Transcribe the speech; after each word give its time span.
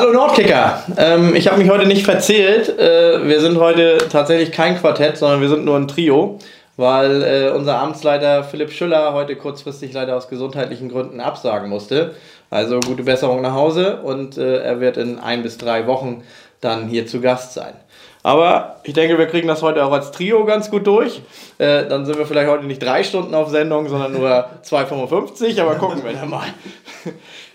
Hallo 0.00 0.14
Nordkicker! 0.14 0.82
Ähm, 0.96 1.34
ich 1.34 1.46
habe 1.46 1.60
mich 1.60 1.68
heute 1.68 1.86
nicht 1.86 2.06
verzählt. 2.06 2.70
Äh, 2.78 3.28
wir 3.28 3.38
sind 3.42 3.58
heute 3.58 3.98
tatsächlich 4.10 4.50
kein 4.50 4.78
Quartett, 4.80 5.18
sondern 5.18 5.42
wir 5.42 5.50
sind 5.50 5.66
nur 5.66 5.76
ein 5.76 5.88
Trio, 5.88 6.38
weil 6.78 7.22
äh, 7.22 7.50
unser 7.50 7.78
Amtsleiter 7.78 8.42
Philipp 8.42 8.72
Schüller 8.72 9.12
heute 9.12 9.36
kurzfristig 9.36 9.92
leider 9.92 10.16
aus 10.16 10.30
gesundheitlichen 10.30 10.88
Gründen 10.88 11.20
absagen 11.20 11.68
musste. 11.68 12.14
Also 12.48 12.80
gute 12.80 13.02
Besserung 13.02 13.42
nach 13.42 13.52
Hause 13.52 13.98
und 14.02 14.38
äh, 14.38 14.62
er 14.62 14.80
wird 14.80 14.96
in 14.96 15.18
ein 15.18 15.42
bis 15.42 15.58
drei 15.58 15.86
Wochen 15.86 16.22
dann 16.62 16.88
hier 16.88 17.06
zu 17.06 17.20
Gast 17.20 17.52
sein. 17.52 17.74
Aber 18.22 18.76
ich 18.84 18.94
denke, 18.94 19.18
wir 19.18 19.26
kriegen 19.26 19.48
das 19.48 19.60
heute 19.60 19.84
auch 19.84 19.92
als 19.92 20.12
Trio 20.12 20.46
ganz 20.46 20.70
gut 20.70 20.86
durch. 20.86 21.20
Äh, 21.58 21.86
dann 21.88 22.06
sind 22.06 22.16
wir 22.16 22.24
vielleicht 22.24 22.48
heute 22.48 22.64
nicht 22.64 22.82
drei 22.82 23.02
Stunden 23.02 23.34
auf 23.34 23.50
Sendung, 23.50 23.86
sondern 23.88 24.12
nur 24.12 24.46
2,55, 24.64 25.60
aber 25.60 25.74
gucken 25.74 26.02
wir 26.02 26.14
dann 26.14 26.30
mal. 26.30 26.46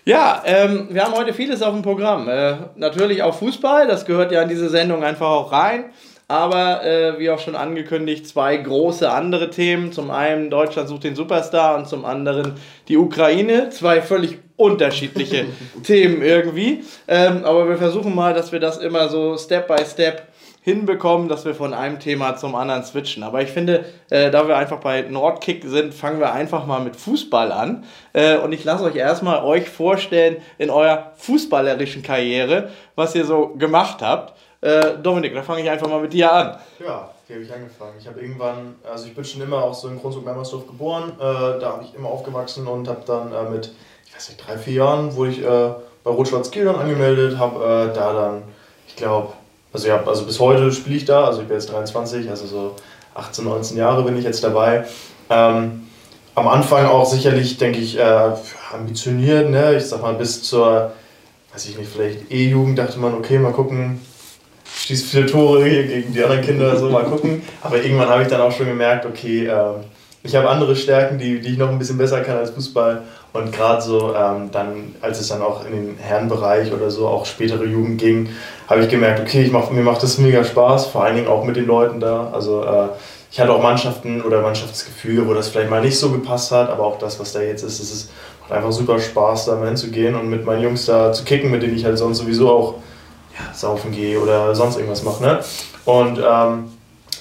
Ja, 0.06 0.40
ähm, 0.46 0.86
wir 0.90 1.04
haben 1.04 1.14
heute 1.14 1.34
vieles 1.34 1.62
auf 1.62 1.74
dem 1.74 1.82
Programm. 1.82 2.28
Äh, 2.28 2.54
natürlich 2.76 3.24
auch 3.24 3.34
Fußball, 3.34 3.88
das 3.88 4.06
gehört 4.06 4.30
ja 4.30 4.40
in 4.40 4.48
diese 4.48 4.68
Sendung 4.68 5.02
einfach 5.02 5.26
auch 5.26 5.50
rein. 5.50 5.86
Aber 6.28 6.84
äh, 6.84 7.18
wie 7.18 7.28
auch 7.30 7.40
schon 7.40 7.56
angekündigt, 7.56 8.26
zwei 8.26 8.56
große 8.56 9.10
andere 9.10 9.50
Themen. 9.50 9.92
Zum 9.92 10.10
einen 10.10 10.48
Deutschland 10.48 10.88
sucht 10.88 11.04
den 11.04 11.16
Superstar 11.16 11.76
und 11.76 11.88
zum 11.88 12.04
anderen 12.04 12.54
die 12.88 12.96
Ukraine. 12.96 13.70
Zwei 13.70 14.00
völlig 14.00 14.38
unterschiedliche 14.56 15.46
Themen 15.82 16.22
irgendwie. 16.22 16.84
Ähm, 17.08 17.44
aber 17.44 17.68
wir 17.68 17.76
versuchen 17.76 18.14
mal, 18.14 18.32
dass 18.32 18.52
wir 18.52 18.60
das 18.60 18.78
immer 18.78 19.08
so 19.08 19.36
Step 19.36 19.66
by 19.66 19.84
Step 19.84 20.22
hinbekommen, 20.66 21.28
dass 21.28 21.44
wir 21.44 21.54
von 21.54 21.72
einem 21.72 22.00
Thema 22.00 22.34
zum 22.34 22.56
anderen 22.56 22.82
switchen. 22.82 23.22
Aber 23.22 23.40
ich 23.40 23.50
finde, 23.50 23.84
äh, 24.10 24.32
da 24.32 24.48
wir 24.48 24.56
einfach 24.56 24.80
bei 24.80 25.02
Nordkick 25.02 25.62
sind, 25.64 25.94
fangen 25.94 26.18
wir 26.18 26.32
einfach 26.32 26.66
mal 26.66 26.80
mit 26.80 26.96
Fußball 26.96 27.52
an. 27.52 27.84
Äh, 28.12 28.38
und 28.38 28.50
ich 28.50 28.64
lasse 28.64 28.82
euch 28.82 28.96
erstmal 28.96 29.44
euch 29.44 29.70
vorstellen 29.70 30.38
in 30.58 30.70
eurer 30.70 31.12
fußballerischen 31.18 32.02
Karriere, 32.02 32.70
was 32.96 33.14
ihr 33.14 33.24
so 33.24 33.54
gemacht 33.56 34.02
habt. 34.02 34.34
Äh, 34.60 34.98
Dominik, 35.00 35.34
da 35.34 35.42
fange 35.44 35.62
ich 35.62 35.70
einfach 35.70 35.88
mal 35.88 36.00
mit 36.00 36.12
dir 36.12 36.32
an. 36.32 36.58
Ja, 36.84 37.10
wie 37.28 37.34
habe 37.34 37.44
ich 37.44 37.54
angefangen? 37.54 37.94
Ich 38.00 38.08
habe 38.08 38.20
irgendwann, 38.20 38.74
also 38.90 39.06
ich 39.06 39.14
bin 39.14 39.24
schon 39.24 39.42
immer 39.42 39.62
auch 39.62 39.74
so 39.74 39.86
in 39.86 40.00
Grundsburg-Memmersdorf 40.00 40.66
geboren, 40.66 41.12
äh, 41.20 41.60
da 41.60 41.74
habe 41.74 41.84
ich 41.84 41.94
immer 41.94 42.08
aufgewachsen 42.08 42.66
und 42.66 42.88
habe 42.88 43.02
dann 43.06 43.32
äh, 43.32 43.50
mit, 43.50 43.70
ich 44.04 44.16
weiß 44.16 44.30
nicht, 44.30 44.44
drei, 44.44 44.58
vier 44.58 44.74
Jahren 44.74 45.14
wurde 45.14 45.30
ich 45.30 45.44
äh, 45.44 45.70
bei 46.02 46.10
Rot-Schwarz-Kiel 46.10 46.64
dann 46.64 46.74
angemeldet, 46.74 47.38
habe 47.38 47.92
da 47.94 48.12
dann, 48.12 48.42
ich 48.88 48.96
glaube, 48.96 49.32
also 49.72 49.88
ja, 49.88 50.02
also 50.04 50.24
bis 50.24 50.40
heute 50.40 50.72
spiele 50.72 50.96
ich 50.96 51.04
da, 51.04 51.24
also 51.24 51.42
ich 51.42 51.48
bin 51.48 51.56
jetzt 51.56 51.70
23, 51.70 52.30
also 52.30 52.46
so 52.46 52.76
18, 53.14 53.44
19 53.44 53.76
Jahre 53.76 54.02
bin 54.02 54.16
ich 54.16 54.24
jetzt 54.24 54.42
dabei. 54.44 54.84
Ähm, 55.30 55.86
am 56.34 56.48
Anfang 56.48 56.86
auch 56.86 57.06
sicherlich, 57.06 57.56
denke 57.56 57.78
ich, 57.78 57.98
äh, 57.98 58.30
ambitioniert, 58.72 59.50
ne? 59.50 59.76
ich 59.76 59.86
sag 59.86 60.02
mal 60.02 60.14
bis 60.14 60.42
zur, 60.42 60.92
weiß 61.52 61.66
ich 61.66 61.78
nicht, 61.78 61.90
vielleicht 61.90 62.30
E-Jugend 62.30 62.78
dachte 62.78 62.98
man, 62.98 63.14
okay, 63.14 63.38
mal 63.38 63.52
gucken, 63.52 64.00
schießt 64.76 65.06
viele 65.06 65.26
Tore 65.26 65.64
gegen 65.64 66.12
die 66.12 66.22
anderen 66.22 66.42
Kinder, 66.42 66.76
so 66.76 66.90
mal 66.90 67.04
gucken. 67.04 67.42
Aber 67.62 67.82
irgendwann 67.82 68.08
habe 68.08 68.22
ich 68.22 68.28
dann 68.28 68.40
auch 68.40 68.52
schon 68.52 68.66
gemerkt, 68.66 69.06
okay, 69.06 69.46
äh, 69.46 69.74
ich 70.22 70.34
habe 70.36 70.48
andere 70.48 70.76
Stärken, 70.76 71.18
die, 71.18 71.40
die 71.40 71.52
ich 71.52 71.58
noch 71.58 71.70
ein 71.70 71.78
bisschen 71.78 71.98
besser 71.98 72.20
kann 72.20 72.36
als 72.36 72.50
Fußball. 72.50 73.02
Und 73.36 73.52
gerade 73.52 73.82
so, 73.82 74.14
ähm, 74.14 74.50
dann, 74.50 74.94
als 75.00 75.20
es 75.20 75.28
dann 75.28 75.42
auch 75.42 75.64
in 75.66 75.72
den 75.72 75.98
Herrenbereich 75.98 76.72
oder 76.72 76.90
so, 76.90 77.06
auch 77.06 77.26
spätere 77.26 77.64
Jugend 77.64 78.00
ging, 78.00 78.30
habe 78.68 78.82
ich 78.82 78.88
gemerkt, 78.88 79.20
okay, 79.20 79.42
ich 79.42 79.52
mach, 79.52 79.70
mir 79.70 79.82
macht 79.82 80.02
das 80.02 80.18
mega 80.18 80.42
Spaß, 80.42 80.86
vor 80.86 81.04
allen 81.04 81.16
Dingen 81.16 81.28
auch 81.28 81.44
mit 81.44 81.56
den 81.56 81.66
Leuten 81.66 82.00
da. 82.00 82.30
Also 82.32 82.62
äh, 82.64 82.88
ich 83.30 83.40
hatte 83.40 83.52
auch 83.52 83.62
Mannschaften 83.62 84.22
oder 84.22 84.40
Mannschaftsgefüge, 84.42 85.28
wo 85.28 85.34
das 85.34 85.48
vielleicht 85.48 85.70
mal 85.70 85.82
nicht 85.82 85.98
so 85.98 86.10
gepasst 86.10 86.52
hat, 86.52 86.70
aber 86.70 86.84
auch 86.84 86.98
das, 86.98 87.20
was 87.20 87.32
da 87.32 87.40
jetzt 87.40 87.62
ist, 87.62 87.80
es 87.80 87.92
ist 87.92 88.10
macht 88.46 88.52
einfach 88.52 88.72
super 88.72 88.98
Spaß, 88.98 89.46
da 89.46 89.56
mal 89.56 89.66
hinzugehen 89.66 90.14
und 90.14 90.28
mit 90.28 90.44
meinen 90.44 90.62
Jungs 90.62 90.86
da 90.86 91.12
zu 91.12 91.24
kicken, 91.24 91.50
mit 91.50 91.62
denen 91.62 91.76
ich 91.76 91.84
halt 91.84 91.98
sonst 91.98 92.18
sowieso 92.18 92.50
auch 92.50 92.74
ja, 93.34 93.52
saufen 93.52 93.92
gehe 93.92 94.20
oder 94.20 94.54
sonst 94.54 94.76
irgendwas 94.76 95.02
mache. 95.02 95.22
Ne? 95.22 95.40
Und 95.84 96.18
ähm, 96.18 96.70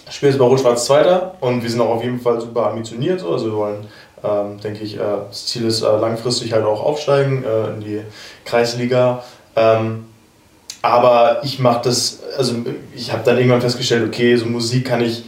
spiele 0.09 0.31
jetzt 0.31 0.39
bei 0.39 0.45
Rot-Schwarz 0.45 0.85
Zweiter 0.85 1.35
und 1.41 1.63
wir 1.63 1.69
sind 1.69 1.81
auch 1.81 1.95
auf 1.95 2.03
jeden 2.03 2.19
Fall 2.19 2.39
super 2.39 2.67
ambitioniert. 2.67 3.19
So. 3.19 3.31
Also 3.31 3.47
wir 3.47 3.57
wollen, 3.57 3.87
ähm, 4.25 4.59
denke 4.61 4.83
ich, 4.83 4.95
äh, 4.95 5.03
das 5.29 5.47
Ziel 5.47 5.65
ist 5.65 5.81
äh, 5.81 5.85
langfristig 5.85 6.53
halt 6.53 6.65
auch 6.65 6.83
aufsteigen 6.83 7.43
äh, 7.43 7.73
in 7.73 7.79
die 7.81 8.01
Kreisliga. 8.45 9.23
Ähm, 9.55 10.05
aber 10.81 11.41
ich 11.43 11.59
mache 11.59 11.81
das, 11.83 12.19
also 12.37 12.55
ich 12.95 13.11
habe 13.11 13.23
dann 13.25 13.37
irgendwann 13.37 13.61
festgestellt, 13.61 14.07
okay, 14.07 14.35
so 14.35 14.45
Musik 14.45 14.85
kann 14.85 15.01
ich 15.01 15.23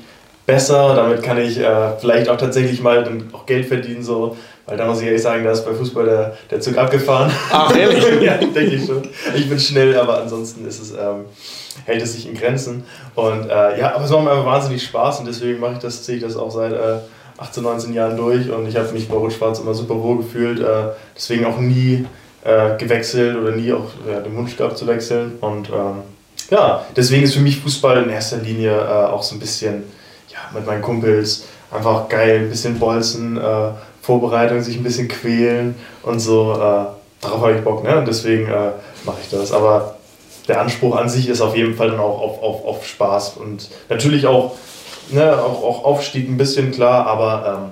besser, 0.46 0.96
damit 0.96 1.24
kann 1.24 1.38
ich 1.38 1.59
äh, 1.59 1.97
vielleicht 2.00 2.30
auch 2.30 2.38
tatsächlich 2.38 2.81
mal 2.81 3.03
dann 3.03 3.30
auch 3.34 3.46
Geld 3.46 3.66
verdienen, 3.66 4.03
so. 4.03 4.38
Weil 4.66 4.78
da 4.78 4.85
muss 4.85 5.00
ich 5.00 5.08
ehrlich 5.08 5.22
sagen, 5.22 5.46
da 5.46 5.52
ist 5.52 5.66
bei 5.66 5.74
Fußball 5.74 6.06
der, 6.06 6.38
der 6.52 6.59
Zug 6.59 6.78
abgefahren. 6.78 7.31
Ach, 7.52 7.74
ehrlich? 7.75 8.03
ja, 8.22 8.35
denke 8.38 8.75
ich 8.75 8.85
schon. 8.85 9.02
Ich 9.34 9.47
bin 9.47 9.58
schnell, 9.58 9.97
aber 9.97 10.22
ansonsten 10.22 10.68
ist 10.68 10.81
es, 10.81 10.91
ähm, 10.91 11.25
hält 11.85 12.02
es 12.02 12.14
sich 12.14 12.28
in 12.28 12.35
Grenzen. 12.35 12.84
Und 13.16 13.50
äh, 13.50 13.79
ja, 13.79 13.96
aber 13.96 14.03
es 14.03 14.12
macht 14.12 14.24
mir 14.25 14.31
einfach 14.31 14.46
wahnsinnig 14.46 14.84
Spaß 14.84 15.22
und 15.22 15.28
deswegen 15.28 15.59
mache 15.62 15.74
ich 15.74 15.79
das, 15.79 16.03
ziehe 16.03 16.18
ich 16.18 16.24
das 16.24 16.35
auch 16.35 16.52
seit 16.52 16.74
äh, 16.74 16.97
18, 17.37 17.63
19 17.63 17.93
Jahren 17.93 18.17
durch 18.17 18.49
und 18.49 18.67
ich 18.67 18.75
habe 18.75 18.91
mich 18.91 19.07
bei 19.07 19.15
Rot-Schwarz 19.15 19.59
immer 19.59 19.73
super 19.73 20.01
wohl 20.01 20.17
gefühlt. 20.17 20.59
Äh, 20.59 20.89
deswegen 21.15 21.45
auch 21.45 21.59
nie 21.59 22.05
äh, 22.43 22.77
gewechselt 22.77 23.37
oder 23.37 23.51
nie 23.51 23.71
auch 23.73 23.89
ja, 24.09 24.19
den 24.19 24.35
Wunsch 24.35 24.57
gehabt 24.57 24.77
zu 24.77 24.87
wechseln. 24.87 25.37
Und 25.41 25.69
ähm, 25.69 26.01
ja, 26.49 26.85
deswegen 26.95 27.23
ist 27.23 27.33
für 27.33 27.41
mich 27.41 27.59
Fußball 27.59 28.03
in 28.03 28.09
erster 28.09 28.37
Linie 28.37 28.75
äh, 28.75 29.05
auch 29.05 29.21
so 29.21 29.35
ein 29.35 29.39
bisschen 29.39 29.83
ja, 30.29 30.39
mit 30.53 30.65
meinen 30.65 30.81
Kumpels 30.81 31.45
einfach 31.71 32.07
geil, 32.09 32.39
ein 32.39 32.49
bisschen 32.49 32.79
bolzen, 32.79 33.37
äh, 33.37 33.71
Vorbereitung, 34.01 34.61
sich 34.61 34.77
ein 34.77 34.83
bisschen 34.83 35.07
quälen 35.07 35.75
und 36.03 36.19
so. 36.19 36.53
Äh, 36.53 36.85
darauf 37.21 37.41
habe 37.41 37.55
ich 37.55 37.63
Bock, 37.63 37.83
ne? 37.83 37.97
Und 37.97 38.07
deswegen 38.07 38.47
äh, 38.47 38.71
mache 39.05 39.17
ich 39.21 39.29
das. 39.29 39.51
Aber 39.51 39.97
der 40.47 40.61
Anspruch 40.61 40.95
an 40.95 41.09
sich 41.09 41.27
ist 41.27 41.41
auf 41.41 41.55
jeden 41.55 41.75
Fall 41.75 41.91
dann 41.91 41.99
auch 41.99 42.21
auf, 42.21 42.41
auf, 42.41 42.65
auf 42.65 42.87
Spaß 42.87 43.37
und 43.37 43.69
natürlich 43.89 44.25
auch, 44.27 44.55
ne, 45.09 45.38
auch, 45.38 45.63
auch 45.63 45.84
Aufstieg 45.85 46.29
ein 46.29 46.38
bisschen 46.38 46.72
klar, 46.72 47.06
aber 47.07 47.72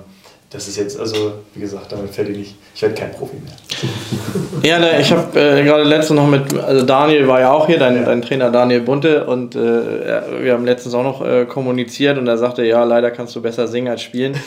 das 0.50 0.68
ist 0.68 0.76
jetzt, 0.76 0.98
also 0.98 1.32
wie 1.54 1.60
gesagt, 1.60 1.90
damit 1.90 2.14
fällt 2.14 2.28
ich 2.30 2.36
nicht, 2.38 2.54
ich 2.74 2.80
werde 2.82 2.94
kein 2.94 3.10
Profi 3.10 3.36
mehr. 3.36 3.52
Ja, 4.62 4.78
ne, 4.78 5.00
ich 5.00 5.10
habe 5.10 5.38
äh, 5.38 5.64
gerade 5.64 5.82
letztens 5.82 6.18
noch 6.18 6.28
mit, 6.28 6.56
also 6.58 6.86
Daniel 6.86 7.26
war 7.26 7.40
ja 7.40 7.52
auch 7.52 7.66
hier, 7.66 7.78
dein, 7.78 7.96
ja. 7.96 8.04
dein 8.04 8.22
Trainer 8.22 8.50
Daniel 8.50 8.80
Bunte 8.80 9.24
und 9.24 9.56
äh, 9.56 9.58
wir 10.42 10.52
haben 10.52 10.64
letztens 10.64 10.94
auch 10.94 11.02
noch 11.02 11.26
äh, 11.26 11.46
kommuniziert 11.46 12.16
und 12.16 12.28
er 12.28 12.38
sagte, 12.38 12.64
ja, 12.64 12.84
leider 12.84 13.10
kannst 13.10 13.34
du 13.34 13.42
besser 13.42 13.66
singen 13.66 13.88
als 13.88 14.02
spielen. 14.02 14.34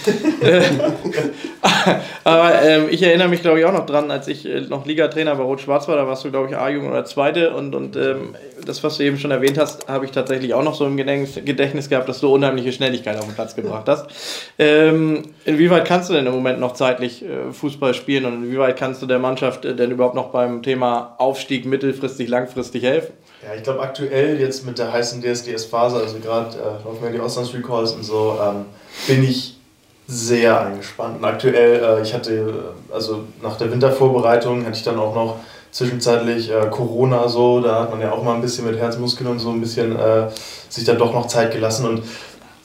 Aber 2.24 2.62
ähm, 2.64 2.88
ich 2.90 3.04
erinnere 3.04 3.28
mich, 3.28 3.42
glaube 3.42 3.60
ich, 3.60 3.66
auch 3.66 3.74
noch 3.74 3.86
dran, 3.86 4.10
als 4.10 4.28
ich 4.28 4.48
äh, 4.48 4.62
noch 4.62 4.86
Ligatrainer 4.86 5.36
bei 5.36 5.44
Rot-Schwarz 5.44 5.88
war, 5.88 5.98
da 5.98 6.08
warst 6.08 6.24
du, 6.24 6.32
glaube 6.32 6.50
ich, 6.50 6.58
A-Jugend 6.58 6.92
oder 6.92 7.06
Zweite 7.06 7.52
und, 7.54 7.76
und 7.76 7.96
ähm, 7.96 8.36
das, 8.66 8.84
was 8.84 8.97
du 8.97 9.03
eben 9.03 9.18
schon 9.18 9.31
erwähnt 9.31 9.58
hast, 9.58 9.88
habe 9.88 10.06
ich 10.06 10.12
tatsächlich 10.12 10.53
auch 10.53 10.64
noch 10.64 10.75
so 10.75 10.86
im 10.86 10.97
Gedächtnis, 10.97 11.90
gehabt, 11.90 12.09
dass 12.09 12.20
du 12.20 12.34
unheimliche 12.34 12.72
Schnelligkeit 12.72 13.18
auf 13.18 13.25
den 13.25 13.34
Platz 13.34 13.56
gebracht 13.56 13.88
hast. 13.88 14.08
Ähm, 14.58 15.24
inwieweit 15.46 15.86
kannst 15.86 16.09
du 16.09 16.14
denn 16.14 16.25
im 16.25 16.34
Moment 16.34 16.59
noch 16.59 16.74
zeitlich 16.74 17.24
äh, 17.24 17.52
Fußball 17.52 17.94
spielen 17.94 18.25
und 18.25 18.44
inwieweit 18.44 18.78
kannst 18.78 19.02
du 19.02 19.06
der 19.06 19.19
Mannschaft 19.19 19.66
äh, 19.66 19.75
denn 19.75 19.92
überhaupt 19.92 20.16
noch 20.16 20.30
beim 20.30 20.62
Thema 20.64 21.16
Aufstieg 21.18 21.66
mittelfristig, 21.66 22.28
langfristig 22.30 22.84
helfen? 22.84 23.14
Ja, 23.42 23.56
ich 23.56 23.64
glaube 23.64 23.81
aktuell 23.81 24.40
jetzt 24.40 24.66
mit 24.66 24.78
der 24.78 24.92
heißen 24.92 25.22
DSDS-Phase, 25.22 25.98
also 25.98 26.19
gerade 26.19 26.58
äh, 26.58 26.84
laufen 26.84 27.03
ja 27.03 27.09
die 27.09 27.19
Auslandsrecalls 27.19 27.94
und 27.94 28.03
so, 28.03 28.38
ähm, 28.42 28.66
bin 29.08 29.24
ich 29.24 29.56
sehr 30.09 30.59
eingespannt. 30.59 31.18
Und 31.18 31.25
aktuell, 31.25 31.84
äh, 31.84 32.02
ich 32.02 32.14
hatte, 32.14 32.34
äh, 32.34 32.94
also 32.94 33.25
nach 33.44 33.58
der 33.58 33.72
Wintervorbereitung 33.72 34.66
hatte 34.66 34.75
ich 34.75 34.84
dann 34.84 34.98
auch 34.98 35.14
noch 35.14 35.40
zwischenzeitlich 35.72 36.52
äh, 36.52 36.68
Corona 36.69 37.28
so, 37.28 37.62
da 37.62 37.81
hat 37.81 37.91
man 37.91 38.02
ja 38.02 38.12
auch 38.12 38.24
mal 38.24 38.35
ein 38.35 38.41
bisschen 38.41 38.66
mit 38.66 38.80
Herzmuskeln 38.80 39.30
und 39.30 39.40
so 39.40 39.52
ein 39.52 39.62
bisschen 39.62 39.97
äh, 39.97 40.28
sich 40.69 40.84
da 40.84 40.94
doch 40.94 41.13
noch 41.13 41.28
Zeit 41.28 41.52
gelassen 41.52 41.85
und 41.85 42.03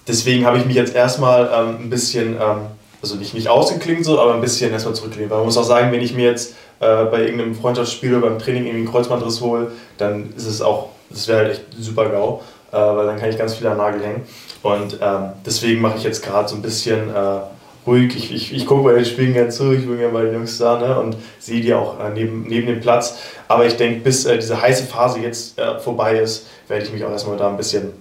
deswegen 0.07 0.47
habe 0.47 0.59
ich 0.59 0.67
mich 0.67 0.77
jetzt 0.77 0.95
erstmal 0.95 1.51
ähm, 1.53 1.77
ein 1.85 1.91
bisschen, 1.91 2.35
ähm, 2.35 2.67
also 3.03 3.17
nicht, 3.17 3.35
nicht 3.35 3.49
ausgeklingt 3.49 4.05
so, 4.05 4.19
aber 4.21 4.35
ein 4.35 4.41
bisschen 4.41 4.73
erstmal 4.73 4.95
zurückgelehnt. 4.95 5.31
Weil 5.31 5.39
man 5.39 5.47
muss 5.47 5.57
auch 5.57 5.65
sagen, 5.65 5.93
wenn 5.93 6.01
ich 6.01 6.15
mir 6.15 6.25
jetzt 6.25 6.55
äh, 6.81 7.05
bei 7.05 7.23
irgendeinem 7.23 7.55
Freundschaftsspiel 7.55 8.15
oder 8.15 8.29
beim 8.29 8.39
Training 8.39 8.65
irgendwie 8.65 8.85
einen 8.85 8.91
Kreuzbandriss 8.91 9.41
hole, 9.41 9.73
dann 9.99 10.33
ist 10.37 10.47
es 10.47 10.63
auch, 10.63 10.89
das 11.11 11.29
wäre 11.29 11.39
halt 11.39 11.51
echt 11.53 11.63
super 11.79 12.09
GAU, 12.09 12.41
äh, 12.73 12.77
weil 12.77 13.07
dann 13.07 13.19
kann 13.19 13.31
ich 13.31 13.39
ganz 13.39 13.55
viel 13.55 13.67
an 13.67 13.77
Nagel 13.77 14.03
hängen. 14.03 14.23
Und 14.63 14.99
ähm, 15.01 15.33
deswegen 15.45 15.81
mache 15.83 15.99
ich 15.99 16.05
jetzt 16.05 16.23
gerade 16.23 16.49
so 16.49 16.57
ein 16.57 16.63
bisschen 16.63 17.11
äh, 17.11 17.41
ruhig. 17.87 18.17
Ich, 18.17 18.35
ich, 18.35 18.55
ich 18.55 18.67
gucke 18.67 18.83
bei 18.83 18.95
den 18.95 19.05
Spielen 19.05 19.33
gerne 19.33 19.51
zu, 19.51 19.73
ich 19.73 19.87
bin 19.87 20.01
ja 20.01 20.09
bei 20.09 20.23
den 20.23 20.35
Jungs 20.35 20.59
da 20.59 20.79
ne, 20.79 20.99
und 20.99 21.17
sehe 21.39 21.61
die 21.61 21.75
auch 21.75 22.01
äh, 22.01 22.11
neben, 22.11 22.45
neben 22.49 22.67
dem 22.67 22.81
Platz. 22.81 23.19
Aber 23.49 23.67
ich 23.67 23.77
denke, 23.77 24.01
bis 24.01 24.25
äh, 24.25 24.37
diese 24.37 24.61
heiße 24.61 24.85
Phase 24.85 25.21
jetzt 25.21 25.59
äh, 25.59 25.79
vorbei 25.79 26.19
ist, 26.19 26.47
werde 26.69 26.85
ich 26.85 26.93
mich 26.93 27.05
auch 27.05 27.11
erstmal 27.11 27.37
da 27.37 27.49
ein 27.49 27.57
bisschen 27.57 27.93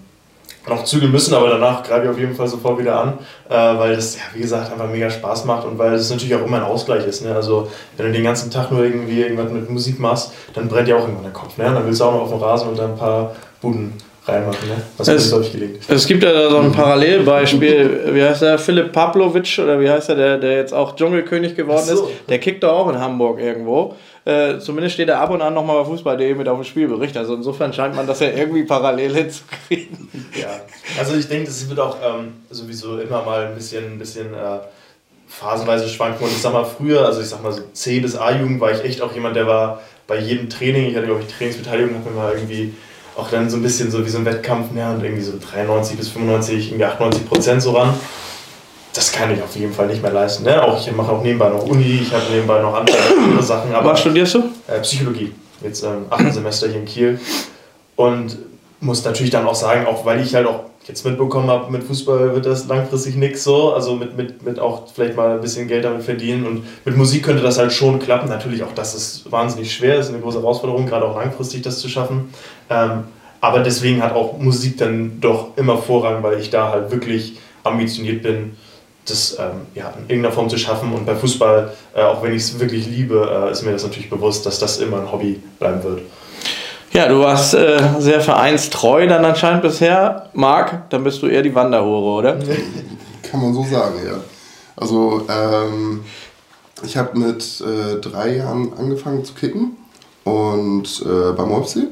noch 0.67 0.85
zügeln 0.85 1.11
müssen, 1.11 1.33
aber 1.33 1.49
danach 1.49 1.83
greife 1.83 2.05
ich 2.05 2.09
auf 2.09 2.17
jeden 2.17 2.35
Fall 2.35 2.47
sofort 2.47 2.79
wieder 2.79 2.99
an, 2.99 3.19
äh, 3.49 3.53
weil 3.53 3.95
das, 3.95 4.15
ja, 4.15 4.21
wie 4.33 4.41
gesagt, 4.41 4.71
einfach 4.71 4.87
mega 4.87 5.09
Spaß 5.09 5.45
macht 5.45 5.65
und 5.65 5.77
weil 5.77 5.93
es 5.93 6.09
natürlich 6.09 6.35
auch 6.35 6.45
immer 6.45 6.57
ein 6.57 6.63
Ausgleich 6.63 7.05
ist. 7.05 7.23
Ne? 7.23 7.35
Also, 7.35 7.69
wenn 7.97 8.07
du 8.07 8.11
den 8.13 8.23
ganzen 8.23 8.49
Tag 8.49 8.71
nur 8.71 8.83
irgendwie 8.83 9.21
irgendwas 9.21 9.51
mit 9.51 9.69
Musik 9.69 9.99
machst, 9.99 10.31
dann 10.53 10.69
brennt 10.69 10.87
dir 10.87 10.97
auch 10.97 11.01
irgendwann 11.01 11.23
der 11.23 11.33
Kopf. 11.33 11.57
Ne? 11.57 11.65
Dann 11.65 11.85
willst 11.85 11.99
du 11.99 12.05
auch 12.05 12.13
noch 12.13 12.21
auf 12.21 12.29
dem 12.29 12.39
Rasen 12.39 12.69
und 12.69 12.79
dann 12.79 12.91
ein 12.91 12.97
paar 12.97 13.35
Buden 13.61 13.93
reinmachen, 14.25 14.69
ne? 14.69 14.75
Was 14.97 15.07
es, 15.07 15.31
mir 15.31 15.37
durchgelegt. 15.37 15.83
Es 15.89 16.07
gibt 16.07 16.23
ja 16.23 16.31
da 16.31 16.49
so 16.49 16.57
ein 16.59 16.71
Parallelbeispiel, 16.71 18.13
wie 18.13 18.23
heißt 18.23 18.41
der? 18.41 18.57
Philipp 18.57 18.91
Pavlovic 18.91 19.59
oder 19.59 19.79
wie 19.79 19.89
heißt 19.89 20.09
der, 20.09 20.15
der, 20.15 20.37
der 20.37 20.57
jetzt 20.57 20.73
auch 20.73 20.95
Dschungelkönig 20.95 21.55
geworden 21.55 21.85
so. 21.85 22.05
ist? 22.07 22.29
Der 22.29 22.39
kickt 22.39 22.63
doch 22.63 22.71
auch 22.71 22.89
in 22.89 22.99
Hamburg 22.99 23.39
irgendwo. 23.39 23.95
Äh, 24.25 24.59
zumindest 24.59 24.93
steht 24.93 25.09
er 25.09 25.19
ab 25.19 25.31
und 25.31 25.41
an 25.41 25.53
nochmal 25.53 25.83
bei 25.83 25.85
Fußball.de 25.85 26.33
mit 26.35 26.47
auf 26.47 26.57
dem 26.57 26.63
Spielbericht. 26.63 27.17
Also 27.17 27.35
insofern 27.35 27.73
scheint 27.73 27.95
man 27.95 28.07
das 28.07 28.21
ja 28.21 28.29
irgendwie 28.29 28.63
parallel 28.63 29.13
hinzukriegen. 29.13 30.09
Ja, 30.39 30.61
also 30.97 31.15
ich 31.15 31.27
denke, 31.27 31.47
das 31.47 31.69
wird 31.69 31.79
auch 31.79 31.97
ähm, 32.01 32.33
sowieso 32.49 32.99
immer 32.99 33.23
mal 33.23 33.47
ein 33.47 33.55
bisschen, 33.55 33.83
ein 33.83 33.99
bisschen 33.99 34.33
äh, 34.33 34.59
phasenweise 35.27 35.89
schwanken. 35.89 36.23
Und 36.23 36.31
ich 36.31 36.41
sag 36.41 36.53
mal, 36.53 36.63
früher, 36.63 37.05
also 37.05 37.19
ich 37.19 37.27
sag 37.27 37.43
mal 37.43 37.51
so 37.51 37.63
C 37.73 37.99
bis 37.99 38.15
A-Jugend, 38.15 38.61
war 38.61 38.71
ich 38.71 38.83
echt 38.85 39.01
auch 39.01 39.13
jemand, 39.13 39.35
der 39.35 39.47
war 39.47 39.81
bei 40.07 40.19
jedem 40.19 40.49
Training, 40.49 40.89
ich 40.89 40.95
hatte 40.95 41.07
glaube 41.07 41.21
ich 41.27 41.33
Trainingsbeteiligung, 41.33 41.95
hat 41.95 42.05
mir 42.05 42.11
mal 42.11 42.33
irgendwie 42.33 42.73
auch 43.15 43.29
dann 43.29 43.49
so 43.49 43.57
ein 43.57 43.63
bisschen 43.63 43.91
so 43.91 44.05
wie 44.05 44.09
so 44.09 44.17
ein 44.17 44.25
Wettkampf, 44.25 44.71
ne, 44.71 44.91
und 44.91 45.03
irgendwie 45.03 45.23
so 45.23 45.33
93 45.51 45.97
bis 45.97 46.09
95, 46.09 46.69
irgendwie 46.69 46.85
98 46.85 47.27
Prozent 47.27 47.61
so 47.61 47.71
ran. 47.71 47.93
Das 48.93 49.11
kann 49.11 49.33
ich 49.33 49.41
auf 49.41 49.55
jeden 49.55 49.73
Fall 49.73 49.87
nicht 49.87 50.03
mehr 50.03 50.11
leisten. 50.11 50.43
Ne? 50.43 50.61
Auch 50.61 50.79
ich 50.79 50.91
mache 50.95 51.11
auch 51.11 51.23
nebenbei 51.23 51.49
noch 51.49 51.63
Uni, 51.63 52.01
ich 52.03 52.13
habe 52.13 52.23
nebenbei 52.31 52.61
noch 52.61 52.75
andere, 52.75 52.97
andere 53.17 53.43
Sachen. 53.43 53.73
Aber, 53.73 53.91
Was 53.91 54.01
studierst 54.01 54.35
du? 54.35 54.43
Äh, 54.67 54.79
Psychologie. 54.81 55.33
Jetzt 55.61 55.83
ähm, 55.83 56.05
achten 56.09 56.31
Semester 56.31 56.67
hier 56.67 56.77
in 56.77 56.85
Kiel. 56.85 57.19
Und 57.95 58.37
muss 58.79 59.03
natürlich 59.03 59.31
dann 59.31 59.47
auch 59.47 59.55
sagen, 59.55 59.87
auch 59.87 60.05
weil 60.05 60.21
ich 60.21 60.35
halt 60.35 60.45
auch 60.45 60.65
jetzt 60.87 61.05
mitbekommen 61.05 61.49
habe, 61.49 61.71
mit 61.71 61.83
Fußball 61.83 62.33
wird 62.35 62.45
das 62.45 62.67
langfristig 62.67 63.15
nichts 63.15 63.43
so. 63.43 63.73
Also 63.73 63.95
mit, 63.95 64.17
mit, 64.17 64.43
mit 64.43 64.59
auch 64.59 64.87
vielleicht 64.93 65.15
mal 65.15 65.35
ein 65.35 65.41
bisschen 65.41 65.67
Geld 65.67 65.85
damit 65.85 66.03
verdienen. 66.03 66.45
Und 66.45 66.63
mit 66.85 66.97
Musik 66.97 67.23
könnte 67.23 67.41
das 67.41 67.57
halt 67.57 67.71
schon 67.71 67.99
klappen. 67.99 68.29
Natürlich 68.29 68.63
auch 68.63 68.73
das 68.75 68.95
ist 68.95 69.31
wahnsinnig 69.31 69.73
schwer, 69.73 69.97
das 69.97 70.07
ist 70.07 70.13
eine 70.13 70.21
große 70.21 70.39
Herausforderung, 70.39 70.85
gerade 70.85 71.05
auch 71.05 71.15
langfristig 71.15 71.61
das 71.61 71.79
zu 71.79 71.89
schaffen. 71.89 72.33
Ähm, 72.69 73.05
aber 73.41 73.59
deswegen 73.59 74.01
hat 74.01 74.15
auch 74.15 74.37
Musik 74.37 74.77
dann 74.77 75.19
doch 75.19 75.57
immer 75.57 75.77
Vorrang, 75.77 76.23
weil 76.23 76.39
ich 76.39 76.49
da 76.49 76.71
halt 76.71 76.91
wirklich 76.91 77.37
ambitioniert 77.63 78.23
bin, 78.23 78.55
das 79.05 79.37
ähm, 79.37 79.67
ja, 79.75 79.93
in 79.97 80.09
irgendeiner 80.09 80.33
Form 80.33 80.49
zu 80.49 80.57
schaffen. 80.57 80.93
Und 80.93 81.05
bei 81.05 81.15
Fußball, 81.15 81.73
äh, 81.93 82.01
auch 82.01 82.23
wenn 82.23 82.33
ich 82.33 82.43
es 82.43 82.59
wirklich 82.59 82.87
liebe, 82.87 83.47
äh, 83.47 83.51
ist 83.51 83.63
mir 83.63 83.71
das 83.71 83.83
natürlich 83.83 84.09
bewusst, 84.09 84.45
dass 84.45 84.59
das 84.59 84.77
immer 84.79 85.01
ein 85.01 85.11
Hobby 85.11 85.41
bleiben 85.59 85.83
wird. 85.83 86.01
Ja, 86.93 87.07
du 87.07 87.19
warst 87.19 87.55
äh, 87.55 87.81
sehr 87.99 88.21
vereinstreu 88.21 89.07
dann 89.07 89.25
anscheinend 89.25 89.63
bisher. 89.63 90.29
Marc, 90.33 90.89
dann 90.91 91.03
bist 91.03 91.21
du 91.23 91.27
eher 91.27 91.41
die 91.41 91.53
Wanderhure, 91.53 92.19
oder? 92.19 92.37
Kann 93.23 93.41
man 93.41 93.53
so 93.53 93.63
sagen, 93.63 93.95
ja. 94.05 94.19
Also, 94.75 95.25
ähm, 95.27 96.01
ich 96.83 96.95
habe 96.95 97.17
mit 97.17 97.61
äh, 97.61 97.99
drei 97.99 98.37
Jahren 98.37 98.73
angefangen 98.77 99.25
zu 99.25 99.33
kicken 99.33 99.75
und 100.23 101.03
äh, 101.05 101.31
beim 101.35 101.51
OFC. 101.51 101.87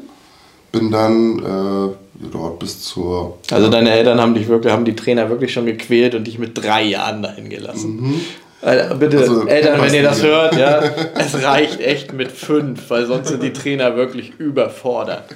Bin 0.71 0.91
dann 0.91 1.39
äh, 1.39 2.27
dort 2.31 2.59
bis 2.59 2.81
zur. 2.83 3.37
Also, 3.49 3.69
deine 3.69 3.91
Eltern 3.91 4.21
haben 4.21 4.35
dich 4.35 4.47
wirklich, 4.47 4.71
haben 4.71 4.85
die 4.85 4.95
Trainer 4.95 5.29
wirklich 5.29 5.51
schon 5.51 5.65
gequält 5.65 6.13
und 6.13 6.25
dich 6.25 6.37
mit 6.37 6.57
drei 6.57 6.83
Jahren 6.83 7.23
dahin 7.23 7.49
gelassen. 7.49 8.01
Mhm. 8.01 8.21
Bitte, 8.61 9.17
also, 9.17 9.47
Eltern, 9.47 9.81
wenn 9.81 9.93
ihr 9.93 10.03
das 10.03 10.21
hört, 10.21 10.55
ja, 10.55 10.83
es 11.15 11.41
reicht 11.43 11.79
echt 11.79 12.13
mit 12.13 12.31
fünf, 12.31 12.89
weil 12.89 13.07
sonst 13.07 13.29
sind 13.29 13.41
die 13.41 13.53
Trainer 13.53 13.95
wirklich 13.95 14.33
überfordert. 14.37 15.35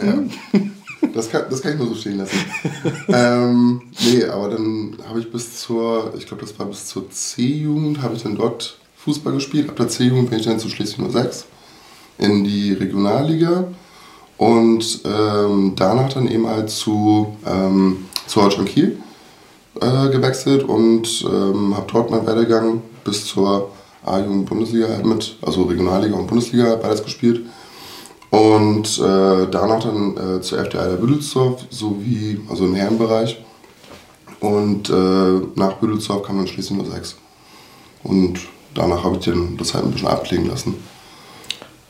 Ja, 0.00 0.14
das 1.12 1.28
kann, 1.30 1.42
das 1.50 1.60
kann 1.60 1.72
ich 1.72 1.78
nur 1.78 1.88
so 1.88 1.96
stehen 1.96 2.18
lassen. 2.18 2.38
ähm, 3.08 3.82
nee, 4.04 4.24
aber 4.24 4.50
dann 4.50 4.96
habe 5.08 5.18
ich 5.18 5.30
bis 5.30 5.58
zur, 5.60 6.14
ich 6.16 6.26
glaube, 6.26 6.42
das 6.42 6.56
war 6.56 6.66
bis 6.66 6.86
zur 6.86 7.10
C-Jugend, 7.10 8.02
habe 8.02 8.14
ich 8.14 8.22
dann 8.22 8.36
dort 8.36 8.78
Fußball 8.98 9.32
gespielt. 9.32 9.68
Ab 9.68 9.76
der 9.76 9.88
C-Jugend 9.88 10.30
bin 10.30 10.38
ich 10.38 10.46
dann 10.46 10.60
zu 10.60 10.68
Schleswig 10.68 11.10
06 11.10 11.46
in 12.18 12.44
die 12.44 12.74
Regionalliga 12.74 13.64
und 14.38 15.00
ähm, 15.04 15.72
danach 15.74 16.12
dann 16.12 16.28
eben 16.28 16.46
halt 16.46 16.70
zu, 16.70 17.36
ähm, 17.44 18.06
zu 18.26 18.40
Holstein 18.40 18.66
Kiel 18.66 18.98
äh, 19.80 20.08
gewechselt 20.10 20.62
und 20.62 21.24
ähm, 21.28 21.76
habe 21.76 21.86
dort 21.92 22.10
meinen 22.10 22.26
Werdegang 22.26 22.82
bis 23.04 23.26
zur 23.26 23.70
A-Jugend-Bundesliga 24.04 24.88
halt 24.88 25.04
mit, 25.04 25.36
also 25.42 25.64
Regionalliga 25.64 26.16
und 26.16 26.26
Bundesliga 26.26 26.76
beides 26.76 27.02
gespielt. 27.02 27.46
Und 28.30 28.98
äh, 28.98 29.46
danach 29.50 29.82
dann 29.82 30.16
äh, 30.16 30.40
zur 30.40 30.58
FDI 30.58 30.88
der 30.90 30.96
Büdelsdorf 30.96 31.64
sowie, 31.70 32.40
also 32.48 32.64
im 32.64 32.74
Herrenbereich. 32.74 33.42
Und 34.40 34.90
äh, 34.90 35.40
nach 35.54 35.74
Büdelsdorf 35.74 36.22
kam 36.22 36.38
dann 36.38 36.46
schließlich 36.46 36.76
nur 36.78 36.90
sechs. 36.90 37.16
Und 38.02 38.38
danach 38.74 39.04
habe 39.04 39.16
ich 39.16 39.24
dann 39.24 39.56
das 39.56 39.74
halt 39.74 39.84
ein 39.84 39.92
bisschen 39.92 40.08
abklingen 40.08 40.48
lassen. 40.48 40.74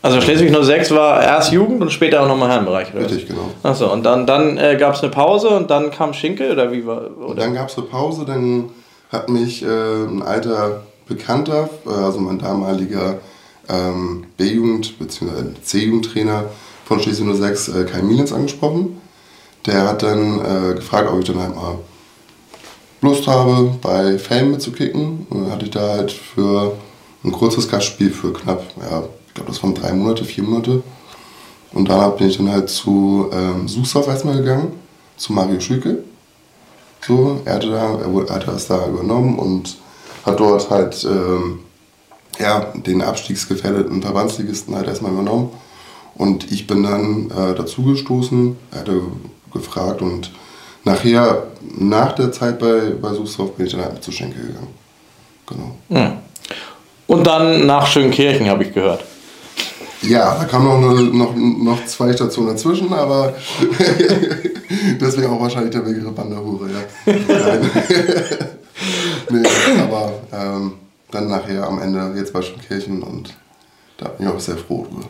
Also 0.06 0.20
Schleswig 0.20 0.54
06 0.54 0.92
war 0.92 1.20
erst 1.20 1.50
Jugend 1.50 1.82
und 1.82 1.90
später 1.90 2.22
auch 2.22 2.28
nochmal 2.28 2.48
Herrenbereich, 2.48 2.94
oder? 2.94 3.06
Richtig, 3.06 3.26
genau. 3.26 3.50
Achso, 3.64 3.92
und 3.92 4.04
dann, 4.04 4.24
dann 4.24 4.56
äh, 4.56 4.76
gab 4.78 4.94
es 4.94 5.02
eine 5.02 5.10
Pause 5.10 5.48
und 5.48 5.68
dann 5.68 5.90
kam 5.90 6.14
Schinkel, 6.14 6.52
oder 6.52 6.70
wie 6.70 6.86
war 6.86 7.10
oder? 7.18 7.34
Dann 7.42 7.54
gab 7.54 7.70
es 7.70 7.76
eine 7.76 7.88
Pause, 7.88 8.24
dann 8.24 8.70
hat 9.10 9.28
mich 9.28 9.64
äh, 9.64 9.66
ein 9.66 10.22
alter 10.22 10.82
Bekannter, 11.08 11.68
äh, 11.84 11.90
also 11.90 12.20
mein 12.20 12.38
damaliger 12.38 13.18
ähm, 13.68 14.26
B-Jugend- 14.36 14.96
bzw. 14.96 15.54
C-Jugendtrainer 15.60 16.44
von 16.84 17.00
Schleswig 17.00 17.34
06, 17.34 17.68
äh, 17.68 17.84
Kai 17.84 18.02
Mielens, 18.02 18.32
angesprochen. 18.32 19.00
Der 19.66 19.88
hat 19.88 20.04
dann 20.04 20.38
äh, 20.38 20.74
gefragt, 20.74 21.10
ob 21.12 21.18
ich 21.18 21.24
dann 21.24 21.42
halt 21.42 21.56
mal 21.56 21.78
Lust 23.00 23.26
habe, 23.26 23.72
bei 23.82 24.18
Fame 24.18 24.52
mitzukicken. 24.52 25.26
Und 25.30 25.42
dann 25.42 25.50
hatte 25.52 25.64
ich 25.64 25.72
da 25.72 25.80
halt 25.80 26.12
für 26.12 26.76
ein 27.24 27.32
kurzes 27.32 27.68
Gastspiel 27.68 28.10
für 28.10 28.32
knapp 28.32 28.62
ja, 28.88 29.02
glaube, 29.36 29.50
das 29.50 29.62
waren 29.62 29.74
drei 29.74 29.92
Monate, 29.92 30.24
vier 30.24 30.42
Monate. 30.42 30.82
Und 31.72 31.88
danach 31.88 32.12
bin 32.16 32.28
ich 32.28 32.38
dann 32.38 32.50
halt 32.50 32.68
zu 32.68 33.30
ähm, 33.32 33.68
Suchsoff 33.68 34.08
erstmal 34.08 34.36
gegangen, 34.36 34.72
zu 35.16 35.32
Mario 35.32 35.60
Schülke. 35.60 36.02
So, 37.06 37.40
er 37.44 37.54
hatte, 37.54 37.70
da, 37.70 37.98
er 37.98 38.34
hatte 38.34 38.46
das 38.46 38.66
da 38.66 38.86
übernommen 38.88 39.38
und 39.38 39.76
hat 40.24 40.40
dort 40.40 40.70
halt 40.70 41.04
ähm, 41.04 41.60
ja, 42.38 42.72
den 42.74 43.02
abstiegsgefährdeten 43.02 44.02
Verbandsligisten 44.02 44.74
halt 44.74 44.88
erstmal 44.88 45.12
übernommen. 45.12 45.50
Und 46.14 46.50
ich 46.50 46.66
bin 46.66 46.82
dann 46.82 47.30
äh, 47.30 47.54
dazugestoßen, 47.54 48.56
er 48.72 48.80
hatte 48.80 49.02
gefragt 49.52 50.02
und 50.02 50.32
nachher, 50.84 51.44
nach 51.78 52.12
der 52.12 52.32
Zeit 52.32 52.58
bei, 52.58 52.92
bei 53.00 53.12
Suchsoff, 53.12 53.54
bin 53.54 53.66
ich 53.66 53.72
dann 53.72 53.82
halt 53.82 53.94
mit 53.94 54.04
zu 54.04 54.12
Schenke 54.12 54.40
gegangen. 54.40 54.74
Genau. 55.46 55.76
Hm. 55.90 56.12
Und 57.06 57.26
dann 57.26 57.66
nach 57.66 57.86
Schönkirchen, 57.86 58.48
habe 58.48 58.64
ich 58.64 58.72
gehört. 58.72 59.04
Ja, 60.02 60.36
da 60.38 60.44
kam 60.44 60.64
noch, 60.64 60.90
eine, 60.90 61.02
noch, 61.02 61.34
noch 61.34 61.84
zwei 61.86 62.12
Stationen 62.12 62.48
dazwischen, 62.48 62.92
aber 62.92 63.34
deswegen 65.00 65.28
auch 65.28 65.40
wahrscheinlich 65.40 65.72
der 65.72 65.80
Begriff 65.80 66.14
Banderhure, 66.14 66.68
ja. 66.70 67.12
nee, 69.30 69.48
aber 69.80 70.12
ähm, 70.32 70.72
dann 71.10 71.28
nachher 71.28 71.66
am 71.66 71.80
Ende 71.80 72.14
jetzt 72.16 72.32
bei 72.32 72.42
Schönkirchen 72.42 73.02
und 73.02 73.34
da 73.98 74.08
bin 74.08 74.26
ich 74.26 74.32
auch 74.32 74.40
sehr 74.40 74.58
froh 74.58 74.86
drüber. 74.90 75.06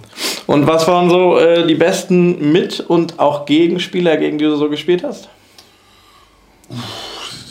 Und 0.47 0.67
was 0.67 0.87
waren 0.87 1.11
so 1.11 1.39
äh, 1.39 1.67
die 1.67 1.75
besten 1.75 2.53
Mit- 2.53 2.81
und 2.81 3.19
auch 3.19 3.47
Gegenspieler, 3.47 4.17
gegen 4.17 4.39
die 4.39 4.45
du 4.45 4.57
so 4.57 4.71
gespielt 4.71 5.03
hast? 5.03 5.29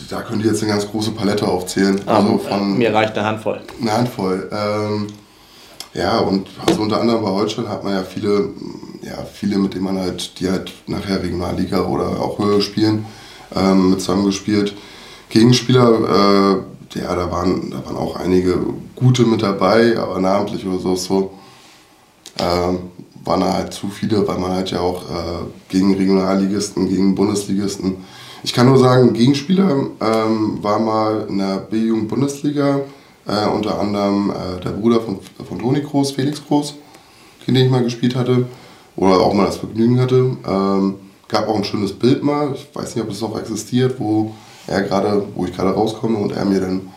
Da 0.09 0.21
könnte 0.21 0.45
ich 0.45 0.51
jetzt 0.51 0.61
eine 0.61 0.71
ganz 0.71 0.89
große 0.89 1.11
Palette 1.11 1.47
aufzählen. 1.47 1.99
Also 2.05 2.29
um, 2.29 2.39
von, 2.39 2.77
mir 2.77 2.93
reicht 2.93 3.17
eine 3.17 3.27
Handvoll. 3.27 3.59
Eine 3.81 3.91
Handvoll. 3.91 4.49
Ähm, 4.51 5.07
ja, 5.95 6.19
und 6.19 6.47
also 6.65 6.81
unter 6.81 6.99
anderem 6.99 7.23
bei 7.23 7.29
Holstein 7.29 7.69
hat 7.69 7.83
man 7.83 7.93
ja 7.93 8.03
viele, 8.03 8.49
ja, 9.01 9.25
viele, 9.33 9.57
mit 9.57 9.73
denen 9.73 9.85
man 9.85 9.97
halt, 9.97 10.39
die 10.39 10.49
halt 10.49 10.73
nachher 10.87 11.23
Regionalliga 11.23 11.83
oder 11.85 12.21
auch 12.21 12.37
höher 12.37 12.61
spielen, 12.61 13.05
ähm, 13.55 13.91
mit 13.91 14.01
zusammengespielt. 14.01 14.75
Gegenspieler, 15.29 16.63
äh, 16.93 16.99
ja, 16.99 17.15
da 17.15 17.31
waren, 17.31 17.71
da 17.71 17.85
waren 17.85 17.97
auch 17.97 18.17
einige 18.17 18.57
gute 18.95 19.23
mit 19.23 19.41
dabei, 19.41 19.97
aber 19.97 20.19
namentlich 20.19 20.65
oder 20.65 20.79
so, 20.79 20.95
so 20.95 21.31
ähm, 22.39 22.79
waren 23.23 23.39
da 23.39 23.53
halt 23.53 23.73
zu 23.73 23.87
viele, 23.87 24.27
weil 24.27 24.37
man 24.37 24.51
halt 24.51 24.71
ja 24.71 24.81
auch 24.81 25.03
äh, 25.03 25.45
gegen 25.69 25.95
Regionalligisten, 25.95 26.89
gegen 26.89 27.15
Bundesligisten. 27.15 27.97
Ich 28.43 28.53
kann 28.53 28.67
nur 28.67 28.77
sagen, 28.77 29.13
Gegenspieler 29.13 29.87
ähm, 30.01 30.59
war 30.61 30.79
mal 30.79 31.25
in 31.29 31.39
der 31.39 31.57
B-Jugend-Bundesliga 31.57 32.81
äh, 33.27 33.47
unter 33.47 33.79
anderem 33.79 34.31
äh, 34.31 34.59
der 34.61 34.71
Bruder 34.71 35.01
von, 35.01 35.19
von 35.47 35.59
Toni 35.59 35.81
Groß, 35.81 36.11
Felix 36.11 36.45
Groß, 36.45 36.75
den 37.47 37.55
ich 37.55 37.69
mal 37.69 37.83
gespielt 37.83 38.15
hatte. 38.15 38.45
Oder 38.95 39.19
auch 39.19 39.33
mal 39.33 39.45
das 39.45 39.57
Vergnügen 39.57 39.99
hatte. 39.99 40.37
Ähm, 40.47 40.95
gab 41.27 41.47
auch 41.47 41.55
ein 41.55 41.63
schönes 41.63 41.91
Bild 41.93 42.23
mal, 42.23 42.53
ich 42.53 42.67
weiß 42.73 42.95
nicht, 42.95 43.03
ob 43.03 43.11
es 43.11 43.21
noch 43.21 43.37
existiert, 43.37 43.99
wo 43.99 44.33
er 44.67 44.81
gerade, 44.83 45.25
wo 45.35 45.45
ich 45.45 45.55
gerade 45.55 45.71
rauskomme 45.71 46.17
und 46.17 46.31
er 46.31 46.45
mir 46.45 46.61
dann 46.61 46.89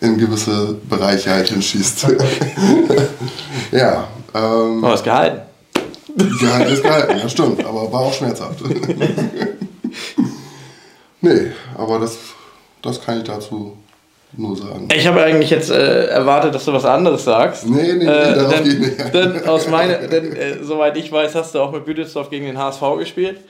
in 0.00 0.18
gewisse 0.18 0.76
Bereiche 0.88 1.30
halt 1.30 1.48
hinschießt. 1.48 2.08
ja. 3.72 4.08
Ähm, 4.34 4.84
aber 4.84 4.94
ist 4.94 5.04
gehalten. 5.04 5.40
Gehalten 6.40 6.72
ist 6.72 6.82
gehalten, 6.82 7.18
ja 7.18 7.28
stimmt, 7.28 7.64
aber 7.64 7.92
war 7.92 8.00
auch 8.00 8.12
schmerzhaft. 8.12 8.60
nee, 11.20 11.52
aber 11.76 11.98
das, 12.00 12.18
das 12.82 13.00
kann 13.00 13.18
ich 13.18 13.24
dazu 13.24 13.76
nur 14.36 14.56
sagen. 14.56 14.88
Ich 14.94 15.06
habe 15.06 15.22
eigentlich 15.22 15.50
jetzt 15.50 15.70
äh, 15.70 16.06
erwartet, 16.06 16.54
dass 16.54 16.64
du 16.64 16.72
was 16.72 16.84
anderes 16.84 17.24
sagst. 17.24 17.66
Nee, 17.66 17.94
nee, 17.94 17.94
nee, 17.94 18.04
äh, 18.04 18.34
darauf 18.34 18.54
denn, 18.54 18.64
geht 18.64 18.80
nicht. 18.80 19.14
Denn, 19.14 19.48
aus 19.48 19.68
meine, 19.68 19.98
denn, 20.08 20.32
äh, 20.36 20.62
soweit 20.62 20.96
ich 20.96 21.10
weiß, 21.10 21.34
hast 21.34 21.54
du 21.54 21.60
auch 21.60 21.72
mit 21.72 21.84
Büdelsdorf 21.84 22.28
gegen 22.30 22.44
den 22.46 22.58
HSV 22.58 22.82
gespielt. 22.98 23.40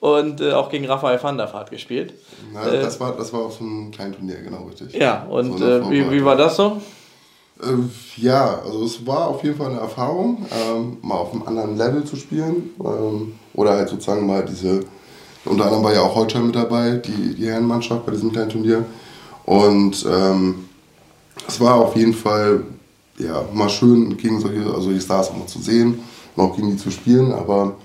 und 0.00 0.40
äh, 0.40 0.52
auch 0.52 0.70
gegen 0.70 0.86
Raphael 0.86 1.20
van 1.20 1.36
der 1.36 1.52
Vaart 1.52 1.70
gespielt. 1.70 2.14
Na, 2.52 2.66
Äh, 2.66 2.82
das, 2.82 3.00
war, 3.00 3.16
das 3.16 3.32
war 3.32 3.46
auf 3.46 3.54
so 3.54 3.64
einem 3.64 3.90
kleinen 3.90 4.12
Turnier, 4.14 4.36
genau 4.42 4.64
richtig. 4.64 4.94
Ja, 4.94 5.26
und 5.28 5.58
So 5.58 5.64
äh, 5.64 5.90
wie, 5.90 6.10
wie 6.10 6.24
war 6.24 6.36
das 6.36 6.54
so? 6.56 6.80
Äh, 7.60 7.66
ja, 8.16 8.60
also 8.64 8.84
es 8.84 9.04
war 9.04 9.26
auf 9.26 9.42
jeden 9.42 9.56
Fall 9.56 9.70
eine 9.72 9.80
Erfahrung, 9.80 10.46
ähm, 10.52 10.98
mal 11.02 11.16
auf 11.16 11.32
einem 11.32 11.42
anderen 11.48 11.76
Level 11.76 12.04
zu 12.04 12.14
spielen. 12.14 12.70
Ähm, 12.78 13.34
oder 13.54 13.72
halt 13.72 13.88
sozusagen 13.88 14.24
mal 14.24 14.44
diese, 14.44 14.84
unter 15.44 15.64
anderem 15.64 15.82
war 15.82 15.92
ja 15.92 16.02
auch 16.02 16.14
Holstein 16.14 16.46
mit 16.46 16.54
dabei, 16.54 16.92
die, 17.04 17.34
die 17.34 17.46
Herrenmannschaft 17.48 18.06
bei 18.06 18.12
diesem 18.12 18.30
kleinen 18.30 18.50
Turnier. 18.50 18.84
Und 19.48 20.04
ähm, 20.06 20.66
es 21.48 21.58
war 21.58 21.76
auf 21.76 21.96
jeden 21.96 22.12
Fall 22.12 22.64
ja, 23.18 23.46
mal 23.54 23.70
schön, 23.70 24.14
gegen 24.18 24.38
solche, 24.40 24.62
also 24.74 24.90
die 24.90 25.00
Stars 25.00 25.30
auch 25.30 25.38
mal 25.38 25.46
zu 25.46 25.58
sehen 25.58 26.00
und 26.36 26.44
auch 26.44 26.54
gegen 26.54 26.70
die 26.72 26.76
zu 26.76 26.90
spielen. 26.90 27.32
Aber 27.32 27.76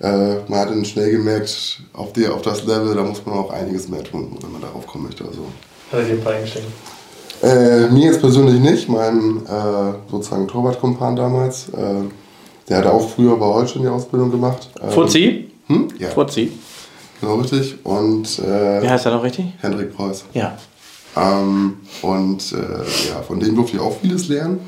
äh, 0.00 0.34
man 0.48 0.58
hat 0.58 0.70
dann 0.70 0.84
schnell 0.84 1.12
gemerkt, 1.12 1.80
auf, 1.92 2.12
die, 2.12 2.26
auf 2.26 2.42
das 2.42 2.64
Level, 2.64 2.92
da 2.96 3.04
muss 3.04 3.24
man 3.24 3.36
auch 3.38 3.50
einiges 3.50 3.88
mehr 3.88 4.02
tun, 4.02 4.36
wenn 4.40 4.50
man 4.50 4.60
darauf 4.60 4.84
kommen 4.88 5.04
möchte. 5.04 5.24
Also, 5.24 5.42
Hat 5.92 6.00
er 6.00 6.04
dir 6.06 6.12
ein 6.14 6.20
paar 6.24 6.32
eingeschenkt? 6.32 6.68
äh, 7.40 7.86
mir 7.86 8.06
jetzt 8.06 8.20
persönlich 8.20 8.58
nicht, 8.58 8.88
meinem 8.88 9.46
äh, 9.46 10.10
sozusagen 10.10 10.48
Torwartkumpan 10.48 11.14
damals. 11.14 11.68
Äh, 11.68 12.02
der 12.68 12.78
hat 12.78 12.86
auch 12.86 13.08
früher 13.10 13.36
bei 13.36 13.46
Holstein 13.46 13.82
die 13.82 13.88
Ausbildung 13.88 14.32
gemacht. 14.32 14.70
Ähm, 14.82 14.90
Fuzzi? 14.90 15.52
Hm? 15.68 15.86
Ja, 16.00 16.08
Fuzzi. 16.08 16.50
genau 17.20 17.36
richtig. 17.36 17.76
Und 17.84 18.40
äh, 18.40 18.82
Wie 18.82 18.88
heißt 18.88 19.06
er 19.06 19.12
noch 19.12 19.22
richtig? 19.22 19.46
Hendrik 19.60 19.94
Preuß. 19.94 20.24
Ja. 20.32 20.58
Ähm, 21.16 21.74
und 22.02 22.52
äh, 22.52 23.08
ja, 23.08 23.22
von 23.26 23.40
dem 23.40 23.54
durfte 23.56 23.76
ich 23.76 23.82
auch 23.82 23.96
vieles 24.00 24.28
lernen. 24.28 24.60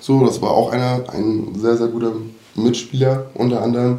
So, 0.00 0.24
das 0.24 0.40
war 0.40 0.50
auch 0.50 0.70
einer, 0.70 1.04
ein 1.12 1.54
sehr, 1.58 1.76
sehr 1.76 1.88
guter 1.88 2.12
Mitspieler 2.54 3.26
unter 3.34 3.62
anderem. 3.62 3.98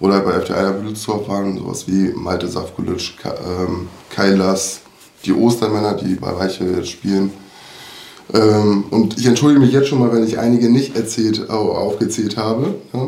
Oder 0.00 0.20
bei 0.20 0.32
FTI 0.40 0.72
Büdelsdorf 0.80 1.28
waren 1.28 1.56
sowas 1.56 1.86
wie 1.86 2.12
Malte 2.14 2.48
Safkulic, 2.48 3.14
ähm, 3.24 3.88
Kai 4.10 4.30
Lass, 4.30 4.80
die 5.24 5.32
Ostermänner, 5.32 5.94
die 5.94 6.14
bei 6.16 6.30
Reiche 6.30 6.84
spielen. 6.84 7.32
Ähm, 8.32 8.84
und 8.90 9.18
ich 9.18 9.26
entschuldige 9.26 9.60
mich 9.60 9.72
jetzt 9.72 9.88
schon 9.88 10.00
mal, 10.00 10.12
wenn 10.12 10.26
ich 10.26 10.38
einige 10.38 10.68
nicht 10.70 10.96
erzählt, 10.96 11.48
au- 11.50 11.72
aufgezählt 11.72 12.36
habe. 12.36 12.74
Ja? 12.92 13.00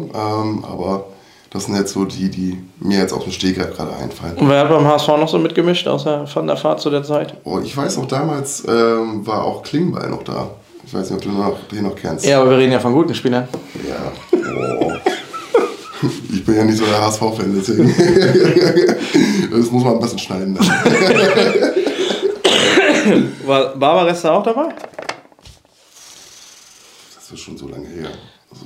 Ähm, 0.43 0.65
aber 0.65 1.07
das 1.57 1.65
sind 1.65 1.75
jetzt 1.77 1.93
so 1.95 2.05
die, 2.05 2.29
die 2.29 2.63
mir 2.81 2.99
jetzt 2.99 3.13
auf 3.13 3.25
den 3.25 3.33
Stegreif 3.33 3.75
gerade 3.75 3.97
einfallen. 3.97 4.37
Und 4.37 4.49
wer 4.49 4.61
hat 4.61 4.69
beim 4.69 4.87
HSV 4.87 5.09
noch 5.09 5.29
so 5.29 5.39
mitgemischt, 5.39 5.89
außer 5.89 6.27
Van 6.33 6.47
der 6.47 6.63
Vaart 6.63 6.81
zu 6.83 6.91
der 6.91 7.03
Zeit? 7.03 7.35
Oh, 7.45 7.59
ich 7.59 7.75
weiß 7.75 7.97
noch, 7.97 8.07
damals 8.07 8.63
ähm, 8.69 9.27
war 9.27 9.43
auch 9.43 9.63
Klingbeil 9.63 10.11
noch 10.11 10.23
da. 10.23 10.51
Ich 10.85 10.93
weiß 10.93 11.11
nicht, 11.11 11.17
ob 11.17 11.23
du 11.23 11.31
noch, 11.31 11.57
den 11.73 11.85
noch 11.85 11.97
kennst. 11.97 12.27
Ja, 12.27 12.41
aber 12.41 12.51
wir 12.51 12.59
reden 12.59 12.73
ja 12.73 12.79
von 12.79 12.93
guten 12.93 13.15
Spielern. 13.15 13.49
Ja. 13.89 14.13
Oh. 14.81 14.93
Ich 16.31 16.45
bin 16.45 16.55
ja 16.55 16.63
nicht 16.63 16.77
so 16.77 16.85
der 16.85 17.01
HSV-Fan, 17.01 17.55
deswegen. 17.57 17.89
Das 19.51 19.71
muss 19.71 19.83
man 19.83 19.95
ein 19.95 20.01
bisschen 20.01 20.19
schneiden. 20.19 20.59
War 23.47 23.75
Barbares 23.75 24.21
da 24.21 24.33
auch 24.33 24.43
dabei? 24.43 24.75
Das 27.15 27.33
ist 27.33 27.41
schon 27.41 27.57
so 27.57 27.67
lange 27.67 27.89
her. 27.89 28.11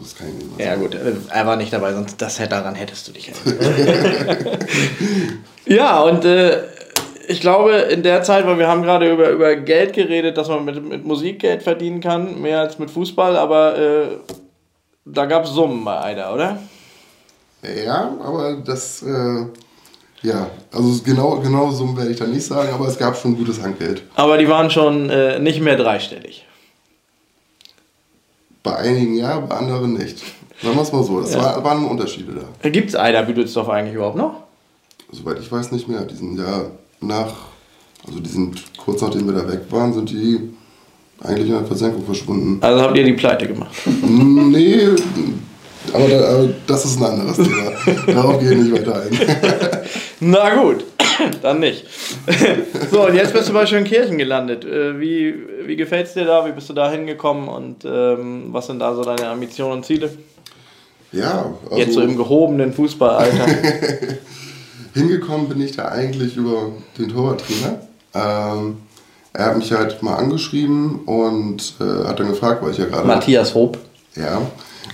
Das 0.01 0.17
kann 0.17 0.29
ich 0.29 0.35
nicht 0.35 0.57
mehr 0.57 0.67
Ja 0.67 0.77
gut, 0.77 0.97
er 1.29 1.47
war 1.47 1.57
nicht 1.57 1.73
dabei, 1.73 1.93
sonst 1.93 2.21
das, 2.21 2.37
daran 2.37 2.75
hättest 2.75 3.09
du 3.09 3.13
dich 3.13 3.31
erinnert. 3.31 4.67
ja, 5.67 6.01
und 6.01 6.25
äh, 6.25 6.63
ich 7.29 7.41
glaube, 7.41 7.73
in 7.73 8.03
der 8.03 8.23
Zeit, 8.23 8.47
weil 8.47 8.59
wir 8.59 8.69
haben 8.69 8.83
gerade 8.83 9.11
über, 9.11 9.31
über 9.31 9.55
Geld 9.57 9.93
geredet, 9.93 10.37
dass 10.37 10.49
man 10.49 10.65
mit, 10.65 10.85
mit 10.85 11.05
Musik 11.05 11.41
Geld 11.41 11.63
verdienen 11.63 12.01
kann, 12.01 12.41
mehr 12.41 12.61
als 12.61 12.79
mit 12.79 12.91
Fußball, 12.91 13.37
aber 13.37 13.79
äh, 13.79 14.07
da 15.05 15.27
gab 15.27 15.45
es 15.45 15.51
Summen 15.51 15.85
bei 15.85 16.01
Eider, 16.01 16.35
oder? 16.35 16.59
Ja, 17.63 18.17
aber 18.25 18.57
das, 18.65 19.03
äh, 19.03 19.47
ja, 20.23 20.51
also 20.73 21.03
genau, 21.05 21.37
genau 21.41 21.71
so 21.71 21.97
werde 21.97 22.11
ich 22.11 22.19
da 22.19 22.27
nicht 22.27 22.45
sagen, 22.45 22.73
aber 22.73 22.89
es 22.89 22.99
gab 22.99 23.17
schon 23.17 23.37
gutes 23.37 23.63
Handgeld. 23.63 24.03
Aber 24.15 24.39
die 24.39 24.49
waren 24.49 24.71
schon 24.71 25.11
äh, 25.11 25.39
nicht 25.39 25.61
mehr 25.61 25.77
dreistellig. 25.77 26.47
Bei 28.63 28.77
einigen 28.77 29.15
ja, 29.17 29.39
bei 29.41 29.57
anderen 29.57 29.95
nicht. 29.95 30.19
Sagen 30.63 30.75
wir 30.77 30.83
es 30.83 30.93
mal 30.93 31.03
so, 31.03 31.21
es 31.21 31.33
Ja. 31.33 31.43
war, 31.43 31.65
waren 31.65 31.87
Unterschiede 31.87 32.33
da. 32.63 32.69
Gibt 32.69 32.91
es 32.91 32.97
Eider 32.97 33.23
Büdelsdorf 33.23 33.69
eigentlich 33.69 33.95
überhaupt 33.95 34.17
noch? 34.17 34.35
Soweit 35.11 35.39
ich 35.41 35.51
weiß 35.51 35.73
nicht 35.73 35.89
mehr. 35.89 36.03
Die 36.03 36.15
sind 36.15 36.39
ja 36.39 36.65
nach, 37.01 37.33
also 38.07 38.21
die 38.21 38.29
sind 38.29 38.63
kurz 38.77 39.01
nachdem 39.01 39.27
wir 39.27 39.35
da 39.35 39.49
weg 39.51 39.63
waren, 39.71 39.93
sind 39.95 40.11
die 40.11 40.51
eigentlich 41.23 41.49
in 41.49 41.55
der 41.55 41.65
Versenkung 41.65 42.05
verschwunden. 42.05 42.59
Also 42.63 42.81
habt 42.83 42.97
ihr 42.97 43.05
die 43.05 43.13
Pleite 43.15 43.47
gemacht. 43.49 43.71
Nee, 43.87 44.89
aber, 45.93 46.09
da, 46.09 46.29
aber 46.29 46.49
das 46.67 46.85
ist 46.85 46.99
ein 46.99 47.05
anderes 47.05 47.37
Thema. 47.37 47.73
Darauf 48.07 48.39
gehe 48.39 48.53
ich 48.53 48.59
nicht 48.59 48.73
weiter 48.73 49.03
ein. 49.03 49.19
Na 50.21 50.55
gut, 50.55 50.85
dann 51.43 51.61
nicht. 51.61 51.85
so, 52.91 53.07
und 53.07 53.15
jetzt 53.15 53.33
bist 53.33 53.49
du 53.49 53.53
bei 53.53 53.67
Schönkirchen 53.67 54.19
gelandet. 54.19 54.65
Äh, 54.65 55.01
Wie, 55.01 55.35
wie 55.67 55.77
gefällt 55.77 56.07
es 56.07 56.15
dir 56.15 56.25
da? 56.25 56.47
Wie 56.47 56.53
bist 56.53 56.69
du 56.69 56.73
da 56.73 56.91
hingekommen? 56.91 57.49
Und 57.49 57.85
ähm, 57.85 58.49
was 58.53 58.67
sind 58.67 58.79
da 58.81 58.95
so 58.95 59.03
deine 59.03 59.29
Ambitionen 59.29 59.73
und 59.73 59.87
Ziele? 59.87 60.11
Ja, 61.13 61.53
also 61.65 61.77
Jetzt 61.77 61.95
so 61.95 62.03
im 62.03 62.17
gehobenen 62.17 62.73
Fußballalter. 62.73 63.47
hingekommen 64.95 65.49
bin 65.49 65.61
ich 65.61 65.73
da 65.73 65.89
eigentlich 65.89 66.37
über 66.37 66.73
den 66.99 67.09
Torwarttrainer. 67.09 67.81
Ähm, 68.15 68.77
er 69.33 69.47
hat 69.47 69.57
mich 69.59 69.73
halt 69.73 70.03
mal 70.03 70.17
angeschrieben 70.17 71.01
und 71.07 71.75
äh, 71.81 72.07
hat 72.07 72.19
dann 72.19 72.29
gefragt, 72.29 72.63
weil 72.63 72.73
ich 72.73 72.79
ja 72.79 72.87
gerade 72.87 73.07
Matthias 73.07 73.55
Hob. 73.55 73.79
Ja, 74.17 74.43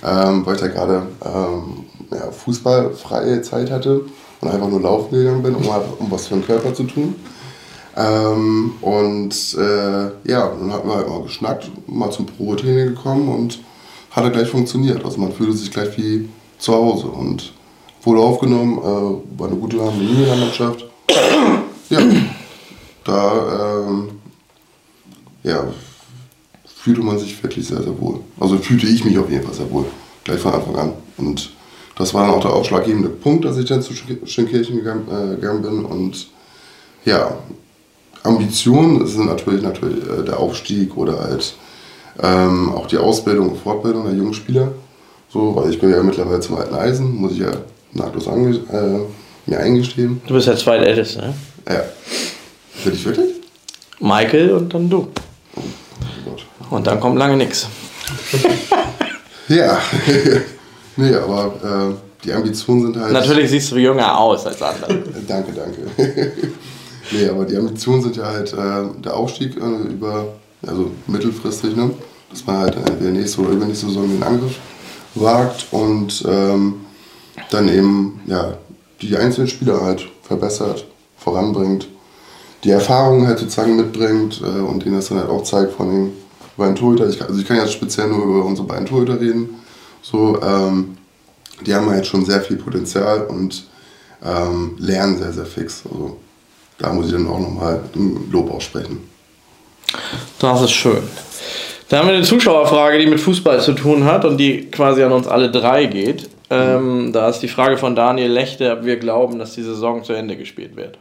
ähm, 0.04 0.44
weil 0.46 0.54
ich 0.56 0.60
da 0.60 0.68
gerade 0.68 1.02
ähm, 1.24 1.84
ja, 2.10 2.30
fußballfreie 2.30 3.42
Zeit 3.42 3.70
hatte 3.70 4.02
und 4.40 4.48
einfach 4.48 4.68
nur 4.68 4.80
laufen 4.80 5.10
gegangen 5.14 5.42
bin, 5.42 5.54
um, 5.54 5.72
halt- 5.72 5.84
um 5.98 6.10
was 6.10 6.26
für 6.28 6.34
den 6.34 6.44
Körper 6.46 6.72
zu 6.74 6.84
tun. 6.84 7.14
Ähm, 7.96 8.74
und 8.82 9.34
äh, 9.58 10.04
ja, 10.30 10.48
dann 10.48 10.72
hatten 10.72 10.88
wir 10.88 10.96
halt 10.96 11.08
mal 11.08 11.22
geschnackt, 11.22 11.70
mal 11.86 12.10
zum 12.10 12.26
Probetraining 12.26 12.88
gekommen 12.88 13.28
und 13.28 13.58
hat 14.10 14.24
er 14.24 14.30
gleich 14.30 14.48
funktioniert. 14.48 15.04
Also 15.04 15.18
man 15.18 15.32
fühlte 15.32 15.54
sich 15.54 15.70
gleich 15.70 15.96
wie 15.96 16.28
zu 16.58 16.74
Hause 16.74 17.06
und 17.06 17.52
wurde 18.02 18.20
aufgenommen, 18.20 18.78
äh, 18.78 19.38
war 19.40 19.48
eine 19.48 19.56
gute 19.56 19.78
Harmonie 19.80 20.10
in 20.22 20.26
der 20.26 20.36
Mannschaft. 20.36 20.84
Ja, 21.88 22.00
da 23.04 23.82
ähm, 23.88 24.08
ja, 25.42 25.64
fühlte 26.86 27.00
man 27.02 27.18
sich 27.18 27.42
wirklich 27.42 27.66
sehr, 27.66 27.82
sehr 27.82 28.00
wohl. 28.00 28.20
Also 28.38 28.58
fühlte 28.58 28.86
ich 28.86 29.04
mich 29.04 29.18
auf 29.18 29.28
jeden 29.28 29.42
Fall 29.44 29.54
sehr 29.54 29.68
wohl, 29.72 29.86
gleich 30.22 30.38
von 30.38 30.52
Anfang 30.54 30.76
an. 30.76 30.92
Und 31.16 31.50
das 31.98 32.14
war 32.14 32.24
dann 32.24 32.36
auch 32.36 32.40
der 32.40 32.52
ausschlaggebende 32.52 33.08
Punkt, 33.08 33.44
dass 33.44 33.58
ich 33.58 33.64
dann 33.64 33.82
zu 33.82 33.92
Sch- 33.92 34.24
Schönkirchen 34.24 34.76
gegangen, 34.76 35.08
äh, 35.10 35.34
gegangen 35.34 35.62
bin. 35.62 35.84
Und 35.84 36.28
ja, 37.04 37.36
Ambitionen 38.22 39.04
sind 39.04 39.26
natürlich, 39.26 39.62
natürlich 39.64 39.98
äh, 40.08 40.22
der 40.24 40.38
Aufstieg 40.38 40.96
oder 40.96 41.18
halt 41.24 41.56
ähm, 42.22 42.72
auch 42.72 42.86
die 42.86 42.98
Ausbildung 42.98 43.50
und 43.50 43.58
Fortbildung 43.58 44.04
der 44.04 44.14
jungen 44.14 44.34
Spieler. 44.34 44.70
So, 45.32 45.56
weil 45.56 45.68
ich 45.70 45.80
bin 45.80 45.90
ja 45.90 46.00
mittlerweile 46.04 46.38
zum 46.38 46.54
alten 46.56 46.74
Eisen, 46.76 47.16
muss 47.16 47.32
ich 47.32 47.38
ja 47.38 47.50
nahtlos 47.94 48.28
ange 48.28 48.58
äh, 48.72 49.50
mir 49.50 49.58
eingestehen. 49.58 50.20
Du 50.28 50.34
bist 50.34 50.46
der 50.46 50.56
zweitälteste, 50.56 51.18
ne? 51.18 51.34
Ja. 51.68 51.82
Bin 52.84 52.94
ich 52.94 53.04
wirklich? 53.04 53.34
Michael 53.98 54.52
und 54.52 54.72
dann 54.72 54.88
du. 54.88 55.08
Oh 55.56 55.60
Gott. 56.24 56.45
Und 56.70 56.86
dann 56.86 57.00
kommt 57.00 57.18
lange 57.18 57.36
nichts. 57.36 57.68
Ja, 59.48 59.78
nee, 60.96 61.14
aber 61.14 61.54
äh, 61.62 62.24
die 62.24 62.32
Ambitionen 62.32 62.82
sind 62.82 62.96
halt. 62.96 63.12
Natürlich 63.12 63.50
siehst 63.50 63.70
du 63.70 63.76
jünger 63.76 64.18
aus 64.18 64.44
als 64.46 64.60
andere. 64.60 64.92
Äh, 64.92 65.02
Danke, 65.28 65.52
danke. 65.52 66.32
nee, 67.12 67.28
aber 67.28 67.44
die 67.44 67.56
Ambitionen 67.56 68.02
sind 68.02 68.16
ja 68.16 68.24
halt 68.24 68.52
äh, 68.52 69.02
der 69.04 69.16
Aufstieg 69.16 69.56
äh, 69.56 69.88
über, 69.88 70.34
also 70.66 70.90
mittelfristig, 71.06 71.76
ne? 71.76 71.90
dass 72.30 72.44
man 72.44 72.56
halt 72.58 72.76
entweder 72.76 73.10
nächste 73.10 73.40
oder 73.42 73.50
übernächste 73.50 73.86
Saison 73.86 74.08
den 74.08 74.22
Angriff 74.22 74.56
wagt 75.14 75.66
und 75.70 76.24
ähm, 76.28 76.80
dann 77.50 77.68
eben 77.68 78.20
ja, 78.26 78.54
die 79.00 79.16
einzelnen 79.16 79.48
Spieler 79.48 79.80
halt 79.80 80.08
verbessert, 80.22 80.86
voranbringt, 81.16 81.86
die 82.64 82.70
Erfahrungen 82.70 83.28
halt 83.28 83.38
sozusagen 83.38 83.76
mitbringt 83.76 84.42
äh, 84.42 84.60
und 84.60 84.84
denen 84.84 84.96
das 84.96 85.08
dann 85.08 85.18
halt 85.18 85.30
auch 85.30 85.44
zeigt 85.44 85.72
von 85.72 85.88
den 85.88 86.12
beiden 86.56 86.74
Torhüter. 86.74 87.08
Ich, 87.08 87.20
also 87.22 87.40
ich 87.40 87.46
kann 87.46 87.56
jetzt 87.56 87.72
speziell 87.72 88.08
nur 88.08 88.24
über 88.24 88.44
unsere 88.44 88.66
beiden 88.66 88.86
Torhüter 88.86 89.20
reden. 89.20 89.56
So, 90.02 90.40
ähm, 90.42 90.96
die 91.64 91.74
haben 91.74 91.88
halt 91.88 92.06
schon 92.06 92.24
sehr 92.24 92.40
viel 92.40 92.56
Potenzial 92.56 93.26
und 93.26 93.64
ähm, 94.24 94.76
lernen 94.78 95.18
sehr, 95.18 95.32
sehr 95.32 95.46
fix. 95.46 95.82
Also 95.84 96.16
da 96.78 96.92
muss 96.92 97.06
ich 97.06 97.12
dann 97.12 97.26
auch 97.26 97.40
nochmal 97.40 97.80
Lob 98.30 98.50
aussprechen. 98.50 99.08
Das 100.38 100.62
ist 100.62 100.72
schön. 100.72 101.02
Da 101.88 101.98
haben 101.98 102.08
wir 102.08 102.14
eine 102.14 102.24
Zuschauerfrage, 102.24 102.98
die 102.98 103.06
mit 103.06 103.20
Fußball 103.20 103.60
zu 103.60 103.72
tun 103.72 104.04
hat 104.04 104.24
und 104.24 104.38
die 104.38 104.70
quasi 104.70 105.02
an 105.02 105.12
uns 105.12 105.28
alle 105.28 105.50
drei 105.50 105.86
geht. 105.86 106.28
Ähm, 106.50 107.12
da 107.12 107.28
ist 107.28 107.40
die 107.40 107.48
Frage 107.48 107.76
von 107.76 107.94
Daniel 107.94 108.30
Lechte, 108.30 108.72
ob 108.72 108.84
wir 108.84 108.96
glauben, 108.96 109.38
dass 109.38 109.54
die 109.54 109.62
Saison 109.62 110.02
zu 110.02 110.12
Ende 110.12 110.36
gespielt 110.36 110.76
wird. 110.76 110.98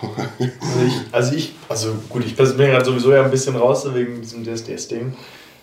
Also 0.00 0.86
ich, 0.86 0.94
also 1.12 1.34
ich, 1.34 1.52
also 1.68 1.94
gut, 2.08 2.24
ich 2.24 2.36
bin 2.36 2.56
gerade 2.56 2.84
sowieso 2.84 3.12
ja 3.12 3.24
ein 3.24 3.30
bisschen 3.30 3.56
raus 3.56 3.86
wegen 3.92 4.20
diesem 4.20 4.44
DSDS-Ding. 4.44 5.14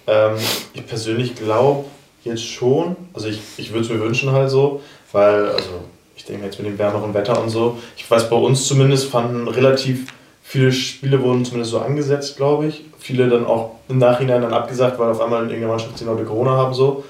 Ähm, 0.07 0.33
ich 0.73 0.85
persönlich 0.85 1.35
glaube, 1.35 1.85
jetzt 2.23 2.45
schon. 2.45 2.95
Also 3.13 3.27
ich, 3.27 3.39
ich 3.57 3.71
würde 3.71 3.85
es 3.85 3.89
mir 3.89 3.99
wünschen 3.99 4.31
halt 4.31 4.49
so, 4.49 4.81
weil, 5.11 5.47
also 5.47 5.85
ich 6.15 6.25
denke 6.25 6.45
jetzt 6.45 6.59
mit 6.59 6.67
dem 6.67 6.77
wärmeren 6.77 7.13
Wetter 7.13 7.41
und 7.41 7.49
so, 7.49 7.77
ich 7.95 8.09
weiß 8.09 8.29
bei 8.29 8.35
uns 8.35 8.67
zumindest 8.67 9.09
fanden 9.09 9.47
relativ 9.47 10.07
viele 10.43 10.71
Spiele 10.71 11.21
wurden 11.23 11.43
zumindest 11.43 11.71
so 11.71 11.79
angesetzt, 11.79 12.37
glaube 12.37 12.67
ich. 12.67 12.85
Viele 12.99 13.29
dann 13.29 13.45
auch 13.45 13.71
im 13.89 13.97
Nachhinein 13.97 14.41
dann 14.41 14.53
abgesagt, 14.53 14.99
weil 14.99 15.09
auf 15.09 15.21
einmal 15.21 15.43
in 15.43 15.49
irgendeiner 15.49 15.73
Mannschaft 15.73 15.99
die 15.99 16.03
Leute 16.03 16.23
Corona 16.23 16.51
haben 16.51 16.73
so. 16.73 17.03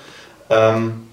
Ähm, 0.50 1.05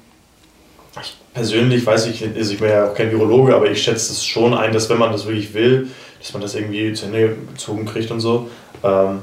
ich 1.01 1.17
persönlich 1.33 1.87
weiß 1.87 2.07
ich, 2.07 2.23
also 2.23 2.53
ich 2.53 2.59
bin 2.59 2.69
ja 2.69 2.89
auch 2.89 2.95
kein 2.95 3.11
Virologe, 3.11 3.55
aber 3.55 3.71
ich 3.71 3.83
schätze 3.83 4.13
es 4.13 4.25
schon 4.25 4.55
ein, 4.55 4.73
dass 4.73 4.91
wenn 4.91 4.99
man 4.99 5.13
das 5.13 5.27
wirklich 5.27 5.55
will, 5.55 5.89
dass 6.21 6.33
man 6.33 6.43
das 6.43 6.55
irgendwie 6.55 6.93
zu 6.93 7.07
Ende 7.07 7.37
gezogen 7.53 7.87
kriegt 7.87 8.11
und 8.11 8.21
so. 8.21 8.49
Ähm, 8.85 9.21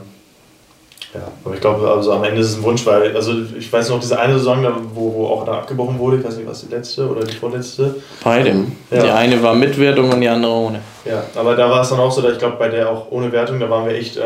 ja, 1.14 1.22
aber 1.44 1.56
ich 1.56 1.62
glaube, 1.62 1.90
also 1.90 2.14
am 2.14 2.24
Ende 2.24 2.42
ist 2.42 2.52
es 2.52 2.58
ein 2.58 2.64
Wunsch, 2.64 2.86
weil, 2.86 3.16
also 3.16 3.34
ich 3.58 3.72
weiß 3.72 3.90
noch, 3.90 4.00
diese 4.00 4.20
eine 4.20 4.34
Saison, 4.34 4.64
wo, 4.94 5.14
wo 5.16 5.28
auch 5.28 5.44
da 5.44 5.54
abgebrochen 5.54 5.98
wurde, 5.98 6.18
ich 6.18 6.24
weiß 6.24 6.38
nicht, 6.38 6.48
was 6.48 6.62
die 6.62 6.74
letzte 6.74 7.10
oder 7.10 7.26
die 7.26 7.36
vorletzte. 7.36 7.96
Beide. 8.24 8.54
Ja. 8.92 9.04
Die 9.04 9.10
eine 9.10 9.42
war 9.42 9.56
mit 9.56 9.80
Wertung 9.80 10.12
und 10.12 10.22
die 10.22 10.28
andere 10.28 10.52
ohne. 10.52 10.82
Ja, 11.06 11.24
aber 11.36 11.56
da 11.56 11.68
war 11.68 11.82
es 11.82 11.90
dann 11.90 12.00
auch 12.00 12.12
so, 12.12 12.22
dass 12.22 12.34
ich 12.34 12.38
glaube, 12.38 12.58
bei 12.58 12.70
der 12.70 12.92
auch 12.92 13.08
ohne 13.10 13.32
Wertung, 13.32 13.60
da 13.60 13.68
waren 13.68 13.88
wir 13.88 13.96
echt 13.96 14.18
äh, 14.18 14.22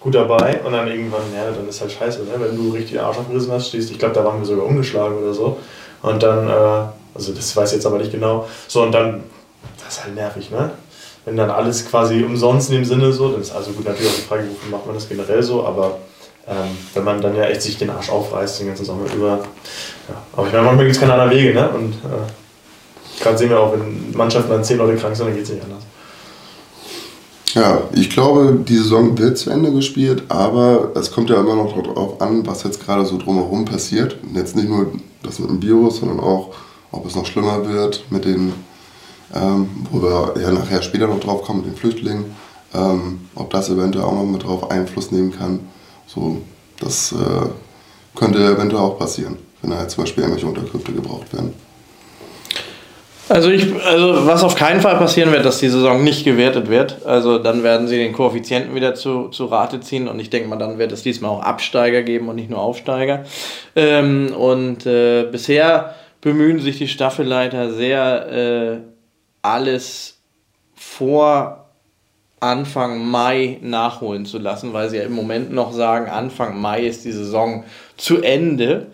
gut 0.00 0.14
dabei 0.14 0.60
und 0.64 0.72
dann 0.72 0.88
irgendwann, 0.88 1.22
ja, 1.36 1.50
dann 1.54 1.68
ist 1.68 1.80
halt 1.82 1.92
scheiße, 1.92 2.20
ne? 2.20 2.30
wenn 2.38 2.56
du 2.56 2.70
richtig 2.70 2.92
den 2.92 3.00
Arsch 3.00 3.18
abgerissen 3.18 3.52
hast, 3.52 3.68
stehst, 3.68 3.90
ich 3.90 3.98
glaube, 3.98 4.14
da 4.14 4.24
waren 4.24 4.38
wir 4.38 4.46
sogar 4.46 4.64
umgeschlagen 4.64 5.18
oder 5.18 5.34
so. 5.34 5.58
Und 6.02 6.22
dann, 6.22 6.48
äh, 6.48 6.88
also 7.14 7.32
das 7.32 7.56
weiß 7.56 7.70
ich 7.70 7.76
jetzt 7.76 7.86
aber 7.86 7.98
nicht 7.98 8.12
genau, 8.12 8.48
so 8.66 8.82
und 8.82 8.92
dann, 8.92 9.24
das 9.84 9.94
ist 9.94 10.04
halt 10.04 10.14
nervig, 10.14 10.50
ne? 10.50 10.70
wenn 11.28 11.36
dann 11.36 11.50
alles 11.50 11.86
quasi 11.86 12.22
umsonst 12.24 12.70
in 12.70 12.76
dem 12.76 12.84
Sinne 12.84 13.12
so, 13.12 13.30
dann 13.30 13.42
ist 13.42 13.54
also 13.54 13.72
gut 13.72 13.84
natürlich 13.84 14.10
auch 14.10 14.16
die 14.16 14.22
Frage, 14.22 14.44
wofür 14.48 14.70
macht 14.70 14.86
man 14.86 14.94
das 14.94 15.08
generell 15.08 15.42
so, 15.42 15.66
aber 15.66 15.98
ähm, 16.48 16.76
wenn 16.94 17.04
man 17.04 17.20
dann 17.20 17.36
ja 17.36 17.44
echt 17.44 17.60
sich 17.60 17.76
den 17.76 17.90
Arsch 17.90 18.08
aufreißt, 18.08 18.60
den 18.60 18.68
ganzen 18.68 18.86
Sommer 18.86 19.12
über. 19.14 19.40
Ja. 20.08 20.22
Aber 20.32 20.46
ich 20.46 20.52
meine, 20.52 20.64
manchmal 20.64 20.86
gibt 20.86 20.96
es 20.96 21.00
keine 21.00 21.12
anderen 21.12 21.30
Wege, 21.30 21.52
ne? 21.52 21.68
Und 21.68 21.92
äh, 21.92 23.22
gerade 23.22 23.36
sehen 23.36 23.50
wir 23.50 23.60
auch, 23.60 23.72
wenn 23.74 24.12
Mannschaften 24.12 24.50
dann 24.50 24.64
zehn 24.64 24.78
Leute 24.78 24.96
krank 24.96 25.14
sind, 25.14 25.26
dann 25.26 25.34
geht 25.34 25.44
es 25.44 25.50
nicht 25.50 25.62
anders. 25.62 25.82
Ja, 27.54 27.82
ich 27.94 28.10
glaube, 28.10 28.58
die 28.66 28.76
Saison 28.76 29.16
wird 29.16 29.38
zu 29.38 29.50
Ende 29.50 29.72
gespielt, 29.72 30.24
aber 30.28 30.92
es 30.94 31.10
kommt 31.10 31.30
ja 31.30 31.40
immer 31.40 31.56
noch 31.56 31.74
darauf 31.82 32.20
an, 32.20 32.46
was 32.46 32.62
jetzt 32.62 32.84
gerade 32.84 33.06
so 33.06 33.16
drumherum 33.16 33.64
passiert. 33.64 34.18
Und 34.22 34.36
jetzt 34.36 34.54
nicht 34.54 34.68
nur 34.68 34.92
das 35.22 35.38
mit 35.38 35.48
dem 35.48 35.62
Virus, 35.62 35.98
sondern 35.98 36.20
auch, 36.20 36.54
ob 36.90 37.06
es 37.06 37.14
noch 37.14 37.26
schlimmer 37.26 37.66
wird 37.68 38.04
mit 38.10 38.24
den 38.24 38.52
ähm, 39.34 39.68
wo 39.90 40.02
wir 40.02 40.34
ja 40.40 40.52
nachher 40.52 40.82
später 40.82 41.06
noch 41.06 41.20
drauf 41.20 41.42
kommen 41.42 41.60
mit 41.60 41.68
den 41.68 41.76
Flüchtlingen, 41.76 42.24
ähm, 42.74 43.28
ob 43.34 43.50
das 43.50 43.68
eventuell 43.68 44.04
auch 44.04 44.14
noch 44.14 44.24
mit 44.24 44.44
drauf 44.44 44.70
Einfluss 44.70 45.10
nehmen 45.10 45.32
kann. 45.36 45.60
So, 46.06 46.38
das 46.80 47.12
äh, 47.12 48.16
könnte 48.18 48.38
eventuell 48.38 48.82
auch 48.82 48.98
passieren, 48.98 49.36
wenn 49.62 49.70
da 49.70 49.86
zum 49.88 50.04
Beispiel 50.04 50.24
irgendwelche 50.24 50.48
Unterkünfte 50.48 50.92
gebraucht 50.92 51.32
werden. 51.32 51.52
Also, 53.28 53.50
ich, 53.50 53.74
also 53.84 54.26
was 54.26 54.42
auf 54.42 54.54
keinen 54.54 54.80
Fall 54.80 54.96
passieren 54.96 55.32
wird, 55.32 55.44
dass 55.44 55.58
die 55.58 55.68
Saison 55.68 56.02
nicht 56.02 56.24
gewertet 56.24 56.68
wird. 56.68 57.04
Also 57.06 57.38
dann 57.38 57.62
werden 57.62 57.86
sie 57.86 57.96
den 57.96 58.12
Koeffizienten 58.12 58.74
wieder 58.74 58.94
zu, 58.94 59.28
zu 59.28 59.46
Rate 59.46 59.80
ziehen 59.80 60.08
und 60.08 60.18
ich 60.18 60.30
denke 60.30 60.48
mal, 60.48 60.56
dann 60.56 60.78
wird 60.78 60.92
es 60.92 61.02
diesmal 61.02 61.30
auch 61.30 61.42
Absteiger 61.42 62.02
geben 62.02 62.28
und 62.28 62.36
nicht 62.36 62.50
nur 62.50 62.60
Aufsteiger. 62.60 63.24
Ähm, 63.76 64.34
und 64.34 64.86
äh, 64.86 65.24
bisher 65.24 65.94
bemühen 66.20 66.60
sich 66.60 66.78
die 66.78 66.88
Staffelleiter 66.88 67.72
sehr, 67.72 68.32
äh, 68.32 68.78
alles 69.42 70.18
vor 70.74 71.68
Anfang 72.40 73.04
Mai 73.04 73.58
nachholen 73.62 74.26
zu 74.26 74.38
lassen, 74.38 74.72
weil 74.72 74.88
sie 74.88 74.98
ja 74.98 75.04
im 75.04 75.12
Moment 75.12 75.52
noch 75.52 75.72
sagen, 75.72 76.08
Anfang 76.08 76.60
Mai 76.60 76.86
ist 76.86 77.04
die 77.04 77.12
Saison 77.12 77.64
zu 77.96 78.22
Ende. 78.22 78.86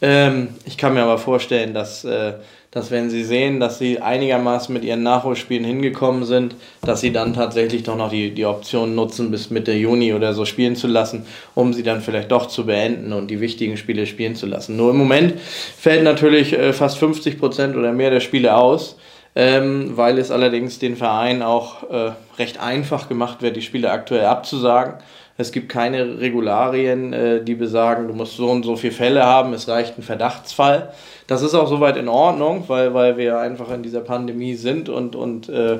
Ähm, 0.00 0.48
ich 0.64 0.78
kann 0.78 0.94
mir 0.94 1.02
aber 1.02 1.18
vorstellen, 1.18 1.74
dass, 1.74 2.04
äh, 2.04 2.34
dass 2.74 2.90
wenn 2.90 3.08
sie 3.08 3.24
sehen, 3.24 3.60
dass 3.60 3.78
sie 3.78 4.00
einigermaßen 4.00 4.72
mit 4.72 4.84
ihren 4.84 5.02
Nachholspielen 5.02 5.64
hingekommen 5.64 6.24
sind, 6.24 6.56
dass 6.82 7.00
sie 7.00 7.12
dann 7.12 7.32
tatsächlich 7.32 7.84
doch 7.84 7.96
noch 7.96 8.10
die, 8.10 8.32
die 8.32 8.44
Option 8.44 8.94
nutzen, 8.94 9.30
bis 9.30 9.50
Mitte 9.50 9.72
Juni 9.72 10.12
oder 10.12 10.34
so 10.34 10.44
spielen 10.44 10.76
zu 10.76 10.88
lassen, 10.88 11.24
um 11.54 11.72
sie 11.72 11.82
dann 11.82 12.00
vielleicht 12.00 12.30
doch 12.30 12.46
zu 12.46 12.66
beenden 12.66 13.12
und 13.12 13.30
die 13.30 13.40
wichtigen 13.40 13.76
Spiele 13.76 14.06
spielen 14.06 14.34
zu 14.34 14.46
lassen. 14.46 14.76
Nur 14.76 14.90
im 14.90 14.96
Moment 14.96 15.40
fällt 15.40 16.02
natürlich 16.02 16.52
äh, 16.52 16.72
fast 16.72 16.98
50 16.98 17.38
Prozent 17.38 17.76
oder 17.76 17.92
mehr 17.92 18.10
der 18.10 18.20
Spiele 18.20 18.54
aus 18.54 18.96
ähm, 19.36 19.96
weil 19.96 20.18
es 20.18 20.30
allerdings 20.30 20.78
den 20.78 20.96
Verein 20.96 21.42
auch 21.42 21.90
äh, 21.90 22.12
recht 22.38 22.60
einfach 22.60 23.08
gemacht 23.08 23.42
wird, 23.42 23.56
die 23.56 23.62
Spiele 23.62 23.90
aktuell 23.90 24.26
abzusagen. 24.26 24.94
Es 25.36 25.50
gibt 25.50 25.68
keine 25.68 26.20
Regularien, 26.20 27.12
äh, 27.12 27.42
die 27.42 27.56
besagen, 27.56 28.06
du 28.06 28.14
musst 28.14 28.36
so 28.36 28.48
und 28.48 28.62
so 28.62 28.76
viele 28.76 28.92
Fälle 28.92 29.24
haben, 29.24 29.52
es 29.52 29.66
reicht 29.66 29.98
ein 29.98 30.02
Verdachtsfall. 30.02 30.92
Das 31.26 31.40
ist 31.40 31.54
auch 31.54 31.68
soweit 31.68 31.96
in 31.96 32.08
Ordnung, 32.08 32.64
weil, 32.66 32.92
weil 32.92 33.16
wir 33.16 33.38
einfach 33.38 33.70
in 33.70 33.82
dieser 33.82 34.00
Pandemie 34.00 34.56
sind 34.56 34.90
und, 34.90 35.16
und, 35.16 35.48
äh, 35.48 35.78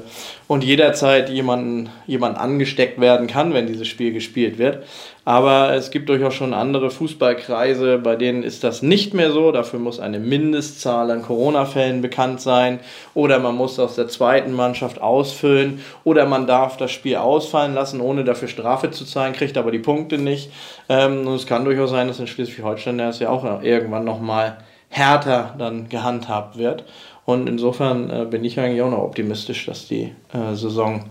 und 0.49 0.65
jederzeit 0.65 1.29
jemanden, 1.29 1.91
jemand 2.07 2.39
angesteckt 2.39 2.99
werden 2.99 3.27
kann, 3.27 3.53
wenn 3.53 3.67
dieses 3.67 3.87
Spiel 3.87 4.15
gespielt 4.15 4.57
wird. 4.57 4.85
Aber 5.27 5.75
es 5.75 5.91
gibt 5.91 6.09
durchaus 6.09 6.33
schon 6.33 6.55
andere 6.55 6.91
Fußballkreise, 6.91 7.99
bei 7.99 8.17
denen 8.17 8.43
ist 8.43 8.65
das 8.65 8.81
nicht 8.81 9.13
mehr 9.13 9.33
so. 9.33 9.53
Dafür 9.53 9.81
muss 9.81 10.01
eine 10.01 10.19
Mindestzahl 10.19 11.11
an 11.11 11.21
Corona-Fällen 11.21 12.01
bekannt 12.01 12.41
sein. 12.41 12.81
Oder 13.13 13.39
man 13.39 13.55
muss 13.55 13.79
aus 13.79 13.97
der 13.97 14.09
zweiten 14.09 14.53
Mannschaft 14.53 15.01
ausfüllen. 15.03 15.81
Oder 16.05 16.25
man 16.25 16.47
darf 16.47 16.79
das 16.79 16.91
Spiel 16.91 17.17
ausfallen 17.17 17.75
lassen, 17.75 18.01
ohne 18.01 18.25
dafür 18.25 18.49
Strafe 18.49 18.91
zu 18.91 19.05
zahlen, 19.05 19.35
kriegt 19.35 19.59
aber 19.59 19.71
die 19.71 19.79
Punkte 19.79 20.17
nicht. 20.17 20.51
Ähm, 20.89 21.27
und 21.27 21.35
es 21.35 21.47
kann 21.47 21.67
durchaus 21.67 21.91
sein, 21.91 22.09
dass 22.09 22.19
in 22.19 22.27
Schleswig-Holstein 22.27 22.97
das 22.97 23.19
ja 23.19 23.29
auch 23.29 23.63
irgendwann 23.63 24.05
nochmal 24.05 24.59
härter 24.95 25.55
dann 25.59 25.89
gehandhabt 25.89 26.57
wird. 26.57 26.85
Und 27.25 27.49
insofern 27.49 28.11
äh, 28.11 28.25
bin 28.27 28.45
ich 28.45 28.61
eigentlich 28.61 28.81
auch 28.83 28.91
noch 28.91 29.03
optimistisch, 29.03 29.67
dass 29.67 29.89
die 29.89 30.13
äh, 30.33 30.55
Saison 30.55 31.07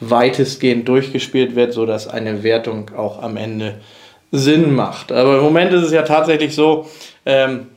weitestgehend 0.00 0.88
durchgespielt 0.88 1.54
wird, 1.54 1.72
sodass 1.72 2.08
eine 2.08 2.42
Wertung 2.42 2.90
auch 2.96 3.22
am 3.22 3.36
Ende 3.36 3.74
Sinn 4.32 4.74
macht. 4.74 5.12
Aber 5.12 5.38
im 5.38 5.44
Moment 5.44 5.72
ist 5.72 5.84
es 5.84 5.92
ja 5.92 6.02
tatsächlich 6.02 6.54
so, 6.54 6.88
ähm, 7.24 7.68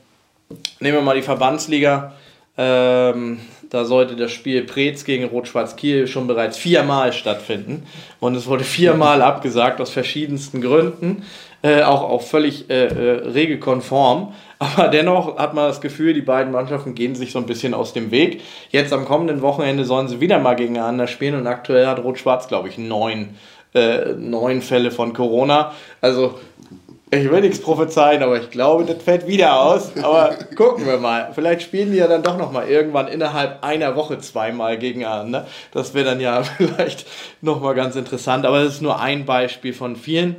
nehmen 0.80 0.97
wir 0.97 1.02
mal 1.02 1.15
die 1.15 1.21
Verbandsliga, 1.21 2.13
ähm, 2.58 3.39
da 3.69 3.86
sollte 3.86 4.15
das 4.15 4.32
Spiel 4.32 4.63
Preetz 4.63 5.06
gegen 5.06 5.26
Rot-Schwarz 5.26 5.76
Kiel 5.76 6.08
schon 6.08 6.28
bereits 6.28 6.58
viermal 6.58 7.13
stattfinden. 7.13 7.84
Und 8.19 8.36
es 8.36 8.47
wurde 8.47 8.63
viermal 8.63 9.21
abgesagt 9.21 9.80
aus 9.80 9.91
verschiedensten 9.91 10.62
Gründen, 10.62 11.24
äh, 11.62 11.84
auch, 11.84 12.02
auch 12.02 12.24
völlig 12.24 12.69
äh, 12.69 12.86
äh, 12.86 13.28
regelkonform. 13.30 14.34
Aber 14.62 14.89
dennoch 14.89 15.39
hat 15.39 15.56
man 15.56 15.67
das 15.69 15.82
Gefühl, 15.82 16.13
die 16.13 16.21
beiden 16.21 16.52
Mannschaften 16.52 16.93
gehen 16.93 17.15
sich 17.15 17.32
so 17.32 17.39
ein 17.39 17.47
bisschen 17.47 17.74
aus 17.74 17.93
dem 17.93 18.12
Weg. 18.12 18.41
Jetzt 18.69 18.93
am 18.93 19.06
kommenden 19.06 19.41
Wochenende 19.41 19.86
sollen 19.86 20.08
sie 20.08 20.21
wieder 20.21 20.38
mal 20.38 20.56
gegeneinander 20.56 21.08
spielen 21.08 21.34
und 21.34 21.47
aktuell 21.47 21.88
hat 21.88 22.04
Rot-Schwarz, 22.04 22.47
glaube 22.47 22.69
ich, 22.69 22.78
neun, 22.78 23.30
äh, 23.74 24.13
neun 24.13 24.62
Fälle 24.62 24.91
von 24.91 25.13
Corona. 25.13 25.71
Also 26.00 26.36
ich 27.10 27.32
will 27.32 27.41
nichts 27.41 27.60
prophezeien, 27.60 28.21
aber 28.21 28.39
ich 28.39 28.52
glaube, 28.52 28.86
das 28.86 29.02
fällt 29.02 29.26
wieder 29.26 29.60
aus. 29.60 29.93
Aber 30.00 30.36
gucken 30.56 30.86
wir 30.86 30.97
mal. 30.97 31.32
Vielleicht 31.34 31.63
spielen 31.63 31.91
die 31.91 31.97
ja 31.97 32.08
dann 32.08 32.21
doch 32.21 32.38
nochmal 32.38 32.67
irgendwann 32.69 33.08
innerhalb 33.08 33.63
einer 33.63 33.95
Woche 33.95 34.19
zweimal 34.19 34.78
gegeneinander. 34.78 35.47
Das 35.74 35.95
wäre 35.95 36.06
dann 36.06 36.19
ja 36.19 36.43
vielleicht 36.58 37.08
nochmal 37.41 37.74
ganz 37.74 37.95
interessant. 37.95 38.45
Aber 38.45 38.63
das 38.63 38.76
ist 38.76 38.82
nur 38.84 39.02
ein 39.02 39.26
Beispiel 39.26 39.74
von 39.74 39.95
vielen. 39.95 40.36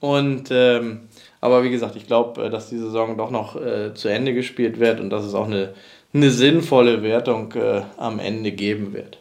Und 0.00 0.48
ähm, 0.50 1.09
aber 1.40 1.64
wie 1.64 1.70
gesagt, 1.70 1.96
ich 1.96 2.06
glaube, 2.06 2.44
äh, 2.44 2.50
dass 2.50 2.68
die 2.68 2.78
Saison 2.78 3.16
doch 3.16 3.30
noch 3.30 3.56
äh, 3.56 3.94
zu 3.94 4.08
Ende 4.08 4.34
gespielt 4.34 4.78
wird 4.78 5.00
und 5.00 5.10
dass 5.10 5.24
es 5.24 5.34
auch 5.34 5.46
eine, 5.46 5.74
eine 6.12 6.30
sinnvolle 6.30 7.02
Wertung 7.02 7.52
äh, 7.52 7.82
am 7.96 8.18
Ende 8.18 8.52
geben 8.52 8.92
wird. 8.92 9.18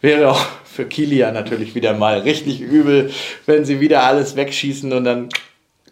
Wäre 0.00 0.30
auch 0.30 0.40
für 0.64 0.86
Kilia 0.86 1.32
natürlich 1.32 1.74
wieder 1.74 1.94
mal 1.94 2.20
richtig 2.20 2.60
übel, 2.60 3.10
wenn 3.46 3.64
sie 3.64 3.80
wieder 3.80 4.02
alles 4.02 4.36
wegschießen 4.36 4.92
und 4.92 5.04
dann 5.04 5.28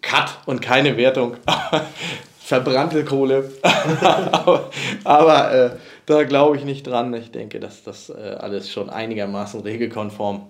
Cut 0.03 0.39
und 0.47 0.63
keine 0.63 0.97
Wertung. 0.97 1.37
Verbrannte 2.41 3.05
Kohle. 3.05 3.53
aber, 5.05 5.55
äh, 5.55 5.71
da 6.07 6.25
glaube 6.25 6.57
ich 6.57 6.65
nicht 6.65 6.87
dran. 6.87 7.15
Ich 7.15 7.31
denke, 7.31 7.61
dass 7.61 7.85
das 7.85 8.11
äh, 8.11 8.37
alles 8.41 8.73
schon 8.73 8.91
einigermaßen 8.91 9.61
regelkonform 9.61 10.47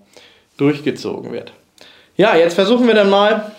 durchgezogen 0.57 1.33
wird. 1.33 1.53
Ja, 2.17 2.37
jetzt 2.37 2.55
versuchen 2.55 2.87
wir 2.87 2.95
dann 2.95 3.11
mal 3.11 3.53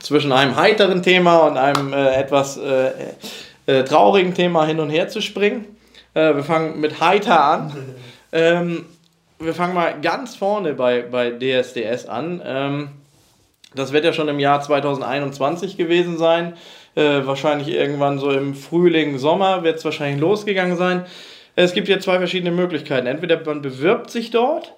zwischen 0.00 0.32
einem 0.32 0.56
heiteren 0.56 1.02
Thema 1.02 1.38
und 1.46 1.56
einem 1.56 1.92
äh, 1.92 2.14
etwas 2.14 2.56
äh, 2.56 2.90
äh, 3.66 3.84
traurigen 3.84 4.34
Thema 4.34 4.66
hin 4.66 4.80
und 4.80 4.90
her 4.90 5.08
zu 5.08 5.20
springen. 5.20 5.64
Äh, 6.14 6.34
wir 6.34 6.44
fangen 6.44 6.80
mit 6.80 7.00
heiter 7.00 7.44
an. 7.44 7.72
Ähm, 8.32 8.84
wir 9.40 9.54
fangen 9.54 9.74
mal 9.74 10.00
ganz 10.00 10.36
vorne 10.36 10.74
bei, 10.74 11.02
bei 11.02 11.32
DSDS 11.32 12.06
an. 12.06 12.40
Ähm, 12.44 12.90
das 13.74 13.92
wird 13.92 14.04
ja 14.04 14.12
schon 14.12 14.28
im 14.28 14.38
Jahr 14.38 14.60
2021 14.60 15.76
gewesen 15.76 16.16
sein. 16.16 16.54
Äh, 16.94 17.26
wahrscheinlich 17.26 17.66
irgendwann 17.66 18.20
so 18.20 18.30
im 18.30 18.54
Frühling, 18.54 19.18
Sommer 19.18 19.64
wird 19.64 19.78
es 19.78 19.84
wahrscheinlich 19.84 20.20
losgegangen 20.20 20.76
sein. 20.76 21.06
Es 21.56 21.72
gibt 21.72 21.88
jetzt 21.88 22.04
zwei 22.04 22.18
verschiedene 22.18 22.52
Möglichkeiten. 22.52 23.08
Entweder 23.08 23.44
man 23.44 23.62
bewirbt 23.62 24.10
sich 24.10 24.30
dort 24.30 24.74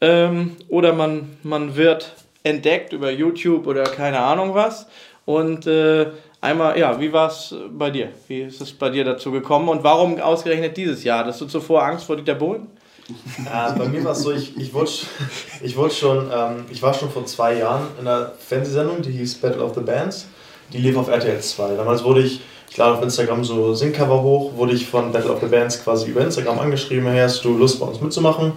ähm, 0.00 0.56
oder 0.68 0.92
man, 0.92 1.36
man 1.42 1.76
wird 1.76 2.12
entdeckt 2.44 2.92
über 2.92 3.10
YouTube 3.10 3.66
oder 3.66 3.82
keine 3.82 4.20
Ahnung 4.20 4.54
was. 4.54 4.86
Und 5.24 5.66
äh, 5.66 6.06
einmal, 6.40 6.78
ja, 6.78 7.00
wie 7.00 7.12
war 7.12 7.28
es 7.28 7.54
bei 7.70 7.90
dir? 7.90 8.10
Wie 8.28 8.42
ist 8.42 8.60
es 8.60 8.72
bei 8.72 8.90
dir 8.90 9.04
dazu 9.04 9.32
gekommen 9.32 9.68
und 9.68 9.82
warum 9.82 10.20
ausgerechnet 10.20 10.76
dieses 10.76 11.02
Jahr? 11.02 11.20
Hattest 11.20 11.40
du 11.40 11.46
zuvor 11.46 11.82
Angst 11.82 12.04
vor 12.04 12.16
Dieter 12.16 12.34
Bohlen? 12.34 12.68
Äh, 13.08 13.78
bei 13.78 13.86
mir 13.86 14.04
war 14.04 14.12
es 14.12 14.20
so, 14.20 14.32
ich, 14.32 14.56
ich, 14.56 14.72
wurde, 14.72 14.90
ich 15.62 15.76
wurde 15.76 15.94
schon, 15.94 16.30
ähm, 16.32 16.64
ich 16.70 16.82
war 16.82 16.94
schon 16.94 17.10
vor 17.10 17.26
zwei 17.26 17.58
Jahren 17.58 17.88
in 18.00 18.06
einer 18.06 18.32
Fernsehsendung, 18.38 19.02
die 19.02 19.12
hieß 19.12 19.36
Battle 19.36 19.62
of 19.62 19.74
the 19.74 19.80
Bands. 19.80 20.26
Die 20.72 20.78
lief 20.78 20.96
auf 20.96 21.08
RTL 21.08 21.40
2. 21.40 21.76
Damals 21.76 22.02
wurde 22.04 22.22
ich, 22.22 22.40
ich 22.70 22.76
lade 22.76 22.96
auf 22.96 23.02
Instagram 23.02 23.44
so 23.44 23.74
Singcover 23.74 24.22
hoch, 24.22 24.56
wurde 24.56 24.72
ich 24.72 24.86
von 24.86 25.12
Battle 25.12 25.30
of 25.30 25.40
the 25.40 25.46
Bands 25.46 25.82
quasi 25.82 26.10
über 26.10 26.22
Instagram 26.22 26.58
angeschrieben, 26.58 27.06
hey, 27.06 27.20
hast 27.20 27.44
du 27.44 27.56
Lust 27.56 27.78
bei 27.78 27.86
uns 27.86 28.00
mitzumachen? 28.00 28.52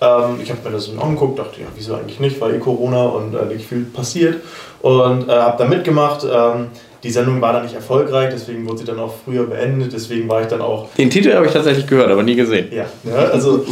Ähm, 0.00 0.40
ich 0.42 0.50
habe 0.50 0.60
mir 0.64 0.70
das 0.70 0.90
angeguckt, 0.98 1.38
dachte, 1.38 1.60
ja, 1.60 1.66
wieso 1.74 1.94
eigentlich 1.94 2.20
nicht, 2.20 2.40
weil 2.40 2.54
eh 2.54 2.58
Corona 2.58 3.04
und 3.06 3.34
äh, 3.34 3.44
nicht 3.46 3.66
viel 3.66 3.84
passiert. 3.84 4.42
Und 4.82 5.28
äh, 5.28 5.32
habe 5.32 5.58
da 5.58 5.68
mitgemacht. 5.68 6.24
Ähm, 6.24 6.68
die 7.02 7.10
Sendung 7.12 7.40
war 7.40 7.52
dann 7.52 7.62
nicht 7.62 7.74
erfolgreich, 7.74 8.30
deswegen 8.32 8.66
wurde 8.66 8.78
sie 8.78 8.84
dann 8.84 8.98
auch 8.98 9.14
früher 9.24 9.46
beendet, 9.46 9.92
deswegen 9.92 10.28
war 10.28 10.42
ich 10.42 10.48
dann 10.48 10.60
auch... 10.60 10.88
Den 10.98 11.08
Titel 11.08 11.32
habe 11.34 11.46
ich 11.46 11.52
tatsächlich 11.52 11.86
gehört, 11.86 12.10
aber 12.10 12.24
nie 12.24 12.34
gesehen. 12.34 12.66
Ja, 12.72 12.86
ja 13.04 13.14
also 13.14 13.64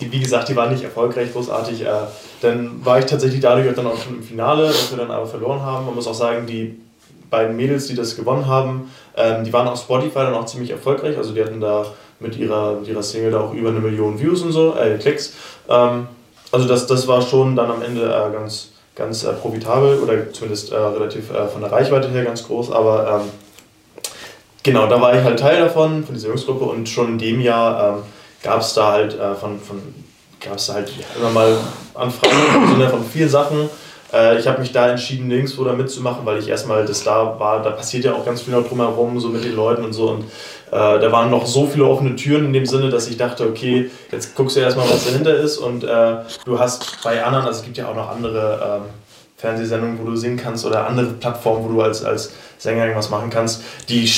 die, 0.00 0.10
wie 0.10 0.18
gesagt, 0.18 0.48
die 0.48 0.56
war 0.56 0.70
nicht 0.70 0.82
erfolgreich, 0.82 1.30
großartig. 1.32 1.82
Äh, 1.82 1.88
dann 2.40 2.80
war 2.82 2.98
ich 2.98 3.04
tatsächlich 3.04 3.40
dadurch 3.40 3.74
dann 3.74 3.86
auch 3.86 3.98
schon 3.98 4.14
im 4.16 4.22
Finale, 4.22 4.68
dass 4.68 4.90
wir 4.90 4.98
dann 4.98 5.10
aber 5.10 5.26
verloren 5.26 5.60
haben. 5.60 5.84
Man 5.84 5.94
muss 5.94 6.06
auch 6.06 6.14
sagen, 6.14 6.46
die 6.46 6.80
beiden 7.28 7.54
Mädels, 7.54 7.86
die 7.86 7.94
das 7.94 8.16
gewonnen 8.16 8.46
haben, 8.46 8.90
ähm, 9.16 9.44
die 9.44 9.52
waren 9.52 9.68
auf 9.68 9.78
Spotify 9.78 10.20
dann 10.20 10.34
auch 10.34 10.46
ziemlich 10.46 10.70
erfolgreich, 10.70 11.16
also 11.18 11.34
die 11.34 11.42
hatten 11.42 11.60
da 11.60 11.84
mit 12.20 12.36
ihrer, 12.36 12.74
mit 12.74 12.88
ihrer 12.88 13.02
Single 13.02 13.32
da 13.32 13.40
auch 13.40 13.52
über 13.52 13.70
eine 13.70 13.80
Million 13.80 14.20
Views 14.20 14.42
und 14.42 14.52
so, 14.52 14.76
äh, 14.76 14.96
Klicks. 14.98 15.34
Ähm, 15.68 16.06
also 16.52 16.68
das, 16.68 16.86
das 16.86 17.08
war 17.08 17.22
schon 17.22 17.56
dann 17.56 17.70
am 17.70 17.82
Ende 17.82 18.04
äh, 18.04 18.32
ganz 18.32 18.70
ganz 19.00 19.24
äh, 19.24 19.32
profitabel 19.32 19.98
oder 19.98 20.30
zumindest 20.32 20.72
äh, 20.72 20.76
relativ 20.76 21.30
äh, 21.30 21.48
von 21.48 21.62
der 21.62 21.72
Reichweite 21.72 22.08
her 22.08 22.24
ganz 22.24 22.46
groß. 22.46 22.70
Aber 22.70 23.22
ähm, 23.22 23.30
genau, 24.62 24.86
da 24.86 25.00
war 25.00 25.16
ich 25.16 25.24
halt 25.24 25.38
Teil 25.38 25.58
davon, 25.60 26.04
von 26.04 26.14
dieser 26.14 26.28
Jungsgruppe 26.28 26.64
und 26.64 26.88
schon 26.88 27.08
in 27.08 27.18
dem 27.18 27.40
Jahr 27.40 27.96
ähm, 27.96 28.02
gab 28.42 28.60
es 28.60 28.74
da 28.74 28.92
halt 28.92 29.18
äh, 29.18 29.34
von, 29.34 29.58
von 29.58 29.80
gab 30.40 30.56
es 30.56 30.68
halt 30.68 30.92
immer 31.18 31.30
mal 31.30 31.56
Anfragen 31.94 32.90
von 32.90 33.04
vielen 33.04 33.28
Sachen. 33.28 33.68
Ich 34.38 34.48
habe 34.48 34.58
mich 34.58 34.72
da 34.72 34.88
entschieden, 34.88 35.28
nirgendwo 35.28 35.62
da 35.62 35.72
mitzumachen, 35.72 36.26
weil 36.26 36.38
ich 36.38 36.48
erstmal 36.48 36.84
das 36.84 37.04
da 37.04 37.38
war, 37.38 37.62
da 37.62 37.70
passiert 37.70 38.04
ja 38.06 38.14
auch 38.14 38.24
ganz 38.24 38.40
viel 38.40 38.52
noch 38.52 38.66
drumherum, 38.66 39.20
so 39.20 39.28
mit 39.28 39.44
den 39.44 39.54
Leuten 39.54 39.84
und 39.84 39.92
so. 39.92 40.08
Und 40.08 40.24
da 40.76 41.12
waren 41.12 41.30
noch 41.30 41.46
so 41.46 41.66
viele 41.66 41.84
offene 41.84 42.14
Türen 42.16 42.46
in 42.46 42.52
dem 42.52 42.66
Sinne, 42.66 42.90
dass 42.90 43.08
ich 43.08 43.16
dachte, 43.16 43.44
okay, 43.48 43.90
jetzt 44.12 44.34
guckst 44.34 44.56
du 44.56 44.60
erstmal, 44.60 44.88
was 44.88 45.04
dahinter 45.04 45.34
ist. 45.34 45.58
Und 45.58 45.84
äh, 45.84 46.16
du 46.44 46.58
hast 46.58 47.02
bei 47.02 47.24
anderen, 47.24 47.46
also 47.46 47.60
es 47.60 47.64
gibt 47.64 47.76
ja 47.76 47.88
auch 47.88 47.96
noch 47.96 48.08
andere 48.10 48.80
ähm, 48.82 48.90
Fernsehsendungen, 49.36 49.98
wo 49.98 50.04
du 50.04 50.16
singen 50.16 50.36
kannst 50.36 50.64
oder 50.66 50.86
andere 50.86 51.06
Plattformen, 51.06 51.64
wo 51.64 51.72
du 51.72 51.82
als, 51.82 52.04
als 52.04 52.32
Sänger 52.58 52.82
irgendwas 52.82 53.10
machen 53.10 53.30
kannst, 53.30 53.62
die 53.88 54.08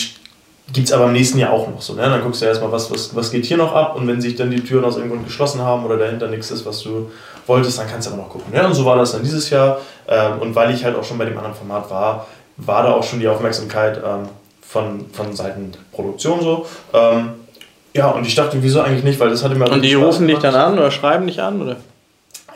gibt 0.73 0.89
es 0.89 0.93
aber 0.93 1.07
im 1.07 1.13
nächsten 1.13 1.39
Jahr 1.39 1.53
auch 1.53 1.69
noch 1.69 1.81
so. 1.81 1.95
Ne? 1.95 2.03
Dann 2.03 2.23
guckst 2.23 2.43
du 2.43 2.47
erstmal, 2.47 2.73
was, 2.73 2.91
was, 2.91 3.15
was 3.15 3.31
geht 3.31 3.45
hier 3.45 3.57
noch 3.57 3.75
ab 3.75 3.97
und 3.97 4.07
wenn 4.07 4.21
sich 4.21 4.37
dann 4.37 4.51
die 4.51 4.63
Türen 4.63 4.85
aus 4.85 4.97
irgendwo 4.97 5.17
geschlossen 5.23 5.61
haben 5.61 5.85
oder 5.85 5.97
dahinter 5.97 6.29
nichts 6.29 6.51
ist, 6.51 6.65
was 6.65 6.83
du 6.83 7.11
wolltest, 7.47 7.79
dann 7.79 7.89
kannst 7.89 8.09
du 8.09 8.13
aber 8.13 8.23
noch 8.23 8.31
gucken. 8.31 8.53
Ja? 8.55 8.67
Und 8.67 8.75
so 8.75 8.85
war 8.85 8.97
das 8.97 9.13
dann 9.13 9.23
dieses 9.23 9.51
Jahr. 9.51 9.79
Ähm, 10.09 10.39
und 10.41 10.55
weil 10.55 10.75
ich 10.75 10.85
halt 10.85 10.97
auch 10.97 11.05
schon 11.05 11.19
bei 11.19 11.25
dem 11.25 11.37
anderen 11.37 11.55
Format 11.55 11.91
war, 11.91 12.27
war 12.57 12.83
da 12.83 12.93
auch 12.93 13.05
schon 13.05 13.21
die 13.21 13.29
Aufmerksamkeit 13.29 13.99
ähm, 14.05 14.29
von, 14.73 15.05
von 15.13 15.37
Seiten 15.37 15.71
der 15.73 15.81
Produktion 15.93 16.41
so. 16.41 16.67
Ähm, 16.95 17.35
ja, 17.95 18.09
und 18.09 18.27
ich 18.27 18.35
dachte, 18.35 18.57
wieso 18.63 18.81
eigentlich 18.81 19.05
nicht, 19.05 19.21
weil 19.21 19.29
das 19.29 19.45
hatte 19.45 19.55
mir 19.55 19.71
Und 19.71 19.83
die 19.83 19.95
rufen 19.95 20.27
dich 20.27 20.39
dann 20.39 20.55
an 20.55 20.79
oder 20.79 20.91
schreiben 20.91 21.27
dich 21.27 21.41
an, 21.43 21.61
oder? 21.61 21.77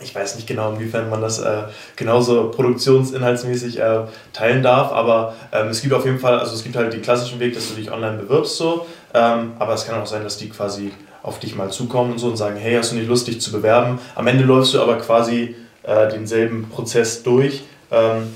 Ich 0.01 0.15
weiß 0.15 0.37
nicht 0.37 0.47
genau, 0.47 0.73
inwiefern 0.73 1.11
man 1.11 1.21
das 1.21 1.39
äh, 1.39 1.63
genauso 1.95 2.51
produktionsinhaltsmäßig 2.51 3.79
äh, 3.79 4.01
teilen 4.33 4.63
darf, 4.63 4.93
aber 4.93 5.35
ähm, 5.53 5.69
es 5.69 5.81
gibt 5.81 5.95
auf 5.95 6.05
jeden 6.05 6.19
Fall, 6.19 6.39
also 6.39 6.55
es 6.55 6.63
gibt 6.63 6.77
halt 6.77 6.93
den 6.93 7.03
klassischen 7.03 7.39
Weg, 7.39 7.55
dass 7.55 7.69
du 7.69 7.75
dich 7.75 7.91
online 7.91 8.19
bewirbst 8.19 8.57
so, 8.57 8.87
ähm, 9.15 9.53
aber 9.59 9.75
es 9.75 9.87
kann 9.87 10.01
auch 10.01 10.07
sein, 10.07 10.23
dass 10.23 10.37
die 10.37 10.49
quasi 10.49 10.93
auf 11.23 11.39
dich 11.39 11.55
mal 11.55 11.71
zukommen 11.71 12.13
und 12.13 12.19
so 12.19 12.29
und 12.29 12.37
sagen, 12.37 12.57
hey, 12.57 12.77
hast 12.77 12.93
du 12.93 12.97
nicht 12.97 13.09
Lust, 13.09 13.27
dich 13.27 13.41
zu 13.41 13.53
bewerben? 13.53 13.99
Am 14.15 14.27
Ende 14.27 14.45
läufst 14.45 14.75
du 14.75 14.81
aber 14.81 14.97
quasi 14.99 15.57
äh, 15.83 16.09
denselben 16.09 16.69
Prozess 16.69 17.23
durch. 17.23 17.63
Ähm, 17.91 18.33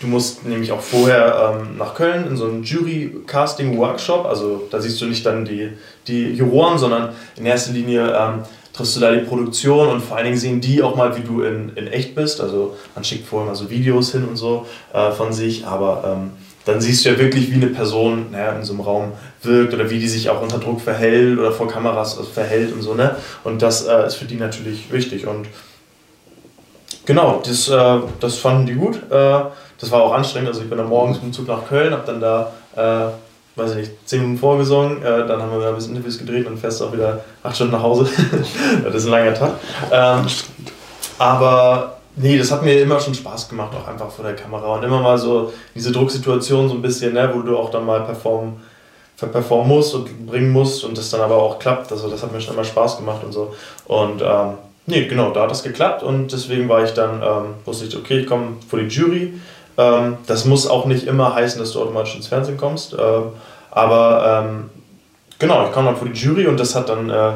du 0.00 0.06
musst 0.06 0.44
nämlich 0.44 0.72
auch 0.72 0.80
vorher 0.80 1.60
ähm, 1.60 1.76
nach 1.78 1.94
Köln 1.94 2.26
in 2.26 2.36
so 2.36 2.46
einen 2.46 2.62
Jury-Casting-Workshop, 2.62 4.26
also 4.26 4.68
da 4.70 4.80
siehst 4.80 5.00
du 5.00 5.06
nicht 5.06 5.24
dann 5.24 5.44
die, 5.44 5.70
die 6.06 6.32
Juroren, 6.32 6.78
sondern 6.78 7.10
in 7.36 7.46
erster 7.46 7.72
Linie 7.72 8.16
ähm, 8.16 8.42
triffst 8.72 8.96
du 8.96 9.00
da 9.00 9.12
die 9.12 9.20
Produktion 9.24 9.88
und 9.88 10.02
vor 10.02 10.16
allen 10.16 10.26
Dingen 10.26 10.38
sehen 10.38 10.60
die 10.60 10.82
auch 10.82 10.96
mal, 10.96 11.16
wie 11.16 11.22
du 11.22 11.42
in, 11.42 11.72
in 11.76 11.86
echt 11.86 12.14
bist. 12.14 12.40
Also 12.40 12.76
man 12.94 13.04
schickt 13.04 13.26
vorher 13.26 13.48
mal 13.48 13.54
so 13.54 13.70
Videos 13.70 14.12
hin 14.12 14.24
und 14.24 14.36
so 14.36 14.66
äh, 14.92 15.12
von 15.12 15.32
sich, 15.32 15.64
aber 15.64 16.16
ähm, 16.16 16.30
dann 16.64 16.80
siehst 16.80 17.04
du 17.04 17.10
ja 17.10 17.18
wirklich, 17.18 17.50
wie 17.50 17.56
eine 17.56 17.68
Person 17.68 18.26
naja, 18.32 18.52
in 18.52 18.64
so 18.64 18.72
einem 18.72 18.80
Raum 18.80 19.12
wirkt 19.42 19.74
oder 19.74 19.90
wie 19.90 19.98
die 19.98 20.08
sich 20.08 20.30
auch 20.30 20.42
unter 20.42 20.58
Druck 20.58 20.80
verhält 20.80 21.38
oder 21.38 21.52
vor 21.52 21.68
Kameras 21.68 22.18
also 22.18 22.30
verhält 22.30 22.72
und 22.72 22.82
so. 22.82 22.94
Ne? 22.94 23.14
Und 23.44 23.62
das 23.62 23.86
äh, 23.86 24.06
ist 24.06 24.16
für 24.16 24.24
die 24.24 24.36
natürlich 24.36 24.90
wichtig. 24.90 25.26
Und 25.26 25.46
genau, 27.04 27.42
das, 27.46 27.68
äh, 27.68 27.98
das 28.18 28.38
fanden 28.38 28.66
die 28.66 28.74
gut. 28.74 29.00
Das 29.84 29.92
war 29.92 30.02
auch 30.02 30.12
anstrengend. 30.12 30.48
Also 30.48 30.62
ich 30.62 30.68
bin 30.68 30.78
dann 30.78 30.88
morgens 30.88 31.16
mit 31.16 31.26
dem 31.26 31.32
Zug 31.32 31.46
nach 31.46 31.66
Köln, 31.68 31.92
habe 31.92 32.04
dann 32.06 32.20
da, 32.20 32.52
äh, 32.74 33.58
weiß 33.60 33.72
ich 33.72 33.76
nicht, 33.76 34.08
zehn 34.08 34.20
Minuten 34.22 34.38
vorgesungen, 34.38 35.02
äh, 35.02 35.26
dann 35.26 35.42
haben 35.42 35.58
wir 35.58 35.68
ein 35.68 35.74
bisschen 35.74 35.94
Interviews 35.94 36.18
gedreht 36.18 36.46
und 36.46 36.58
fährst 36.58 36.82
auch 36.82 36.92
wieder 36.92 37.22
acht 37.42 37.54
Stunden 37.54 37.74
nach 37.74 37.82
Hause. 37.82 38.08
das 38.84 38.94
ist 38.94 39.04
ein 39.06 39.10
langer 39.10 39.34
Tag. 39.34 39.52
Ähm, 39.92 40.26
aber 41.18 41.94
Nee, 42.16 42.38
das 42.38 42.52
hat 42.52 42.62
mir 42.62 42.80
immer 42.80 43.00
schon 43.00 43.12
Spaß 43.12 43.48
gemacht, 43.48 43.72
auch 43.74 43.88
einfach 43.88 44.08
vor 44.08 44.24
der 44.24 44.36
Kamera. 44.36 44.76
Und 44.76 44.84
immer 44.84 45.00
mal 45.00 45.18
so 45.18 45.52
diese 45.74 45.90
Drucksituation 45.90 46.68
so 46.68 46.76
ein 46.76 46.82
bisschen, 46.82 47.12
ne, 47.12 47.28
wo 47.34 47.40
du 47.40 47.58
auch 47.58 47.70
dann 47.70 47.84
mal 47.84 48.02
performen, 48.02 48.60
performen 49.16 49.68
musst 49.68 49.96
und 49.96 50.26
bringen 50.26 50.52
musst 50.52 50.84
und 50.84 50.96
das 50.96 51.10
dann 51.10 51.22
aber 51.22 51.36
auch 51.36 51.58
klappt. 51.58 51.90
Also 51.90 52.08
das 52.08 52.22
hat 52.22 52.30
mir 52.30 52.40
schon 52.40 52.54
immer 52.54 52.62
Spaß 52.62 52.98
gemacht 52.98 53.24
und 53.24 53.32
so. 53.32 53.52
Und 53.86 54.22
ähm, 54.22 54.52
nee, 54.86 55.06
genau, 55.06 55.32
da 55.32 55.42
hat 55.42 55.50
das 55.50 55.64
geklappt 55.64 56.04
und 56.04 56.30
deswegen 56.30 56.68
war 56.68 56.84
ich 56.84 56.92
dann, 56.92 57.20
ähm, 57.20 57.54
wusste 57.64 57.86
ich, 57.86 57.96
okay, 57.96 58.20
ich 58.20 58.26
komme 58.28 58.58
vor 58.68 58.78
die 58.78 58.86
Jury. 58.86 59.34
Ähm, 59.76 60.18
das 60.26 60.44
muss 60.44 60.66
auch 60.66 60.86
nicht 60.86 61.06
immer 61.06 61.34
heißen, 61.34 61.58
dass 61.58 61.72
du 61.72 61.82
automatisch 61.82 62.16
ins 62.16 62.26
Fernsehen 62.26 62.56
kommst. 62.56 62.92
Ähm, 62.94 63.32
aber 63.70 64.44
ähm, 64.46 64.70
genau, 65.38 65.66
ich 65.66 65.72
kam 65.72 65.84
dann 65.84 65.96
vor 65.96 66.08
die 66.08 66.18
Jury 66.18 66.46
und 66.46 66.58
das 66.58 66.74
hat 66.74 66.88
dann 66.88 67.10
äh, 67.10 67.32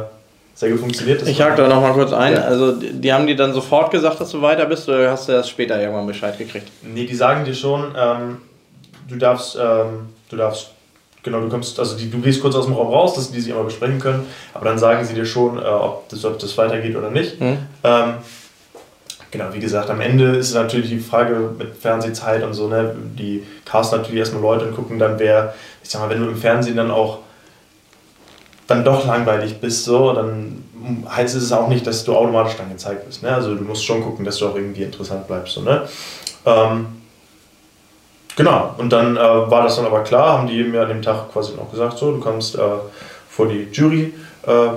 sehr 0.55 0.71
gut 0.71 0.81
funktioniert. 0.81 1.27
Ich 1.27 1.41
hake 1.41 1.57
da 1.57 1.69
nochmal 1.69 1.93
kurz 1.93 2.13
ein. 2.13 2.33
Ja. 2.33 2.41
Also, 2.41 2.73
die 2.73 3.13
haben 3.13 3.27
dir 3.27 3.37
dann 3.37 3.53
sofort 3.53 3.91
gesagt, 3.91 4.21
dass 4.21 4.31
du 4.31 4.43
weiter 4.43 4.67
bist 4.67 4.89
oder 4.89 5.11
hast 5.11 5.29
du 5.29 5.33
erst 5.33 5.51
später 5.51 5.81
irgendwann 5.81 6.07
Bescheid 6.07 6.37
gekriegt? 6.37 6.69
Nee, 6.83 7.07
die 7.07 7.15
sagen 7.15 7.45
dir 7.45 7.55
schon, 7.55 7.95
ähm, 7.97 8.39
du 9.09 9.17
darfst, 9.17 9.57
ähm, 9.57 10.09
du 10.29 10.37
darfst, 10.37 10.71
genau, 11.23 11.41
du 11.41 11.49
kommst, 11.49 11.79
also 11.79 11.97
die, 11.97 12.11
du 12.11 12.21
gehst 12.21 12.41
kurz 12.41 12.57
aus 12.57 12.67
dem 12.67 12.75
Raum 12.75 12.89
raus, 12.89 13.15
dass 13.15 13.31
die 13.31 13.41
sich 13.41 13.53
immer 13.53 13.63
besprechen 13.63 14.01
können, 14.01 14.27
aber 14.53 14.65
dann 14.65 14.79
sagen 14.79 15.05
sie 15.05 15.15
dir 15.15 15.27
schon, 15.27 15.59
äh, 15.59 15.65
ob, 15.65 16.09
das, 16.09 16.25
ob 16.25 16.39
das 16.41 16.59
weitergeht 16.59 16.97
oder 16.97 17.11
nicht. 17.11 17.41
Mhm. 17.41 17.59
Ähm, 17.85 18.15
genau, 19.31 19.47
wie 19.53 19.61
gesagt, 19.61 19.91
am 19.91 20.01
Ende 20.01 20.37
ist 20.37 20.55
natürlich 20.55 20.91
die 20.91 21.01
Frage 21.01 21.51
mit 21.57 21.77
Fernsehzeit 21.77 22.43
und 22.43 22.55
so, 22.55 22.69
ne, 22.69 22.95
die 23.19 23.45
casten 23.65 23.99
natürlich 23.99 24.21
erstmal 24.21 24.43
Leute 24.43 24.67
und 24.67 24.75
gucken 24.75 24.99
dann, 24.99 25.19
wer, 25.19 25.55
ich 25.83 25.91
sag 25.91 26.01
mal, 26.01 26.11
wenn 26.11 26.21
du 26.23 26.29
im 26.29 26.37
Fernsehen 26.37 26.77
dann 26.77 26.91
auch 26.91 27.19
dann 28.67 28.85
doch 28.85 29.07
langweilig 29.07 29.61
bist, 29.61 29.85
so, 29.85 30.13
dann 30.13 30.63
heißt 31.09 31.35
es 31.35 31.53
auch 31.53 31.69
nicht, 31.69 31.87
dass 31.87 32.05
du 32.05 32.15
automatisch 32.15 32.57
dann 32.57 32.69
gezeigt 32.69 33.07
wirst. 33.07 33.23
Ne? 33.23 33.35
Also 33.35 33.55
du 33.55 33.65
musst 33.65 33.85
schon 33.85 34.03
gucken, 34.03 34.25
dass 34.25 34.39
du 34.39 34.47
auch 34.47 34.55
irgendwie 34.55 34.83
interessant 34.83 35.27
bleibst. 35.27 35.55
So, 35.55 35.63
ne? 35.63 35.89
Ähm, 36.45 36.87
genau, 38.37 38.75
und 38.77 38.93
dann 38.93 39.17
äh, 39.17 39.21
war 39.21 39.63
das 39.63 39.77
dann 39.77 39.87
aber 39.87 40.03
klar, 40.03 40.39
haben 40.39 40.47
die 40.47 40.63
mir 40.65 40.83
an 40.83 40.89
dem 40.89 41.03
Tag 41.03 41.33
quasi 41.33 41.55
noch 41.55 41.71
gesagt, 41.71 41.99
so, 41.99 42.13
du 42.13 42.21
kommst 42.21 42.57
äh, 42.57 42.61
vor 43.31 43.49
die 43.49 43.69
Jury. 43.73 44.13
Äh, 44.47 44.69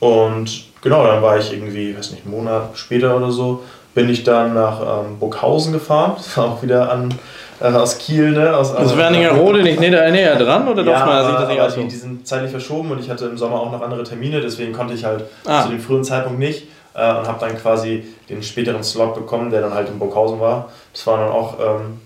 und 0.00 0.64
genau, 0.80 1.06
dann 1.06 1.22
war 1.22 1.38
ich 1.38 1.52
irgendwie, 1.52 1.96
weiß 1.96 2.12
nicht, 2.12 2.24
einen 2.24 2.34
Monat 2.34 2.78
später 2.78 3.14
oder 3.14 3.30
so, 3.30 3.62
bin 3.94 4.08
ich 4.08 4.24
dann 4.24 4.54
nach 4.54 4.80
ähm, 4.80 5.18
Burghausen 5.18 5.72
gefahren. 5.72 6.12
Das 6.16 6.36
war 6.36 6.44
auch 6.46 6.62
wieder 6.62 6.90
an 6.90 7.14
äh, 7.60 7.64
aus 7.64 7.98
Kiel, 7.98 8.30
ne? 8.30 8.56
Aus, 8.56 8.70
ist 8.70 8.96
Wernigerode 8.96 9.62
nicht 9.62 9.80
näher, 9.80 10.10
näher 10.10 10.36
dran 10.36 10.68
oder 10.68 10.84
ja, 10.84 11.04
man 11.04 11.26
sich 11.26 11.34
das 11.34 11.48
nicht 11.48 11.60
also, 11.60 11.80
die, 11.80 11.88
die 11.88 11.96
sind 11.96 12.26
zeitlich 12.26 12.50
verschoben 12.50 12.90
und 12.90 13.00
ich 13.00 13.10
hatte 13.10 13.26
im 13.26 13.36
Sommer 13.36 13.60
auch 13.60 13.72
noch 13.72 13.82
andere 13.82 14.04
Termine, 14.04 14.40
deswegen 14.40 14.72
konnte 14.72 14.94
ich 14.94 15.04
halt 15.04 15.24
ah. 15.44 15.64
zu 15.64 15.70
dem 15.70 15.80
frühen 15.80 16.04
Zeitpunkt 16.04 16.38
nicht 16.38 16.68
äh, 16.94 17.10
und 17.10 17.26
habe 17.26 17.40
dann 17.40 17.56
quasi 17.58 18.06
den 18.28 18.42
späteren 18.42 18.84
Slot 18.84 19.14
bekommen, 19.14 19.50
der 19.50 19.60
dann 19.60 19.74
halt 19.74 19.88
in 19.88 19.98
Burghausen 19.98 20.40
war. 20.40 20.68
Das 20.92 21.06
war 21.06 21.18
dann 21.18 21.30
auch 21.30 21.58
ähm, 21.58 22.00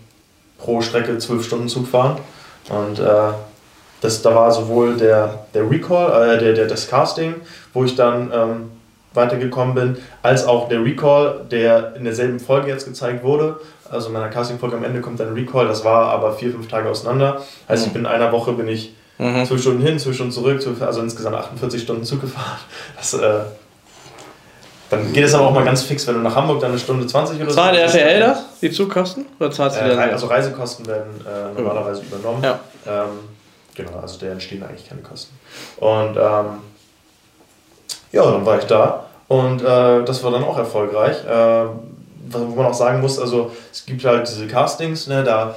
pro 0.58 0.80
Strecke 0.80 1.18
zwölf 1.18 1.44
Stunden 1.44 1.68
Zug 1.68 1.86
fahren 1.86 2.16
und 2.70 2.98
äh, 2.98 3.04
das, 4.00 4.20
da 4.20 4.34
war 4.34 4.50
sowohl 4.50 4.96
der, 4.96 5.44
der 5.54 5.70
Recall, 5.70 6.34
äh, 6.34 6.38
der, 6.38 6.52
der, 6.54 6.66
das 6.66 6.88
Casting, 6.88 7.34
wo 7.72 7.84
ich 7.84 7.94
dann 7.94 8.32
ähm, 8.34 8.70
weitergekommen 9.14 9.74
bin, 9.74 9.96
als 10.22 10.46
auch 10.46 10.68
der 10.68 10.84
Recall, 10.84 11.40
der 11.50 11.94
in 11.96 12.04
derselben 12.04 12.40
Folge 12.40 12.68
jetzt 12.68 12.86
gezeigt 12.86 13.22
wurde. 13.24 13.60
Also 13.90 14.08
in 14.08 14.14
meiner 14.14 14.28
Casting-Folge 14.28 14.76
am 14.76 14.84
Ende 14.84 15.00
kommt 15.00 15.20
dann 15.20 15.34
Recall, 15.34 15.66
das 15.66 15.84
war 15.84 16.06
aber 16.06 16.32
vier, 16.32 16.50
fünf 16.52 16.68
Tage 16.68 16.88
auseinander. 16.88 17.42
Heißt, 17.68 17.82
mhm. 17.82 17.86
ich 17.86 17.92
bin 17.92 18.02
in 18.02 18.06
einer 18.06 18.32
Woche 18.32 18.52
bin 18.52 18.68
ich 18.68 18.94
mhm. 19.18 19.44
zwölf 19.44 19.60
Stunden 19.60 19.82
hin, 19.82 19.98
zwölf 19.98 20.14
Stunden 20.16 20.32
zurück, 20.32 20.60
also 20.80 21.00
insgesamt 21.02 21.36
48 21.36 21.82
Stunden 21.82 22.04
Zug 22.04 22.22
gefahren. 22.22 22.58
Das, 22.96 23.14
äh, 23.14 23.40
Dann 24.88 25.12
geht 25.12 25.24
es 25.24 25.34
aber 25.34 25.46
auch 25.46 25.52
mal 25.52 25.64
ganz 25.64 25.82
fix, 25.82 26.06
wenn 26.06 26.14
du 26.14 26.20
nach 26.20 26.34
Hamburg 26.34 26.60
dann 26.60 26.70
eine 26.70 26.78
Stunde 26.78 27.06
20 27.06 27.36
oder 27.40 27.50
so. 27.50 27.56
Zahlt 27.56 27.76
RTL 27.76 28.20
das, 28.20 28.60
die 28.60 28.70
Zugkosten? 28.70 29.26
Oder 29.38 29.50
zahlst 29.50 29.78
du 29.78 29.84
Äh, 29.84 29.88
dann 29.90 30.10
also 30.10 30.26
Reisekosten 30.26 30.86
werden 30.86 31.10
äh, 31.26 31.60
normalerweise 31.60 32.02
übernommen. 32.02 32.42
Ja. 32.42 32.60
Ähm, 32.86 33.08
genau, 33.74 33.98
also 34.00 34.18
da 34.18 34.26
entstehen 34.32 34.62
eigentlich 34.62 34.88
keine 34.88 35.02
Kosten. 35.02 35.34
Und 35.76 36.16
ähm, 36.16 36.62
ja, 38.12 38.30
dann 38.30 38.46
war 38.46 38.58
ich 38.58 38.64
da 38.64 39.06
und 39.28 39.62
äh, 39.62 40.04
das 40.04 40.22
war 40.22 40.30
dann 40.30 40.44
auch 40.44 40.58
erfolgreich. 40.58 41.24
Äh, 41.24 41.66
wo 42.34 42.54
man 42.54 42.66
auch 42.66 42.74
sagen 42.74 43.00
muss, 43.00 43.18
also 43.18 43.50
es 43.70 43.84
gibt 43.84 44.04
halt 44.04 44.28
diese 44.28 44.46
Castings, 44.46 45.06
ne, 45.06 45.22
da 45.22 45.54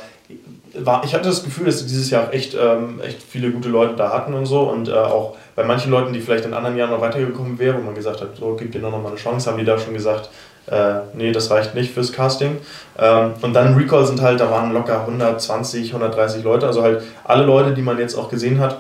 war, 0.78 1.04
ich 1.06 1.14
hatte 1.14 1.30
das 1.30 1.44
Gefühl, 1.44 1.66
dass 1.66 1.80
sie 1.80 1.86
dieses 1.86 2.10
Jahr 2.10 2.34
echt, 2.34 2.54
ähm, 2.54 3.00
echt 3.02 3.22
viele 3.22 3.52
gute 3.52 3.70
Leute 3.70 3.96
da 3.96 4.12
hatten 4.12 4.34
und 4.34 4.46
so 4.46 4.62
und 4.64 4.90
äh, 4.90 4.94
auch 4.94 5.38
bei 5.56 5.64
manchen 5.64 5.92
Leuten, 5.92 6.12
die 6.12 6.20
vielleicht 6.20 6.46
in 6.46 6.54
anderen 6.54 6.76
Jahren 6.76 6.90
noch 6.90 7.02
weitergekommen 7.02 7.58
wären, 7.60 7.78
wo 7.78 7.82
man 7.82 7.96
gesagt 7.96 8.22
hat, 8.22 8.36
so, 8.38 8.56
gib 8.60 8.72
dir 8.74 8.80
noch 8.80 8.92
mal 8.92 9.08
eine 9.08 9.16
Chance, 9.16 9.50
haben 9.50 9.58
die 9.58 9.64
da 9.64 9.80
schon 9.80 9.94
gesagt, 9.94 10.30
äh, 10.68 10.96
nee, 11.14 11.32
das 11.32 11.50
reicht 11.50 11.76
nicht 11.76 11.94
fürs 11.94 12.12
Casting. 12.12 12.58
Ähm, 13.00 13.34
und 13.42 13.54
dann 13.54 13.76
Recall 13.76 14.06
sind 14.06 14.22
halt, 14.22 14.40
da 14.40 14.52
waren 14.52 14.74
locker 14.74 15.02
120, 15.02 15.94
130 15.94 16.44
Leute, 16.44 16.68
also 16.68 16.82
halt 16.82 17.04
alle 17.24 17.46
Leute, 17.46 17.74
die 17.74 17.82
man 17.82 18.00
jetzt 18.00 18.16
auch 18.16 18.30
gesehen 18.30 18.60
hat, 18.60 18.80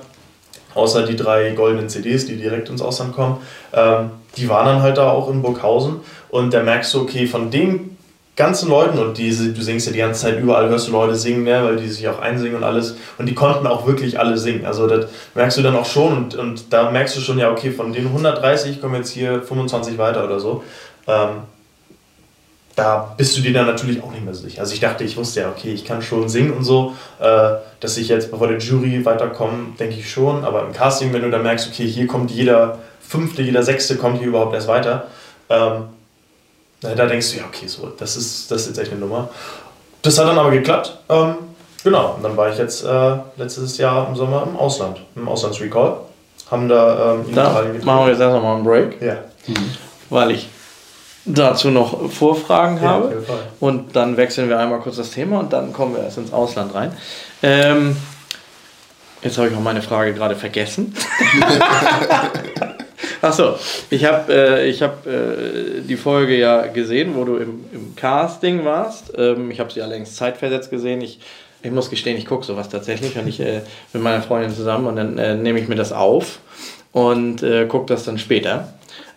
außer 0.75 1.03
die 1.03 1.15
drei 1.15 1.51
goldenen 1.51 1.89
CDs, 1.89 2.27
die 2.27 2.37
direkt 2.37 2.69
ins 2.69 2.81
Ausland 2.81 3.15
kommen, 3.15 3.37
ähm, 3.73 4.11
die 4.37 4.47
waren 4.49 4.65
dann 4.65 4.81
halt 4.81 4.97
da 4.97 5.09
auch 5.09 5.29
in 5.29 5.41
Burghausen. 5.41 6.01
Und 6.29 6.53
da 6.53 6.61
merkst 6.61 6.93
du, 6.93 7.01
okay, 7.01 7.25
von 7.25 7.49
den 7.49 7.97
ganzen 8.35 8.69
Leuten 8.69 8.99
und 8.99 9.17
diese, 9.17 9.53
du 9.53 9.61
singst 9.61 9.87
ja 9.87 9.93
die 9.93 9.99
ganze 9.99 10.21
Zeit 10.21 10.39
überall, 10.39 10.67
hörst 10.69 10.89
du 10.89 10.91
Leute 10.91 11.15
singen, 11.15 11.43
ne, 11.43 11.63
weil 11.63 11.77
die 11.77 11.87
sich 11.87 12.07
auch 12.07 12.19
einsingen 12.19 12.57
und 12.57 12.63
alles. 12.63 12.97
Und 13.17 13.27
die 13.27 13.33
konnten 13.33 13.65
auch 13.65 13.87
wirklich 13.87 14.19
alle 14.19 14.37
singen, 14.37 14.65
also 14.65 14.87
das 14.87 15.09
merkst 15.35 15.57
du 15.57 15.61
dann 15.61 15.75
auch 15.75 15.85
schon. 15.85 16.13
Und, 16.13 16.35
und 16.35 16.73
da 16.73 16.91
merkst 16.91 17.15
du 17.15 17.21
schon, 17.21 17.39
ja 17.39 17.49
okay, 17.49 17.71
von 17.71 17.93
den 17.93 18.07
130 18.07 18.81
kommen 18.81 18.95
jetzt 18.95 19.11
hier 19.11 19.41
25 19.41 19.97
weiter 19.97 20.25
oder 20.25 20.39
so. 20.39 20.63
Ähm, 21.07 21.43
da 22.75 23.13
bist 23.17 23.37
du 23.37 23.41
dir 23.41 23.53
dann 23.53 23.67
natürlich 23.67 24.03
auch 24.03 24.11
nicht 24.11 24.25
mehr 24.25 24.33
sicher. 24.33 24.59
Also 24.61 24.73
ich 24.73 24.81
dachte, 24.81 25.03
ich 25.03 25.15
wusste 25.15 25.41
ja, 25.41 25.49
okay, 25.49 25.73
ich 25.73 25.85
kann 25.85 26.01
schon 26.01 26.27
singen 26.27 26.51
und 26.51 26.63
so, 26.63 26.93
äh, 27.19 27.51
dass 27.79 27.97
ich 27.97 28.09
jetzt 28.09 28.31
bevor 28.31 28.47
der 28.47 28.57
Jury 28.57 29.05
weiterkomme, 29.05 29.73
denke 29.79 29.95
ich 29.95 30.11
schon, 30.11 30.43
aber 30.43 30.63
im 30.63 30.73
Casting, 30.73 31.13
wenn 31.13 31.21
du 31.21 31.31
dann 31.31 31.43
merkst, 31.43 31.69
okay, 31.69 31.87
hier 31.87 32.05
kommt 32.07 32.31
jeder 32.31 32.79
fünfte, 33.01 33.41
jeder 33.41 33.63
sechste 33.63 33.95
kommt 33.95 34.19
hier 34.19 34.27
überhaupt 34.27 34.53
erst 34.53 34.67
weiter, 34.67 35.07
ähm, 35.49 35.85
da 36.81 37.05
denkst 37.05 37.31
du, 37.31 37.37
ja, 37.37 37.43
okay, 37.45 37.67
so, 37.67 37.91
das 37.97 38.17
ist, 38.17 38.51
das 38.51 38.61
ist 38.61 38.67
jetzt 38.67 38.79
echt 38.79 38.91
eine 38.91 38.99
Nummer. 38.99 39.29
Das 40.01 40.19
hat 40.19 40.27
dann 40.27 40.37
aber 40.37 40.51
geklappt. 40.51 40.97
Ähm, 41.09 41.35
genau, 41.83 42.15
und 42.15 42.23
dann 42.23 42.35
war 42.37 42.49
ich 42.49 42.57
jetzt 42.57 42.83
äh, 42.83 43.15
letztes 43.37 43.77
Jahr 43.77 44.07
im 44.07 44.15
Sommer 44.15 44.43
im 44.47 44.55
Ausland, 44.55 45.01
im 45.15 45.27
Auslandsrecall. 45.27 45.97
Haben 46.51 46.69
da 46.69 47.13
ähm, 47.13 47.25
in 47.29 47.33
Da 47.35 47.51
Italien 47.51 47.85
machen 47.85 48.05
wir 48.05 48.11
jetzt 48.11 48.19
erstmal 48.19 48.41
mal 48.41 48.55
einen 48.55 48.63
Break, 48.63 49.01
Ja, 49.01 49.17
weil 50.11 50.31
ich 50.31 50.47
dazu 51.25 51.69
noch 51.69 52.11
Vorfragen 52.11 52.77
ja 52.77 52.89
habe. 52.89 53.25
Und 53.59 53.95
dann 53.95 54.17
wechseln 54.17 54.49
wir 54.49 54.59
einmal 54.59 54.79
kurz 54.79 54.97
das 54.97 55.11
Thema 55.11 55.39
und 55.39 55.53
dann 55.53 55.73
kommen 55.73 55.95
wir 55.95 56.03
erst 56.03 56.17
ins 56.17 56.31
Ausland 56.31 56.73
rein. 56.73 56.91
Ähm, 57.41 57.97
jetzt 59.21 59.37
habe 59.37 59.49
ich 59.49 59.55
auch 59.55 59.61
meine 59.61 59.81
Frage 59.81 60.13
gerade 60.13 60.35
vergessen. 60.35 60.93
Achso, 63.21 63.55
ich 63.89 64.05
habe 64.05 64.31
äh, 64.31 64.69
ich 64.69 64.83
hab, 64.83 65.07
äh, 65.07 65.81
die 65.81 65.97
Folge 65.97 66.37
ja 66.37 66.67
gesehen, 66.67 67.15
wo 67.15 67.23
du 67.23 67.37
im, 67.37 67.65
im 67.73 67.95
Casting 67.95 68.65
warst. 68.65 69.13
Ähm, 69.17 69.49
ich 69.49 69.59
habe 69.59 69.71
sie 69.71 69.81
allerdings 69.81 70.15
zeitversetzt 70.15 70.69
gesehen. 70.69 71.01
Ich, 71.01 71.19
ich 71.63 71.71
muss 71.71 71.89
gestehen, 71.89 72.17
ich 72.17 72.27
gucke 72.27 72.45
sowas 72.45 72.69
tatsächlich 72.69 73.17
und 73.17 73.27
ich 73.27 73.39
äh, 73.39 73.61
mit 73.93 74.03
meiner 74.03 74.21
Freundin 74.21 74.53
zusammen 74.53 74.85
und 74.85 74.95
dann 74.95 75.17
äh, 75.17 75.33
nehme 75.35 75.59
ich 75.59 75.67
mir 75.67 75.75
das 75.75 75.91
auf 75.91 76.39
und 76.91 77.41
äh, 77.41 77.65
gucke 77.65 77.87
das 77.87 78.03
dann 78.03 78.19
später. 78.19 78.75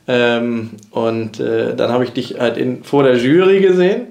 Ähm, 0.08 0.70
und 0.90 1.38
äh, 1.38 1.76
dann 1.76 1.92
habe 1.92 2.04
ich 2.04 2.12
dich 2.12 2.40
halt 2.40 2.56
in, 2.56 2.82
vor 2.82 3.02
der 3.02 3.16
Jury 3.16 3.60
gesehen 3.60 4.08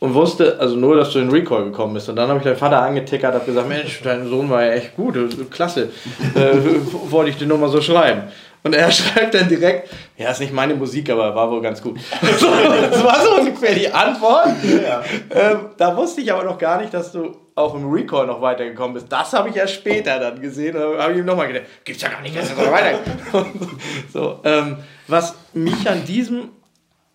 und 0.00 0.12
wusste 0.12 0.60
also 0.60 0.76
nur, 0.76 0.96
dass 0.96 1.12
du 1.12 1.18
in 1.18 1.30
Recall 1.30 1.64
gekommen 1.64 1.94
bist. 1.94 2.10
Und 2.10 2.16
dann 2.16 2.28
habe 2.28 2.38
ich 2.38 2.44
deinen 2.44 2.56
Vater 2.56 2.82
angetickert, 2.82 3.34
habe 3.34 3.46
gesagt, 3.46 3.68
Mensch, 3.68 4.02
dein 4.04 4.28
Sohn 4.28 4.50
war 4.50 4.62
ja 4.62 4.72
echt 4.72 4.96
gut, 4.96 5.16
klasse, 5.50 5.88
äh, 6.34 6.52
wollte 7.10 7.30
ich 7.30 7.38
dir 7.38 7.46
nur 7.46 7.58
mal 7.58 7.70
so 7.70 7.80
schreiben. 7.80 8.24
Und 8.62 8.74
er 8.74 8.90
schreibt 8.92 9.34
dann 9.34 9.48
direkt, 9.48 9.90
ja, 10.16 10.30
ist 10.30 10.40
nicht 10.40 10.52
meine 10.52 10.74
Musik, 10.74 11.10
aber 11.10 11.34
war 11.34 11.50
wohl 11.50 11.62
ganz 11.62 11.80
gut. 11.82 11.98
das 12.20 13.04
war 13.04 13.24
so 13.24 13.36
ungefähr 13.36 13.74
die 13.74 13.90
Antwort. 13.90 14.48
Ja. 14.62 15.02
Ähm, 15.30 15.58
da 15.76 15.96
wusste 15.96 16.20
ich 16.20 16.32
aber 16.32 16.44
noch 16.44 16.58
gar 16.58 16.80
nicht, 16.80 16.92
dass 16.92 17.12
du 17.12 17.36
auch 17.54 17.74
im 17.74 17.90
Recall 17.90 18.26
noch 18.26 18.40
weitergekommen 18.40 18.94
bist. 18.94 19.06
Das 19.10 19.32
habe 19.32 19.48
ich 19.48 19.56
ja 19.56 19.66
später 19.66 20.18
dann 20.18 20.40
gesehen. 20.40 20.74
Da 20.74 21.02
habe 21.02 21.12
ich 21.12 21.18
ihm 21.18 21.24
nochmal 21.24 21.48
gedacht, 21.48 21.64
gibt's 21.84 22.02
ja 22.02 22.08
gar 22.08 22.20
nicht, 22.20 22.36
dass 22.36 22.54
du 22.54 22.60
noch 22.60 22.70
weitergekommen 22.70 23.78
So, 24.12 24.40
ähm, 24.44 24.78
was 25.08 25.34
mich 25.52 25.88
an 25.88 26.04
diesem, 26.04 26.50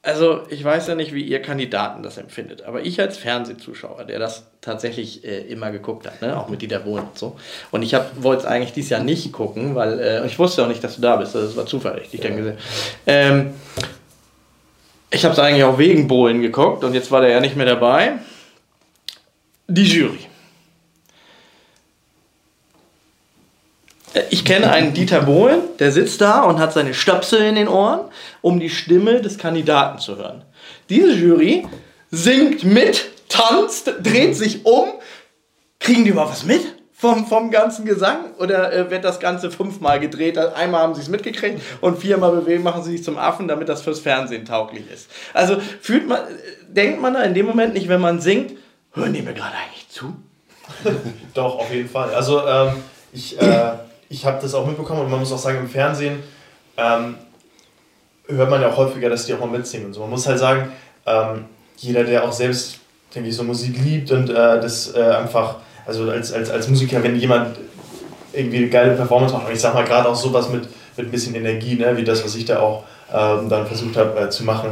also 0.04 0.42
ich 0.50 0.62
weiß 0.62 0.88
ja 0.88 0.96
nicht, 0.96 1.14
wie 1.14 1.24
ihr 1.24 1.42
Kandidaten 1.42 2.04
das 2.04 2.18
empfindet, 2.18 2.64
aber 2.64 2.82
ich 2.82 3.00
als 3.00 3.18
Fernsehzuschauer, 3.18 4.04
der 4.04 4.20
das 4.20 4.46
tatsächlich 4.60 5.24
äh, 5.24 5.40
immer 5.44 5.72
geguckt 5.72 6.06
hat, 6.06 6.22
ne? 6.22 6.38
auch 6.38 6.50
mit 6.50 6.62
Dieter 6.62 6.80
Bohlen 6.80 7.06
und 7.06 7.18
so. 7.18 7.38
Und 7.72 7.84
ich 7.84 7.96
wollte 8.18 8.42
es 8.42 8.46
eigentlich 8.46 8.74
dieses 8.74 8.90
Jahr 8.90 9.02
nicht 9.02 9.32
gucken, 9.32 9.76
weil 9.76 10.00
äh, 10.02 10.26
ich 10.26 10.38
wusste 10.38 10.64
auch 10.64 10.68
nicht, 10.68 10.84
dass 10.84 10.96
du 10.96 11.02
da 11.02 11.16
bist. 11.16 11.36
Das 11.36 11.56
war 11.56 11.66
Zufall, 11.66 12.02
ich 12.04 12.10
dich 12.10 12.20
dann 12.20 12.36
gesehen. 12.36 12.58
Ähm, 13.08 13.54
ich 15.10 15.24
habe 15.24 15.34
es 15.34 15.40
eigentlich 15.40 15.64
auch 15.64 15.78
wegen 15.78 16.10
Bohlen 16.10 16.42
geguckt 16.42 16.84
und 16.84 16.94
jetzt 16.94 17.10
war 17.10 17.22
der 17.22 17.30
ja 17.30 17.40
nicht 17.40 17.56
mehr 17.56 17.66
dabei. 17.66 18.14
Die 19.68 19.86
Jury. 19.86 20.20
Ich 24.30 24.46
kenne 24.46 24.72
einen 24.72 24.94
Dieter 24.94 25.22
Bohlen, 25.22 25.62
der 25.80 25.92
sitzt 25.92 26.22
da 26.22 26.44
und 26.44 26.60
hat 26.60 26.74
seine 26.74 26.94
Stöpsel 26.94 27.42
in 27.42 27.56
den 27.56 27.68
Ohren, 27.68 28.02
um 28.42 28.60
die 28.60 28.70
Stimme 28.70 29.22
des 29.22 29.38
Kandidaten 29.38 30.00
zu 30.00 30.18
hören. 30.18 30.44
Diese 30.90 31.14
Jury 31.14 31.66
singt 32.12 32.64
mit, 32.64 33.10
tanzt, 33.28 33.92
dreht 34.04 34.36
sich 34.36 34.66
um. 34.66 34.90
Kriegen 35.80 36.06
die 36.06 36.12
überhaupt 36.12 36.32
was 36.32 36.44
mit 36.44 36.62
vom, 37.04 37.28
vom 37.28 37.52
ganzen 37.52 37.84
Gesang? 37.84 38.34
Oder 38.40 38.72
äh, 38.72 38.90
wird 38.90 39.04
das 39.04 39.20
Ganze 39.20 39.52
fünfmal 39.52 40.00
gedreht? 40.00 40.38
Also 40.38 40.56
Einmal 40.56 40.84
haben 40.84 40.96
sie 40.96 41.02
es 41.02 41.10
mitgekriegt 41.10 41.62
und 41.82 42.00
viermal 42.00 42.32
bewegen, 42.32 42.64
machen 42.64 42.82
sie 42.82 42.92
sich 42.92 43.04
zum 43.04 43.18
Affen, 43.18 43.50
damit 43.50 43.68
das 43.68 43.82
fürs 43.82 44.00
Fernsehen 44.00 44.46
tauglich 44.46 44.90
ist. 44.90 45.10
Also 45.34 45.58
fühlt 45.82 46.08
man, 46.08 46.20
äh, 46.20 46.24
denkt 46.70 47.02
man 47.02 47.14
da 47.14 47.24
in 47.24 47.34
dem 47.34 47.46
Moment 47.46 47.74
nicht, 47.74 47.90
wenn 47.90 48.00
man 48.00 48.22
singt, 48.22 48.54
hören 48.94 49.12
die 49.12 49.22
mir 49.22 49.34
gerade 49.34 49.54
eigentlich 49.54 49.90
zu? 49.90 50.16
Doch, 51.34 51.60
auf 51.60 51.74
jeden 51.74 51.90
Fall. 51.90 52.14
Also 52.14 52.48
ähm, 52.48 52.76
ich, 53.12 53.38
äh, 53.42 53.74
ich 54.10 54.26
habe 54.26 54.40
das 54.42 54.54
auch 54.54 54.66
mitbekommen 54.66 55.02
und 55.02 55.12
man 55.12 55.20
muss 55.20 55.32
auch 55.32 55.38
sagen, 55.38 55.60
im 55.60 55.70
Fernsehen 55.70 56.20
ähm, 56.78 57.16
hört 58.28 58.50
man 58.50 58.62
ja 58.62 58.70
auch 58.70 58.78
häufiger, 58.78 59.10
dass 59.10 59.26
die 59.26 59.34
auch 59.34 59.40
mal 59.40 59.48
mitsingen 59.48 59.88
und 59.88 59.94
so. 59.94 60.02
Man 60.02 60.12
muss 60.12 60.28
halt 60.28 60.40
sagen, 60.40 60.72
ähm, 61.06 61.46
jeder, 61.78 62.04
der 62.04 62.24
auch 62.24 62.32
selbst, 62.32 62.80
denke 63.14 63.30
ich, 63.30 63.36
so 63.36 63.44
Musik 63.44 63.78
liebt 63.84 64.12
und 64.12 64.30
äh, 64.30 64.34
das 64.34 64.94
äh, 64.96 65.02
einfach, 65.02 65.58
also 65.86 66.10
als, 66.10 66.32
als, 66.32 66.50
als 66.50 66.68
Musiker, 66.68 67.04
wenn 67.04 67.16
jemand 67.16 67.58
irgendwie 68.32 68.58
eine 68.58 68.70
geile 68.70 68.96
Performance 68.96 69.34
macht, 69.34 69.48
und 69.48 69.54
ich 69.54 69.60
sag 69.60 69.74
mal 69.74 69.84
gerade 69.84 70.10
auch 70.10 70.16
sowas 70.16 70.50
mit, 70.50 70.64
mit 70.98 71.08
ein 71.08 71.12
bisschen 71.12 71.36
Energie, 71.36 71.76
ne, 71.76 71.96
wie 71.98 72.04
das, 72.04 72.24
was 72.24 72.36
ich 72.36 72.46
da 72.46 72.60
auch 72.60 72.84
ähm, 73.14 73.50
dann 73.50 73.68
versucht 73.68 73.98
habe 73.98 74.20
äh, 74.20 74.30
zu 74.30 74.44
machen, 74.44 74.72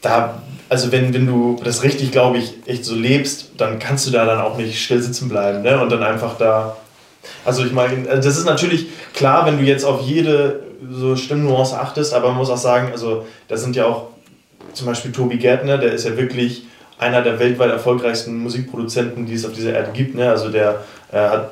da, 0.00 0.40
also 0.68 0.92
wenn, 0.92 1.12
wenn 1.12 1.26
du 1.26 1.60
das 1.62 1.82
richtig, 1.82 2.12
glaube 2.12 2.38
ich, 2.38 2.54
echt 2.66 2.84
so 2.84 2.94
lebst, 2.94 3.50
dann 3.56 3.78
kannst 3.78 4.06
du 4.06 4.10
da 4.10 4.24
dann 4.24 4.40
auch 4.40 4.56
nicht 4.56 4.82
still 4.82 5.02
sitzen 5.02 5.28
bleiben, 5.28 5.62
ne? 5.62 5.80
Und 5.80 5.90
dann 5.90 6.02
einfach 6.02 6.38
da. 6.38 6.76
Also 7.44 7.64
ich 7.64 7.72
meine, 7.72 8.04
das 8.04 8.36
ist 8.36 8.46
natürlich 8.46 8.86
klar, 9.14 9.46
wenn 9.46 9.58
du 9.58 9.64
jetzt 9.64 9.84
auf 9.84 10.02
jede 10.02 10.60
so 10.90 11.16
Stimmnuance 11.16 11.78
achtest, 11.78 12.14
aber 12.14 12.28
man 12.28 12.38
muss 12.38 12.50
auch 12.50 12.56
sagen, 12.56 12.90
also 12.92 13.26
da 13.48 13.56
sind 13.56 13.76
ja 13.76 13.86
auch 13.86 14.08
zum 14.72 14.86
Beispiel 14.86 15.12
Tobi 15.12 15.36
Gärtner, 15.36 15.78
der 15.78 15.92
ist 15.92 16.04
ja 16.04 16.16
wirklich 16.16 16.64
einer 16.98 17.22
der 17.22 17.38
weltweit 17.38 17.70
erfolgreichsten 17.70 18.38
Musikproduzenten, 18.38 19.26
die 19.26 19.34
es 19.34 19.44
auf 19.44 19.52
dieser 19.52 19.72
Erde 19.72 19.90
gibt, 19.92 20.14
ne? 20.14 20.30
Also 20.30 20.50
der 20.50 20.84
äh, 21.12 21.18
hat 21.18 21.50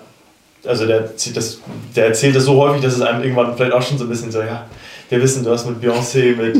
also 0.67 0.87
der, 0.87 1.17
zieht 1.17 1.37
das, 1.37 1.61
der 1.95 2.07
erzählt 2.07 2.35
das 2.37 2.45
so 2.45 2.57
häufig, 2.57 2.83
dass 2.83 2.95
es 2.95 3.01
einem 3.01 3.23
irgendwann 3.23 3.57
vielleicht 3.57 3.73
auch 3.73 3.83
schon 3.83 3.99
so 3.99 4.05
ein 4.05 4.11
bisschen 4.11 4.33
so, 4.33 4.41
ja, 4.41 4.67
wir 5.09 5.23
wissen, 5.23 5.45
du 5.45 5.51
hast 5.51 5.67
mit 5.67 5.83
Beyoncé, 5.83 6.37
mit 6.37 6.57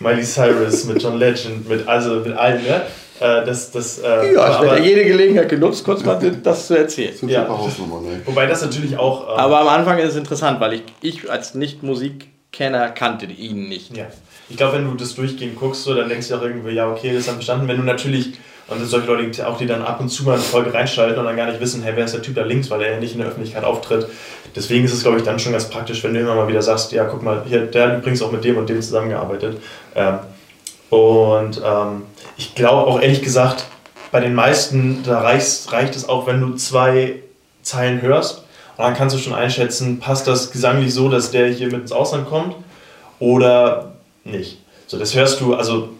Miley 0.00 0.22
Cyrus, 0.22 0.84
mit 0.84 1.02
John 1.02 1.18
Legend, 1.18 1.68
mit, 1.68 1.86
also 1.88 2.16
mit 2.16 2.36
allen, 2.36 2.62
ne? 2.62 2.82
Äh, 3.20 3.44
das, 3.44 3.70
das, 3.70 3.98
äh, 3.98 4.34
Ja, 4.34 4.54
ich 4.54 4.60
werde 4.60 4.82
jede 4.82 5.04
Gelegenheit 5.04 5.48
genutzt, 5.48 5.84
kurz 5.84 6.04
mal 6.04 6.18
das 6.42 6.66
zu 6.66 6.78
erzählen. 6.78 7.14
Das 7.20 7.30
Ja. 7.30 7.42
ne? 7.44 8.20
wobei 8.24 8.46
das 8.46 8.62
natürlich 8.62 8.96
auch. 8.96 9.28
ähm, 9.28 9.38
Aber 9.38 9.60
am 9.60 9.68
Anfang 9.68 9.98
ist 9.98 10.10
es 10.10 10.16
interessant, 10.16 10.60
weil 10.60 10.74
ich, 10.74 10.82
ich 11.00 11.30
als 11.30 11.54
Nicht-Musikkenner 11.54 12.90
kannte 12.90 13.26
ihn 13.26 13.68
nicht. 13.68 13.96
Ja. 13.96 14.06
Ich 14.48 14.56
glaube, 14.56 14.76
wenn 14.76 14.84
du 14.84 14.94
das 14.94 15.14
durchgehend 15.14 15.56
guckst, 15.56 15.84
so, 15.84 15.94
dann 15.94 16.08
denkst 16.08 16.28
du 16.28 16.36
auch 16.36 16.42
irgendwie, 16.42 16.70
ja, 16.70 16.90
okay, 16.90 17.08
das 17.10 17.20
ist 17.20 17.28
dann 17.28 17.34
verstanden. 17.34 17.68
Wenn 17.68 17.76
du 17.76 17.82
natürlich, 17.82 18.32
und 18.68 18.82
solche 18.84 19.06
Leute 19.06 19.28
die 19.28 19.42
auch, 19.42 19.58
die 19.58 19.66
dann 19.66 19.82
ab 19.82 20.00
und 20.00 20.08
zu 20.08 20.24
mal 20.24 20.34
eine 20.34 20.42
Folge 20.42 20.72
reinschalten 20.72 21.18
und 21.18 21.24
dann 21.24 21.36
gar 21.36 21.46
nicht 21.46 21.60
wissen, 21.60 21.82
hey, 21.82 21.92
wer 21.96 22.04
ist 22.04 22.14
der 22.14 22.22
Typ 22.22 22.34
da 22.34 22.44
links, 22.44 22.70
weil 22.70 22.82
er 22.82 22.92
ja 22.92 23.00
nicht 23.00 23.12
in 23.12 23.18
der 23.18 23.28
Öffentlichkeit 23.28 23.64
auftritt. 23.64 24.06
Deswegen 24.56 24.84
ist 24.84 24.94
es, 24.94 25.02
glaube 25.02 25.18
ich, 25.18 25.24
dann 25.24 25.38
schon 25.38 25.52
ganz 25.52 25.68
praktisch, 25.68 26.02
wenn 26.04 26.14
du 26.14 26.20
immer 26.20 26.34
mal 26.34 26.48
wieder 26.48 26.62
sagst, 26.62 26.92
ja, 26.92 27.04
guck 27.04 27.22
mal, 27.22 27.42
hier, 27.46 27.66
der 27.66 27.88
hat 27.88 27.98
übrigens 27.98 28.22
auch 28.22 28.32
mit 28.32 28.44
dem 28.44 28.56
und 28.56 28.68
dem 28.68 28.80
zusammengearbeitet. 28.80 29.58
Ähm, 29.94 30.18
und 30.90 31.60
ähm, 31.64 32.02
ich 32.38 32.54
glaube 32.54 32.86
auch 32.86 33.00
ehrlich 33.00 33.20
gesagt, 33.20 33.66
bei 34.10 34.20
den 34.20 34.34
meisten, 34.34 35.02
da 35.02 35.20
reicht, 35.20 35.70
reicht 35.70 35.94
es 35.96 36.08
auch, 36.08 36.26
wenn 36.26 36.40
du 36.40 36.54
zwei 36.54 37.16
Zeilen 37.62 38.00
hörst. 38.00 38.44
Und 38.76 38.84
dann 38.84 38.94
kannst 38.94 39.14
du 39.14 39.20
schon 39.20 39.34
einschätzen, 39.34 39.98
passt 39.98 40.26
das 40.28 40.52
gesanglich 40.52 40.94
so, 40.94 41.10
dass 41.10 41.32
der 41.32 41.48
hier 41.48 41.66
mit 41.66 41.82
ins 41.82 41.92
Ausland 41.92 42.28
kommt 42.28 42.54
oder 43.18 43.96
nicht. 44.24 44.58
So, 44.86 44.98
das 44.98 45.14
hörst 45.14 45.40
du, 45.40 45.54
also 45.54 45.90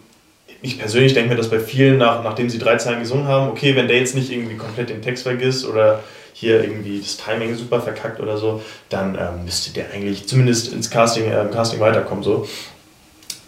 ich 0.63 0.79
persönlich 0.79 1.13
denke 1.13 1.31
mir 1.31 1.37
das 1.37 1.51
bei 1.51 1.59
vielen, 1.59 1.99
nach, 1.99 2.23
nachdem 2.23 2.49
sie 2.49 2.59
drei 2.59 2.77
Zeilen 2.77 3.01
gesungen 3.01 3.27
haben, 3.27 3.51
okay, 3.51 3.75
wenn 3.75 3.89
der 3.89 3.99
jetzt 3.99 4.15
nicht 4.15 4.31
irgendwie 4.31 4.57
komplett 4.57 4.91
den 4.91 5.03
Text 5.03 5.25
vergisst 5.25 5.67
oder 5.67 6.03
hier 6.33 6.63
irgendwie 6.63 7.01
das 7.01 7.17
Timing 7.17 7.57
super 7.57 7.81
verkackt 7.81 8.21
oder 8.21 8.39
so, 8.39 8.63
dann 8.89 9.17
ähm, 9.17 9.45
müsste 9.45 9.73
der 9.73 9.91
eigentlich 9.93 10.29
zumindest 10.29 10.73
ins 10.73 10.89
Casting, 10.89 11.31
äh, 11.31 11.47
Casting 11.53 11.81
weiterkommen. 11.81 12.23
So. 12.23 12.49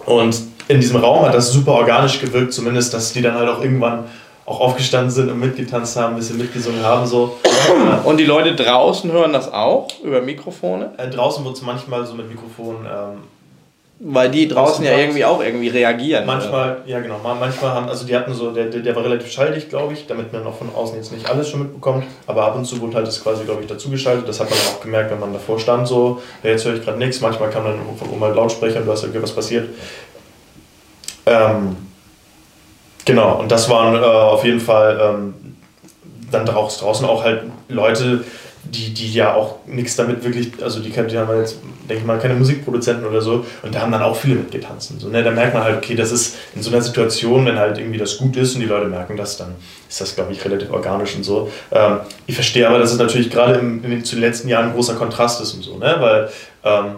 Und 0.05 0.35
in 0.71 0.81
diesem 0.81 0.99
Raum 0.99 1.27
hat 1.27 1.35
das 1.35 1.53
super 1.53 1.73
organisch 1.73 2.21
gewirkt, 2.21 2.53
zumindest, 2.53 2.95
dass 2.95 3.13
die 3.13 3.23
dann 3.23 3.35
halt 3.35 3.49
auch 3.49 3.61
irgendwann 3.61 4.05
auch 4.47 4.61
aufgestanden 4.61 5.11
sind 5.11 5.31
und 5.31 5.41
mitgetanzt 5.41 5.97
haben, 5.97 6.15
ein 6.15 6.17
bisschen 6.17 6.39
mitgesungen 6.39 6.83
haben. 6.83 7.07
So. 7.07 7.39
Und 8.05 8.17
die 8.19 8.25
Leute 8.25 8.55
draußen 8.55 9.11
hören 9.11 9.33
das 9.33 9.53
auch 9.53 9.89
über 10.03 10.21
Mikrofone? 10.21 10.93
Äh, 10.97 11.09
draußen 11.09 11.45
wird 11.45 11.57
es 11.57 11.63
manchmal 11.63 12.05
so 12.07 12.15
mit 12.15 12.29
Mikrofon. 12.29 12.85
Ähm, 12.85 13.19
Weil 14.01 14.31
die 14.31 14.49
draußen 14.49 14.85
ja 14.85 14.97
irgendwie 14.97 15.25
auch 15.25 15.41
irgendwie 15.41 15.69
reagieren. 15.69 16.25
Manchmal, 16.27 16.79
oder? 16.79 16.83
ja 16.87 17.01
genau, 17.01 17.21
manchmal 17.23 17.73
haben, 17.73 17.89
also 17.89 18.07
die 18.07 18.17
hatten 18.17 18.33
so, 18.33 18.51
der, 18.51 18.67
der 18.67 18.97
war 18.97 19.05
relativ 19.05 19.31
schalldig, 19.31 19.69
glaube 19.69 19.93
ich, 19.93 20.07
damit 20.07 20.33
man 20.33 20.45
auch 20.47 20.57
von 20.57 20.75
außen 20.75 20.97
jetzt 20.97 21.13
nicht 21.13 21.29
alles 21.29 21.49
schon 21.49 21.61
mitbekommt, 21.61 22.05
aber 22.27 22.45
ab 22.45 22.57
und 22.57 22.65
zu 22.65 22.81
wurde 22.81 22.97
halt 22.97 23.07
das 23.07 23.23
quasi, 23.23 23.45
glaube 23.45 23.61
ich, 23.61 23.69
dazugeschaltet, 23.69 24.27
das 24.27 24.41
hat 24.41 24.51
man 24.51 24.59
auch 24.59 24.81
gemerkt, 24.81 25.11
wenn 25.11 25.21
man 25.21 25.33
davor 25.33 25.61
stand, 25.61 25.87
so, 25.87 26.21
ja, 26.43 26.51
jetzt 26.51 26.65
höre 26.65 26.75
ich 26.75 26.85
gerade 26.85 26.99
nichts, 26.99 27.21
manchmal 27.21 27.51
kam 27.51 27.65
dann 27.65 27.79
von 27.99 28.09
oben 28.09 28.25
halt 28.25 28.35
Lautsprecher 28.35 28.81
und 28.81 28.87
du 28.87 28.93
hast 28.93 29.05
ja 29.05 29.23
was 29.23 29.33
passiert. 29.33 29.69
Ähm, 31.27 31.77
Genau, 33.05 33.41
und 33.41 33.51
das 33.51 33.69
waren 33.69 33.97
äh, 33.97 34.07
auf 34.07 34.45
jeden 34.45 34.61
Fall 34.61 35.01
ähm, 35.03 35.35
dann 36.31 36.47
draußen 36.47 37.07
auch 37.07 37.25
halt 37.25 37.43
Leute, 37.69 38.25
die, 38.63 38.93
die 38.93 39.13
ja 39.13 39.35
auch 39.35 39.57
nichts 39.67 39.97
damit 39.97 40.23
wirklich, 40.23 40.53
also 40.63 40.81
die, 40.81 40.91
die 40.91 41.19
haben 41.19 41.37
jetzt, 41.39 41.57
denke 41.89 42.03
ich 42.03 42.05
mal, 42.05 42.19
keine 42.19 42.35
Musikproduzenten 42.35 43.07
oder 43.07 43.23
so, 43.23 43.45
und 43.63 43.75
da 43.75 43.81
haben 43.81 43.91
dann 43.91 44.03
auch 44.03 44.15
viele 44.15 44.37
mitgetanzt. 44.37 44.91
Und 44.91 45.01
so, 45.01 45.09
ne? 45.09 45.25
Da 45.25 45.31
merkt 45.31 45.55
man 45.55 45.65
halt, 45.65 45.79
okay, 45.79 45.97
das 45.97 46.13
ist 46.13 46.37
in 46.55 46.63
so 46.63 46.71
einer 46.71 46.83
Situation, 46.83 47.47
wenn 47.47 47.59
halt 47.59 47.79
irgendwie 47.79 47.99
das 47.99 48.19
gut 48.19 48.37
ist 48.37 48.55
und 48.55 48.61
die 48.61 48.67
Leute 48.67 48.87
merken 48.87 49.17
das, 49.17 49.39
dann 49.39 49.57
ist 49.89 50.01
das, 50.01 50.15
glaube 50.15 50.33
ich, 50.33 50.45
relativ 50.45 50.71
organisch 50.71 51.17
und 51.17 51.25
so. 51.25 51.51
Ähm, 51.73 52.01
ich 52.27 52.35
verstehe 52.35 52.69
aber, 52.69 52.79
dass 52.79 52.93
es 52.93 52.99
natürlich 52.99 53.31
gerade 53.31 53.59
in, 53.59 53.83
in, 53.83 54.05
zu 54.05 54.17
den 54.17 54.23
letzten 54.23 54.47
Jahren 54.49 54.67
ein 54.67 54.75
großer 54.75 54.95
Kontrast 54.95 55.41
ist 55.41 55.55
und 55.55 55.63
so, 55.63 55.79
ne? 55.79 55.97
weil 55.99 56.29
ähm, 56.63 56.97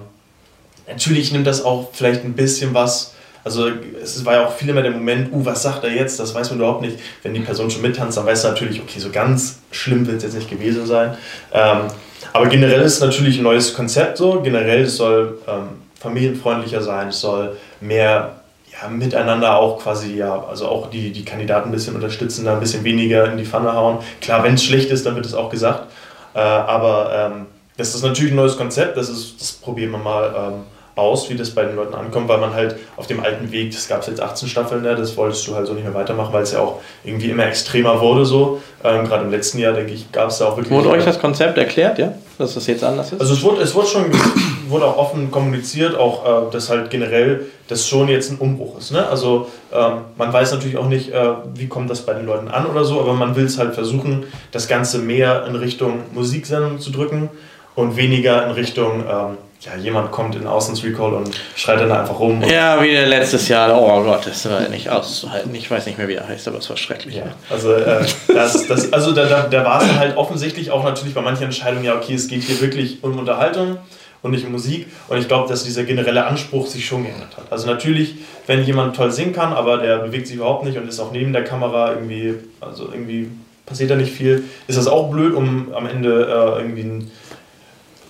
natürlich 0.88 1.32
nimmt 1.32 1.46
das 1.46 1.64
auch 1.64 1.90
vielleicht 1.92 2.24
ein 2.24 2.34
bisschen 2.34 2.74
was 2.74 3.14
also 3.44 3.68
es 4.02 4.24
war 4.24 4.34
ja 4.34 4.46
auch 4.46 4.52
viel 4.52 4.68
immer 4.68 4.82
der 4.82 4.92
Moment, 4.92 5.32
uh, 5.32 5.44
was 5.44 5.62
sagt 5.62 5.84
er 5.84 5.90
jetzt? 5.90 6.20
Das 6.20 6.34
weiß 6.34 6.50
man 6.50 6.60
überhaupt 6.60 6.82
nicht. 6.82 6.98
Wenn 7.22 7.34
die 7.34 7.40
Person 7.40 7.70
schon 7.70 7.82
mittanzt, 7.82 8.16
dann 8.16 8.26
weiß 8.26 8.42
du 8.42 8.48
natürlich, 8.48 8.80
okay, 8.80 9.00
so 9.00 9.10
ganz 9.10 9.58
schlimm 9.70 10.06
wird 10.06 10.18
es 10.18 10.24
jetzt 10.24 10.34
nicht 10.34 10.50
gewesen 10.50 10.86
sein. 10.86 11.16
Ähm, 11.52 11.88
aber 12.32 12.46
generell 12.46 12.80
ist 12.82 12.94
es 12.94 13.00
natürlich 13.00 13.38
ein 13.38 13.42
neues 13.42 13.74
Konzept 13.74 14.18
so. 14.18 14.40
Generell 14.40 14.86
soll 14.86 15.38
ähm, 15.48 15.68
familienfreundlicher 16.00 16.82
sein, 16.82 17.08
es 17.08 17.20
soll 17.20 17.56
mehr 17.80 18.36
ja, 18.72 18.88
miteinander 18.88 19.56
auch 19.56 19.82
quasi, 19.82 20.16
ja, 20.16 20.44
also 20.48 20.66
auch 20.68 20.90
die, 20.90 21.12
die 21.12 21.24
Kandidaten 21.24 21.68
ein 21.68 21.72
bisschen 21.72 21.94
unterstützen, 21.94 22.44
da 22.44 22.54
ein 22.54 22.60
bisschen 22.60 22.84
weniger 22.84 23.30
in 23.30 23.38
die 23.38 23.44
Pfanne 23.44 23.72
hauen. 23.72 23.98
Klar, 24.20 24.42
wenn 24.44 24.54
es 24.54 24.64
schlecht 24.64 24.90
ist, 24.90 25.04
dann 25.04 25.14
wird 25.14 25.26
es 25.26 25.34
auch 25.34 25.50
gesagt. 25.50 25.88
Äh, 26.34 26.38
aber 26.38 27.32
ähm, 27.32 27.46
das 27.76 27.94
ist 27.94 28.02
natürlich 28.02 28.32
ein 28.32 28.36
neues 28.36 28.56
Konzept, 28.56 28.96
das, 28.96 29.08
ist, 29.08 29.40
das 29.40 29.52
probieren 29.52 29.90
wir 29.90 29.98
mal 29.98 30.34
ähm, 30.36 30.62
aus, 30.94 31.30
wie 31.30 31.34
das 31.34 31.50
bei 31.50 31.64
den 31.64 31.76
Leuten 31.76 31.94
ankommt, 31.94 32.28
weil 32.28 32.38
man 32.38 32.52
halt 32.52 32.76
auf 32.96 33.06
dem 33.06 33.20
alten 33.20 33.50
Weg, 33.50 33.72
das 33.72 33.88
gab 33.88 34.02
es 34.02 34.08
jetzt 34.08 34.20
18 34.20 34.48
Staffeln, 34.48 34.82
ne, 34.82 34.94
das 34.94 35.16
wolltest 35.16 35.46
du 35.46 35.54
halt 35.54 35.66
so 35.66 35.72
nicht 35.72 35.84
mehr 35.84 35.94
weitermachen, 35.94 36.32
weil 36.32 36.42
es 36.42 36.52
ja 36.52 36.60
auch 36.60 36.80
irgendwie 37.02 37.30
immer 37.30 37.46
extremer 37.46 38.00
wurde 38.00 38.26
so. 38.26 38.60
Ähm, 38.84 39.06
Gerade 39.06 39.24
im 39.24 39.30
letzten 39.30 39.58
Jahr, 39.58 39.72
denke 39.72 39.92
ich, 39.92 40.12
gab 40.12 40.28
es 40.28 40.38
da 40.38 40.46
auch 40.46 40.56
wirklich... 40.56 40.70
Wurde 40.70 40.90
euch 40.90 41.04
das 41.04 41.18
Konzept 41.18 41.56
erklärt, 41.56 41.98
ja? 41.98 42.12
Dass 42.36 42.54
das 42.54 42.66
jetzt 42.66 42.84
anders 42.84 43.12
ist? 43.12 43.20
Also 43.20 43.32
es 43.32 43.42
wurde, 43.42 43.62
es 43.62 43.74
wurde 43.74 43.86
schon 43.86 44.04
wurde 44.68 44.84
auch 44.84 44.98
offen 44.98 45.30
kommuniziert, 45.30 45.96
auch 45.96 46.48
äh, 46.48 46.50
dass 46.50 46.68
halt 46.68 46.90
generell 46.90 47.46
das 47.68 47.88
schon 47.88 48.08
jetzt 48.08 48.30
ein 48.30 48.36
Umbruch 48.38 48.78
ist. 48.78 48.90
Ne? 48.90 49.06
Also 49.06 49.48
ähm, 49.72 49.98
man 50.18 50.30
weiß 50.30 50.52
natürlich 50.52 50.76
auch 50.76 50.88
nicht, 50.88 51.10
äh, 51.10 51.30
wie 51.54 51.68
kommt 51.68 51.88
das 51.88 52.02
bei 52.02 52.12
den 52.12 52.26
Leuten 52.26 52.48
an 52.48 52.66
oder 52.66 52.84
so, 52.84 53.00
aber 53.00 53.14
man 53.14 53.34
will 53.34 53.46
es 53.46 53.56
halt 53.56 53.74
versuchen, 53.74 54.24
das 54.50 54.68
Ganze 54.68 54.98
mehr 54.98 55.46
in 55.46 55.56
Richtung 55.56 56.00
Musiksendung 56.12 56.80
zu 56.80 56.90
drücken 56.90 57.30
und 57.74 57.96
weniger 57.96 58.44
in 58.46 58.52
Richtung... 58.52 59.04
Ähm, 59.08 59.38
ja, 59.64 59.76
jemand 59.76 60.10
kommt 60.10 60.34
in 60.34 60.46
Außensrecall 60.46 61.14
und 61.14 61.40
schreit 61.54 61.80
dann 61.80 61.92
einfach 61.92 62.18
rum. 62.18 62.42
Ja, 62.42 62.82
wie 62.82 62.96
letztes 62.96 63.46
Jahr. 63.46 63.80
Oh 63.80 64.02
Gott, 64.02 64.26
das 64.26 64.50
war 64.50 64.68
nicht 64.68 64.88
auszuhalten. 64.88 65.54
Ich 65.54 65.70
weiß 65.70 65.86
nicht 65.86 65.98
mehr, 65.98 66.08
wie 66.08 66.14
er 66.14 66.26
heißt, 66.26 66.48
aber 66.48 66.58
es 66.58 66.68
war 66.68 66.76
schrecklich. 66.76 67.16
Ja, 67.16 67.26
also, 67.48 67.72
äh, 67.72 68.04
das, 68.26 68.66
das, 68.66 68.92
also 68.92 69.12
da, 69.12 69.26
da, 69.26 69.42
da 69.42 69.64
war 69.64 69.80
es 69.80 69.94
halt 69.96 70.16
offensichtlich 70.16 70.72
auch 70.72 70.82
natürlich 70.82 71.14
bei 71.14 71.20
manchen 71.20 71.44
Entscheidungen, 71.44 71.84
ja, 71.84 71.94
okay, 71.94 72.14
es 72.14 72.26
geht 72.26 72.42
hier 72.42 72.60
wirklich 72.60 73.04
um 73.04 73.16
Unterhaltung 73.16 73.78
und 74.22 74.32
nicht 74.32 74.44
um 74.44 74.50
Musik. 74.50 74.88
Und 75.06 75.18
ich 75.18 75.28
glaube, 75.28 75.48
dass 75.48 75.62
dieser 75.62 75.84
generelle 75.84 76.26
Anspruch 76.26 76.66
sich 76.66 76.84
schon 76.84 77.04
geändert 77.04 77.36
hat. 77.36 77.44
Also 77.50 77.68
natürlich, 77.68 78.16
wenn 78.48 78.64
jemand 78.64 78.96
toll 78.96 79.12
singen 79.12 79.32
kann, 79.32 79.52
aber 79.52 79.78
der 79.78 79.98
bewegt 79.98 80.26
sich 80.26 80.36
überhaupt 80.36 80.64
nicht 80.64 80.76
und 80.76 80.88
ist 80.88 80.98
auch 80.98 81.12
neben 81.12 81.32
der 81.32 81.44
Kamera 81.44 81.92
irgendwie, 81.92 82.34
also 82.60 82.88
irgendwie 82.90 83.30
passiert 83.64 83.90
da 83.90 83.94
nicht 83.94 84.12
viel, 84.12 84.42
ist 84.66 84.76
das 84.76 84.88
auch 84.88 85.08
blöd, 85.08 85.34
um 85.34 85.72
am 85.72 85.86
Ende 85.86 86.26
äh, 86.26 86.62
irgendwie 86.62 86.82
ein 86.82 87.10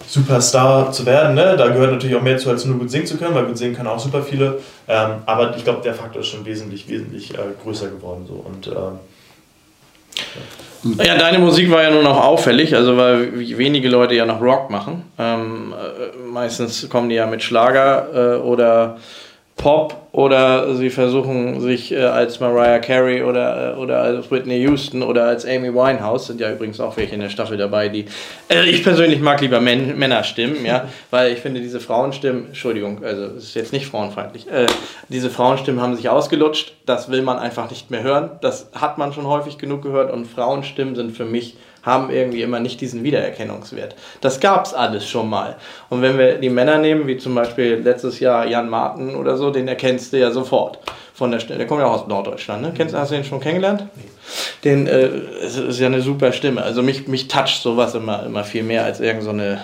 Superstar 0.06 0.92
zu 0.92 1.06
werden. 1.06 1.34
Ne? 1.34 1.56
Da 1.56 1.68
gehört 1.68 1.92
natürlich 1.92 2.16
auch 2.16 2.22
mehr 2.22 2.38
zu, 2.38 2.50
als 2.50 2.64
nur 2.64 2.78
gut 2.78 2.90
singen 2.90 3.06
zu 3.06 3.16
können, 3.16 3.34
weil 3.34 3.46
gut 3.46 3.58
singen 3.58 3.74
können 3.74 3.88
auch 3.88 3.98
super 3.98 4.22
viele. 4.22 4.58
Ähm, 4.88 5.10
aber 5.26 5.56
ich 5.56 5.64
glaube, 5.64 5.82
der 5.82 5.94
Faktor 5.94 6.22
ist 6.22 6.28
schon 6.28 6.44
wesentlich, 6.44 6.88
wesentlich 6.88 7.34
äh, 7.34 7.38
größer 7.62 7.88
geworden. 7.88 8.24
So. 8.26 8.34
Und, 8.34 8.66
ähm, 8.66 8.98
ja. 10.96 11.04
ja. 11.04 11.18
deine 11.18 11.38
Musik 11.38 11.70
war 11.70 11.82
ja 11.82 11.90
nun 11.90 12.06
auch 12.06 12.22
auffällig, 12.22 12.74
also 12.74 12.96
weil 12.96 13.38
wenige 13.56 13.88
Leute 13.88 14.14
ja 14.14 14.26
noch 14.26 14.40
Rock 14.40 14.70
machen. 14.70 15.04
Ähm, 15.18 15.72
äh, 15.72 16.16
meistens 16.30 16.88
kommen 16.88 17.08
die 17.08 17.14
ja 17.14 17.26
mit 17.26 17.42
Schlager 17.42 18.36
äh, 18.36 18.40
oder 18.40 18.98
Pop 19.56 20.08
oder 20.12 20.74
sie 20.74 20.90
versuchen 20.90 21.60
sich 21.60 21.92
äh, 21.92 22.02
als 22.04 22.40
Mariah 22.40 22.80
Carey 22.80 23.22
oder, 23.22 23.74
äh, 23.74 23.78
oder 23.78 24.00
als 24.00 24.30
Whitney 24.30 24.58
Houston 24.62 25.02
oder 25.02 25.24
als 25.24 25.46
Amy 25.46 25.72
Winehouse, 25.72 26.26
sind 26.26 26.40
ja 26.40 26.50
übrigens 26.50 26.80
auch 26.80 26.96
welche 26.96 27.14
in 27.14 27.20
der 27.20 27.28
Staffel 27.28 27.56
dabei, 27.56 27.88
die. 27.88 28.06
Äh, 28.48 28.68
ich 28.68 28.82
persönlich 28.82 29.20
mag 29.20 29.40
lieber 29.40 29.60
Män 29.60 29.96
Männerstimmen, 29.98 30.64
ja, 30.64 30.88
weil 31.10 31.32
ich 31.32 31.38
finde, 31.38 31.60
diese 31.60 31.80
Frauenstimmen, 31.80 32.46
Entschuldigung, 32.46 33.04
also 33.04 33.24
es 33.36 33.44
ist 33.44 33.54
jetzt 33.54 33.72
nicht 33.72 33.86
frauenfeindlich, 33.86 34.50
äh, 34.50 34.66
diese 35.08 35.30
Frauenstimmen 35.30 35.80
haben 35.80 35.94
sich 35.96 36.08
ausgelutscht, 36.08 36.74
das 36.84 37.10
will 37.10 37.22
man 37.22 37.38
einfach 37.38 37.70
nicht 37.70 37.90
mehr 37.90 38.02
hören, 38.02 38.30
das 38.40 38.70
hat 38.74 38.98
man 38.98 39.12
schon 39.12 39.26
häufig 39.26 39.58
genug 39.58 39.82
gehört 39.82 40.12
und 40.12 40.26
Frauenstimmen 40.26 40.96
sind 40.96 41.16
für 41.16 41.24
mich 41.24 41.56
haben 41.82 42.10
irgendwie 42.10 42.42
immer 42.42 42.60
nicht 42.60 42.80
diesen 42.80 43.02
Wiedererkennungswert. 43.02 43.94
Das 44.20 44.40
gab 44.40 44.66
es 44.66 44.74
alles 44.74 45.08
schon 45.08 45.28
mal. 45.28 45.56
Und 45.90 46.02
wenn 46.02 46.18
wir 46.18 46.34
die 46.34 46.50
Männer 46.50 46.78
nehmen, 46.78 47.06
wie 47.06 47.16
zum 47.16 47.34
Beispiel 47.34 47.80
letztes 47.82 48.20
Jahr 48.20 48.46
Jan 48.46 48.68
Martin 48.68 49.16
oder 49.16 49.36
so, 49.36 49.50
den 49.50 49.68
erkennst 49.68 50.12
du 50.12 50.18
ja 50.18 50.30
sofort. 50.30 50.78
Von 51.14 51.30
der 51.30 51.40
Stimme. 51.40 51.58
Der 51.58 51.66
kommt 51.66 51.80
ja 51.80 51.86
auch 51.86 52.02
aus 52.02 52.08
Norddeutschland, 52.08 52.62
ne? 52.62 52.72
Kennst, 52.74 52.94
hast 52.94 53.10
du 53.10 53.14
den 53.14 53.22
schon 53.22 53.38
kennengelernt? 53.38 53.86
Nee. 53.96 54.04
Den, 54.64 54.86
äh, 54.86 55.10
es 55.44 55.58
ist 55.58 55.78
ja 55.78 55.86
eine 55.86 56.00
super 56.00 56.32
Stimme. 56.32 56.62
Also 56.62 56.82
mich, 56.82 57.06
mich 57.06 57.28
toucht 57.28 57.62
sowas 57.62 57.94
immer, 57.94 58.24
immer 58.24 58.44
viel 58.44 58.62
mehr 58.62 58.84
als 58.84 58.98
irgend 58.98 59.22
so 59.22 59.28
eine, 59.28 59.60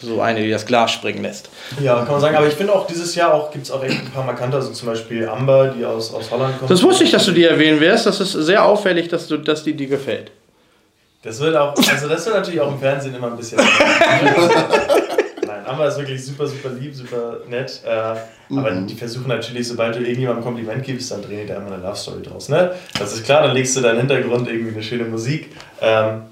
so 0.00 0.20
eine, 0.20 0.40
die 0.40 0.50
das 0.50 0.66
Glas 0.66 0.92
springen 0.92 1.22
lässt. 1.22 1.50
Ja, 1.82 1.96
kann 1.96 2.12
man 2.12 2.20
sagen. 2.20 2.36
Aber 2.36 2.46
ich 2.46 2.54
finde 2.54 2.72
auch, 2.72 2.86
dieses 2.86 3.16
Jahr 3.16 3.34
auch 3.34 3.50
gibt 3.50 3.64
es 3.64 3.72
auch 3.72 3.82
echt 3.82 3.98
ein 3.98 4.10
paar 4.12 4.24
markante, 4.24 4.56
also 4.56 4.70
zum 4.70 4.88
Beispiel 4.88 5.28
Amber, 5.28 5.74
die 5.76 5.84
aus, 5.84 6.14
aus 6.14 6.30
Holland 6.30 6.56
kommt. 6.58 6.70
Das 6.70 6.80
wusste 6.82 7.02
ich, 7.02 7.10
dass 7.10 7.26
du 7.26 7.32
die 7.32 7.44
erwähnen 7.44 7.80
wirst. 7.80 8.06
Das 8.06 8.20
ist 8.20 8.32
sehr 8.32 8.64
auffällig, 8.64 9.08
dass, 9.08 9.26
du, 9.26 9.36
dass 9.36 9.64
die 9.64 9.74
dir 9.74 9.88
gefällt. 9.88 10.30
Das 11.22 11.40
wird 11.40 11.56
auch, 11.56 11.74
also 11.76 12.08
das 12.08 12.26
wird 12.26 12.36
natürlich 12.36 12.60
auch 12.60 12.70
im 12.70 12.78
Fernsehen 12.78 13.14
immer 13.14 13.28
ein 13.28 13.36
bisschen. 13.36 13.58
Nein, 13.58 15.66
Amber 15.66 15.88
ist 15.88 15.98
wirklich 15.98 16.24
super, 16.24 16.46
super 16.46 16.70
lieb, 16.70 16.94
super 16.94 17.38
nett. 17.48 17.80
Äh, 17.84 18.56
aber 18.56 18.70
mhm. 18.70 18.86
die 18.86 18.94
versuchen 18.94 19.28
natürlich, 19.28 19.66
sobald 19.66 19.96
du 19.96 20.00
irgendjemandem 20.00 20.42
ein 20.42 20.44
Kompliment 20.44 20.84
gibst, 20.84 21.10
dann 21.10 21.22
drehen 21.22 21.40
die 21.40 21.46
da 21.46 21.56
immer 21.56 21.72
eine 21.72 21.82
Love 21.82 21.96
Story 21.96 22.22
draus. 22.22 22.48
Ne? 22.48 22.72
Das 22.98 23.12
ist 23.12 23.24
klar, 23.24 23.42
dann 23.42 23.54
legst 23.54 23.76
du 23.76 23.80
deinen 23.80 23.98
Hintergrund 23.98 24.48
irgendwie 24.48 24.72
eine 24.72 24.82
schöne 24.82 25.04
Musik. 25.04 25.50
Ähm, 25.80 26.22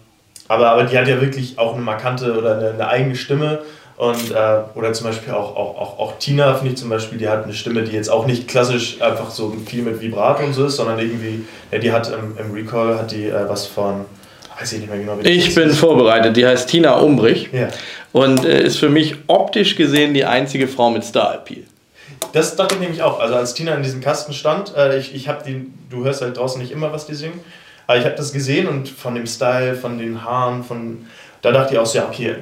aber, 0.46 0.70
aber 0.70 0.84
die 0.84 0.96
hat 0.96 1.08
ja 1.08 1.20
wirklich 1.20 1.58
auch 1.58 1.74
eine 1.74 1.82
markante 1.82 2.38
oder 2.38 2.56
eine, 2.56 2.70
eine 2.70 2.86
eigene 2.86 3.16
Stimme. 3.16 3.62
Und, 3.96 4.30
äh, 4.30 4.58
oder 4.74 4.92
zum 4.92 5.06
Beispiel 5.06 5.32
auch, 5.32 5.56
auch, 5.56 5.78
auch, 5.78 5.98
auch 5.98 6.18
Tina, 6.18 6.54
finde 6.54 6.72
ich 6.72 6.76
zum 6.76 6.90
Beispiel, 6.90 7.18
die 7.18 7.28
hat 7.28 7.44
eine 7.44 7.54
Stimme, 7.54 7.82
die 7.82 7.92
jetzt 7.92 8.10
auch 8.10 8.26
nicht 8.26 8.46
klassisch 8.46 9.00
einfach 9.00 9.30
so 9.30 9.56
viel 9.66 9.82
mit 9.82 10.00
Vibrato 10.00 10.44
und 10.44 10.52
so 10.52 10.66
ist, 10.66 10.76
sondern 10.76 10.98
irgendwie, 10.98 11.44
ja, 11.72 11.78
die 11.78 11.90
hat 11.90 12.12
im, 12.12 12.36
im 12.38 12.52
Recall 12.52 12.98
hat 12.98 13.10
die 13.10 13.26
äh, 13.26 13.48
was 13.48 13.66
von 13.66 14.04
weiß 14.58 14.72
ich 14.72 14.80
nicht 14.80 14.90
mehr 14.90 14.98
genau, 14.98 15.18
wie 15.20 15.28
Ich 15.28 15.54
bin 15.54 15.70
ist. 15.70 15.78
vorbereitet. 15.78 16.36
Die 16.36 16.46
heißt 16.46 16.68
Tina 16.68 16.94
Umbrich 16.94 17.48
ja. 17.52 17.68
und 18.12 18.44
äh, 18.44 18.62
ist 18.62 18.78
für 18.78 18.88
mich 18.88 19.16
optisch 19.26 19.76
gesehen 19.76 20.14
die 20.14 20.24
einzige 20.24 20.68
Frau 20.68 20.90
mit 20.90 21.04
Star-Appeal. 21.04 21.62
Das 22.32 22.56
dachte 22.56 22.74
ich 22.74 22.80
nämlich 22.80 23.02
auch. 23.02 23.20
Also 23.20 23.34
als 23.34 23.54
Tina 23.54 23.74
in 23.74 23.82
diesem 23.82 24.00
Kasten 24.00 24.32
stand, 24.32 24.74
äh, 24.76 24.98
ich, 24.98 25.14
ich 25.14 25.28
habe 25.28 25.42
die, 25.46 25.66
du 25.90 26.04
hörst 26.04 26.22
halt 26.22 26.36
draußen 26.36 26.60
nicht 26.60 26.72
immer, 26.72 26.92
was 26.92 27.06
die 27.06 27.14
singen, 27.14 27.40
aber 27.86 27.98
ich 27.98 28.04
habe 28.04 28.16
das 28.16 28.32
gesehen 28.32 28.66
und 28.66 28.88
von 28.88 29.14
dem 29.14 29.26
Style, 29.26 29.74
von 29.74 29.98
den 29.98 30.24
Haaren, 30.24 30.64
von 30.64 31.06
da 31.42 31.52
dachte 31.52 31.74
ich 31.74 31.78
auch 31.78 31.86
so, 31.86 31.98
ja, 31.98 32.06
okay, 32.08 32.36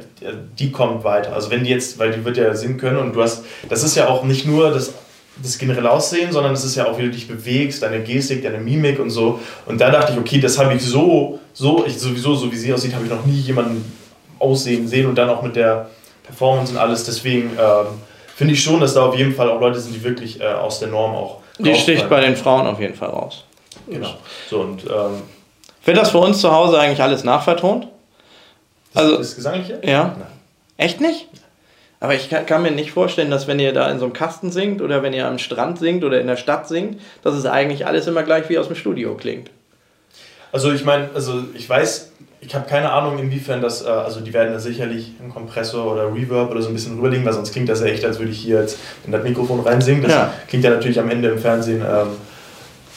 die 0.58 0.72
kommt 0.72 1.04
weiter. 1.04 1.34
Also 1.34 1.50
wenn 1.50 1.64
die 1.64 1.70
jetzt, 1.70 1.98
weil 1.98 2.12
die 2.12 2.24
wird 2.24 2.38
ja 2.38 2.54
singen 2.54 2.78
können 2.78 2.96
und 2.96 3.14
du 3.14 3.22
hast, 3.22 3.44
das 3.68 3.82
ist 3.82 3.96
ja 3.96 4.08
auch 4.08 4.24
nicht 4.24 4.46
nur 4.46 4.70
das 4.70 4.94
das 5.42 5.58
generelle 5.58 5.90
Aussehen, 5.90 6.32
sondern 6.32 6.52
es 6.52 6.64
ist 6.64 6.76
ja 6.76 6.86
auch, 6.86 6.98
wie 6.98 7.02
du 7.02 7.10
dich 7.10 7.26
bewegst, 7.26 7.82
deine 7.82 8.02
Gestik, 8.02 8.42
deine 8.42 8.58
Mimik 8.58 9.00
und 9.00 9.10
so. 9.10 9.40
Und 9.66 9.80
da 9.80 9.90
dachte 9.90 10.12
ich, 10.12 10.18
okay, 10.18 10.40
das 10.40 10.58
habe 10.58 10.74
ich 10.74 10.82
so, 10.82 11.40
so, 11.52 11.84
ich 11.86 11.98
sowieso, 11.98 12.34
so 12.34 12.50
wie 12.52 12.56
sie 12.56 12.72
aussieht, 12.72 12.94
habe 12.94 13.04
ich 13.04 13.10
noch 13.10 13.24
nie 13.26 13.40
jemanden 13.40 13.84
aussehen 14.38 14.86
sehen 14.86 15.06
und 15.06 15.16
dann 15.16 15.28
auch 15.30 15.42
mit 15.42 15.56
der 15.56 15.90
Performance 16.22 16.72
und 16.72 16.78
alles. 16.78 17.04
Deswegen 17.04 17.50
ähm, 17.50 17.86
finde 18.36 18.54
ich 18.54 18.62
schon, 18.62 18.80
dass 18.80 18.94
da 18.94 19.06
auf 19.06 19.16
jeden 19.16 19.34
Fall 19.34 19.50
auch 19.50 19.60
Leute 19.60 19.80
sind, 19.80 19.94
die 19.94 20.02
wirklich 20.02 20.40
äh, 20.40 20.46
aus 20.46 20.78
der 20.78 20.88
Norm 20.88 21.14
auch. 21.14 21.40
Die 21.58 21.74
sticht 21.74 22.08
bei 22.08 22.20
den 22.20 22.36
Frauen 22.36 22.66
auf 22.66 22.80
jeden 22.80 22.94
Fall 22.94 23.10
raus. 23.10 23.44
Genau. 23.88 24.14
So, 24.48 24.60
und, 24.60 24.84
ähm, 24.84 25.22
Wird 25.84 25.96
das 25.96 26.10
für 26.10 26.18
uns 26.18 26.40
zu 26.40 26.50
Hause 26.50 26.78
eigentlich 26.78 27.02
alles 27.02 27.24
nachvertont? 27.24 27.88
Also, 28.94 29.18
das 29.18 29.34
Gesangliche? 29.34 29.80
Ja. 29.84 30.14
Nein. 30.18 30.26
Echt 30.76 31.00
nicht? 31.00 31.28
Aber 32.04 32.14
ich 32.14 32.28
kann, 32.28 32.44
kann, 32.44 32.60
mir 32.60 32.70
nicht 32.70 32.92
vorstellen, 32.92 33.30
dass 33.30 33.46
wenn 33.46 33.58
ihr 33.58 33.72
da 33.72 33.90
in 33.90 33.98
so 33.98 34.04
einem 34.04 34.12
Kasten 34.12 34.52
singt 34.52 34.82
oder 34.82 35.02
wenn 35.02 35.14
ihr 35.14 35.26
am 35.26 35.38
Strand 35.38 35.78
singt 35.78 36.04
oder 36.04 36.20
in 36.20 36.26
der 36.26 36.36
Stadt 36.36 36.68
singt, 36.68 37.00
dass 37.22 37.34
es 37.34 37.46
eigentlich 37.46 37.86
alles 37.86 38.06
immer 38.06 38.22
gleich 38.22 38.50
wie 38.50 38.58
aus 38.58 38.66
dem 38.66 38.76
Studio 38.76 39.14
klingt. 39.14 39.48
Also 40.52 40.70
ich 40.70 40.84
meine, 40.84 41.08
also 41.14 41.44
ich 41.54 41.66
weiß, 41.66 42.12
ich 42.42 42.54
habe 42.54 42.68
keine 42.68 42.92
Ahnung, 42.92 43.18
inwiefern 43.18 43.62
das, 43.62 43.86
äh, 43.86 43.88
also 43.88 44.20
die 44.20 44.34
werden 44.34 44.52
da 44.52 44.58
sicherlich 44.58 45.12
einen 45.18 45.32
Kompressor 45.32 45.90
oder 45.90 46.14
Reverb 46.14 46.50
oder 46.50 46.60
so 46.60 46.68
ein 46.68 46.74
bisschen 46.74 46.96
rüberlegen, 46.96 47.24
weil 47.24 47.32
sonst 47.32 47.52
klingt 47.52 47.70
das 47.70 47.80
ja 47.80 47.86
echt, 47.86 48.04
als 48.04 48.18
würde 48.18 48.32
ich 48.32 48.38
hier 48.40 48.60
jetzt 48.60 48.76
in 49.06 49.10
das 49.12 49.22
Mikrofon 49.24 49.60
reinsingen. 49.60 50.02
Das 50.02 50.12
Ja. 50.12 50.34
klingt 50.46 50.62
ja 50.62 50.68
natürlich 50.68 51.00
am 51.00 51.08
Ende 51.08 51.30
im 51.30 51.38
Fernsehen 51.38 51.80
ähm, 51.80 52.08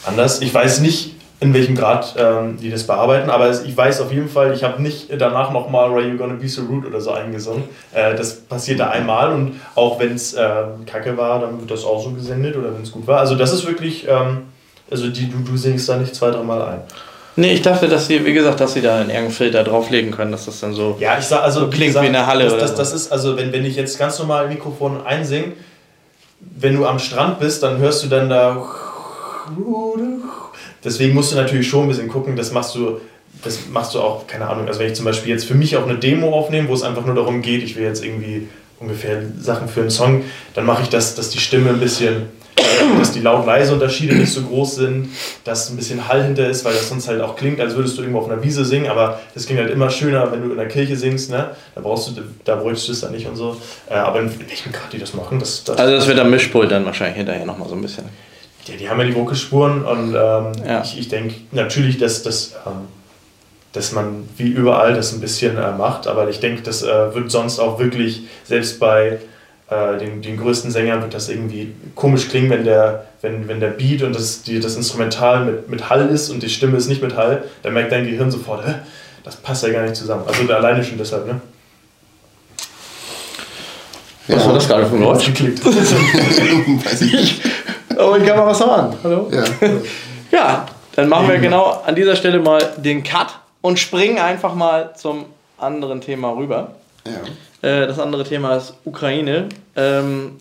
anders. 0.04 0.42
Ich 0.42 0.52
weiß 0.52 0.80
nicht, 0.80 1.14
in 1.40 1.54
welchem 1.54 1.76
Grad 1.76 2.14
ähm, 2.18 2.56
die 2.60 2.70
das 2.70 2.84
bearbeiten, 2.86 3.30
aber 3.30 3.50
ich 3.50 3.76
weiß 3.76 4.00
auf 4.00 4.10
jeden 4.12 4.28
Fall, 4.28 4.52
ich 4.54 4.64
habe 4.64 4.82
nicht 4.82 5.08
danach 5.18 5.52
nochmal 5.52 5.94
Why 5.94 6.08
You 6.10 6.16
Gonna 6.16 6.34
Be 6.34 6.48
So 6.48 6.62
Rude 6.62 6.88
oder 6.88 7.00
so 7.00 7.12
eingesungen. 7.12 7.64
Äh, 7.92 8.16
das 8.16 8.40
passiert 8.40 8.80
da 8.80 8.90
einmal 8.90 9.32
und 9.32 9.60
auch 9.76 10.00
wenn 10.00 10.14
es 10.14 10.34
ähm, 10.34 10.84
kacke 10.84 11.16
war, 11.16 11.40
dann 11.40 11.60
wird 11.60 11.70
das 11.70 11.84
auch 11.84 12.02
so 12.02 12.10
gesendet 12.10 12.56
oder 12.56 12.74
wenn 12.74 12.82
es 12.82 12.90
gut 12.90 13.06
war. 13.06 13.20
Also 13.20 13.36
das 13.36 13.52
ist 13.52 13.66
wirklich, 13.66 14.06
ähm, 14.08 14.48
also 14.90 15.08
die, 15.08 15.30
du, 15.30 15.38
du 15.38 15.56
singst 15.56 15.88
da 15.88 15.96
nicht 15.96 16.14
zwei, 16.14 16.30
dreimal 16.30 16.60
ein. 16.62 16.80
Nee, 17.36 17.52
ich 17.52 17.62
dachte, 17.62 17.86
dass 17.86 18.08
sie, 18.08 18.24
wie 18.24 18.32
gesagt, 18.32 18.58
dass 18.58 18.72
sie 18.72 18.80
da 18.80 18.96
in 18.96 19.02
irgendeinen 19.10 19.30
Filter 19.30 19.62
drauflegen 19.62 20.10
können, 20.10 20.32
dass 20.32 20.46
das 20.46 20.58
dann 20.58 20.74
so. 20.74 20.96
Ja, 20.98 21.18
ich 21.20 21.24
sag 21.24 21.44
also. 21.44 21.60
So 21.60 21.68
klingt 21.68 21.94
wie 22.02 22.06
in 22.06 22.12
der 22.12 22.26
Halle 22.26 22.42
Das, 22.42 22.52
oder 22.54 22.62
das, 22.62 22.70
so. 22.72 22.76
das 22.78 22.92
ist, 22.92 23.12
also, 23.12 23.36
wenn, 23.36 23.52
wenn 23.52 23.64
ich 23.64 23.76
jetzt 23.76 23.96
ganz 23.96 24.18
normal 24.18 24.46
im 24.46 24.50
Mikrofon 24.50 25.06
einsing, 25.06 25.52
wenn 26.40 26.74
du 26.74 26.84
am 26.84 26.98
Strand 26.98 27.38
bist, 27.38 27.62
dann 27.62 27.78
hörst 27.78 28.02
du 28.02 28.08
dann 28.08 28.28
da. 28.28 28.60
Deswegen 30.84 31.14
musst 31.14 31.32
du 31.32 31.36
natürlich 31.36 31.68
schon 31.68 31.82
ein 31.82 31.88
bisschen 31.88 32.08
gucken, 32.08 32.36
das 32.36 32.52
machst 32.52 32.74
du. 32.74 33.00
Das 33.44 33.68
machst 33.70 33.94
du 33.94 34.00
auch, 34.00 34.26
keine 34.26 34.48
Ahnung, 34.48 34.66
also 34.66 34.80
wenn 34.80 34.88
ich 34.88 34.94
zum 34.94 35.04
Beispiel 35.04 35.30
jetzt 35.30 35.44
für 35.44 35.54
mich 35.54 35.76
auch 35.76 35.84
eine 35.84 35.96
Demo 35.96 36.36
aufnehme, 36.36 36.66
wo 36.68 36.74
es 36.74 36.82
einfach 36.82 37.04
nur 37.04 37.14
darum 37.14 37.40
geht, 37.40 37.62
ich 37.62 37.76
will 37.76 37.84
jetzt 37.84 38.04
irgendwie 38.04 38.48
ungefähr 38.80 39.22
Sachen 39.40 39.68
für 39.68 39.80
einen 39.80 39.90
Song, 39.90 40.24
dann 40.54 40.66
mache 40.66 40.82
ich 40.82 40.88
das, 40.88 41.14
dass 41.14 41.30
die 41.30 41.38
Stimme 41.38 41.70
ein 41.70 41.78
bisschen, 41.78 42.30
dass 42.98 43.12
die 43.12 43.20
laut-leise 43.20 43.74
Unterschiede 43.74 44.16
nicht 44.16 44.32
so 44.32 44.42
groß 44.42 44.76
sind, 44.76 45.10
dass 45.44 45.70
ein 45.70 45.76
bisschen 45.76 46.08
Hall 46.08 46.24
hinter 46.24 46.48
ist, 46.48 46.64
weil 46.64 46.72
das 46.72 46.88
sonst 46.88 47.06
halt 47.06 47.20
auch 47.20 47.36
klingt, 47.36 47.60
als 47.60 47.76
würdest 47.76 47.96
du 47.96 48.02
irgendwo 48.02 48.20
auf 48.20 48.30
einer 48.30 48.42
Wiese 48.42 48.64
singen, 48.64 48.88
aber 48.88 49.20
das 49.34 49.46
klingt 49.46 49.60
halt 49.60 49.70
immer 49.70 49.90
schöner, 49.90 50.32
wenn 50.32 50.42
du 50.42 50.50
in 50.50 50.56
der 50.56 50.68
Kirche 50.68 50.96
singst, 50.96 51.30
ne? 51.30 51.50
Da 51.76 51.80
brauchst 51.80 52.08
du, 52.08 52.22
da 52.44 52.56
bräuchtest 52.56 52.88
du 52.88 52.92
es 52.92 53.00
dann 53.02 53.12
nicht 53.12 53.28
und 53.28 53.36
so. 53.36 53.56
Äh, 53.88 53.94
aber 53.94 54.20
in 54.20 54.40
welchem 54.48 54.72
Grad 54.72 54.92
die 54.92 54.98
das 54.98 55.14
machen, 55.14 55.38
das, 55.38 55.62
das 55.62 55.76
Also, 55.76 55.92
das 55.94 56.08
wird 56.08 56.18
am 56.18 56.30
Mischpult 56.30 56.72
dann 56.72 56.84
wahrscheinlich 56.84 57.18
hinterher 57.18 57.46
nochmal 57.46 57.68
so 57.68 57.74
ein 57.74 57.82
bisschen. 57.82 58.04
Ja, 58.68 58.76
die 58.76 58.88
haben 58.88 58.98
ja 59.00 59.06
die 59.06 59.14
Vocalspuren 59.14 59.84
und 59.84 60.14
ähm, 60.14 60.52
Ja. 60.66 60.82
ich, 60.82 60.98
ich 60.98 61.08
denke 61.08 61.34
natürlich, 61.52 61.98
dass, 61.98 62.22
dass, 62.22 62.52
ähm, 62.66 62.86
dass 63.72 63.92
man 63.92 64.28
wie 64.36 64.48
überall 64.48 64.94
das 64.94 65.12
ein 65.12 65.20
bisschen 65.20 65.56
äh, 65.56 65.72
macht, 65.72 66.06
aber 66.06 66.28
ich 66.28 66.40
denke, 66.40 66.62
das 66.62 66.82
äh, 66.82 67.14
wird 67.14 67.30
sonst 67.30 67.58
auch 67.58 67.78
wirklich, 67.78 68.22
selbst 68.44 68.78
bei 68.80 69.18
äh, 69.70 69.98
den, 69.98 70.22
den 70.22 70.38
größten 70.38 70.70
Sängern 70.70 71.02
wird 71.02 71.14
das 71.14 71.28
irgendwie 71.28 71.74
komisch 71.94 72.28
klingen, 72.28 72.50
wenn 72.50 72.64
der, 72.64 73.06
wenn, 73.20 73.48
wenn 73.48 73.60
der 73.60 73.68
Beat 73.68 74.02
und 74.02 74.14
das, 74.14 74.42
die, 74.42 74.60
das 74.60 74.76
Instrumental 74.76 75.44
mit, 75.44 75.68
mit 75.68 75.90
Hall 75.90 76.08
ist 76.08 76.30
und 76.30 76.42
die 76.42 76.48
Stimme 76.48 76.76
ist 76.78 76.88
nicht 76.88 77.02
mit 77.02 77.16
Hall, 77.16 77.44
dann 77.62 77.74
merkt 77.74 77.92
dein 77.92 78.06
Gehirn 78.06 78.30
sofort, 78.30 78.66
Hä? 78.66 78.74
das 79.24 79.36
passt 79.36 79.62
ja 79.64 79.70
gar 79.70 79.82
nicht 79.82 79.96
zusammen. 79.96 80.22
Also 80.26 80.50
alleine 80.52 80.82
schon 80.82 80.96
deshalb, 80.96 81.26
ne? 81.26 81.40
Was 84.28 84.46
war 84.46 84.52
das 84.54 84.68
gerade 84.68 84.86
für 84.86 84.94
ein 84.94 85.00
Geräusch? 85.00 85.24
Geklickt. 85.26 85.64
Weiß 85.64 87.00
ich 87.00 87.12
nicht. 87.12 87.40
Oh, 87.96 88.14
ich 88.16 88.26
kann 88.26 88.36
mal 88.36 88.46
was 88.46 88.60
hören. 88.60 88.94
Hallo? 89.02 89.30
Ja. 89.30 89.44
Ja, 90.30 90.66
dann 90.94 91.08
machen 91.08 91.28
wir 91.28 91.38
genau 91.38 91.82
an 91.86 91.94
dieser 91.94 92.14
Stelle 92.14 92.38
mal 92.38 92.60
den 92.76 93.02
Cut 93.02 93.38
und 93.62 93.78
springen 93.78 94.18
einfach 94.18 94.54
mal 94.54 94.94
zum 94.94 95.24
anderen 95.56 96.00
Thema 96.00 96.36
rüber. 96.36 96.72
ja. 97.06 97.68
Äh, 97.68 97.86
das 97.86 97.98
andere 97.98 98.24
Thema 98.24 98.56
ist 98.56 98.74
Ukraine. 98.84 99.48
Ähm, 99.74 100.38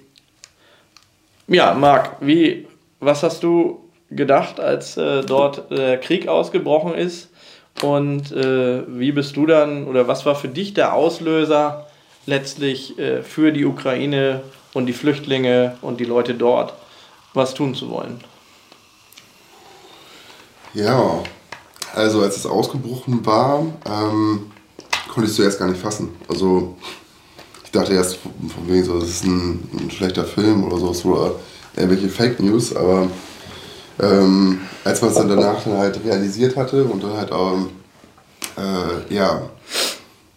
ja, 1.48 1.74
Marc, 1.74 2.18
wie, 2.20 2.68
was 3.00 3.24
hast 3.24 3.42
du 3.42 3.80
gedacht, 4.12 4.60
als 4.60 4.98
äh, 4.98 5.22
dort 5.22 5.72
der 5.72 5.98
Krieg 5.98 6.28
ausgebrochen 6.28 6.94
ist? 6.94 7.30
Und 7.82 8.32
äh, 8.32 8.82
wie 8.88 9.12
bist 9.12 9.36
du 9.36 9.46
dann, 9.46 9.86
oder 9.86 10.08
was 10.08 10.26
war 10.26 10.36
für 10.36 10.48
dich 10.48 10.74
der 10.74 10.94
Auslöser 10.94 11.88
letztlich 12.26 12.98
äh, 13.00 13.22
für 13.24 13.52
die 13.52 13.66
Ukraine 13.66 14.42
und 14.74 14.88
die 14.88 14.94
Flüchtlinge 14.94 15.78
und 15.82 16.00
die 16.00 16.06
Leute 16.06 16.34
dort, 16.34 16.74
was 17.38 17.54
tun 17.54 17.74
zu 17.74 17.90
wollen? 17.90 18.20
Ja, 20.74 21.24
also 21.96 22.22
als 22.22 22.38
es 22.38 22.46
ausgebrochen 22.46 23.26
war, 23.26 23.66
ähm, 23.86 24.52
konnte 25.08 25.26
ich 25.26 25.32
es 25.32 25.36
zuerst 25.38 25.60
gar 25.60 25.70
nicht 25.70 25.82
fassen. 25.82 26.10
Also 26.28 26.76
ich 27.64 27.72
dachte 27.72 27.94
erst 27.94 28.18
von 28.18 28.68
wegen 28.68 28.84
so, 28.84 29.00
das 29.00 29.10
ist 29.10 29.24
ein, 29.24 29.70
ein 29.74 29.92
schlechter 29.92 30.26
Film 30.26 30.64
oder 30.64 30.78
so 30.78 31.10
oder 31.12 31.36
irgendwelche 31.76 32.10
Fake 32.10 32.40
News, 32.40 32.76
aber 32.76 33.08
ähm, 34.00 34.60
als 34.84 35.02
man 35.02 35.12
es 35.12 35.18
dann 35.18 35.30
danach 35.30 35.64
dann 35.64 35.78
halt 35.78 36.04
realisiert 36.04 36.56
hatte 36.56 36.84
und 36.84 37.04
dann 37.04 37.18
halt 37.18 37.32
ähm, 37.32 37.70
äh, 38.58 39.14
ja, 39.14 39.42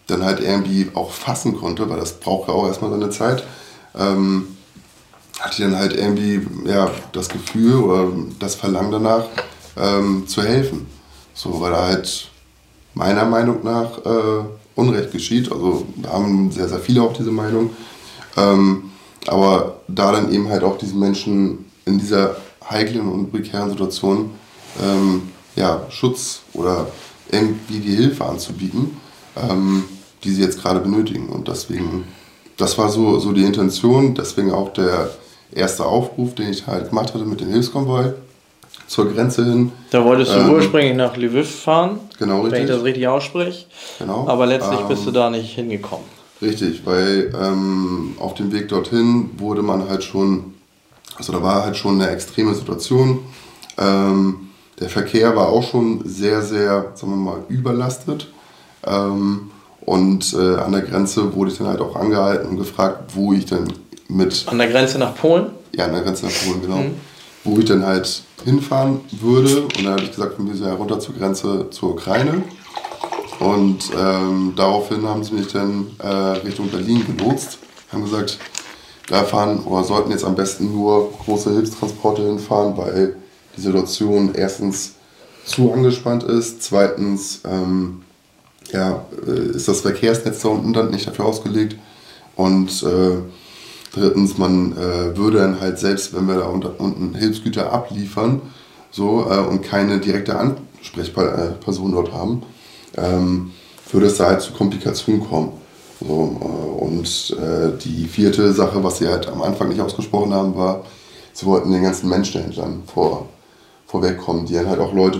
dann 0.07 0.25
halt 0.25 0.39
irgendwie 0.39 0.89
auch 0.93 1.11
fassen 1.11 1.57
konnte, 1.57 1.89
weil 1.89 1.99
das 1.99 2.19
braucht 2.19 2.47
ja 2.47 2.53
auch 2.53 2.67
erstmal 2.67 2.91
seine 2.91 3.09
Zeit, 3.09 3.43
ähm, 3.97 4.57
hatte 5.41 5.53
ich 5.53 5.69
dann 5.69 5.77
halt 5.77 5.93
irgendwie 5.93 6.41
ja, 6.65 6.91
das 7.11 7.29
Gefühl 7.29 7.75
oder 7.75 8.07
das 8.39 8.55
Verlangen 8.55 8.91
danach, 8.91 9.25
ähm, 9.77 10.27
zu 10.27 10.43
helfen. 10.43 10.85
So, 11.33 11.59
weil 11.59 11.71
da 11.71 11.87
halt 11.87 12.29
meiner 12.93 13.25
Meinung 13.25 13.63
nach 13.63 13.97
äh, 14.05 14.45
Unrecht 14.75 15.11
geschieht. 15.11 15.51
Also 15.51 15.85
da 15.97 16.13
haben 16.13 16.51
sehr, 16.51 16.67
sehr 16.67 16.79
viele 16.79 17.01
auch 17.01 17.13
diese 17.13 17.31
Meinung. 17.31 17.71
Ähm, 18.37 18.91
aber 19.27 19.79
da 19.87 20.11
dann 20.11 20.31
eben 20.31 20.49
halt 20.49 20.63
auch 20.63 20.77
diesen 20.77 20.99
Menschen 20.99 21.65
in 21.85 21.99
dieser 21.99 22.35
heiklen 22.69 23.07
und 23.07 23.31
prekären 23.31 23.69
Situation 23.69 24.31
ähm, 24.81 25.23
ja, 25.55 25.85
Schutz 25.89 26.41
oder 26.53 26.87
irgendwie 27.31 27.79
die 27.79 27.95
Hilfe 27.95 28.25
anzubieten, 28.25 28.97
ähm, 29.35 29.83
die 30.23 30.31
sie 30.31 30.41
jetzt 30.41 30.61
gerade 30.61 30.79
benötigen. 30.79 31.29
Und 31.29 31.47
deswegen, 31.47 32.05
das 32.57 32.77
war 32.77 32.89
so, 32.89 33.19
so 33.19 33.31
die 33.31 33.43
Intention, 33.43 34.13
deswegen 34.15 34.51
auch 34.51 34.73
der 34.73 35.11
erste 35.53 35.85
Aufruf, 35.85 36.35
den 36.35 36.49
ich 36.49 36.65
halt 36.67 36.89
gemacht 36.89 37.13
hatte 37.13 37.25
mit 37.25 37.41
dem 37.41 37.49
Hilfskonvoi 37.49 38.13
zur 38.87 39.11
Grenze 39.13 39.45
hin. 39.45 39.71
Da 39.91 40.03
wolltest 40.03 40.33
du 40.33 40.39
Ähm, 40.39 40.51
ursprünglich 40.51 40.95
nach 40.95 41.15
Lviv 41.15 41.49
fahren, 41.49 41.99
Genau, 42.19 42.39
wenn 42.39 42.47
ich 42.47 42.53
richtig. 42.53 42.69
das 42.69 42.83
richtig 42.83 43.07
ausspreche. 43.07 43.65
Genau. 43.99 44.27
Aber 44.27 44.45
letztlich 44.45 44.79
bist 44.81 45.01
Ähm, 45.01 45.05
du 45.07 45.11
da 45.11 45.29
nicht 45.29 45.53
hingekommen. 45.55 46.05
Richtig, 46.41 46.85
weil 46.85 47.33
ähm, 47.39 48.15
auf 48.19 48.33
dem 48.33 48.51
Weg 48.51 48.67
dorthin 48.69 49.29
wurde 49.37 49.61
man 49.61 49.87
halt 49.87 50.03
schon, 50.03 50.55
also 51.15 51.31
da 51.33 51.41
war 51.43 51.63
halt 51.63 51.77
schon 51.77 52.01
eine 52.01 52.09
extreme 52.11 52.53
Situation. 52.55 53.19
Ähm, 53.77 54.49
der 54.79 54.89
Verkehr 54.89 55.35
war 55.35 55.49
auch 55.49 55.63
schon 55.63 56.01
sehr, 56.05 56.41
sehr, 56.41 56.91
sagen 56.95 57.11
wir 57.13 57.17
mal, 57.17 57.39
überlastet. 57.49 58.27
Ähm, 58.85 59.51
und 59.85 60.33
äh, 60.33 60.55
an 60.55 60.71
der 60.71 60.81
Grenze 60.81 61.33
wurde 61.35 61.51
ich 61.51 61.57
dann 61.57 61.67
halt 61.67 61.81
auch 61.81 61.95
angehalten 61.95 62.49
und 62.49 62.57
gefragt, 62.57 63.11
wo 63.15 63.33
ich 63.33 63.45
denn 63.45 63.71
mit 64.11 64.47
An 64.47 64.57
der 64.57 64.67
Grenze 64.67 64.97
nach 64.97 65.15
Polen? 65.15 65.47
ja, 65.73 65.85
an 65.85 65.93
der 65.93 66.01
Grenze 66.01 66.25
nach 66.25 66.33
Polen, 66.45 66.61
genau. 66.61 66.77
Mhm. 66.77 66.95
Wo 67.43 67.57
ich 67.57 67.65
dann 67.65 67.85
halt 67.85 68.23
hinfahren 68.43 69.01
würde. 69.19 69.63
Und 69.63 69.83
dann 69.83 69.93
habe 69.93 70.03
ich 70.03 70.11
gesagt, 70.11 70.37
wir 70.37 70.45
müssen 70.45 70.65
ja 70.65 70.73
runter 70.73 70.99
zur 70.99 71.15
Grenze 71.15 71.67
zur 71.71 71.91
Ukraine. 71.91 72.43
Und 73.39 73.89
ähm, 73.97 74.53
daraufhin 74.55 75.07
haben 75.07 75.23
sie 75.23 75.33
mich 75.33 75.47
dann 75.47 75.87
äh, 75.99 76.07
Richtung 76.07 76.69
Berlin 76.69 77.03
gelotst. 77.05 77.57
Haben 77.91 78.03
gesagt, 78.03 78.37
da 79.07 79.23
fahren 79.23 79.63
oder 79.65 79.83
sollten 79.83 80.11
jetzt 80.11 80.23
am 80.23 80.35
besten 80.35 80.71
nur 80.71 81.11
große 81.25 81.51
Hilfstransporte 81.51 82.21
hinfahren, 82.21 82.77
weil 82.77 83.15
die 83.57 83.61
Situation 83.61 84.35
erstens 84.35 84.93
zu 85.43 85.73
angespannt 85.73 86.23
ist. 86.23 86.61
Zweitens 86.61 87.41
ähm, 87.45 88.03
ja, 88.71 89.03
äh, 89.27 89.55
ist 89.55 89.67
das 89.67 89.81
Verkehrsnetz 89.81 90.41
da 90.41 90.49
unten 90.49 90.73
dann 90.73 90.91
nicht 90.91 91.07
dafür 91.07 91.25
ausgelegt. 91.25 91.75
Und 92.35 92.83
äh, 92.83 93.17
drittens, 93.93 94.37
man 94.37 94.73
äh, 94.73 95.17
würde 95.17 95.39
dann 95.39 95.59
halt 95.59 95.79
selbst, 95.79 96.13
wenn 96.15 96.27
wir 96.27 96.35
da 96.35 96.47
unten 96.47 97.13
Hilfsgüter 97.15 97.71
abliefern 97.71 98.41
so, 98.89 99.25
äh, 99.29 99.39
und 99.39 99.63
keine 99.63 99.99
direkte 99.99 100.37
Ansprechperson 100.37 101.91
dort 101.91 102.13
haben, 102.13 102.43
ähm, 102.97 103.51
würde 103.91 104.07
es 104.07 104.17
da 104.17 104.27
halt 104.27 104.41
zu 104.41 104.53
Komplikationen 104.53 105.27
kommen. 105.27 105.53
So, 105.99 106.39
äh, 106.41 106.83
und 106.83 107.37
äh, 107.39 107.77
die 107.83 108.05
vierte 108.05 108.51
Sache, 108.53 108.83
was 108.83 108.97
sie 108.97 109.07
halt 109.07 109.27
am 109.27 109.41
Anfang 109.41 109.69
nicht 109.69 109.81
ausgesprochen 109.81 110.33
haben, 110.33 110.55
war, 110.55 110.83
sie 111.33 111.45
wollten 111.45 111.71
den 111.71 111.83
ganzen 111.83 112.09
Menschenhändlern 112.09 112.83
vor, 112.91 113.29
vorwegkommen, 113.87 114.45
die 114.45 114.53
dann 114.53 114.67
halt 114.67 114.79
auch 114.79 114.93
Leute 114.93 115.19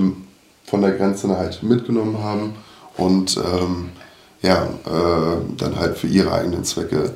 von 0.65 0.82
der 0.82 0.91
Grenze 0.91 1.28
halt 1.38 1.61
mitgenommen 1.63 2.17
haben 2.24 2.53
und 2.97 3.38
ähm, 3.38 3.89
ja, 4.41 4.63
äh, 4.63 5.38
dann 5.57 5.76
halt 5.76 5.97
für 5.97 6.07
ihre 6.07 6.32
eigenen 6.32 6.63
Zwecke 6.63 7.13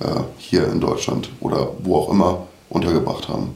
äh, 0.00 0.20
hier 0.38 0.68
in 0.68 0.80
Deutschland 0.80 1.30
oder 1.40 1.68
wo 1.82 1.96
auch 1.96 2.10
immer 2.10 2.46
untergebracht 2.70 3.28
haben. 3.28 3.54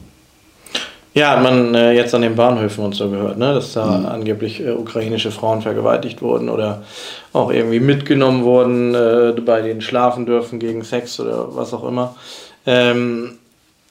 Ja, 1.15 1.29
hat 1.29 1.43
man 1.43 1.75
äh, 1.75 1.91
jetzt 1.91 2.15
an 2.15 2.23
den 2.23 2.35
Bahnhöfen 2.35 2.83
und 2.83 2.95
so 2.95 3.09
gehört, 3.09 3.37
ne? 3.37 3.53
dass 3.53 3.73
da 3.73 3.85
mhm. 3.85 4.05
angeblich 4.07 4.61
äh, 4.61 4.71
ukrainische 4.71 5.29
Frauen 5.29 5.61
vergewaltigt 5.61 6.23
wurden 6.23 6.49
oder 6.49 6.83
auch 7.33 7.51
irgendwie 7.51 7.79
mitgenommen 7.79 8.43
wurden, 8.43 8.95
äh, 8.95 9.39
bei 9.41 9.61
denen 9.61 9.81
schlafen 9.81 10.25
dürfen 10.25 10.57
gegen 10.57 10.83
Sex 10.83 11.19
oder 11.19 11.55
was 11.55 11.71
auch 11.71 11.87
immer. 11.87 12.15
Ähm, 12.65 13.37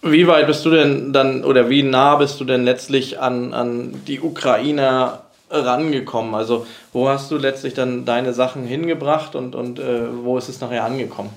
wie 0.03 0.27
weit 0.27 0.49
bist 0.49 0.65
du 0.65 0.71
denn 0.71 1.13
dann 1.13 1.45
oder 1.45 1.71
wie 1.71 1.85
nah 1.85 2.17
bist 2.17 2.41
du 2.41 2.45
denn 2.45 2.65
letztlich 2.65 3.21
an, 3.21 3.55
an 3.55 4.03
die 4.09 4.21
Ukrainer 4.21 5.23
rangekommen? 5.49 6.35
Also 6.35 6.67
wo 6.93 7.09
hast 7.09 7.31
du 7.31 7.37
letztlich 7.37 7.75
dann 7.75 8.05
deine 8.05 8.33
Sachen 8.33 8.65
hingebracht 8.65 9.37
und, 9.37 9.55
und 9.55 9.79
äh, 9.79 10.09
wo 10.25 10.39
ist 10.39 10.49
es 10.49 10.61
nachher 10.61 10.85
angekommen? 10.85 11.31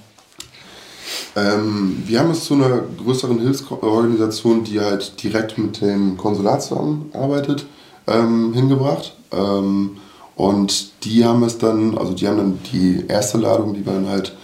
Ähm, 1.35 2.03
wir 2.05 2.19
haben 2.19 2.31
es 2.31 2.45
zu 2.45 2.55
einer 2.55 2.81
größeren 3.03 3.39
Hilfsorganisation, 3.39 4.63
die 4.63 4.79
halt 4.79 5.21
direkt 5.21 5.57
mit 5.57 5.81
dem 5.81 6.17
Konsulat 6.17 6.63
zusammenarbeitet, 6.63 7.65
ähm, 8.07 8.53
hingebracht. 8.53 9.15
Ähm, 9.31 9.97
und 10.35 11.03
die 11.05 11.23
haben 11.23 11.43
es 11.43 11.57
dann, 11.57 11.97
also 11.97 12.13
die 12.13 12.27
haben 12.27 12.37
dann 12.37 12.59
die 12.71 13.05
erste 13.07 13.37
Ladung, 13.37 13.73
die 13.73 13.85
wir 13.85 13.93
dann 13.93 14.09
halt, 14.09 14.35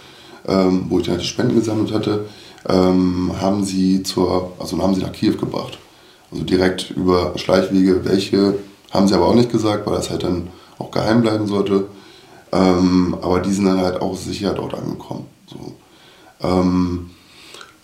ähm, 0.46 0.86
wo 0.88 0.98
ich 0.98 1.04
dann 1.04 1.14
halt 1.14 1.22
die 1.22 1.28
Spenden 1.28 1.56
gesammelt 1.56 1.92
hatte, 1.92 2.26
ähm, 2.68 3.32
haben 3.40 3.64
sie 3.64 4.02
zur, 4.02 4.52
also 4.58 4.80
haben 4.80 4.94
sie 4.94 5.02
nach 5.02 5.12
Kiew 5.12 5.36
gebracht. 5.36 5.78
Also 6.30 6.44
direkt 6.44 6.90
über 6.90 7.32
Schleichwege, 7.36 8.04
welche 8.04 8.54
haben 8.90 9.08
sie 9.08 9.14
aber 9.14 9.26
auch 9.26 9.34
nicht 9.34 9.50
gesagt, 9.50 9.86
weil 9.86 9.94
das 9.94 10.10
halt 10.10 10.22
dann 10.22 10.48
auch 10.78 10.90
geheim 10.90 11.22
bleiben 11.22 11.46
sollte. 11.46 11.86
Ähm, 12.52 13.16
aber 13.20 13.40
die 13.40 13.52
sind 13.52 13.64
dann 13.64 13.80
halt 13.80 14.00
auch 14.00 14.16
sicher 14.16 14.52
dort 14.52 14.74
angekommen. 14.74 15.26
So. 15.46 15.72
Ähm, 16.42 17.10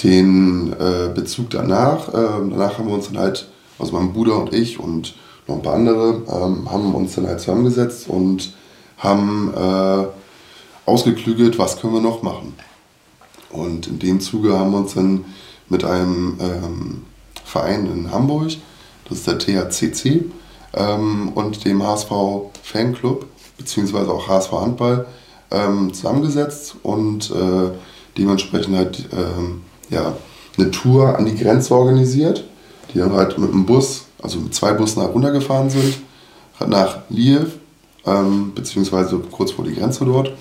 den 0.02 0.72
äh, 0.74 1.10
Bezug 1.14 1.50
danach, 1.50 2.08
äh, 2.08 2.12
danach 2.50 2.78
haben 2.78 2.88
wir 2.88 2.94
uns 2.94 3.06
dann 3.06 3.18
halt, 3.18 3.48
also 3.78 3.92
mein 3.92 4.12
Bruder 4.12 4.36
und 4.36 4.52
ich 4.52 4.78
und 4.78 5.16
noch 5.46 5.56
ein 5.56 5.62
paar 5.62 5.74
andere, 5.74 6.22
ähm, 6.28 6.70
haben 6.70 6.94
uns 6.94 7.14
dann 7.14 7.26
halt 7.26 7.40
zusammengesetzt 7.40 8.08
und 8.08 8.54
haben 8.98 9.52
äh, 9.54 10.04
ausgeklügelt, 10.86 11.58
was 11.58 11.80
können 11.80 11.94
wir 11.94 12.00
noch 12.00 12.22
machen. 12.22 12.54
Und 13.50 13.86
in 13.86 13.98
dem 13.98 14.20
Zuge 14.20 14.58
haben 14.58 14.72
wir 14.72 14.78
uns 14.78 14.94
dann 14.94 15.24
mit 15.68 15.84
einem 15.84 16.38
ähm, 16.40 17.04
Verein 17.44 17.86
in 17.86 18.12
Hamburg, 18.12 18.52
das 19.08 19.18
ist 19.18 19.26
der 19.26 19.38
THCC, 19.38 20.24
ähm, 20.74 21.32
und 21.34 21.64
dem 21.64 21.82
HSV 21.82 22.10
Fanclub, 22.62 23.26
beziehungsweise 23.56 24.12
auch 24.12 24.28
HSV 24.28 24.52
Handball, 24.52 25.06
ähm, 25.50 25.92
zusammengesetzt 25.94 26.76
und 26.82 27.30
äh, 27.30 27.70
dementsprechend 28.18 28.76
halt 28.76 29.08
ähm, 29.12 29.62
ja, 29.90 30.16
eine 30.56 30.70
Tour 30.70 31.16
an 31.16 31.26
die 31.26 31.36
Grenze 31.36 31.74
organisiert, 31.74 32.44
die 32.92 32.98
dann 32.98 33.12
halt 33.12 33.38
mit 33.38 33.52
einem 33.52 33.66
Bus, 33.66 34.04
also 34.20 34.38
mit 34.38 34.54
zwei 34.54 34.72
Bussen 34.72 35.02
halt 35.02 35.14
runtergefahren 35.14 35.70
sind, 35.70 36.00
nach 36.66 36.98
Liev, 37.08 37.58
ähm, 38.04 38.52
beziehungsweise 38.54 39.18
kurz 39.30 39.52
vor 39.52 39.64
die 39.64 39.74
Grenze 39.74 40.04
dort 40.04 40.32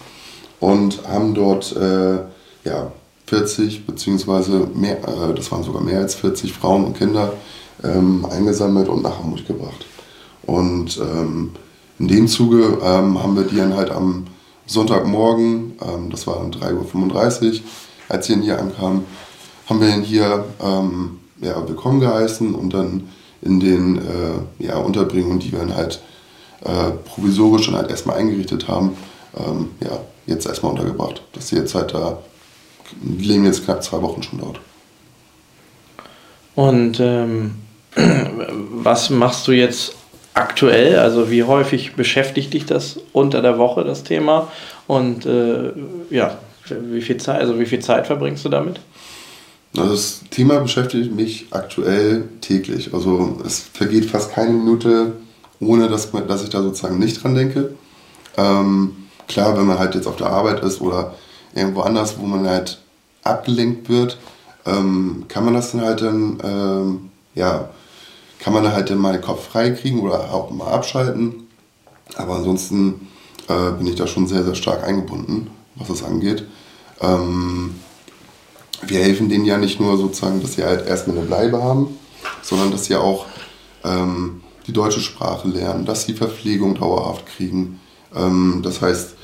und 0.60 1.08
haben 1.08 1.34
dort 1.34 1.76
äh, 1.76 2.16
ja, 2.64 2.92
40 3.28 3.86
beziehungsweise 3.86 4.68
mehr, 4.74 4.98
äh, 5.08 5.34
das 5.36 5.52
waren 5.52 5.64
sogar 5.64 5.82
mehr 5.82 6.00
als 6.00 6.16
40 6.16 6.54
Frauen 6.54 6.86
und 6.86 6.98
Kinder 6.98 7.34
ähm, 7.84 8.26
eingesammelt 8.30 8.88
und 8.88 9.04
nach 9.04 9.20
Hamburg 9.20 9.46
gebracht. 9.46 9.86
Und 10.46 10.98
ähm, 10.98 11.52
in 12.00 12.08
dem 12.08 12.28
Zuge 12.28 12.80
ähm, 12.82 13.22
haben 13.22 13.36
wir 13.36 13.44
die 13.44 13.58
dann 13.58 13.76
halt 13.76 13.92
am 13.92 14.26
Sonntagmorgen, 14.68 15.74
ähm, 15.82 16.10
das 16.10 16.28
war 16.28 16.36
dann 16.36 16.52
3.35 16.52 17.54
Uhr, 17.54 17.60
als 18.10 18.28
sie 18.28 18.42
hier 18.42 18.60
ankamen, 18.60 19.06
haben 19.68 19.82
wir 19.82 19.90
ihn 19.90 20.04
hier 20.04 20.46
ähm, 20.62 21.20
ja, 21.42 21.68
willkommen 21.68 22.00
geheißen 22.00 22.54
und 22.54 22.74
dann 22.74 23.10
in 23.42 23.60
den 23.60 23.98
äh, 23.98 24.64
ja, 24.64 24.78
Unterbringungen, 24.78 25.40
die 25.40 25.52
wir 25.52 25.60
dann 25.60 25.76
halt 25.76 26.02
äh, 26.64 26.92
provisorisch 27.06 27.66
schon 27.66 27.76
halt 27.76 27.90
erstmal 27.90 28.18
eingerichtet 28.18 28.68
haben, 28.68 28.98
ähm, 29.38 29.70
ja, 29.82 30.00
jetzt 30.26 30.48
erstmal 30.48 30.72
untergebracht. 30.72 31.22
Dass 31.34 31.50
sie 31.50 31.56
jetzt 31.56 31.76
halt 31.76 31.94
da 31.94 32.20
leben 33.02 33.46
jetzt 33.46 33.66
knapp 33.66 33.84
zwei 33.84 34.02
Wochen 34.02 34.24
schon 34.24 34.40
dort. 34.40 34.60
Und 36.56 37.00
ähm, 37.00 37.56
was 38.72 39.10
machst 39.10 39.48
du 39.48 39.52
jetzt 39.52 39.96
aktuell? 40.38 41.00
Also 41.00 41.30
wie 41.30 41.44
häufig 41.44 41.96
beschäftigt 41.96 42.54
dich 42.54 42.66
das 42.66 43.00
unter 43.14 43.42
der 43.42 43.58
Woche, 43.58 43.84
das 43.84 44.04
Thema? 44.04 44.52
Und 44.88 45.26
äh, 45.26 45.72
ja, 46.10 46.38
wie 46.70 47.02
viel, 47.02 47.18
Zeit, 47.18 47.42
also 47.42 47.60
wie 47.60 47.66
viel 47.66 47.80
Zeit 47.80 48.08
verbringst 48.08 48.46
du 48.46 48.50
damit? 48.50 48.80
Also 49.76 49.92
das 49.92 50.22
Thema 50.32 50.60
beschäftigt 50.60 51.14
mich 51.14 51.48
aktuell 51.52 52.26
täglich. 52.42 52.94
Also 52.94 53.38
es 53.46 53.60
vergeht 53.60 54.06
fast 54.06 54.32
keine 54.34 54.52
Minute, 54.52 55.14
ohne 55.60 55.90
dass, 55.90 56.12
dass 56.12 56.44
ich 56.44 56.50
da 56.50 56.62
sozusagen 56.62 57.00
nicht 57.00 57.24
dran 57.24 57.36
denke. 57.36 57.72
Ähm, 58.38 58.96
klar, 59.28 59.58
wenn 59.58 59.66
man 59.66 59.80
halt 59.80 59.96
jetzt 59.96 60.08
auf 60.08 60.16
der 60.16 60.28
Arbeit 60.28 60.64
ist 60.64 60.82
oder 60.82 61.16
irgendwo 61.54 61.82
anders, 61.82 62.18
wo 62.20 62.26
man 62.26 62.48
halt 62.48 62.80
abgelenkt 63.24 63.90
wird, 63.90 64.18
ähm, 64.66 65.26
kann 65.28 65.46
man 65.46 65.54
das 65.54 65.72
dann 65.72 65.82
halt 65.82 66.02
dann, 66.02 66.40
ähm, 66.44 67.10
ja, 67.36 67.70
kann 68.40 68.54
man 68.54 68.72
halt 68.72 68.96
mal 68.96 69.14
den 69.14 69.22
Kopf 69.22 69.48
frei 69.50 69.72
kriegen 69.72 70.00
oder 70.02 70.34
auch 70.34 70.52
mal 70.52 70.68
abschalten. 70.68 71.48
Aber 72.16 72.36
ansonsten 72.36 73.08
äh, 73.48 73.72
bin 73.78 73.88
ich 73.88 73.96
da 73.96 74.08
schon 74.08 74.28
sehr, 74.28 74.44
sehr 74.44 74.56
stark 74.56 74.84
eingebunden, 74.84 75.50
was 75.76 75.88
das 75.88 76.04
angeht. 76.04 76.46
Ähm, 77.02 77.76
wir 78.86 79.00
helfen 79.00 79.30
denen 79.30 79.46
ja 79.46 79.58
nicht 79.58 79.80
nur 79.80 79.98
sozusagen, 79.98 80.42
dass 80.42 80.54
sie 80.54 80.64
halt 80.64 80.88
erstmal 80.88 81.18
eine 81.18 81.26
Bleibe 81.26 81.64
haben, 81.64 81.98
sondern 82.42 82.72
dass 82.72 82.86
sie 82.86 82.96
auch 82.96 83.26
ähm, 83.84 84.42
die 84.68 84.74
deutsche 84.74 85.02
Sprache 85.02 85.48
lernen, 85.48 85.86
dass 85.86 86.06
sie 86.06 86.14
Verpflegung 86.14 86.76
dauerhaft 86.76 87.26
kriegen. 87.26 87.80
Ähm, 88.16 88.62
das 88.64 88.82
heißt, 88.82 89.16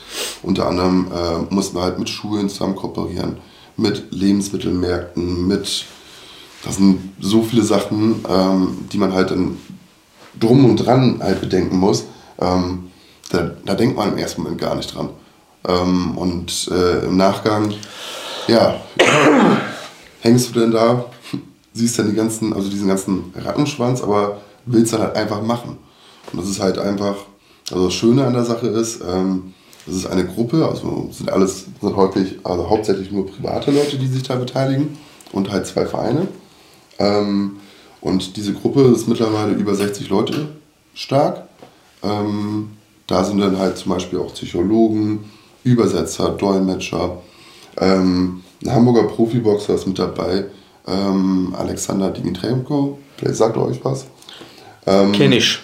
unter 0.42 0.68
anderem 0.68 1.12
äh, 1.12 1.54
mussten 1.54 1.78
wir 1.78 1.84
halt 1.84 2.00
mit 2.00 2.10
Schulen 2.10 2.50
zusammen 2.50 2.76
kooperieren, 2.76 3.38
mit 3.78 4.12
Lebensmittelmärkten, 4.12 5.48
mit 5.48 5.86
das 6.64 6.78
sind 6.78 7.14
so 7.20 7.44
viele 7.44 7.64
Sachen, 7.64 8.24
ähm, 8.28 8.86
die 8.92 8.98
man 8.98 9.14
halt 9.14 9.32
dann 9.32 9.58
drum 10.40 10.66
und 10.66 10.78
dran 10.78 11.20
halt 11.22 11.42
bedenken 11.42 11.78
muss. 11.78 12.06
Ähm, 12.40 12.90
da, 13.30 13.52
da, 13.66 13.76
denkt 13.76 13.98
man 13.98 14.14
im 14.14 14.18
ersten 14.18 14.44
Moment 14.44 14.62
gar 14.62 14.76
nicht 14.76 14.94
dran. 14.94 15.10
Ähm, 15.68 16.18
und 16.18 16.70
äh, 16.72 17.06
im 17.06 17.18
Nachgang, 17.18 17.74
ja, 18.48 18.76
hängst 20.22 20.50
du 20.50 20.60
denn 20.60 20.72
da, 20.72 21.06
siehst 21.74 22.00
dann 22.00 22.10
die 22.10 22.16
ganzen, 22.16 22.54
also 22.54 22.70
diesen 22.70 22.88
ganzen 22.88 23.34
Rattenschwanz, 23.36 24.02
aber 24.02 24.42
willst 24.66 24.94
dann 24.94 25.02
halt 25.02 25.16
einfach 25.16 25.42
machen. 25.42 25.78
Und 26.32 26.42
das 26.42 26.50
ist 26.50 26.62
halt 26.62 26.78
einfach, 26.78 27.16
also 27.72 27.86
das 27.86 27.94
Schöne 27.94 28.26
an 28.26 28.34
der 28.34 28.46
Sache 28.46 28.68
ist, 28.68 29.02
ähm, 29.02 29.54
das 29.86 29.96
ist 29.96 30.06
eine 30.06 30.26
Gruppe, 30.26 30.66
also 30.66 31.10
sind 31.12 31.30
alles, 31.30 31.66
sind 31.82 31.96
häufig, 31.96 32.40
also 32.44 32.70
hauptsächlich 32.70 33.12
nur 33.12 33.28
private 33.28 33.72
Leute, 33.72 33.98
die 33.98 34.08
sich 34.08 34.24
da 34.24 34.36
beteiligen 34.36 34.98
und 35.34 35.52
halt 35.52 35.68
zwei 35.68 35.86
Vereine. 35.86 36.28
Ähm, 37.04 37.58
und 38.02 38.38
diese 38.38 38.54
Gruppe 38.54 38.82
ist 38.84 39.08
mittlerweile 39.08 39.54
über 39.54 39.76
60 39.76 40.10
Leute 40.10 40.50
stark. 40.94 41.44
Ähm, 42.04 42.72
da 43.08 43.24
sind 43.24 43.40
dann 43.40 43.58
halt 43.58 43.78
zum 43.78 43.92
Beispiel 43.92 44.20
auch 44.20 44.34
Psychologen, 44.34 45.32
Übersetzer, 45.64 46.30
Dolmetscher, 46.30 47.22
ähm, 47.78 48.44
ein 48.64 48.74
Hamburger 48.74 49.04
Profiboxer 49.04 49.76
ist 49.76 49.88
mit 49.88 50.00
dabei, 50.00 50.46
ähm, 50.88 51.54
Alexander 51.58 52.10
Dimitrenko, 52.12 53.00
vielleicht 53.18 53.36
sagt 53.36 53.58
er 53.58 53.66
euch 53.66 53.84
was. 53.84 54.06
Ähm, 54.86 55.12
Kenn 55.12 55.32
ich. 55.32 55.60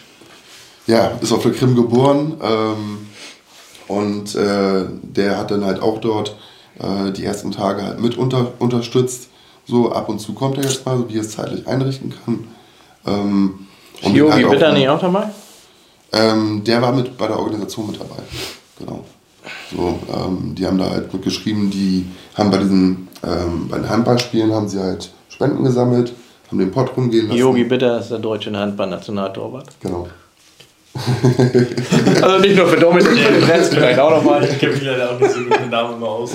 Ja, 0.88 1.12
ist 1.22 1.32
auf 1.32 1.44
der 1.44 1.52
Krim 1.52 1.76
geboren 1.76 2.38
ähm, 2.42 3.08
und 3.88 4.36
äh, 4.36 4.86
der 5.04 5.38
hat 5.38 5.52
dann 5.52 5.66
halt 5.66 5.82
auch 5.82 6.00
dort 6.00 6.38
äh, 6.80 7.12
die 7.12 7.26
ersten 7.26 7.52
Tage 7.52 7.84
halt 7.84 8.00
mit 8.00 8.18
unter, 8.18 8.54
unterstützt. 8.60 9.29
So 9.70 9.92
ab 9.92 10.10
und 10.10 10.18
zu 10.18 10.34
kommt 10.34 10.58
er 10.58 10.64
jetzt 10.64 10.84
mal, 10.84 10.98
so 10.98 11.08
wie 11.08 11.18
er 11.18 11.22
es 11.22 11.30
zeitlich 11.30 11.68
einrichten 11.68 12.12
kann. 12.26 12.48
Ähm, 13.06 13.68
Yogi 14.02 14.32
halt 14.32 14.50
Bitter 14.50 14.74
nicht 14.74 14.90
auch 14.90 15.00
dabei? 15.00 15.30
Ähm, 16.12 16.64
der 16.64 16.82
war 16.82 16.92
mit 16.92 17.16
bei 17.16 17.28
der 17.28 17.38
Organisation 17.38 17.88
mit 17.92 18.00
dabei. 18.00 18.24
Genau. 18.80 19.06
So, 19.72 20.00
ähm, 20.12 20.56
die 20.56 20.66
haben 20.66 20.80
da 20.80 20.90
halt 20.90 21.14
mitgeschrieben, 21.14 21.70
die 21.70 22.08
haben 22.34 22.50
bei 22.50 22.58
diesen, 22.58 23.10
ähm, 23.24 23.68
bei 23.70 23.78
den 23.78 23.88
Handballspielen 23.88 24.52
haben 24.52 24.68
sie 24.68 24.80
halt 24.80 25.12
Spenden 25.30 25.64
gesammelt, 25.64 26.14
haben 26.48 26.58
den 26.58 26.72
Pott 26.72 26.98
rumgehen 26.98 27.28
lassen. 27.28 27.40
Yogi 27.40 27.64
Bitter 27.64 28.00
ist 28.00 28.10
der 28.10 28.18
deutsche 28.20 28.52
Handball-Nationaltorwart. 28.52 29.68
Genau. 29.82 30.08
also 32.22 32.40
nicht 32.40 32.56
nur 32.56 32.68
für 32.68 32.80
Dominik, 32.80 33.48
Netz 33.48 33.70
vielleicht 33.70 34.00
auch 34.00 34.12
nochmal. 34.12 34.44
Ich 34.44 34.60
kenne 34.60 34.74
mich 34.74 34.84
leider 34.84 35.12
auch 35.12 35.20
nicht 35.20 35.32
so 35.32 35.40
gut 35.40 35.62
mit 35.62 35.70
Namen 35.70 35.96
immer 35.96 36.08
aus. 36.08 36.32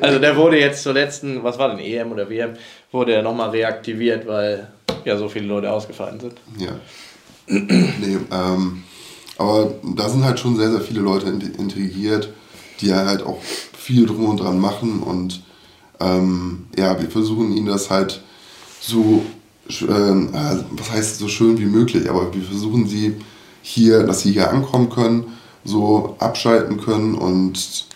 Also 0.00 0.18
der 0.18 0.36
wurde 0.36 0.58
jetzt 0.58 0.82
zur 0.82 0.94
letzten, 0.94 1.42
was 1.42 1.58
war 1.58 1.74
denn, 1.74 1.78
EM 1.78 2.12
oder 2.12 2.28
WM, 2.28 2.54
wurde 2.92 3.14
er 3.14 3.22
nochmal 3.22 3.50
reaktiviert, 3.50 4.26
weil 4.26 4.68
ja 5.04 5.16
so 5.16 5.28
viele 5.28 5.46
Leute 5.46 5.70
ausgefallen 5.70 6.20
sind. 6.20 6.34
Ja. 6.58 6.72
nee, 7.46 8.18
ähm, 8.32 8.82
aber 9.36 9.74
da 9.82 10.08
sind 10.08 10.24
halt 10.24 10.38
schon 10.38 10.56
sehr, 10.56 10.70
sehr 10.70 10.80
viele 10.80 11.00
Leute 11.00 11.26
integriert, 11.26 12.32
die 12.80 12.94
halt 12.94 13.22
auch 13.22 13.40
viel 13.42 14.06
drum 14.06 14.28
und 14.30 14.40
dran 14.40 14.58
machen 14.58 15.02
und 15.02 15.42
ähm, 16.00 16.66
ja, 16.76 17.00
wir 17.00 17.10
versuchen 17.10 17.56
ihnen 17.56 17.66
das 17.66 17.90
halt 17.90 18.22
so, 18.80 19.24
äh, 19.68 19.84
was 19.84 20.90
heißt 20.90 21.18
so 21.18 21.28
schön 21.28 21.58
wie 21.58 21.66
möglich, 21.66 22.08
aber 22.08 22.34
wir 22.34 22.42
versuchen 22.42 22.86
sie 22.86 23.16
hier, 23.66 24.02
dass 24.02 24.20
sie 24.20 24.32
hier 24.32 24.50
ankommen 24.50 24.90
können, 24.90 25.24
so 25.64 26.16
abschalten 26.18 26.78
können 26.78 27.14
und 27.14 27.86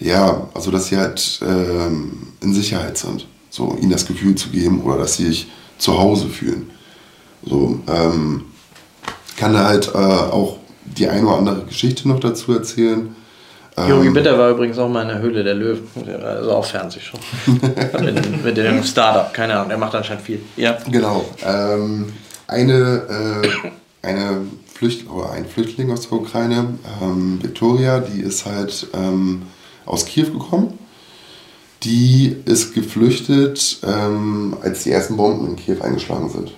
ja, 0.00 0.48
also 0.54 0.70
dass 0.70 0.86
sie 0.86 0.96
halt 0.96 1.40
ähm, 1.46 2.28
in 2.40 2.54
Sicherheit 2.54 2.96
sind. 2.96 3.26
So 3.50 3.76
ihnen 3.78 3.90
das 3.90 4.06
Gefühl 4.06 4.34
zu 4.34 4.48
geben 4.48 4.80
oder 4.82 4.96
dass 4.96 5.18
sie 5.18 5.26
sich 5.26 5.50
zu 5.76 5.98
Hause 5.98 6.28
fühlen. 6.28 6.70
So, 7.44 7.80
ähm, 7.86 8.46
kann 9.36 9.52
da 9.52 9.66
halt 9.66 9.88
äh, 9.88 9.98
auch 9.98 10.56
die 10.84 11.06
eine 11.06 11.26
oder 11.26 11.36
andere 11.36 11.64
Geschichte 11.64 12.08
noch 12.08 12.20
dazu 12.20 12.54
erzählen. 12.54 13.14
Yogi 13.76 14.06
ähm, 14.06 14.14
Bitter 14.14 14.38
war 14.38 14.50
übrigens 14.50 14.78
auch 14.78 14.88
mal 14.88 15.02
in 15.02 15.08
der 15.08 15.18
Höhle 15.18 15.44
der 15.44 15.54
Löwen, 15.54 15.86
also 16.24 16.52
auch 16.52 16.64
Fernseh 16.64 17.00
schon. 17.00 17.20
mit, 18.42 18.56
dem 18.56 18.82
Startup, 18.84 19.32
keine 19.34 19.54
Ahnung, 19.54 19.68
der 19.68 19.78
macht 19.78 19.94
anscheinend 19.94 20.24
viel. 20.24 20.40
Ja. 20.56 20.78
Genau. 20.90 21.26
Ähm, 21.44 22.12
eine, 22.46 23.42
äh, 23.42 24.06
eine 24.06 24.46
Flücht 24.82 25.08
oder 25.08 25.30
ein 25.30 25.46
Flüchtling 25.46 25.92
aus 25.92 26.08
der 26.08 26.18
Ukraine, 26.18 26.74
ähm, 27.00 27.38
Victoria, 27.40 28.00
die 28.00 28.20
ist 28.20 28.46
halt 28.46 28.88
ähm, 28.94 29.42
aus 29.86 30.06
Kiew 30.06 30.32
gekommen. 30.32 30.76
Die 31.84 32.34
ist 32.46 32.74
geflüchtet, 32.74 33.78
ähm, 33.84 34.56
als 34.60 34.82
die 34.82 34.90
ersten 34.90 35.16
Bomben 35.16 35.46
in 35.46 35.54
Kiew 35.54 35.80
eingeschlagen 35.82 36.30
sind. 36.30 36.52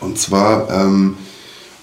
Und 0.00 0.16
zwar 0.16 0.70
ähm, 0.70 1.18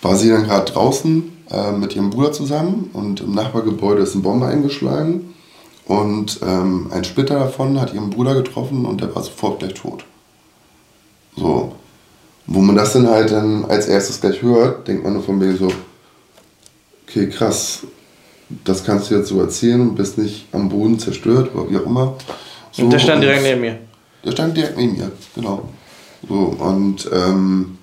war 0.02 0.16
sie 0.16 0.30
dann 0.30 0.46
gerade 0.46 0.72
draußen 0.72 1.32
äh, 1.52 1.72
mit 1.72 1.96
ihrem 1.96 2.10
Bruder 2.10 2.32
zusammen 2.32 2.90
und 2.94 3.22
im 3.22 3.36
Nachbargebäude 3.36 4.02
ist 4.02 4.16
eine 4.16 4.24
Bombe 4.24 4.48
eingeschlagen. 4.48 5.36
Und 5.86 6.40
ähm, 6.42 6.88
ein 6.92 7.04
Splitter 7.04 7.38
davon 7.38 7.80
hat 7.80 7.94
ihren 7.94 8.10
Bruder 8.10 8.34
getroffen 8.34 8.88
und 8.88 9.02
der 9.02 9.14
war 9.14 9.22
sofort 9.22 9.60
gleich 9.60 9.76
tot. 9.76 10.04
So. 11.36 11.77
Wo 12.48 12.62
man 12.62 12.76
das 12.76 12.94
dann 12.94 13.08
halt 13.08 13.32
dann 13.32 13.66
als 13.66 13.88
erstes 13.88 14.22
gleich 14.22 14.42
hört, 14.42 14.88
denkt 14.88 15.04
man 15.04 15.14
nur 15.14 15.24
von 15.24 15.38
mir 15.38 15.56
so, 15.56 15.68
okay, 17.08 17.30
krass, 17.30 17.82
das 18.64 18.84
kannst 18.84 19.12
du 19.12 19.16
jetzt 19.16 19.28
so 19.28 19.42
erzählen 19.42 19.82
und 19.82 19.96
bist 19.96 20.18
nicht 20.18 20.48
am 20.54 20.70
Boden 20.70 20.98
zerstört 20.98 21.54
oder 21.54 21.70
wie 21.70 21.78
auch 21.78 21.86
immer. 21.86 22.16
So, 22.72 22.84
und 22.84 22.92
der 22.92 23.00
stand 23.00 23.22
direkt 23.22 23.44
neben 23.44 23.62
mir. 23.62 23.80
Der 24.24 24.32
stand 24.32 24.56
direkt 24.56 24.78
neben 24.78 24.98
mir, 24.98 25.12
genau. 25.36 25.68
So, 26.28 26.36
und 26.36 27.10
ähm, 27.12 27.78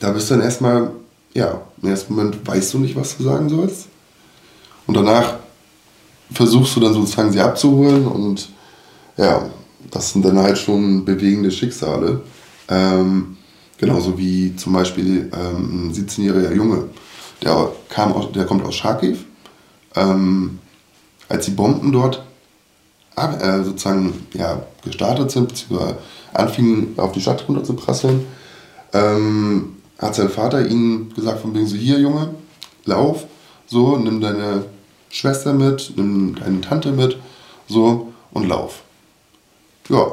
da 0.00 0.10
bist 0.10 0.30
du 0.30 0.34
dann 0.34 0.42
erstmal, 0.42 0.90
ja, 1.34 1.60
im 1.82 1.88
ersten 1.88 2.14
Moment 2.14 2.46
weißt 2.46 2.74
du 2.74 2.78
nicht, 2.78 2.96
was 2.96 3.16
du 3.16 3.24
sagen 3.24 3.48
sollst. 3.48 3.88
Und 4.86 4.96
danach 4.96 5.36
versuchst 6.32 6.74
du 6.76 6.80
dann 6.80 6.94
sozusagen 6.94 7.32
sie 7.32 7.40
abzuholen 7.40 8.06
und 8.06 8.48
ja, 9.16 9.50
das 9.90 10.12
sind 10.12 10.24
dann 10.24 10.38
halt 10.38 10.58
schon 10.58 11.04
bewegende 11.04 11.50
Schicksale. 11.50 12.22
Ähm, 12.68 13.35
genauso 13.78 14.18
wie 14.18 14.56
zum 14.56 14.72
Beispiel 14.72 15.30
ähm, 15.34 15.88
ein 15.88 15.94
17-jähriger 15.94 16.54
Junge, 16.54 16.84
der, 17.42 17.70
kam 17.88 18.12
aus, 18.12 18.32
der 18.32 18.44
kommt 18.44 18.64
aus 18.64 18.74
Charkiw 18.74 19.16
ähm, 19.94 20.58
als 21.28 21.46
die 21.46 21.50
Bomben 21.52 21.90
dort 21.92 22.22
äh, 23.16 23.62
sozusagen 23.64 24.26
ja, 24.34 24.62
gestartet 24.84 25.30
sind, 25.30 25.48
beziehungsweise 25.48 25.98
anfingen 26.34 26.94
auf 26.98 27.12
die 27.12 27.20
Stadt 27.20 27.48
runter 27.48 27.64
zu 27.64 27.74
prasseln, 27.74 28.26
ähm, 28.92 29.76
hat 29.98 30.14
sein 30.14 30.28
Vater 30.28 30.66
ihnen 30.66 31.12
gesagt 31.14 31.40
von 31.40 31.54
wegen 31.54 31.66
so, 31.66 31.76
hier 31.76 31.98
Junge, 31.98 32.34
lauf, 32.84 33.24
so, 33.66 33.96
nimm 33.96 34.20
deine 34.20 34.66
Schwester 35.10 35.54
mit, 35.54 35.94
nimm 35.96 36.34
deine 36.34 36.60
Tante 36.60 36.92
mit, 36.92 37.18
so, 37.66 38.12
und 38.32 38.46
lauf. 38.46 38.82
Ja, 39.88 40.06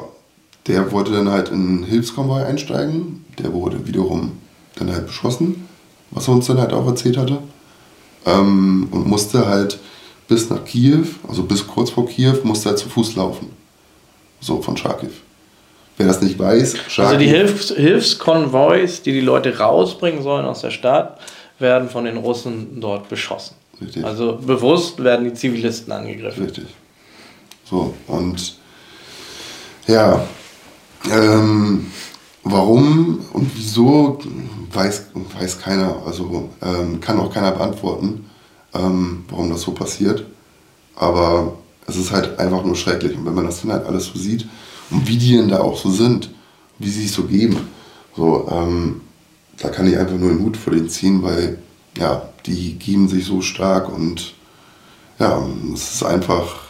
der 0.66 0.92
wollte 0.92 1.12
dann 1.12 1.30
halt 1.30 1.48
in 1.48 1.54
einen 1.54 1.84
Hilfskonvoi 1.84 2.42
einsteigen, 2.42 3.24
der 3.38 3.52
wurde 3.52 3.86
wiederum 3.86 4.32
dann 4.76 4.92
halt 4.92 5.06
beschossen, 5.06 5.68
was 6.10 6.28
er 6.28 6.34
uns 6.34 6.46
dann 6.46 6.58
halt 6.58 6.72
auch 6.72 6.86
erzählt 6.86 7.16
hatte 7.16 7.38
ähm, 8.26 8.88
und 8.90 9.06
musste 9.06 9.46
halt 9.46 9.78
bis 10.28 10.48
nach 10.50 10.64
Kiew, 10.64 11.04
also 11.28 11.42
bis 11.42 11.66
kurz 11.66 11.90
vor 11.90 12.06
Kiew, 12.06 12.36
musste 12.44 12.70
er 12.70 12.76
zu 12.76 12.88
Fuß 12.88 13.16
laufen. 13.16 13.50
So 14.40 14.60
von 14.60 14.76
Charkiw. 14.76 15.10
Wer 15.96 16.06
das 16.06 16.22
nicht 16.22 16.38
weiß, 16.38 16.76
Charkiw, 16.88 17.02
Also 17.02 17.18
die 17.18 17.28
Hilfs 17.28 17.68
Hilfskonvois, 17.68 19.02
die 19.04 19.12
die 19.12 19.20
Leute 19.20 19.58
rausbringen 19.58 20.22
sollen 20.22 20.44
aus 20.44 20.62
der 20.62 20.70
Stadt, 20.70 21.20
werden 21.58 21.88
von 21.88 22.04
den 22.04 22.16
Russen 22.16 22.80
dort 22.80 23.08
beschossen. 23.08 23.54
Richtig. 23.80 24.04
Also 24.04 24.38
bewusst 24.44 25.02
werden 25.02 25.24
die 25.24 25.34
Zivilisten 25.34 25.92
angegriffen. 25.92 26.44
Richtig. 26.44 26.66
So, 27.64 27.94
und 28.06 28.56
ja, 29.86 30.26
ähm, 31.10 31.86
Warum 32.46 33.20
und 33.32 33.50
wieso, 33.56 34.18
weiß, 34.70 35.06
weiß 35.40 35.60
keiner. 35.60 36.02
Also 36.04 36.50
ähm, 36.62 37.00
kann 37.00 37.18
auch 37.18 37.32
keiner 37.32 37.52
beantworten, 37.52 38.26
ähm, 38.74 39.24
warum 39.30 39.48
das 39.48 39.62
so 39.62 39.72
passiert. 39.72 40.26
Aber 40.94 41.56
es 41.86 41.96
ist 41.96 42.12
halt 42.12 42.38
einfach 42.38 42.62
nur 42.64 42.76
schrecklich. 42.76 43.16
Und 43.16 43.24
wenn 43.24 43.34
man 43.34 43.46
das 43.46 43.62
dann 43.62 43.72
halt 43.72 43.86
alles 43.86 44.06
so 44.06 44.18
sieht 44.18 44.46
und 44.90 45.08
wie 45.08 45.16
die 45.16 45.36
denn 45.36 45.48
da 45.48 45.60
auch 45.60 45.78
so 45.78 45.90
sind, 45.90 46.30
wie 46.78 46.90
sie 46.90 47.02
sich 47.02 47.12
so 47.12 47.24
geben, 47.24 47.56
so, 48.14 48.46
ähm, 48.50 49.00
da 49.56 49.70
kann 49.70 49.86
ich 49.86 49.96
einfach 49.96 50.16
nur 50.16 50.28
den 50.28 50.40
Hut 50.40 50.58
vor 50.58 50.74
denen 50.74 50.90
ziehen, 50.90 51.22
weil 51.22 51.58
ja, 51.96 52.28
die 52.44 52.74
geben 52.74 53.08
sich 53.08 53.24
so 53.24 53.40
stark 53.40 53.90
und 53.90 54.34
ja, 55.18 55.42
es 55.72 55.94
ist 55.94 56.02
einfach, 56.02 56.63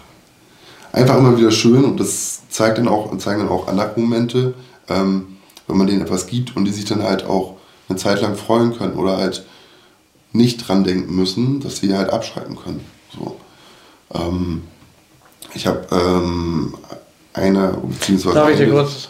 einfach 0.95 1.19
immer 1.19 1.37
wieder 1.37 1.51
schön 1.51 1.85
und 1.85 2.01
das 2.01 2.49
zeigt 2.49 2.79
dann 2.79 2.89
auch, 2.89 3.17
zeigen 3.19 3.41
dann 3.41 3.49
auch 3.49 3.69
andere 3.69 3.93
Momente. 3.97 4.55
Ähm, 4.89 5.35
wenn 5.67 5.77
man 5.77 5.87
denen 5.87 6.03
etwas 6.03 6.27
gibt 6.27 6.57
und 6.57 6.65
die 6.65 6.71
sich 6.71 6.85
dann 6.85 7.03
halt 7.03 7.25
auch 7.25 7.57
eine 7.89 7.99
Zeit 7.99 8.21
lang 8.21 8.37
freuen 8.37 8.77
können 8.77 8.95
oder 8.95 9.17
halt 9.17 9.45
nicht 10.33 10.67
dran 10.67 10.85
denken 10.85 11.15
müssen, 11.15 11.61
dass 11.61 11.79
sie 11.79 11.95
halt 11.95 12.11
abschalten 12.11 12.57
können. 12.57 12.85
So. 13.17 13.37
Ähm, 14.13 14.63
ich 15.55 15.67
habe 15.67 15.87
ähm, 15.93 16.75
eine, 17.33 17.79
beziehungsweise. 17.83 18.35
Darf 18.35 18.51
ich 18.51 18.59
dir 18.59 18.71
kurz? 18.71 19.09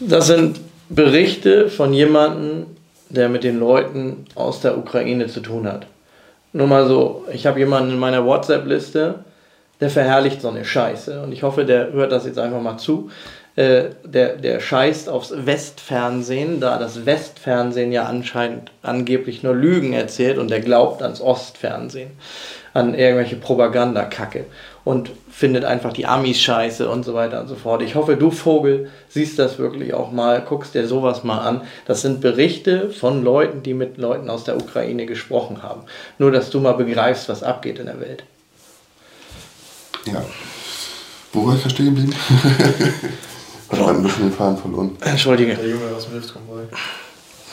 Das 0.00 0.26
sind 0.26 0.60
Berichte 0.88 1.68
von 1.68 1.92
jemandem, 1.92 2.66
der 3.08 3.28
mit 3.28 3.44
den 3.44 3.58
Leuten 3.58 4.24
aus 4.34 4.60
der 4.60 4.76
Ukraine 4.76 5.28
zu 5.28 5.40
tun 5.40 5.66
hat. 5.66 5.86
Nur 6.52 6.66
mal 6.66 6.88
so, 6.88 7.24
ich 7.32 7.46
habe 7.46 7.60
jemanden 7.60 7.92
in 7.92 7.98
meiner 7.98 8.24
WhatsApp-Liste, 8.24 9.24
der 9.80 9.90
verherrlicht 9.90 10.42
so 10.42 10.48
eine 10.48 10.64
Scheiße. 10.64 11.22
Und 11.22 11.32
ich 11.32 11.42
hoffe, 11.42 11.64
der 11.64 11.92
hört 11.92 12.12
das 12.12 12.26
jetzt 12.26 12.38
einfach 12.38 12.60
mal 12.60 12.78
zu. 12.78 13.10
Äh, 13.56 13.90
der, 14.04 14.36
der 14.36 14.60
scheißt 14.60 15.08
aufs 15.08 15.34
Westfernsehen, 15.34 16.60
da 16.60 16.78
das 16.78 17.04
Westfernsehen 17.04 17.90
ja 17.90 18.04
anscheinend 18.04 18.70
angeblich 18.82 19.42
nur 19.42 19.54
Lügen 19.54 19.92
erzählt 19.92 20.38
und 20.38 20.50
der 20.50 20.60
glaubt 20.60 21.02
ans 21.02 21.20
Ostfernsehen, 21.20 22.10
an 22.74 22.94
irgendwelche 22.94 23.34
Propagandakacke 23.36 24.44
und 24.84 25.10
findet 25.30 25.64
einfach 25.64 25.92
die 25.92 26.06
Amis 26.06 26.40
scheiße 26.40 26.88
und 26.88 27.04
so 27.04 27.14
weiter 27.14 27.40
und 27.40 27.48
so 27.48 27.56
fort. 27.56 27.82
Ich 27.82 27.96
hoffe, 27.96 28.16
du 28.16 28.30
Vogel 28.30 28.88
siehst 29.08 29.38
das 29.38 29.58
wirklich 29.58 29.94
auch 29.94 30.12
mal, 30.12 30.40
guckst 30.42 30.74
dir 30.74 30.86
sowas 30.86 31.24
mal 31.24 31.40
an. 31.40 31.62
Das 31.86 32.02
sind 32.02 32.20
Berichte 32.20 32.90
von 32.90 33.24
Leuten, 33.24 33.62
die 33.64 33.74
mit 33.74 33.98
Leuten 33.98 34.30
aus 34.30 34.44
der 34.44 34.56
Ukraine 34.56 35.06
gesprochen 35.06 35.62
haben. 35.62 35.82
Nur, 36.18 36.30
dass 36.30 36.50
du 36.50 36.60
mal 36.60 36.74
begreifst, 36.74 37.28
was 37.28 37.42
abgeht 37.42 37.80
in 37.80 37.86
der 37.86 38.00
Welt. 38.00 38.22
Ja. 40.06 40.24
Wo 41.32 41.46
war 41.46 41.56
ich 41.56 41.62
da 41.62 41.70
stehen 41.70 41.86
geblieben? 41.86 42.14
Ich 43.72 43.78
habe 43.78 43.90
ein 43.90 44.02
bisschen 44.02 44.24
den 44.24 44.32
Faden 44.32 44.58
verloren. 44.58 44.96
Entschuldige. 45.00 45.54
Der 45.54 45.68
Junge 45.68 45.94
aus 45.94 46.04
dem 46.04 46.12
Hilfskonvoi. 46.12 46.62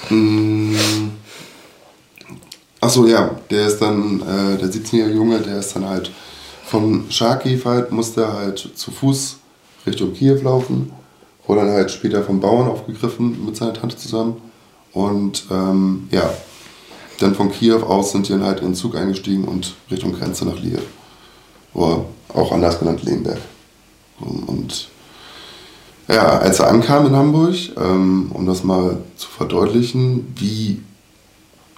Mm. 0.09 1.11
Achso, 2.79 3.05
ja, 3.05 3.31
der 3.49 3.67
ist 3.67 3.79
dann, 3.79 4.21
äh, 4.21 4.57
der 4.57 4.69
17-jährige 4.69 5.15
Junge, 5.15 5.39
der 5.39 5.59
ist 5.59 5.75
dann 5.75 5.87
halt 5.87 6.11
von 6.65 7.09
Charkiw 7.09 7.63
halt, 7.65 7.91
musste 7.91 8.31
halt 8.31 8.59
zu 8.75 8.91
Fuß 8.91 9.37
Richtung 9.85 10.13
Kiew 10.13 10.41
laufen, 10.43 10.91
wurde 11.45 11.61
dann 11.61 11.71
halt 11.71 11.91
später 11.91 12.23
vom 12.23 12.39
Bauern 12.39 12.67
aufgegriffen 12.67 13.45
mit 13.45 13.55
seiner 13.55 13.73
Tante 13.73 13.97
zusammen. 13.97 14.41
Und 14.93 15.45
ähm, 15.49 16.07
ja, 16.11 16.29
dann 17.19 17.35
von 17.35 17.51
Kiew 17.51 17.83
aus 17.83 18.11
sind 18.11 18.27
die 18.27 18.33
dann 18.33 18.43
halt 18.43 18.59
in 18.59 18.67
den 18.67 18.75
Zug 18.75 18.95
eingestiegen 18.95 19.45
und 19.45 19.75
Richtung 19.89 20.13
Grenze 20.13 20.45
nach 20.45 20.57
Lviv. 20.57 20.81
Oder 21.73 22.05
auch 22.37 22.51
anders 22.51 22.79
genannt 22.79 23.03
Lehnberg. 23.03 23.39
Und 24.19 24.89
ja, 26.07 26.39
als 26.39 26.59
er 26.59 26.67
ankam 26.67 27.07
in 27.07 27.15
Hamburg, 27.15 27.55
ähm, 27.77 28.31
um 28.33 28.45
das 28.45 28.63
mal 28.63 28.97
zu 29.17 29.27
verdeutlichen, 29.27 30.33
wie, 30.37 30.81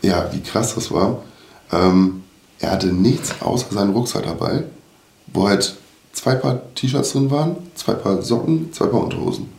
ja, 0.01 0.30
wie 0.32 0.41
krass 0.41 0.76
das 0.76 0.91
war, 0.91 1.24
ähm, 1.72 2.24
er 2.60 2.72
hatte 2.72 2.88
nichts 2.88 3.41
außer 3.41 3.68
seinen 3.72 3.93
Rucksack 3.93 4.24
dabei, 4.24 4.66
wo 5.28 5.47
halt 5.47 5.76
zwei 6.12 6.36
Paar 6.36 6.62
T-Shirts 6.76 7.14
drin 7.14 7.32
waren, 7.32 7.55
zwei 7.76 7.93
Paar 7.93 8.22
Socken, 8.22 8.72
zwei 8.74 8.88
Paar 8.88 9.03
Unterhosen. 9.03 9.49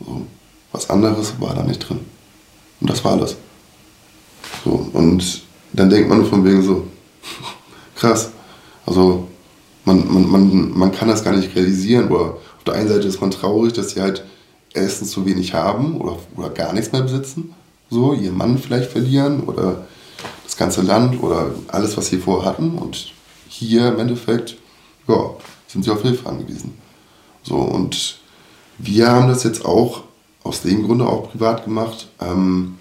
So, 0.00 0.26
was 0.72 0.90
anderes 0.90 1.40
war 1.40 1.54
da 1.54 1.62
nicht 1.62 1.88
drin. 1.88 2.00
Und 2.80 2.90
das 2.90 3.04
war 3.04 3.12
alles. 3.12 3.36
So, 4.64 4.88
und 4.92 5.42
dann 5.72 5.90
denkt 5.90 6.08
man 6.08 6.24
von 6.26 6.44
wegen 6.44 6.62
so, 6.62 6.86
krass. 7.94 8.30
Also 8.86 9.28
man, 9.94 10.12
man, 10.12 10.30
man, 10.30 10.78
man 10.78 10.92
kann 10.92 11.08
das 11.08 11.24
gar 11.24 11.34
nicht 11.34 11.54
realisieren. 11.54 12.08
Oder 12.08 12.34
auf 12.34 12.64
der 12.66 12.74
einen 12.74 12.88
Seite 12.88 13.08
ist 13.08 13.20
man 13.20 13.30
traurig, 13.30 13.72
dass 13.72 13.90
sie 13.90 14.00
halt 14.00 14.24
erstens 14.72 15.10
zu 15.10 15.26
wenig 15.26 15.54
haben 15.54 16.00
oder, 16.00 16.16
oder 16.36 16.50
gar 16.50 16.72
nichts 16.72 16.92
mehr 16.92 17.02
besitzen. 17.02 17.54
So, 17.90 18.12
ihren 18.12 18.36
Mann 18.36 18.58
vielleicht 18.58 18.90
verlieren 18.90 19.40
oder 19.40 19.86
das 20.44 20.56
ganze 20.56 20.82
Land 20.82 21.22
oder 21.22 21.50
alles, 21.68 21.96
was 21.96 22.06
sie 22.06 22.18
vorher 22.18 22.48
hatten. 22.48 22.78
Und 22.78 23.12
hier 23.48 23.88
im 23.88 23.98
Endeffekt, 23.98 24.56
ja, 25.08 25.30
sind 25.66 25.84
sie 25.84 25.90
auf 25.90 26.02
Hilfe 26.02 26.28
angewiesen. 26.28 26.74
So, 27.42 27.56
und 27.56 28.20
wir 28.78 29.10
haben 29.10 29.28
das 29.28 29.42
jetzt 29.42 29.64
auch 29.64 30.02
aus 30.42 30.62
dem 30.62 30.84
Grunde 30.84 31.06
auch 31.06 31.30
privat 31.30 31.64
gemacht, 31.64 32.08
ähm, 32.20 32.76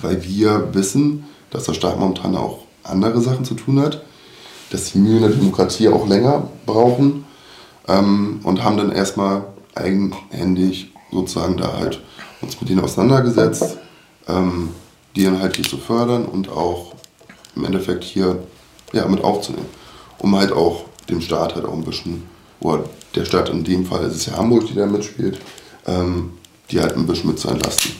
weil 0.00 0.24
wir 0.24 0.72
wissen, 0.72 1.24
dass 1.50 1.64
der 1.64 1.74
Staat 1.74 1.98
momentan 1.98 2.36
auch 2.36 2.60
andere 2.82 3.20
Sachen 3.20 3.44
zu 3.44 3.54
tun 3.54 3.80
hat, 3.80 4.02
dass 4.70 4.92
die 4.92 4.98
Mühlen 4.98 5.22
der 5.22 5.30
Demokratie 5.30 5.88
auch 5.88 6.06
länger 6.08 6.48
brauchen 6.66 7.24
ähm, 7.88 8.40
und 8.42 8.62
haben 8.62 8.76
dann 8.76 8.92
erstmal 8.92 9.44
eigenhändig 9.74 10.92
sozusagen 11.10 11.56
da 11.56 11.72
halt 11.74 12.00
uns 12.40 12.60
mit 12.60 12.70
denen 12.70 12.80
auseinandergesetzt, 12.80 13.78
ähm, 14.28 14.70
die 15.16 15.24
dann 15.24 15.40
halt 15.40 15.56
hier 15.56 15.64
zu 15.64 15.76
fördern 15.76 16.24
und 16.24 16.48
auch 16.48 16.94
im 17.56 17.64
Endeffekt 17.64 18.04
hier 18.04 18.42
ja, 18.92 19.06
mit 19.06 19.22
aufzunehmen, 19.22 19.66
um 20.18 20.36
halt 20.36 20.52
auch 20.52 20.84
dem 21.08 21.20
Staat 21.20 21.54
halt 21.54 21.64
auch 21.64 21.72
ein 21.72 21.84
bisschen, 21.84 22.22
oder 22.60 22.84
der 23.14 23.24
Stadt 23.24 23.48
in 23.48 23.64
dem 23.64 23.84
Fall 23.86 24.04
ist 24.04 24.26
ja 24.26 24.36
Hamburg, 24.36 24.66
die 24.66 24.74
da 24.74 24.86
mitspielt, 24.86 25.40
ähm, 25.86 26.32
die 26.70 26.80
halt 26.80 26.96
ein 26.96 27.06
bisschen 27.06 27.30
mit 27.30 27.38
zu 27.38 27.48
entlasten. 27.48 27.92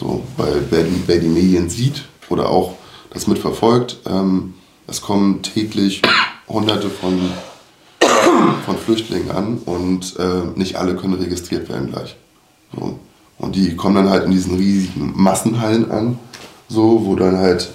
So, 0.00 0.22
weil 0.36 0.64
wer 0.70 0.82
die, 0.82 1.02
wer 1.06 1.18
die 1.18 1.28
Medien 1.28 1.68
sieht 1.68 2.04
oder 2.28 2.48
auch 2.48 2.74
das 3.10 3.26
mitverfolgt, 3.26 3.98
ähm, 4.06 4.54
es 4.86 5.00
kommen 5.00 5.42
täglich 5.42 6.02
hunderte 6.48 6.88
von, 6.90 7.18
von 8.64 8.78
Flüchtlingen 8.78 9.30
an 9.30 9.58
und 9.58 10.16
äh, 10.18 10.58
nicht 10.58 10.76
alle 10.76 10.96
können 10.96 11.14
registriert 11.14 11.68
werden 11.68 11.90
gleich. 11.90 12.16
So. 12.74 12.98
Und 13.38 13.56
die 13.56 13.76
kommen 13.76 13.96
dann 13.96 14.10
halt 14.10 14.24
in 14.24 14.30
diesen 14.30 14.56
riesigen 14.56 15.12
Massenhallen 15.14 15.90
an, 15.90 16.18
so, 16.68 17.04
wo 17.04 17.16
dann 17.16 17.36
halt 17.36 17.70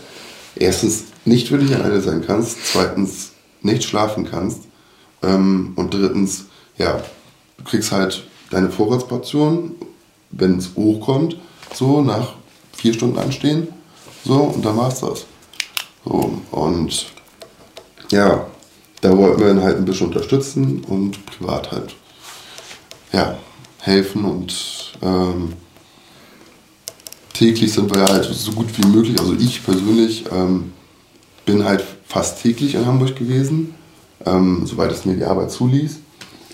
erstens 0.56 1.06
nicht 1.26 1.50
für 1.50 1.58
dich 1.58 1.76
alleine 1.76 2.02
sein 2.02 2.24
kannst, 2.26 2.58
zweitens 2.72 3.32
nicht 3.62 3.84
schlafen 3.84 4.28
kannst 4.30 4.62
ähm, 5.22 5.74
und 5.76 5.94
drittens, 5.94 6.46
ja, 6.78 7.02
du 7.58 7.64
kriegst 7.64 7.92
halt 7.92 8.24
deine 8.50 8.70
Vorratsportion, 8.70 9.76
wenn 10.32 10.58
es 10.58 10.72
hochkommt, 10.76 11.38
so 11.74 12.02
nach 12.02 12.34
vier 12.76 12.94
Stunden 12.94 13.20
anstehen, 13.20 13.68
so 14.26 14.36
und 14.36 14.66
dann 14.66 14.78
war's 14.78 15.02
das. 15.02 15.26
So, 16.06 16.42
und 16.52 17.06
ja, 18.12 18.48
da 19.02 19.18
wollten 19.18 19.42
wir 19.42 19.52
ihn 19.52 19.62
halt 19.62 19.78
ein 19.78 19.86
bisschen 19.86 20.08
unterstützen 20.08 20.84
und 20.88 21.26
privat 21.26 21.72
halt 21.72 21.96
ja, 23.14 23.38
helfen 23.80 24.26
und 24.26 24.94
ähm, 25.02 25.54
täglich 27.34 27.74
sind 27.74 27.94
wir 27.94 28.04
halt 28.04 28.26
so 28.26 28.52
gut 28.52 28.68
wie 28.78 28.88
möglich, 28.88 29.20
also 29.20 29.34
ich 29.34 29.64
persönlich 29.64 30.26
ähm, 30.32 30.74
bin 31.46 31.64
halt 31.64 31.84
fast 32.08 32.42
täglich 32.42 32.76
in 32.76 32.86
Hamburg 32.86 33.16
gewesen, 33.16 33.74
ähm, 34.26 34.66
soweit 34.66 34.92
es 34.92 35.06
mir 35.06 35.16
die 35.16 35.24
Arbeit 35.24 35.52
zuließ. 35.52 36.00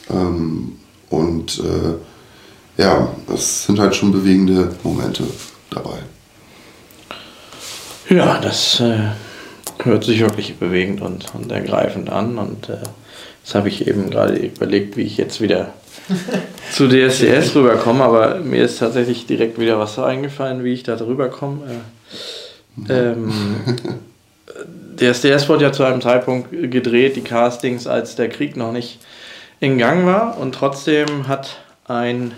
Ähm, 0.10 0.78
und 1.10 1.60
äh, 1.60 2.82
ja, 2.82 3.10
es 3.34 3.66
sind 3.66 3.80
halt 3.80 3.96
schon 3.96 4.12
bewegende 4.12 4.76
Momente 4.84 5.24
dabei. 5.70 6.00
Ja, 8.10 8.40
das 8.40 8.80
äh, 8.80 9.10
hört 9.88 10.04
sich 10.04 10.22
wirklich 10.22 10.56
bewegend 10.56 11.02
und, 11.02 11.34
und 11.34 11.52
ergreifend 11.52 12.10
an. 12.10 12.38
Und 12.38 12.70
äh, 12.70 12.78
das 13.44 13.56
habe 13.56 13.70
ich 13.70 13.88
eben 13.88 14.10
gerade 14.10 14.36
überlegt, 14.36 14.98
wie 14.98 15.04
ich 15.04 15.18
jetzt 15.18 15.42
wieder 15.42 15.74
zu 16.72 16.88
DSDS 16.88 17.56
rüberkomme. 17.56 18.04
Aber 18.04 18.36
mir 18.40 18.64
ist 18.64 18.80
tatsächlich 18.80 19.26
direkt 19.26 19.60
wieder 19.60 19.80
was 19.80 19.98
eingefallen, 20.00 20.64
wie 20.64 20.74
ich 20.74 20.84
da 20.84 20.96
drüber 20.96 21.30
komme. 21.30 21.62
Äh, 22.88 22.94
ähm, 22.94 23.32
DSDS 24.98 25.48
wurde 25.50 25.66
ja 25.66 25.72
zu 25.72 25.84
einem 25.84 26.02
Zeitpunkt 26.02 26.50
gedreht, 26.52 27.16
die 27.16 27.22
Castings, 27.22 27.86
als 27.88 28.16
der 28.16 28.30
Krieg 28.30 28.58
noch 28.58 28.72
nicht 28.72 29.00
in 29.60 29.78
Gang 29.78 30.06
war. 30.06 30.38
Und 30.38 30.56
trotzdem 30.56 31.28
hat 31.28 31.58
ein 31.88 32.34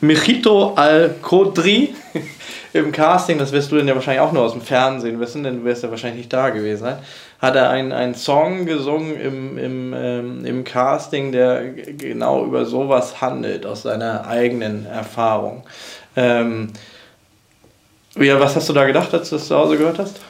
Michito 0.00 0.74
Al-Kodri 0.74 1.94
im 2.72 2.92
Casting, 2.92 3.38
das 3.38 3.52
wirst 3.52 3.72
du 3.72 3.76
denn 3.76 3.88
ja 3.88 3.94
wahrscheinlich 3.94 4.20
auch 4.20 4.32
nur 4.32 4.42
aus 4.42 4.52
dem 4.52 4.60
Fernsehen 4.60 5.20
wissen, 5.20 5.42
denn 5.42 5.60
du 5.60 5.64
wirst 5.64 5.82
ja 5.82 5.90
wahrscheinlich 5.90 6.18
nicht 6.18 6.32
da 6.32 6.50
gewesen 6.50 6.82
sein, 6.82 6.98
hat 7.40 7.56
er 7.56 7.70
einen, 7.70 7.92
einen 7.92 8.14
Song 8.14 8.66
gesungen 8.66 9.18
im, 9.18 9.58
im, 9.58 9.94
ähm, 9.94 10.44
im 10.44 10.64
Casting, 10.64 11.32
der 11.32 11.72
genau 11.72 12.44
über 12.44 12.66
sowas 12.66 13.20
handelt, 13.20 13.64
aus 13.64 13.82
seiner 13.82 14.26
eigenen 14.26 14.86
Erfahrung. 14.86 15.64
Ähm, 16.16 16.72
ja, 18.16 18.38
was 18.40 18.56
hast 18.56 18.68
du 18.68 18.72
da 18.72 18.84
gedacht, 18.84 19.14
als 19.14 19.30
du 19.30 19.36
das 19.36 19.46
zu 19.46 19.56
Hause 19.56 19.78
gehört 19.78 19.98
hast? 19.98 20.20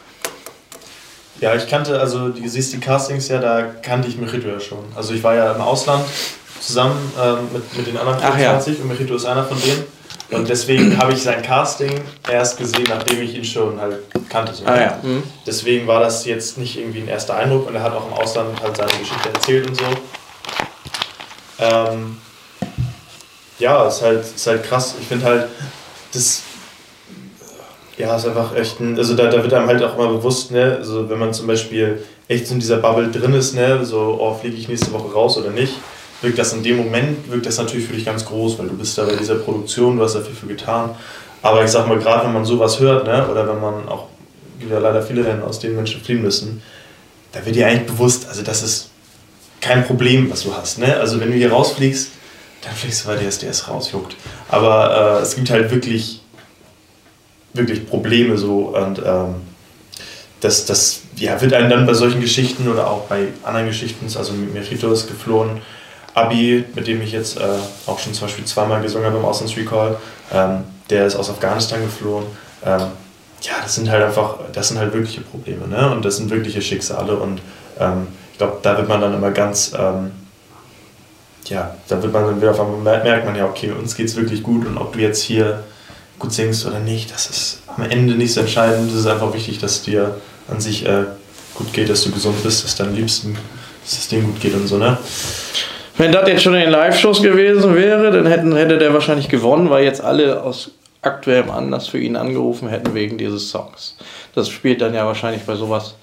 Ja, 1.41 1.55
ich 1.55 1.69
kannte, 1.69 1.99
also 1.99 2.29
du 2.29 2.49
siehst 2.49 2.73
die 2.73 2.81
Castings 2.81 3.29
ja, 3.29 3.39
da 3.39 3.63
kannte 3.83 4.09
ich 4.09 4.19
Mechito 4.19 4.49
ja 4.49 4.61
schon. 4.61 4.85
Also 4.95 5.15
ich 5.15 5.23
war 5.23 5.35
ja 5.35 5.53
im 5.53 5.61
Ausland 5.61 6.05
zusammen 6.61 7.13
ähm, 7.21 7.49
mit, 7.53 7.77
mit 7.77 7.87
den 7.87 7.97
anderen 7.97 8.19
24 8.19 8.77
ja. 8.77 8.83
und 8.83 8.89
Mechito 8.89 9.15
ist 9.15 9.25
einer 9.25 9.45
von 9.45 9.61
denen. 9.61 9.85
Und 10.31 10.49
deswegen 10.49 10.99
habe 10.99 11.13
ich 11.13 11.23
sein 11.23 11.43
Casting 11.43 12.03
erst 12.31 12.59
gesehen, 12.59 12.85
nachdem 12.89 13.23
ich 13.23 13.35
ihn 13.35 13.45
schon 13.45 13.81
halt 13.81 13.97
kannte. 14.29 14.53
So. 14.53 14.67
Ah, 14.67 14.79
ja. 14.79 14.99
mhm. 15.03 15.23
Deswegen 15.47 15.87
war 15.87 16.01
das 16.01 16.27
jetzt 16.27 16.59
nicht 16.59 16.79
irgendwie 16.79 17.01
ein 17.01 17.09
erster 17.09 17.37
Eindruck 17.37 17.67
und 17.67 17.75
er 17.75 17.83
hat 17.83 17.95
auch 17.95 18.07
im 18.07 18.13
Ausland 18.13 18.61
halt 18.63 18.77
seine 18.77 18.93
Geschichte 18.93 19.29
erzählt 19.33 19.67
und 19.67 19.77
so. 19.77 19.85
Ähm, 21.61 22.19
ja, 23.59 23.89
ist 23.89 24.03
halt, 24.03 24.21
ist 24.21 24.47
halt 24.47 24.65
krass. 24.65 24.95
Ich 25.01 25.07
finde 25.07 25.25
halt, 25.25 25.49
das 26.13 26.43
ja, 27.99 28.15
ist 28.17 28.27
einfach 28.27 28.55
echt 28.55 28.81
ein, 28.81 28.97
also 28.97 29.15
da, 29.15 29.27
da 29.27 29.43
wird 29.43 29.53
einem 29.53 29.67
halt 29.67 29.83
auch 29.83 29.99
immer 29.99 30.09
bewusst, 30.09 30.53
ne, 30.53 30.77
also 30.79 31.11
wenn 31.11 31.19
man 31.19 31.35
zum 31.35 31.49
Beispiel 31.49 32.05
echt 32.29 32.47
so 32.47 32.55
in 32.55 32.61
dieser 32.61 32.77
Bubble 32.77 33.11
drin 33.11 33.35
ist, 33.35 33.55
ne, 33.55 33.85
so, 33.85 34.19
oh, 34.21 34.35
fliege 34.35 34.57
ich 34.57 34.69
nächste 34.69 34.93
Woche 34.93 35.13
raus 35.13 35.37
oder 35.37 35.51
nicht, 35.51 35.75
wirkt 36.23 36.39
das 36.39 36.53
in 36.53 36.63
dem 36.63 36.77
Moment, 36.77 37.31
wirkt 37.31 37.47
das 37.47 37.59
natürlich 37.59 37.87
für 37.87 37.95
dich 37.95 38.05
ganz 38.05 38.25
groß, 38.25 38.59
weil 38.59 38.69
du 38.69 38.77
bist 38.77 38.99
da 38.99 39.05
bei 39.05 39.15
dieser 39.15 39.37
Produktion, 39.37 39.97
du 39.97 40.03
hast 40.03 40.15
dafür 40.15 40.35
viel 40.35 40.49
getan. 40.49 40.91
Aber 41.43 41.65
ich 41.65 41.71
sag 41.71 41.87
mal, 41.87 41.99
gerade 41.99 42.27
wenn 42.27 42.33
man 42.33 42.45
sowas 42.45 42.81
hört, 42.81 43.07
ne, 43.07 43.29
oder 43.29 43.49
wenn 43.49 43.61
man 43.61 43.89
auch, 43.89 44.07
gibt 44.59 44.73
ja 44.73 44.79
leider 44.79 45.03
viele 45.03 45.25
Rennen, 45.25 45.43
aus 45.43 45.61
denen 45.61 45.77
Menschen 45.77 46.01
fliehen 46.01 46.23
müssen, 46.23 46.63
da 47.33 47.45
wird 47.45 47.55
dir 47.55 47.67
eigentlich 47.67 47.87
bewusst, 47.87 48.29
also 48.29 48.43
das 48.43 48.63
ist 48.63 48.91
kein 49.61 49.87
Problem, 49.87 50.31
was 50.31 50.43
du 50.43 50.55
hast. 50.55 50.79
Ne? 50.79 50.97
Also 50.97 51.21
wenn 51.21 51.31
du 51.31 51.37
hier 51.37 51.53
rausfliegst, 51.53 52.11
dann 52.63 52.75
fliegst 52.75 53.05
du, 53.05 53.09
weil 53.09 53.19
der 53.19 53.29
SDS 53.29 53.69
rausjuckt. 53.69 54.17
Aber 54.49 55.19
äh, 55.21 55.23
es 55.23 55.37
gibt 55.37 55.51
halt 55.51 55.71
wirklich, 55.71 56.23
wirklich 57.53 57.87
Probleme 57.87 58.37
so 58.39 58.77
und 58.77 58.99
ähm, 59.05 59.35
das, 60.41 60.67
das 60.67 61.01
ja, 61.17 61.41
wird 61.41 61.53
einem 61.53 61.71
dann 61.71 61.87
bei 61.87 61.95
solchen 61.95 62.21
Geschichten 62.21 62.69
oder 62.69 62.89
auch 62.89 63.03
bei 63.07 63.29
anderen 63.43 63.67
Geschichten, 63.67 64.07
also 64.17 64.33
Merito 64.33 64.93
ist 64.93 65.09
geflohen, 65.09 65.61
Abi, 66.19 66.65
mit 66.75 66.87
dem 66.87 67.03
ich 67.03 67.13
jetzt 67.13 67.39
äh, 67.39 67.45
auch 67.87 67.99
schon 67.99 68.15
zum 68.15 68.27
Beispiel 68.27 68.45
zweimal 68.45 68.83
gesungen 68.83 69.07
habe 69.07 69.19
im 69.19 69.25
Auslandsrecall, 69.25 69.97
ähm, 70.33 70.65
der 70.91 71.07
ist 71.07 71.17
aus 71.17 71.31
Afghanistan 71.31 71.81
geflohen. 71.83 72.27
Ähm, 72.65 72.83
ja, 73.43 73.53
das 73.63 73.75
sind 73.75 73.89
halt 73.91 74.03
einfach, 74.03 74.37
das 74.53 74.69
sind 74.69 74.79
halt 74.79 74.93
wirkliche 74.93 75.21
Probleme, 75.21 75.69
ne? 75.69 75.91
Und 75.91 76.05
das 76.05 76.17
sind 76.17 76.31
wirkliche 76.31 76.61
Schicksale 76.61 77.17
und 77.17 77.41
ähm, 77.79 78.09
ich 78.33 78.39
glaube, 78.39 78.59
da 78.63 78.77
wird 78.77 78.89
man 78.89 79.01
dann 79.01 79.15
immer 79.15 79.31
ganz, 79.31 79.73
ähm, 79.79 80.11
ja, 81.47 81.75
da 81.89 82.03
wird 82.03 82.13
man 82.13 82.25
dann 82.25 82.41
wieder 82.41 82.51
auf 82.51 82.61
einmal 82.61 83.03
merkt 83.03 83.25
man 83.25 83.37
ja, 83.37 83.47
okay, 83.47 83.71
uns 83.71 83.95
geht 83.95 84.09
es 84.09 84.17
wirklich 84.17 84.43
gut 84.43 84.67
und 84.67 84.77
ob 84.77 84.93
du 84.93 84.99
jetzt 84.99 85.23
hier 85.23 85.65
gut 86.19 86.33
singst 86.33 86.67
oder 86.67 86.81
nicht, 86.81 87.13
das 87.13 87.31
ist 87.31 87.63
am 87.67 87.85
Ende 87.85 88.15
nicht 88.15 88.35
so 88.35 88.41
entscheidend. 88.41 88.91
Es 88.91 89.01
ist 89.01 89.07
einfach 89.07 89.33
wichtig, 89.35 89.59
dass 89.59 89.83
dir 89.83 90.17
an 90.49 90.61
sich 90.61 90.85
äh, 90.87 91.05
gut 91.55 91.73
geht, 91.73 91.89
dass 91.89 92.03
du 92.03 92.11
gesund 92.11 92.43
bist, 92.43 92.65
dass 92.65 92.77
deinem 92.77 92.95
Liebsten, 92.95 93.37
dass 93.85 93.99
es 93.99 94.09
dem 94.09 94.25
gut 94.27 94.41
geht 94.41 94.55
und 94.55 94.67
so, 94.67 94.79
ne? 94.79 94.99
Wenn 95.99 96.13
das 96.13 96.29
jetzt 96.29 96.43
schon 96.45 96.55
in 96.55 96.61
den 96.61 96.71
Live-Shows 96.71 97.23
gewesen 97.23 97.75
wäre, 97.75 98.13
dann 98.13 98.27
hätten, 98.27 98.55
hätte 98.55 98.79
der 98.79 98.95
wahrscheinlich 98.95 99.29
gewonnen, 99.29 99.69
weil 99.69 99.85
jetzt 99.85 100.01
alle 100.01 100.43
aus 100.43 100.71
aktuellem 101.03 101.51
Anlass 101.51 101.89
für 101.89 101.99
ihn 101.99 102.15
angerufen 102.15 102.69
hätten 102.69 102.95
wegen 102.95 103.19
dieses 103.19 103.51
Songs. 103.51 103.97
Das 104.35 104.49
spielt 104.49 104.81
dann 104.81 104.95
ja 104.95 105.07
wahrscheinlich 105.07 105.43
bei 105.43 105.57
sowas, 105.57 105.97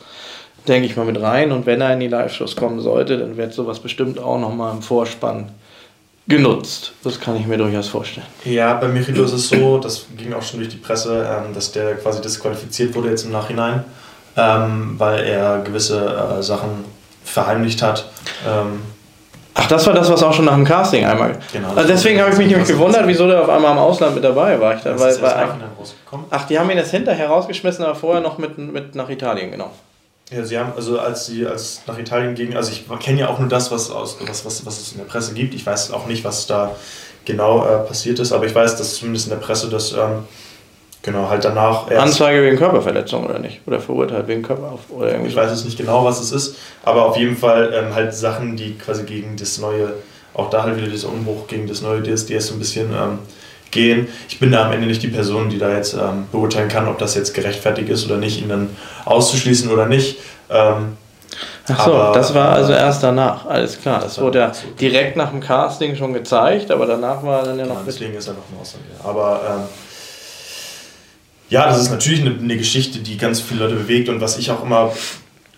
denke 0.67 0.87
ich 0.87 0.97
mal, 0.97 1.05
mit 1.05 1.21
rein. 1.21 1.53
Und 1.53 1.65
wenn 1.65 1.79
er 1.79 1.93
in 1.93 2.01
die 2.01 2.09
Live-Shows 2.09 2.57
kommen 2.57 2.81
sollte, 2.81 3.17
dann 3.17 3.37
wird 3.37 3.53
sowas 3.53 3.79
bestimmt 3.79 4.19
auch 4.19 4.37
nochmal 4.37 4.73
im 4.73 4.81
Vorspann 4.81 5.49
genutzt. 6.27 6.91
Das 7.03 7.19
kann 7.19 7.37
ich 7.37 7.47
mir 7.47 7.57
durchaus 7.57 7.87
vorstellen. 7.87 8.27
Ja, 8.43 8.73
bei 8.73 8.89
Michilo 8.89 9.23
ist 9.23 9.31
es 9.31 9.47
so, 9.47 9.77
das 9.77 10.07
ging 10.17 10.33
auch 10.33 10.41
schon 10.41 10.59
durch 10.59 10.71
die 10.71 10.77
Presse, 10.77 11.25
ähm, 11.25 11.53
dass 11.53 11.71
der 11.71 11.95
quasi 11.95 12.21
disqualifiziert 12.21 12.95
wurde 12.95 13.11
jetzt 13.11 13.23
im 13.23 13.31
Nachhinein, 13.31 13.85
ähm, 14.35 14.95
weil 14.97 15.23
er 15.23 15.59
gewisse 15.59 16.37
äh, 16.39 16.43
Sachen 16.43 16.83
verheimlicht 17.23 17.81
hat. 17.81 18.09
Ach, 19.57 19.67
das 19.67 19.87
war 19.87 19.93
das, 19.93 20.09
was 20.11 20.21
auch 20.21 20.33
schon 20.33 20.45
nach 20.45 20.55
dem 20.55 20.65
Casting 20.65 21.05
einmal. 21.05 21.37
Genau. 21.53 21.69
Also 21.73 21.87
deswegen 21.87 22.19
habe 22.19 22.31
ich 22.31 22.37
mich 22.37 22.47
nämlich 22.47 22.67
gewundert, 22.67 23.07
wieso 23.07 23.25
der 23.25 23.41
auf 23.41 23.49
einmal 23.49 23.71
im 23.71 23.77
Ausland 23.77 24.13
mit 24.13 24.23
dabei 24.23 24.59
war. 24.59 24.75
Ich 24.75 24.81
dann, 24.81 24.99
weil, 24.99 25.21
weil, 25.21 25.47
ach, 26.29 26.45
die 26.45 26.59
haben 26.59 26.69
ihn 26.69 26.77
jetzt 26.77 26.91
hinterher 26.91 27.29
rausgeschmissen, 27.29 27.85
aber 27.85 27.95
vorher 27.95 28.21
noch 28.21 28.37
mit, 28.37 28.57
mit 28.57 28.95
nach 28.95 29.09
Italien, 29.09 29.51
genau. 29.51 29.71
Ja, 30.29 30.43
sie 30.43 30.59
haben, 30.59 30.73
also 30.75 30.99
als 30.99 31.27
sie 31.27 31.45
als 31.45 31.83
nach 31.87 31.97
Italien 31.97 32.35
gingen, 32.35 32.57
also 32.57 32.71
ich 32.71 32.85
kenne 32.99 33.21
ja 33.21 33.29
auch 33.29 33.39
nur 33.39 33.47
das, 33.47 33.71
was, 33.71 33.91
aus, 33.91 34.17
was, 34.27 34.43
was, 34.43 34.65
was 34.65 34.81
es 34.81 34.91
in 34.91 34.97
der 34.97 35.05
Presse 35.05 35.33
gibt. 35.33 35.53
Ich 35.53 35.65
weiß 35.65 35.93
auch 35.93 36.07
nicht, 36.07 36.25
was 36.25 36.47
da 36.47 36.75
genau 37.23 37.65
äh, 37.65 37.77
passiert 37.87 38.19
ist, 38.19 38.33
aber 38.33 38.45
ich 38.45 38.55
weiß, 38.55 38.75
dass 38.75 38.95
zumindest 38.95 39.27
in 39.27 39.31
der 39.31 39.37
Presse 39.37 39.69
das 39.69 39.93
ähm, 39.93 40.25
genau 41.05 41.29
halt 41.29 41.45
danach. 41.45 41.89
Anzeige 41.89 42.43
wegen 42.43 42.57
Körperverletzung 42.57 43.25
oder 43.25 43.39
nicht? 43.39 43.61
Oder 43.65 43.79
verurteilt 43.79 44.27
wegen 44.27 44.41
Körper 44.41 44.77
oder 44.89 45.11
irgendwie. 45.11 45.29
Ich 45.29 45.35
weiß 45.35 45.51
jetzt 45.51 45.63
nicht 45.63 45.77
genau, 45.77 46.03
was 46.03 46.19
es 46.19 46.31
ist, 46.31 46.57
aber 46.83 47.05
auf 47.05 47.15
jeden 47.15 47.37
Fall 47.37 47.71
ähm, 47.73 47.95
halt 47.95 48.13
Sachen, 48.13 48.57
die 48.57 48.77
quasi 48.77 49.03
gegen 49.03 49.37
das 49.37 49.59
neue, 49.59 49.93
auch 50.33 50.49
da 50.49 50.63
halt 50.63 50.75
wieder 50.75 50.87
dieser 50.87 51.09
Umbruch 51.09 51.47
gegen 51.47 51.67
das 51.67 51.81
neue 51.81 52.01
DSDS 52.01 52.47
so 52.47 52.55
ein 52.55 52.59
bisschen 52.59 52.91
ähm, 52.91 53.19
gehen. 53.71 54.07
Ich 54.27 54.39
bin 54.39 54.51
da 54.51 54.65
am 54.65 54.73
Ende 54.73 54.87
nicht 54.87 55.03
die 55.03 55.07
Person, 55.07 55.49
die 55.49 55.59
da 55.59 55.71
jetzt 55.71 55.93
ähm, 55.93 56.25
beurteilen 56.31 56.67
kann, 56.67 56.87
ob 56.87 56.97
das 56.97 57.15
jetzt 57.15 57.33
gerechtfertigt 57.33 57.89
ist 57.89 58.05
oder 58.05 58.17
nicht, 58.17 58.41
ihn 58.41 58.49
dann 58.49 58.69
auszuschließen 59.05 59.71
oder 59.71 59.85
nicht. 59.85 60.17
Ähm, 60.49 60.97
Ach 61.67 61.85
so, 61.85 61.93
aber, 61.93 62.13
das 62.13 62.33
war 62.33 62.49
also 62.49 62.73
erst 62.73 63.03
danach, 63.03 63.45
alles 63.45 63.81
klar. 63.81 63.99
Das 63.99 64.21
wurde 64.21 64.39
ja 64.39 64.51
direkt 64.79 65.17
nach 65.17 65.31
dem 65.31 65.41
Casting 65.41 65.95
schon 65.95 66.13
gezeigt, 66.13 66.71
aber 66.71 66.85
danach 66.85 67.23
war 67.23 67.39
er 67.39 67.45
dann 67.47 67.59
ja 67.59 67.65
noch. 67.65 67.75
Ja, 67.75 67.81
deswegen 67.85 68.13
ist 68.13 68.27
er 68.27 68.33
noch 68.33 68.43
im 68.51 68.61
Ausland. 68.61 68.85
Ja. 68.97 69.09
Aber 69.09 69.41
ähm, 69.47 69.63
ja, 71.49 71.67
das 71.67 71.81
ist 71.81 71.91
natürlich 71.91 72.21
eine, 72.21 72.35
eine, 72.37 72.57
Geschichte, 72.57 72.99
die 72.99 73.17
ganz 73.17 73.39
viele 73.39 73.65
Leute 73.65 73.75
bewegt 73.75 74.09
und 74.09 74.21
was 74.21 74.37
ich 74.37 74.51
auch 74.51 74.63
immer 74.63 74.91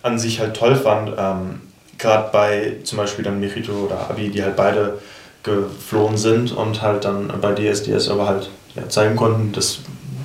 an 0.03 0.19
sich 0.19 0.39
halt 0.39 0.55
toll 0.55 0.75
fand, 0.75 1.11
ähm, 1.17 1.61
gerade 1.97 2.29
bei 2.31 2.75
zum 2.83 2.97
Beispiel 2.97 3.23
dann 3.23 3.39
Merito 3.39 3.73
oder 3.73 4.09
Abi, 4.09 4.29
die 4.29 4.43
halt 4.43 4.55
beide 4.55 4.99
geflohen 5.43 6.17
sind 6.17 6.51
und 6.51 6.81
halt 6.81 7.05
dann 7.05 7.31
bei 7.41 7.53
DSDS 7.53 8.09
aber 8.09 8.27
halt 8.27 8.49
ja, 8.75 8.88
zeigen 8.89 9.15
konnten, 9.15 9.51
dass, 9.53 9.79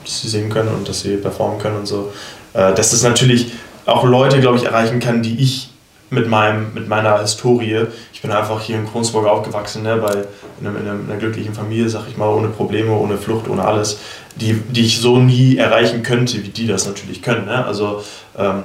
dass, 0.04 0.22
sie 0.22 0.28
singen 0.28 0.50
können 0.50 0.68
und 0.68 0.88
dass 0.88 1.00
sie 1.00 1.16
performen 1.16 1.58
können 1.58 1.78
und 1.78 1.86
so. 1.86 2.12
Äh, 2.54 2.74
dass 2.74 2.90
das 2.90 3.02
natürlich 3.02 3.52
auch 3.86 4.04
Leute, 4.04 4.40
glaube 4.40 4.58
ich, 4.58 4.64
erreichen 4.64 5.00
kann, 5.00 5.22
die 5.22 5.40
ich 5.40 5.70
mit, 6.10 6.28
meinem, 6.28 6.74
mit 6.74 6.88
meiner 6.88 7.20
Historie, 7.20 7.86
ich 8.12 8.20
bin 8.20 8.30
einfach 8.30 8.60
hier 8.60 8.76
in 8.76 8.86
Kronsburg 8.86 9.26
aufgewachsen, 9.26 9.82
ne, 9.82 9.96
bei, 9.96 10.24
in, 10.60 10.66
einem, 10.66 10.76
in 10.76 11.10
einer 11.10 11.16
glücklichen 11.16 11.54
Familie, 11.54 11.88
sag 11.88 12.06
ich 12.08 12.18
mal, 12.18 12.28
ohne 12.28 12.48
Probleme, 12.48 12.92
ohne 12.92 13.16
Flucht, 13.16 13.48
ohne 13.48 13.64
alles, 13.64 13.98
die, 14.36 14.54
die 14.54 14.82
ich 14.82 15.00
so 15.00 15.18
nie 15.18 15.56
erreichen 15.56 16.02
könnte, 16.02 16.42
wie 16.42 16.48
die 16.48 16.66
das 16.66 16.86
natürlich 16.86 17.22
können. 17.22 17.46
Ne? 17.46 17.64
Also 17.64 18.02
ähm, 18.38 18.64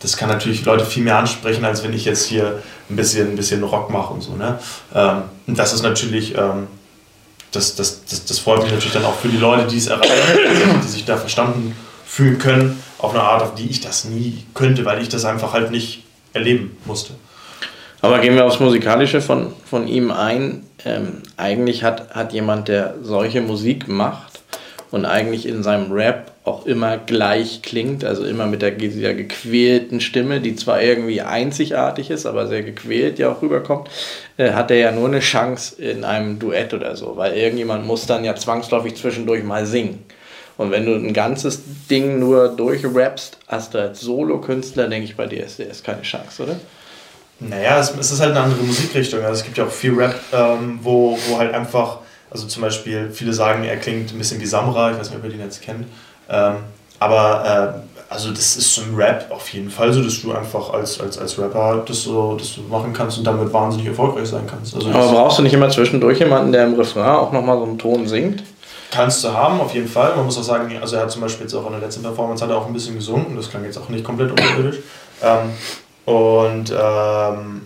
das 0.00 0.16
kann 0.16 0.28
natürlich 0.28 0.64
Leute 0.64 0.84
viel 0.84 1.02
mehr 1.02 1.16
ansprechen, 1.16 1.64
als 1.64 1.82
wenn 1.82 1.92
ich 1.92 2.04
jetzt 2.04 2.26
hier 2.26 2.62
ein 2.90 2.96
bisschen, 2.96 3.30
ein 3.30 3.36
bisschen 3.36 3.62
Rock 3.62 3.90
mache 3.90 4.12
und 4.12 4.22
so. 4.22 4.36
Ne? 4.36 4.58
Ähm, 4.94 5.22
und 5.46 5.58
das 5.58 5.72
ist 5.72 5.82
natürlich, 5.82 6.36
ähm, 6.36 6.66
das, 7.52 7.76
das, 7.76 8.04
das, 8.04 8.24
das 8.24 8.38
freut 8.38 8.62
mich 8.62 8.72
natürlich 8.72 8.92
dann 8.92 9.04
auch 9.04 9.16
für 9.16 9.28
die 9.28 9.38
Leute, 9.38 9.66
die 9.66 9.78
es 9.78 9.86
erreichen, 9.86 10.80
die 10.84 10.88
sich 10.88 11.04
da 11.04 11.16
verstanden 11.16 11.76
fühlen 12.04 12.38
können, 12.38 12.82
auf 12.98 13.12
eine 13.12 13.22
Art, 13.22 13.42
auf 13.42 13.54
die 13.54 13.68
ich 13.68 13.80
das 13.80 14.04
nie 14.04 14.44
könnte, 14.54 14.84
weil 14.84 15.00
ich 15.00 15.08
das 15.08 15.24
einfach 15.24 15.52
halt 15.52 15.70
nicht 15.70 16.04
erleben 16.32 16.76
musste. 16.84 17.14
Aber 18.02 18.18
gehen 18.18 18.34
wir 18.34 18.44
aufs 18.44 18.60
Musikalische 18.60 19.22
von, 19.22 19.54
von 19.64 19.88
ihm 19.88 20.10
ein. 20.10 20.66
Ähm, 20.84 21.22
eigentlich 21.38 21.82
hat, 21.82 22.14
hat 22.14 22.34
jemand, 22.34 22.68
der 22.68 22.96
solche 23.00 23.40
Musik 23.40 23.88
macht 23.88 24.33
und 24.90 25.04
eigentlich 25.04 25.46
in 25.46 25.62
seinem 25.62 25.92
Rap 25.92 26.32
auch 26.44 26.66
immer 26.66 26.98
gleich 26.98 27.62
klingt, 27.62 28.04
also 28.04 28.24
immer 28.24 28.46
mit 28.46 28.62
der, 28.62 28.72
dieser 28.72 29.14
gequälten 29.14 30.00
Stimme, 30.00 30.40
die 30.40 30.56
zwar 30.56 30.82
irgendwie 30.82 31.22
einzigartig 31.22 32.10
ist, 32.10 32.26
aber 32.26 32.46
sehr 32.46 32.62
gequält 32.62 33.18
ja 33.18 33.32
auch 33.32 33.40
rüberkommt, 33.42 33.88
äh, 34.36 34.52
hat 34.52 34.70
er 34.70 34.76
ja 34.76 34.92
nur 34.92 35.08
eine 35.08 35.20
Chance 35.20 35.80
in 35.82 36.04
einem 36.04 36.38
Duett 36.38 36.74
oder 36.74 36.96
so, 36.96 37.16
weil 37.16 37.34
irgendjemand 37.34 37.86
muss 37.86 38.06
dann 38.06 38.24
ja 38.24 38.36
zwangsläufig 38.36 38.96
zwischendurch 38.96 39.42
mal 39.42 39.66
singen. 39.66 40.04
Und 40.56 40.70
wenn 40.70 40.86
du 40.86 40.94
ein 40.94 41.12
ganzes 41.12 41.62
Ding 41.90 42.20
nur 42.20 42.48
durchrappst, 42.48 43.38
hast 43.48 43.74
du 43.74 43.78
als 43.78 44.00
Solo-Künstler, 44.00 44.88
denke 44.88 45.06
ich, 45.06 45.16
bei 45.16 45.26
DSDS 45.26 45.82
keine 45.82 46.02
Chance, 46.02 46.44
oder? 46.44 46.56
Naja, 47.40 47.80
es, 47.80 47.92
es 47.98 48.12
ist 48.12 48.20
halt 48.20 48.30
eine 48.30 48.40
andere 48.40 48.62
Musikrichtung. 48.62 49.20
Also 49.22 49.40
es 49.40 49.44
gibt 49.44 49.58
ja 49.58 49.64
auch 49.64 49.70
viel 49.70 49.94
Rap, 49.94 50.14
ähm, 50.32 50.78
wo, 50.82 51.18
wo 51.28 51.38
halt 51.38 51.52
einfach, 51.52 51.98
also 52.34 52.48
zum 52.48 52.62
Beispiel, 52.62 53.10
viele 53.12 53.32
sagen, 53.32 53.62
er 53.62 53.76
klingt 53.76 54.12
ein 54.12 54.18
bisschen 54.18 54.40
wie 54.40 54.46
Samra, 54.46 54.90
ich 54.90 54.98
weiß 54.98 55.08
nicht, 55.08 55.18
ob 55.18 55.24
ihr 55.24 55.30
den 55.30 55.40
jetzt 55.40 55.62
kennt. 55.62 55.86
Ähm, 56.28 56.56
aber 56.98 57.78
äh, 57.78 58.12
also 58.12 58.30
das 58.30 58.56
ist 58.56 58.76
im 58.78 58.96
Rap 58.96 59.26
auf 59.30 59.48
jeden 59.50 59.70
Fall 59.70 59.92
so, 59.92 60.02
dass 60.02 60.20
du 60.20 60.32
einfach 60.32 60.72
als, 60.72 61.00
als, 61.00 61.16
als 61.16 61.38
Rapper 61.38 61.84
das 61.86 62.02
so 62.02 62.36
das 62.36 62.56
du 62.56 62.62
machen 62.62 62.92
kannst 62.92 63.18
und 63.18 63.24
damit 63.24 63.52
wahnsinnig 63.52 63.86
erfolgreich 63.86 64.26
sein 64.26 64.46
kannst. 64.48 64.74
Also 64.74 64.88
aber 64.88 65.12
brauchst 65.12 65.38
du 65.38 65.42
nicht 65.42 65.54
immer 65.54 65.68
zwischendurch 65.68 66.18
jemanden, 66.18 66.50
der 66.50 66.64
im 66.64 66.74
Refrain 66.74 67.06
auch 67.06 67.30
nochmal 67.30 67.56
so 67.58 67.64
einen 67.64 67.78
Ton 67.78 68.08
singt? 68.08 68.42
Kannst 68.90 69.22
du 69.22 69.32
haben, 69.32 69.60
auf 69.60 69.72
jeden 69.72 69.88
Fall. 69.88 70.14
Man 70.16 70.24
muss 70.24 70.36
auch 70.36 70.42
sagen, 70.42 70.76
also 70.80 70.96
er 70.96 71.02
hat 71.02 71.10
zum 71.12 71.20
Beispiel 71.20 71.46
jetzt 71.46 71.54
auch 71.54 71.66
in 71.66 71.72
der 71.72 71.80
letzten 71.80 72.02
Performance 72.02 72.42
hat 72.42 72.50
er 72.50 72.58
auch 72.58 72.66
ein 72.66 72.72
bisschen 72.72 72.96
gesungen, 72.96 73.36
das 73.36 73.48
klang 73.48 73.64
jetzt 73.64 73.78
auch 73.78 73.88
nicht 73.88 74.04
komplett 74.04 74.30
unterirdisch. 74.30 74.78
Ähm, 75.22 75.50
und 76.04 76.72
ähm, 76.76 77.62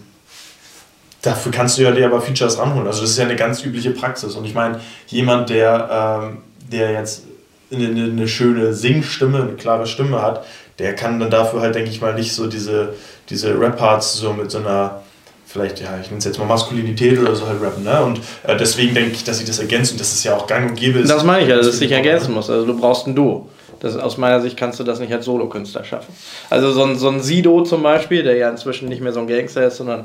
dafür 1.23 1.53
kannst 1.53 1.79
du 1.79 1.83
ja 1.83 1.91
dir 1.91 2.07
aber 2.07 2.21
Features 2.21 2.59
ranholen. 2.59 2.87
Also 2.87 3.03
das 3.03 3.11
ist 3.11 3.19
ja 3.19 3.25
eine 3.25 3.37
ganz 3.37 3.65
übliche 3.65 3.91
Praxis. 3.91 4.35
Und 4.35 4.45
ich 4.45 4.55
meine, 4.55 4.81
jemand, 5.09 5.51
der, 5.51 6.23
ähm, 6.23 6.39
der 6.71 6.93
jetzt 6.93 7.25
eine, 7.73 7.87
eine 7.87 8.29
schöne 8.29 8.73
Singstimme, 8.75 9.43
eine 9.43 9.53
klare 9.53 9.87
Stimme 9.87 10.23
hat, 10.23 10.45
der 10.79 10.95
kann 10.95 11.19
dann 11.19 11.31
dafür 11.31 11.61
halt, 11.61 11.75
denke 11.75 11.91
ich 11.91 12.01
mal, 12.01 12.15
nicht 12.15 12.33
so 12.33 12.47
diese, 12.47 12.95
diese 13.29 13.59
Rap-Parts 13.59 14.15
so 14.15 14.33
mit 14.33 14.51
so 14.51 14.59
einer, 14.59 15.03
vielleicht, 15.47 15.81
ja, 15.81 15.99
ich 16.01 16.07
nenne 16.07 16.19
es 16.19 16.25
jetzt 16.25 16.39
mal 16.39 16.45
Maskulinität 16.45 17.19
oder 17.19 17.35
so 17.35 17.47
halt 17.47 17.61
rappen, 17.61 17.83
ne? 17.83 18.03
Und 18.03 18.21
äh, 18.45 18.57
deswegen 18.57 18.95
denke 18.95 19.13
ich, 19.13 19.25
dass 19.25 19.39
sich 19.39 19.47
das 19.47 19.59
ergänzt 19.59 19.93
und 19.93 20.01
dass 20.01 20.13
es 20.13 20.23
ja 20.23 20.37
auch 20.37 20.47
gang 20.47 20.71
und 20.71 20.77
gäbe 20.77 21.01
ist. 21.01 21.11
Das 21.11 21.25
meine 21.25 21.43
ich 21.43 21.49
ja, 21.49 21.57
dass 21.57 21.67
es 21.67 21.79
sich 21.79 21.91
ergänzen 21.91 22.33
muss. 22.33 22.49
Also 22.49 22.65
du 22.65 22.79
brauchst 22.79 23.07
ein 23.07 23.17
Duo. 23.17 23.49
Das, 23.81 23.97
aus 23.97 24.17
meiner 24.19 24.41
Sicht 24.41 24.57
kannst 24.57 24.81
du 24.81 24.85
das 24.85 24.99
nicht 24.99 25.13
als 25.13 25.25
Solokünstler 25.25 25.85
schaffen. 25.85 26.13
Also 26.51 26.73
so 26.73 26.83
ein, 26.83 26.99
so 26.99 27.09
ein 27.09 27.21
Sido 27.21 27.63
zum 27.63 27.83
Beispiel, 27.83 28.25
der 28.25 28.37
ja 28.37 28.51
inzwischen 28.51 28.89
nicht 28.89 29.01
mehr 29.01 29.13
so 29.13 29.21
ein 29.21 29.29
Gangster 29.29 29.67
ist, 29.67 29.77
sondern 29.77 30.05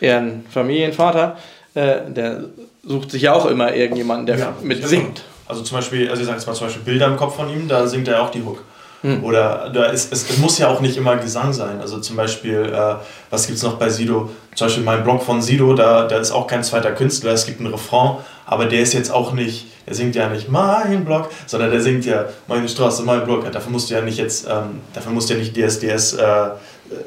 eher 0.00 0.18
ein 0.18 0.44
Familienvater, 0.50 1.36
äh, 1.74 1.96
der 2.08 2.44
sucht 2.84 3.10
sich 3.10 3.22
ja 3.22 3.32
auch 3.32 3.46
immer 3.46 3.74
irgendjemanden, 3.74 4.26
der 4.26 4.38
ja, 4.38 4.52
mit 4.62 4.86
singt. 4.86 5.22
Also 5.46 5.62
zum 5.62 5.78
Beispiel, 5.78 6.08
also 6.08 6.22
ich 6.22 6.26
sage 6.26 6.38
jetzt 6.38 6.46
mal 6.46 6.54
zum 6.54 6.66
Beispiel 6.68 6.84
Bilder 6.84 7.06
im 7.06 7.16
Kopf 7.16 7.36
von 7.36 7.50
ihm, 7.50 7.68
da 7.68 7.86
singt 7.86 8.08
er 8.08 8.22
auch 8.22 8.30
die 8.30 8.42
Hook. 8.42 8.62
Hm. 9.02 9.24
Oder 9.24 9.70
da 9.72 9.86
ist, 9.86 10.12
es, 10.12 10.28
es, 10.28 10.38
muss 10.38 10.58
ja 10.58 10.68
auch 10.68 10.80
nicht 10.80 10.96
immer 10.96 11.16
Gesang 11.16 11.54
sein. 11.54 11.80
Also 11.80 11.98
zum 12.00 12.16
Beispiel, 12.16 12.70
äh, 12.72 12.96
was 13.30 13.46
gibt 13.46 13.56
es 13.56 13.64
noch 13.64 13.78
bei 13.78 13.88
Sido? 13.88 14.28
Zum 14.54 14.66
Beispiel 14.66 14.84
mein 14.84 15.02
Blog 15.02 15.22
von 15.22 15.40
Sido, 15.40 15.72
da, 15.72 16.06
da 16.06 16.18
ist 16.18 16.32
auch 16.32 16.46
kein 16.46 16.62
zweiter 16.62 16.92
Künstler, 16.92 17.32
es 17.32 17.46
gibt 17.46 17.60
einen 17.60 17.72
Refrain, 17.72 18.16
aber 18.44 18.66
der 18.66 18.80
ist 18.80 18.92
jetzt 18.92 19.10
auch 19.10 19.32
nicht, 19.32 19.68
der 19.86 19.94
singt 19.94 20.16
ja 20.16 20.28
nicht 20.28 20.50
mein 20.50 21.04
Blog, 21.06 21.30
sondern 21.46 21.70
der 21.70 21.80
singt 21.80 22.04
ja 22.04 22.26
meine 22.46 22.68
Straße, 22.68 23.02
mein 23.04 23.24
Blog. 23.24 23.50
Dafür 23.50 23.72
musst 23.72 23.88
du 23.88 23.94
ja 23.94 24.02
nicht 24.02 24.18
jetzt, 24.18 24.46
ähm, 24.46 24.82
dafür 24.92 25.12
musst 25.12 25.30
du 25.30 25.34
ja 25.34 25.40
nicht 25.40 25.56
DSDS 25.56 26.14
äh, 26.14 26.24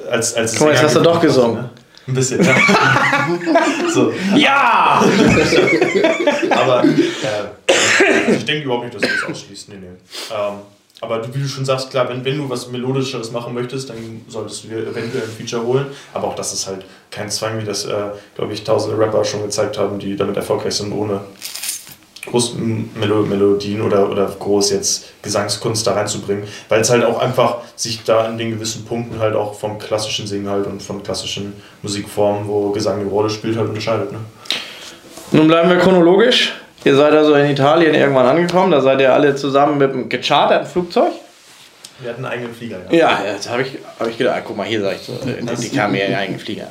als, 0.10 0.34
als 0.34 0.56
Guck 0.56 0.68
mal, 0.68 0.74
jetzt 0.74 0.84
hast 0.84 0.96
du 0.96 1.02
doch 1.02 1.22
gesungen. 1.22 1.56
Ne? 1.58 1.70
Ein 2.08 2.14
bisschen, 2.14 2.44
ja. 2.44 2.56
so. 3.94 4.14
Ja! 4.36 5.04
aber 6.50 6.84
äh, 6.84 8.32
ich 8.36 8.46
denke 8.46 8.66
überhaupt 8.66 8.86
nicht, 8.86 8.96
dass 8.96 9.02
du 9.02 9.08
das 9.08 9.32
ausschließt. 9.32 9.70
Nee, 9.70 9.76
nee. 9.80 9.88
Ähm, 10.36 10.60
aber 11.04 11.34
wie 11.34 11.40
du 11.40 11.48
schon 11.48 11.66
sagst, 11.66 11.90
klar, 11.90 12.08
wenn, 12.08 12.24
wenn 12.24 12.38
du 12.38 12.50
was 12.50 12.70
Melodischeres 12.70 13.32
machen 13.32 13.54
möchtest, 13.54 13.90
dann 13.90 14.22
solltest 14.28 14.64
du 14.64 14.70
dir 14.70 14.88
eventuell 14.88 15.24
ein 15.24 15.30
Feature 15.30 15.66
holen. 15.66 15.86
Aber 16.14 16.28
auch 16.28 16.36
das 16.36 16.54
ist 16.54 16.68
halt 16.68 16.86
kein 17.12 17.30
Zwang, 17.30 17.60
wie 17.60 17.66
das, 17.66 17.86
äh, 17.86 17.94
glaube 18.36 18.54
ich, 18.54 18.64
tausende 18.64 18.98
Rapper 18.98 19.26
schon 19.26 19.44
gezeigt 19.44 19.78
haben, 19.78 20.00
die 20.00 20.16
damit 20.16 20.38
erfolgreich 20.38 20.76
sind, 20.76 20.94
ohne 20.94 21.22
groß 22.26 22.56
Melodien 22.56 23.82
oder, 23.82 24.10
oder 24.10 24.26
groß 24.28 24.72
jetzt 24.72 25.22
Gesangskunst 25.22 25.86
da 25.86 25.94
reinzubringen, 25.94 26.46
weil 26.70 26.82
es 26.82 26.90
halt 26.90 27.04
auch 27.04 27.20
einfach 27.20 27.58
sich 27.76 28.04
da 28.04 28.30
in 28.30 28.38
den 28.38 28.52
gewissen 28.52 28.86
Punkten 28.86 29.20
halt 29.20 29.36
auch 29.36 29.54
vom 29.60 29.78
klassischen 29.78 30.28
Singen 30.28 30.50
halt 30.50 30.66
und 30.66 30.82
von 30.82 31.04
klassischen 31.04 31.54
Musikformen, 31.82 32.48
wo 32.48 32.70
Gesang 32.72 33.00
eine 33.02 33.10
Rolle 33.10 33.30
spielt, 33.30 33.58
halt 33.58 33.70
unterscheidet. 33.70 34.12
Ne? 34.12 34.20
Nun 35.32 35.48
bleiben 35.48 35.70
wir 35.70 35.78
chronologisch. 35.78 36.54
Ihr 36.86 36.96
seid 36.96 37.14
also 37.14 37.34
in 37.36 37.50
Italien 37.50 37.96
irgendwann 37.96 38.26
angekommen, 38.26 38.72
da 38.72 38.82
seid 38.82 39.00
ihr 39.00 39.14
alle 39.14 39.36
zusammen 39.36 39.78
mit 39.78 39.92
einem 39.92 40.10
gecharterten 40.10 40.68
Flugzeug. 40.68 41.12
Wir 42.00 42.10
hatten 42.10 42.26
einen 42.26 42.34
eigenen 42.34 42.56
Flieger, 42.56 42.80
ja. 42.90 42.98
Ja, 42.98 43.20
jetzt 43.34 43.50
habe 43.50 43.62
ich, 43.62 43.78
hab 44.00 44.08
ich 44.08 44.18
gedacht, 44.18 44.42
guck 44.46 44.58
mal, 44.58 44.66
hier 44.66 44.82
sag 44.82 44.96
ich 44.96 45.04
so, 45.04 45.14
die, 45.24 45.56
die 45.56 45.70
kamen 45.70 45.96
ja 45.96 46.06
einen 46.06 46.16
eigenen 46.16 46.40
Flieger. 46.40 46.68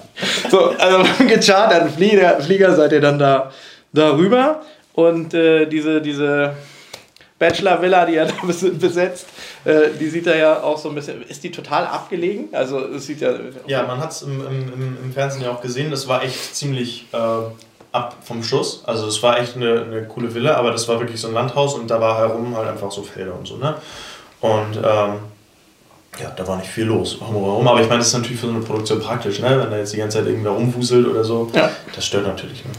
So, 0.51 0.71
also 0.79 0.99
mit 1.03 1.21
einem 1.21 1.29
gecharterten 1.29 1.91
Flieger, 1.91 2.41
Flieger 2.41 2.75
seid 2.75 2.93
ihr 2.93 3.01
dann 3.01 3.19
da 3.19 3.51
darüber. 3.93 4.63
Und 4.95 5.35
äh, 5.35 5.67
diese, 5.67 6.01
diese 6.01 6.55
Bachelor-Villa, 7.39 8.07
die 8.07 8.17
er 8.17 8.27
da 8.27 8.35
besetzt, 8.79 9.27
äh, 9.65 9.89
die 9.99 10.09
sieht 10.09 10.27
er 10.27 10.37
ja 10.37 10.63
auch 10.63 10.79
so 10.79 10.89
ein 10.89 10.95
bisschen. 10.95 11.23
Ist 11.23 11.43
die 11.43 11.51
total 11.51 11.87
abgelegen? 11.87 12.49
Also, 12.53 12.79
es 12.87 13.07
sieht 13.07 13.21
ja. 13.21 13.33
Ja, 13.67 13.83
man 13.85 13.99
hat 13.99 14.13
es 14.13 14.23
im, 14.23 14.41
im, 14.47 14.99
im 15.03 15.13
Fernsehen 15.13 15.43
ja 15.43 15.51
auch 15.51 15.61
gesehen, 15.61 15.91
das 15.91 16.09
war 16.09 16.23
echt 16.23 16.55
ziemlich. 16.55 17.07
Äh, 17.13 17.19
ab 17.93 18.17
vom 18.23 18.43
Schuss. 18.43 18.83
Also 18.87 19.07
es 19.07 19.23
war 19.23 19.39
echt 19.39 19.57
eine, 19.57 19.83
eine 19.83 20.05
coole 20.05 20.35
Villa, 20.35 20.57
aber 20.57 20.73
das 20.73 20.89
war 20.89 20.99
wirklich 20.99 21.21
so 21.21 21.29
ein 21.29 21.35
Landhaus 21.35 21.75
und 21.75 21.91
da 21.91 22.01
war 22.01 22.19
herum 22.19 22.57
halt 22.57 22.69
einfach 22.69 22.91
so 22.91 23.03
Felder 23.03 23.35
und 23.35 23.47
so. 23.47 23.57
Ne? 23.57 23.75
Und 24.41 24.77
ähm, 24.77 25.19
ja, 26.21 26.31
da 26.35 26.47
war 26.47 26.57
nicht 26.57 26.71
viel 26.71 26.85
los 26.85 27.19
herum. 27.21 27.67
Aber 27.67 27.81
ich 27.81 27.89
meine, 27.89 27.99
das 27.99 28.09
ist 28.09 28.15
natürlich 28.15 28.41
für 28.41 28.47
so 28.47 28.53
eine 28.53 28.63
Produktion 28.63 29.01
praktisch, 29.01 29.41
ne? 29.41 29.61
wenn 29.61 29.71
da 29.71 29.77
jetzt 29.77 29.93
die 29.93 29.99
ganze 29.99 30.19
Zeit 30.19 30.27
irgendwer 30.27 30.53
rumwuselt 30.53 31.07
oder 31.07 31.23
so. 31.23 31.51
Ja. 31.55 31.71
Das 31.95 32.05
stört 32.05 32.27
natürlich. 32.27 32.65
Ne? 32.65 32.71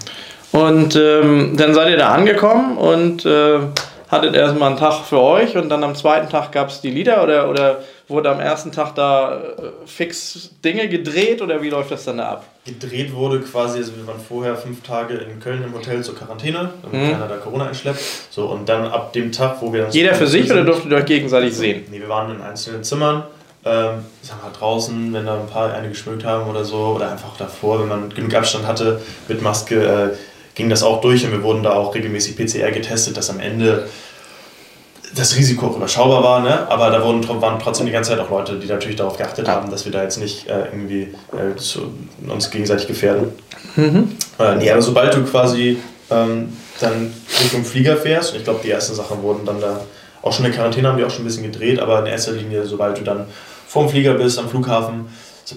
Und 0.53 0.95
ähm, 0.95 1.57
dann 1.57 1.73
seid 1.73 1.89
ihr 1.89 1.97
da 1.97 2.09
angekommen 2.09 2.77
und 2.77 3.25
äh, 3.25 3.59
hattet 4.07 4.35
erstmal 4.35 4.69
einen 4.69 4.77
Tag 4.77 5.03
für 5.03 5.19
euch 5.19 5.57
und 5.57 5.69
dann 5.69 5.83
am 5.83 5.95
zweiten 5.95 6.29
Tag 6.29 6.51
gab 6.51 6.69
es 6.69 6.79
die 6.79 6.91
Lieder 6.91 7.23
oder, 7.23 7.49
oder 7.49 7.79
wurde 8.07 8.29
am 8.29 8.39
ersten 8.39 8.71
Tag 8.71 8.93
da 8.93 9.35
äh, 9.37 9.87
fix 9.87 10.51
Dinge 10.63 10.87
gedreht 10.87 11.41
oder 11.41 11.63
wie 11.63 11.69
läuft 11.69 11.89
das 11.89 12.05
dann 12.05 12.17
da 12.17 12.29
ab? 12.29 12.45
Gedreht 12.65 13.13
wurde 13.15 13.39
quasi, 13.39 13.79
also 13.79 13.95
wir 13.95 14.05
waren 14.05 14.19
vorher 14.19 14.55
fünf 14.55 14.83
Tage 14.83 15.15
in 15.15 15.39
Köln 15.39 15.63
im 15.63 15.73
Hotel 15.73 16.03
zur 16.03 16.15
Quarantäne, 16.15 16.69
damit 16.83 17.01
mhm. 17.01 17.11
keiner 17.13 17.27
da 17.27 17.37
Corona 17.37 17.65
einschleppt. 17.65 17.99
So, 18.29 18.45
und 18.45 18.69
dann 18.69 18.85
ab 18.85 19.11
dem 19.13 19.31
Tag, 19.31 19.57
wo 19.59 19.73
wir 19.73 19.87
Jeder 19.89 20.13
für 20.13 20.27
sich 20.27 20.47
sind, 20.47 20.57
oder 20.57 20.65
durftet 20.65 20.91
ihr 20.91 20.97
euch 20.97 21.05
gegenseitig 21.05 21.55
sehen? 21.55 21.85
Nee, 21.89 21.99
wir 21.99 22.09
waren 22.09 22.33
in 22.35 22.41
einzelnen 22.43 22.83
Zimmern. 22.83 23.23
Ähm, 23.65 24.05
ich 24.21 24.29
sag 24.29 24.43
mal 24.43 24.51
draußen, 24.51 25.13
wenn 25.13 25.25
da 25.25 25.39
ein 25.39 25.47
paar 25.47 25.73
eine 25.73 25.89
geschmückt 25.89 26.25
haben 26.25 26.49
oder 26.49 26.63
so, 26.63 26.93
oder 26.95 27.11
einfach 27.11 27.35
davor, 27.37 27.79
wenn 27.79 27.87
man 27.87 28.09
genug 28.13 28.35
Abstand 28.35 28.67
hatte 28.67 29.01
mit 29.27 29.41
Maske, 29.41 30.11
äh, 30.13 30.17
ging 30.55 30.69
das 30.69 30.83
auch 30.83 31.01
durch 31.01 31.25
und 31.25 31.31
wir 31.31 31.43
wurden 31.43 31.63
da 31.63 31.73
auch 31.73 31.95
regelmäßig 31.95 32.35
PCR 32.35 32.71
getestet, 32.71 33.17
dass 33.17 33.29
am 33.29 33.39
Ende 33.39 33.87
das 35.15 35.35
Risiko 35.35 35.67
auch 35.67 35.77
überschaubar 35.77 36.23
war, 36.23 36.39
ne? 36.41 36.67
aber 36.69 36.89
da 36.89 37.03
wurden, 37.03 37.27
waren 37.41 37.59
trotzdem 37.59 37.85
die 37.85 37.91
ganze 37.91 38.11
Zeit 38.11 38.19
auch 38.19 38.31
Leute, 38.31 38.57
die 38.57 38.67
natürlich 38.67 38.95
darauf 38.95 39.17
geachtet 39.17 39.47
haben, 39.47 39.69
dass 39.69 39.85
wir 39.85 39.91
da 39.91 40.01
jetzt 40.01 40.17
nicht 40.17 40.47
äh, 40.47 40.65
irgendwie 40.71 41.13
äh, 41.31 41.55
zu, 41.55 41.93
uns 42.27 42.49
gegenseitig 42.49 42.87
gefährden. 42.87 43.31
Mhm. 43.75 44.15
Äh, 44.39 44.55
nee, 44.55 44.71
aber 44.71 44.81
sobald 44.81 45.13
du 45.13 45.23
quasi 45.23 45.77
ähm, 46.09 46.57
dann 46.79 47.13
Richtung 47.41 47.63
Flieger 47.63 47.97
fährst, 47.97 48.31
und 48.31 48.39
ich 48.39 48.43
glaube, 48.43 48.61
die 48.63 48.71
ersten 48.71 48.95
Sachen 48.95 49.21
wurden 49.21 49.45
dann 49.45 49.61
da 49.61 49.81
auch 50.23 50.33
schon 50.33 50.45
in 50.45 50.51
Quarantäne, 50.51 50.87
haben 50.87 50.97
die 50.97 51.03
auch 51.03 51.11
schon 51.11 51.23
ein 51.23 51.27
bisschen 51.27 51.43
gedreht, 51.43 51.79
aber 51.79 51.99
in 51.99 52.07
erster 52.07 52.31
Linie, 52.31 52.65
sobald 52.65 52.97
du 52.97 53.03
dann 53.03 53.25
vorm 53.67 53.89
Flieger 53.89 54.15
bist, 54.15 54.39
am 54.39 54.49
Flughafen, 54.49 55.07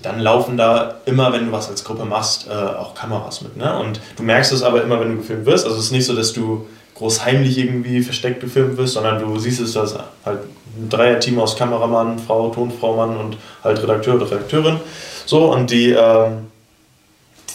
dann 0.03 0.21
laufen 0.21 0.57
da 0.57 0.97
immer, 1.07 1.33
wenn 1.33 1.47
du 1.47 1.53
was 1.53 1.69
als 1.69 1.85
Gruppe 1.85 2.05
machst, 2.05 2.49
äh, 2.49 2.53
auch 2.53 2.95
Kameras 2.95 3.43
mit. 3.43 3.57
Ne? 3.57 3.79
Und 3.79 4.01
du 4.17 4.23
merkst 4.23 4.53
es 4.53 4.63
aber 4.63 4.83
immer, 4.83 5.01
wenn 5.01 5.11
du 5.11 5.17
gefilmt 5.19 5.47
wirst. 5.47 5.65
Also 5.65 5.79
es 5.79 5.87
ist 5.87 5.93
nicht 5.93 6.07
so, 6.07 6.15
dass 6.15 6.33
du 6.33 6.67
groß 6.95 7.25
heimlich 7.25 7.59
irgendwie 7.59 8.03
versteckt 8.03 8.41
gefilmt 8.41 8.77
wirst, 8.77 8.95
sondern 8.95 9.21
du 9.21 9.39
siehst 9.39 9.61
es, 9.61 9.73
dass 9.73 9.95
halt 10.25 10.41
ein 10.77 10.89
Dreier-Team 10.89 11.39
aus 11.39 11.57
Kameramann, 11.57 12.19
Frau, 12.19 12.51
Tonfrau, 12.51 12.97
Mann 12.97 13.17
und 13.17 13.37
halt 13.63 13.83
Redakteur 13.83 14.15
oder 14.15 14.31
Redakteurin. 14.31 14.81
So, 15.27 15.53
und 15.53 15.71
die, 15.71 15.91
ähm, 15.91 16.47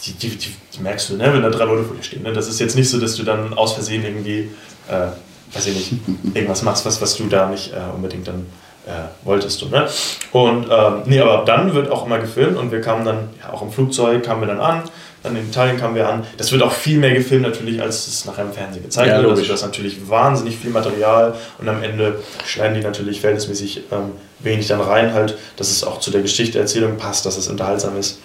die, 0.04 0.12
die, 0.12 0.28
die, 0.30 0.54
die, 0.74 0.80
merkst 0.80 1.10
du, 1.10 1.16
ne, 1.16 1.32
wenn 1.32 1.42
da 1.42 1.50
drei 1.50 1.64
Leute 1.64 1.84
vor 1.84 1.96
dir 1.96 2.02
stehen. 2.02 2.22
Ne? 2.22 2.32
Das 2.32 2.48
ist 2.48 2.60
jetzt 2.60 2.76
nicht 2.76 2.88
so, 2.88 3.00
dass 3.00 3.16
du 3.16 3.22
dann 3.22 3.54
aus 3.54 3.72
Versehen 3.72 4.04
irgendwie, 4.04 4.50
äh, 4.88 5.08
weiß 5.54 5.66
ich 5.66 5.74
nicht, 5.74 5.92
irgendwas 6.34 6.62
machst, 6.62 6.84
was, 6.84 7.00
was 7.00 7.16
du 7.16 7.26
da 7.26 7.48
nicht 7.48 7.72
äh, 7.72 7.94
unbedingt 7.94 8.28
dann 8.28 8.46
äh, 8.86 8.90
wolltest 9.24 9.62
du. 9.62 9.68
Ne? 9.68 9.88
Und 10.32 10.66
ähm, 10.70 11.02
nee, 11.04 11.20
aber 11.20 11.44
dann 11.44 11.74
wird 11.74 11.90
auch 11.90 12.06
immer 12.06 12.18
gefilmt 12.18 12.56
und 12.56 12.72
wir 12.72 12.80
kamen 12.80 13.04
dann, 13.04 13.28
ja, 13.40 13.52
auch 13.52 13.62
im 13.62 13.70
Flugzeug 13.70 14.24
kamen 14.24 14.42
wir 14.42 14.48
dann 14.48 14.60
an, 14.60 14.82
dann 15.22 15.36
in 15.36 15.48
Italien 15.48 15.78
kamen 15.78 15.94
wir 15.94 16.08
an. 16.08 16.24
Das 16.36 16.50
wird 16.50 16.62
auch 16.62 16.72
viel 16.72 16.98
mehr 16.98 17.14
gefilmt 17.14 17.42
natürlich, 17.42 17.80
als 17.80 18.08
es 18.08 18.24
nachher 18.24 18.42
im 18.42 18.52
Fernsehen 18.52 18.82
gezeigt 18.82 19.08
ja, 19.08 19.18
wird. 19.18 19.30
Also 19.30 19.42
das 19.42 19.60
ist 19.60 19.62
natürlich 19.62 20.08
wahnsinnig 20.08 20.56
viel 20.56 20.70
Material 20.70 21.34
und 21.58 21.68
am 21.68 21.82
Ende 21.82 22.20
schneiden 22.44 22.74
die 22.74 22.82
natürlich 22.82 23.20
verhältnismäßig 23.20 23.84
ähm, 23.92 24.12
wenig 24.40 24.66
dann 24.66 24.80
rein, 24.80 25.14
halt, 25.14 25.38
dass 25.56 25.70
es 25.70 25.84
auch 25.84 26.00
zu 26.00 26.10
der 26.10 26.22
Geschichte-Erzählung 26.22 26.96
passt, 26.96 27.24
dass 27.24 27.38
es 27.38 27.48
unterhaltsam 27.48 27.96
ist, 27.96 28.20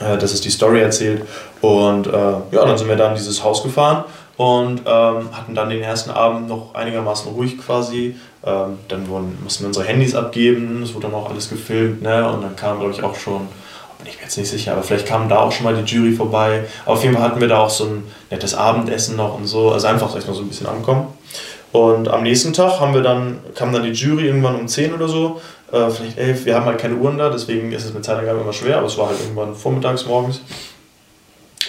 äh, 0.00 0.18
dass 0.18 0.32
es 0.32 0.40
die 0.40 0.50
Story 0.50 0.80
erzählt. 0.80 1.22
Und 1.60 2.08
äh, 2.08 2.10
ja, 2.10 2.40
dann 2.50 2.76
sind 2.76 2.88
wir 2.88 2.96
da 2.96 3.10
in 3.10 3.14
dieses 3.14 3.44
Haus 3.44 3.62
gefahren 3.62 4.04
und 4.36 4.82
ähm, 4.86 5.30
hatten 5.32 5.54
dann 5.54 5.68
den 5.68 5.82
ersten 5.82 6.10
Abend 6.10 6.48
noch 6.48 6.74
einigermaßen 6.74 7.30
ruhig 7.32 7.58
quasi. 7.58 8.16
Ähm, 8.44 8.78
dann 8.88 9.08
wurden, 9.08 9.36
mussten 9.42 9.64
wir 9.64 9.68
unsere 9.68 9.84
Handys 9.84 10.14
abgeben, 10.14 10.82
es 10.82 10.94
wurde 10.94 11.08
dann 11.08 11.14
auch 11.14 11.28
alles 11.28 11.48
gefilmt 11.48 12.02
ne? 12.02 12.30
und 12.30 12.42
dann 12.42 12.54
kam, 12.54 12.78
glaube 12.78 12.92
ich, 12.92 13.02
auch 13.02 13.16
schon, 13.16 13.48
bin 13.98 14.06
ich 14.06 14.16
mir 14.16 14.24
jetzt 14.24 14.38
nicht 14.38 14.48
sicher, 14.48 14.72
aber 14.72 14.82
vielleicht 14.82 15.06
kam 15.06 15.28
da 15.28 15.38
auch 15.38 15.50
schon 15.50 15.64
mal 15.64 15.74
die 15.74 15.82
Jury 15.82 16.12
vorbei. 16.12 16.64
Auf 16.86 17.02
jeden 17.02 17.14
Fall 17.14 17.24
hatten 17.24 17.40
wir 17.40 17.48
da 17.48 17.58
auch 17.58 17.70
so 17.70 17.84
ein 17.84 18.04
nettes 18.30 18.54
Abendessen 18.54 19.16
noch 19.16 19.36
und 19.36 19.46
so, 19.46 19.72
also 19.72 19.88
einfach 19.88 20.14
noch 20.14 20.34
so 20.34 20.42
ein 20.42 20.48
bisschen 20.48 20.68
ankommen. 20.68 21.08
Und 21.72 22.08
am 22.08 22.22
nächsten 22.22 22.52
Tag 22.52 22.80
haben 22.80 22.94
wir 22.94 23.02
dann, 23.02 23.40
kam 23.54 23.72
dann 23.72 23.82
die 23.82 23.90
Jury 23.90 24.26
irgendwann 24.26 24.54
um 24.54 24.68
10 24.68 24.94
oder 24.94 25.08
so, 25.08 25.40
äh, 25.72 25.90
vielleicht 25.90 26.16
11. 26.16 26.44
Wir 26.46 26.54
haben 26.54 26.64
halt 26.64 26.78
keine 26.78 26.94
Uhren 26.94 27.18
da, 27.18 27.30
deswegen 27.30 27.72
ist 27.72 27.84
es 27.84 27.92
mit 27.92 28.04
Zeitangabe 28.04 28.40
immer 28.40 28.52
schwer, 28.52 28.78
aber 28.78 28.86
es 28.86 28.96
war 28.96 29.08
halt 29.08 29.20
irgendwann 29.20 29.54
vormittags, 29.54 30.06
morgens. 30.06 30.40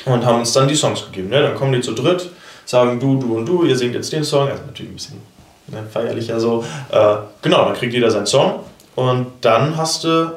Und 0.05 0.25
haben 0.25 0.39
uns 0.39 0.53
dann 0.53 0.67
die 0.67 0.75
Songs 0.75 1.03
gegeben. 1.05 1.29
Ne? 1.29 1.41
Dann 1.41 1.55
kommen 1.55 1.73
die 1.73 1.81
zu 1.81 1.93
dritt 1.93 2.29
sagen 2.69 2.99
du, 2.99 3.17
du 3.17 3.37
und 3.37 3.47
du, 3.47 3.63
ihr 3.63 3.75
singt 3.75 3.95
jetzt 3.95 4.13
den 4.13 4.23
Song, 4.23 4.47
also 4.47 4.63
natürlich 4.63 4.91
ein 4.91 4.95
bisschen 4.95 5.21
ne, 5.71 5.83
feierlicher 5.91 6.39
so. 6.39 6.63
Äh, 6.91 7.15
genau, 7.41 7.65
dann 7.65 7.73
kriegt 7.73 7.93
jeder 7.93 8.11
seinen 8.11 8.27
Song 8.27 8.61
und 8.95 9.27
dann 9.41 9.77
hast 9.77 10.03
du 10.03 10.31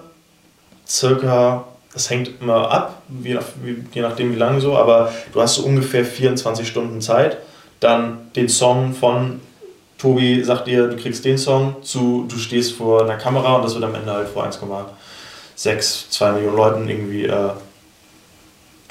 circa, 0.87 1.65
das 1.93 2.11
hängt 2.11 2.41
immer 2.41 2.71
ab, 2.71 3.03
je, 3.23 3.35
nach, 3.35 3.45
je 3.93 4.03
nachdem 4.03 4.33
wie 4.33 4.39
lange 4.39 4.61
so, 4.61 4.77
aber 4.77 5.13
du 5.33 5.41
hast 5.41 5.57
so 5.57 5.63
ungefähr 5.63 6.05
24 6.05 6.67
Stunden 6.67 7.01
Zeit, 7.01 7.39
dann 7.81 8.31
den 8.37 8.49
Song 8.49 8.95
von 8.95 9.41
Tobi 9.99 10.43
sagt 10.43 10.67
dir, 10.67 10.89
du 10.89 10.97
kriegst 10.97 11.25
den 11.25 11.39
Song, 11.39 11.77
zu 11.83 12.27
du 12.29 12.37
stehst 12.37 12.73
vor 12.73 13.03
einer 13.03 13.17
Kamera 13.17 13.55
und 13.55 13.65
das 13.65 13.75
wird 13.75 13.85
am 13.85 13.95
Ende 13.95 14.13
halt 14.13 14.29
vor 14.29 14.45
1,6, 14.45 16.11
2 16.11 16.33
Millionen 16.33 16.57
Leuten 16.57 16.89
irgendwie 16.89 17.25
äh, 17.25 17.51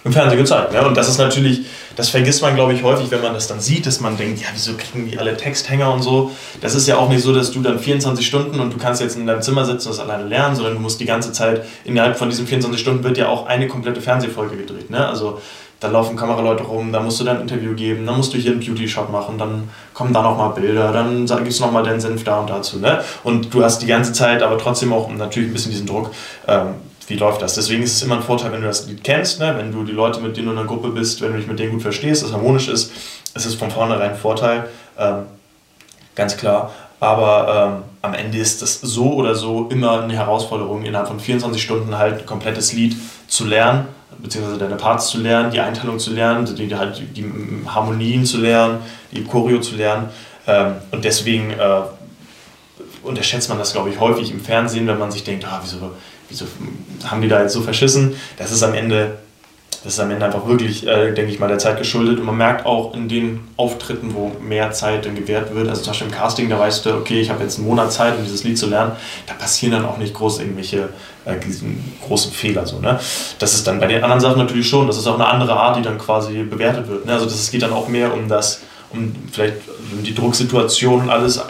im 0.03 0.13
Fernsehen 0.13 0.39
gezeigt. 0.39 0.71
Ne? 0.71 0.85
Und 0.85 0.95
das 0.95 1.09
ist 1.09 1.17
natürlich, 1.17 1.65
das 2.01 2.09
vergisst 2.09 2.41
man, 2.41 2.55
glaube 2.55 2.73
ich, 2.73 2.81
häufig, 2.81 3.11
wenn 3.11 3.21
man 3.21 3.35
das 3.35 3.45
dann 3.45 3.59
sieht, 3.59 3.85
dass 3.85 3.99
man 3.99 4.17
denkt, 4.17 4.41
ja, 4.41 4.47
wieso 4.53 4.73
kriegen 4.73 5.07
die 5.07 5.19
alle 5.19 5.37
Texthänger 5.37 5.93
und 5.93 6.01
so. 6.01 6.31
Das 6.59 6.73
ist 6.73 6.87
ja 6.87 6.97
auch 6.97 7.09
nicht 7.09 7.21
so, 7.21 7.31
dass 7.31 7.51
du 7.51 7.61
dann 7.61 7.77
24 7.77 8.25
Stunden 8.25 8.59
und 8.59 8.73
du 8.73 8.79
kannst 8.79 9.01
jetzt 9.01 9.17
in 9.17 9.27
deinem 9.27 9.43
Zimmer 9.43 9.65
sitzen 9.65 9.89
und 9.89 9.99
das 9.99 10.03
alleine 10.03 10.27
lernen, 10.27 10.55
sondern 10.55 10.73
du 10.73 10.79
musst 10.79 10.99
die 10.99 11.05
ganze 11.05 11.31
Zeit, 11.31 11.63
innerhalb 11.85 12.17
von 12.17 12.27
diesen 12.27 12.47
24 12.47 12.81
Stunden 12.81 13.03
wird 13.03 13.19
ja 13.19 13.29
auch 13.29 13.45
eine 13.45 13.67
komplette 13.67 14.01
Fernsehfolge 14.01 14.57
gedreht. 14.57 14.89
Ne? 14.89 15.07
Also 15.07 15.39
da 15.79 15.89
laufen 15.89 16.15
Kameraleute 16.15 16.63
rum, 16.63 16.91
da 16.91 17.01
musst 17.01 17.19
du 17.19 17.23
dann 17.23 17.35
ein 17.35 17.41
Interview 17.43 17.75
geben, 17.75 18.03
dann 18.07 18.17
musst 18.17 18.33
du 18.33 18.39
hier 18.39 18.53
einen 18.53 18.61
Beauty-Shot 18.61 19.11
machen, 19.11 19.37
dann 19.37 19.69
kommen 19.93 20.11
da 20.11 20.23
nochmal 20.23 20.53
Bilder, 20.59 20.91
dann 20.91 21.27
gibst 21.43 21.59
du 21.59 21.65
nochmal 21.65 21.83
deinen 21.83 22.01
Senf 22.01 22.23
da 22.23 22.39
und 22.39 22.49
dazu. 22.49 22.79
Ne? 22.79 23.03
Und 23.23 23.53
du 23.53 23.63
hast 23.63 23.79
die 23.83 23.87
ganze 23.87 24.11
Zeit 24.11 24.41
aber 24.41 24.57
trotzdem 24.57 24.91
auch 24.91 25.07
natürlich 25.07 25.51
ein 25.51 25.53
bisschen 25.53 25.71
diesen 25.71 25.85
Druck, 25.85 26.09
ähm, 26.47 26.73
wie 27.07 27.15
läuft 27.15 27.41
das? 27.41 27.55
Deswegen 27.55 27.83
ist 27.83 27.95
es 27.95 28.03
immer 28.03 28.15
ein 28.15 28.23
Vorteil, 28.23 28.51
wenn 28.51 28.61
du 28.61 28.67
das 28.67 28.87
Lied 28.87 29.03
kennst, 29.03 29.39
ne? 29.39 29.55
wenn 29.57 29.71
du 29.71 29.83
die 29.83 29.91
Leute, 29.91 30.21
mit 30.21 30.37
denen 30.37 30.47
du 30.47 30.53
in 30.53 30.59
einer 30.59 30.67
Gruppe 30.67 30.89
bist, 30.89 31.21
wenn 31.21 31.31
du 31.31 31.37
dich 31.37 31.47
mit 31.47 31.59
denen 31.59 31.71
gut 31.71 31.81
verstehst, 31.81 32.23
es 32.23 32.31
harmonisch 32.31 32.67
ist, 32.67 32.91
ist 33.33 33.45
es 33.45 33.55
von 33.55 33.71
vornherein 33.71 34.11
ein 34.11 34.17
Vorteil, 34.17 34.67
ähm, 34.97 35.23
ganz 36.15 36.37
klar. 36.37 36.71
Aber 36.99 37.81
ähm, 37.81 37.83
am 38.03 38.13
Ende 38.13 38.37
ist 38.37 38.61
das 38.61 38.79
so 38.79 39.13
oder 39.13 39.33
so 39.33 39.67
immer 39.71 40.03
eine 40.03 40.13
Herausforderung, 40.13 40.83
innerhalb 40.83 41.07
von 41.07 41.19
24 41.19 41.61
Stunden 41.61 41.97
halt 41.97 42.19
ein 42.19 42.25
komplettes 42.27 42.73
Lied 42.73 42.95
zu 43.27 43.45
lernen, 43.45 43.87
beziehungsweise 44.19 44.59
deine 44.59 44.75
Parts 44.75 45.07
zu 45.07 45.19
lernen, 45.19 45.51
die 45.51 45.59
Einteilung 45.59 45.97
zu 45.97 46.11
lernen, 46.11 46.45
die, 46.55 46.75
halt, 46.75 47.01
die 47.15 47.25
Harmonien 47.65 48.25
zu 48.25 48.37
lernen, 48.37 48.79
die 49.11 49.23
Choreo 49.23 49.59
zu 49.61 49.75
lernen. 49.75 50.09
Ähm, 50.45 50.75
und 50.91 51.03
deswegen 51.03 51.51
äh, 51.51 51.81
unterschätzt 53.03 53.49
man 53.49 53.57
das, 53.57 53.73
glaube 53.73 53.89
ich, 53.89 53.99
häufig 53.99 54.31
im 54.31 54.39
Fernsehen, 54.39 54.85
wenn 54.85 54.99
man 54.99 55.11
sich 55.11 55.23
denkt, 55.23 55.45
ah, 55.45 55.59
wieso 55.63 55.77
wieso 56.31 56.45
haben 57.05 57.21
die 57.21 57.27
da 57.27 57.41
jetzt 57.41 57.53
so 57.53 57.61
verschissen? 57.61 58.15
Das 58.37 58.51
ist 58.51 58.63
am 58.63 58.73
Ende, 58.73 59.17
das 59.83 59.93
ist 59.93 59.99
am 59.99 60.09
Ende 60.09 60.25
einfach 60.25 60.47
wirklich, 60.47 60.87
äh, 60.87 61.13
denke 61.13 61.31
ich 61.31 61.39
mal, 61.39 61.47
der 61.47 61.59
Zeit 61.59 61.77
geschuldet. 61.77 62.19
Und 62.19 62.25
man 62.25 62.37
merkt 62.37 62.65
auch 62.65 62.95
in 62.95 63.07
den 63.07 63.41
Auftritten, 63.57 64.13
wo 64.15 64.31
mehr 64.41 64.71
Zeit 64.71 65.05
dann 65.05 65.15
gewährt 65.15 65.53
wird, 65.53 65.67
also 65.67 65.81
zum 65.81 65.91
Beispiel 65.91 66.07
im 66.07 66.13
Casting, 66.13 66.49
da 66.49 66.57
weißt 66.57 66.85
du, 66.85 66.95
okay, 66.95 67.19
ich 67.21 67.29
habe 67.29 67.43
jetzt 67.43 67.57
einen 67.57 67.67
Monat 67.67 67.91
Zeit, 67.91 68.17
um 68.17 68.23
dieses 68.23 68.43
Lied 68.43 68.57
zu 68.57 68.67
lernen, 68.67 68.93
da 69.27 69.33
passieren 69.33 69.73
dann 69.73 69.85
auch 69.85 69.97
nicht 69.97 70.13
groß 70.13 70.39
irgendwelche 70.39 70.89
äh, 71.25 71.35
großen 72.07 72.31
Fehler. 72.31 72.65
So, 72.65 72.79
ne? 72.79 72.99
Das 73.39 73.53
ist 73.53 73.67
dann 73.67 73.79
bei 73.79 73.87
den 73.87 74.03
anderen 74.03 74.21
Sachen 74.21 74.37
natürlich 74.37 74.67
schon, 74.67 74.87
das 74.87 74.97
ist 74.97 75.07
auch 75.07 75.15
eine 75.15 75.27
andere 75.27 75.53
Art, 75.53 75.77
die 75.77 75.81
dann 75.81 75.97
quasi 75.97 76.43
bewertet 76.43 76.87
wird. 76.87 77.05
Ne? 77.05 77.13
Also 77.13 77.25
das 77.25 77.51
geht 77.51 77.61
dann 77.61 77.73
auch 77.73 77.87
mehr 77.87 78.13
um 78.13 78.27
das, 78.27 78.61
um 78.93 79.13
vielleicht 79.31 79.57
die 80.05 80.13
Drucksituation 80.13 81.01
und 81.01 81.09
alles, 81.09 81.41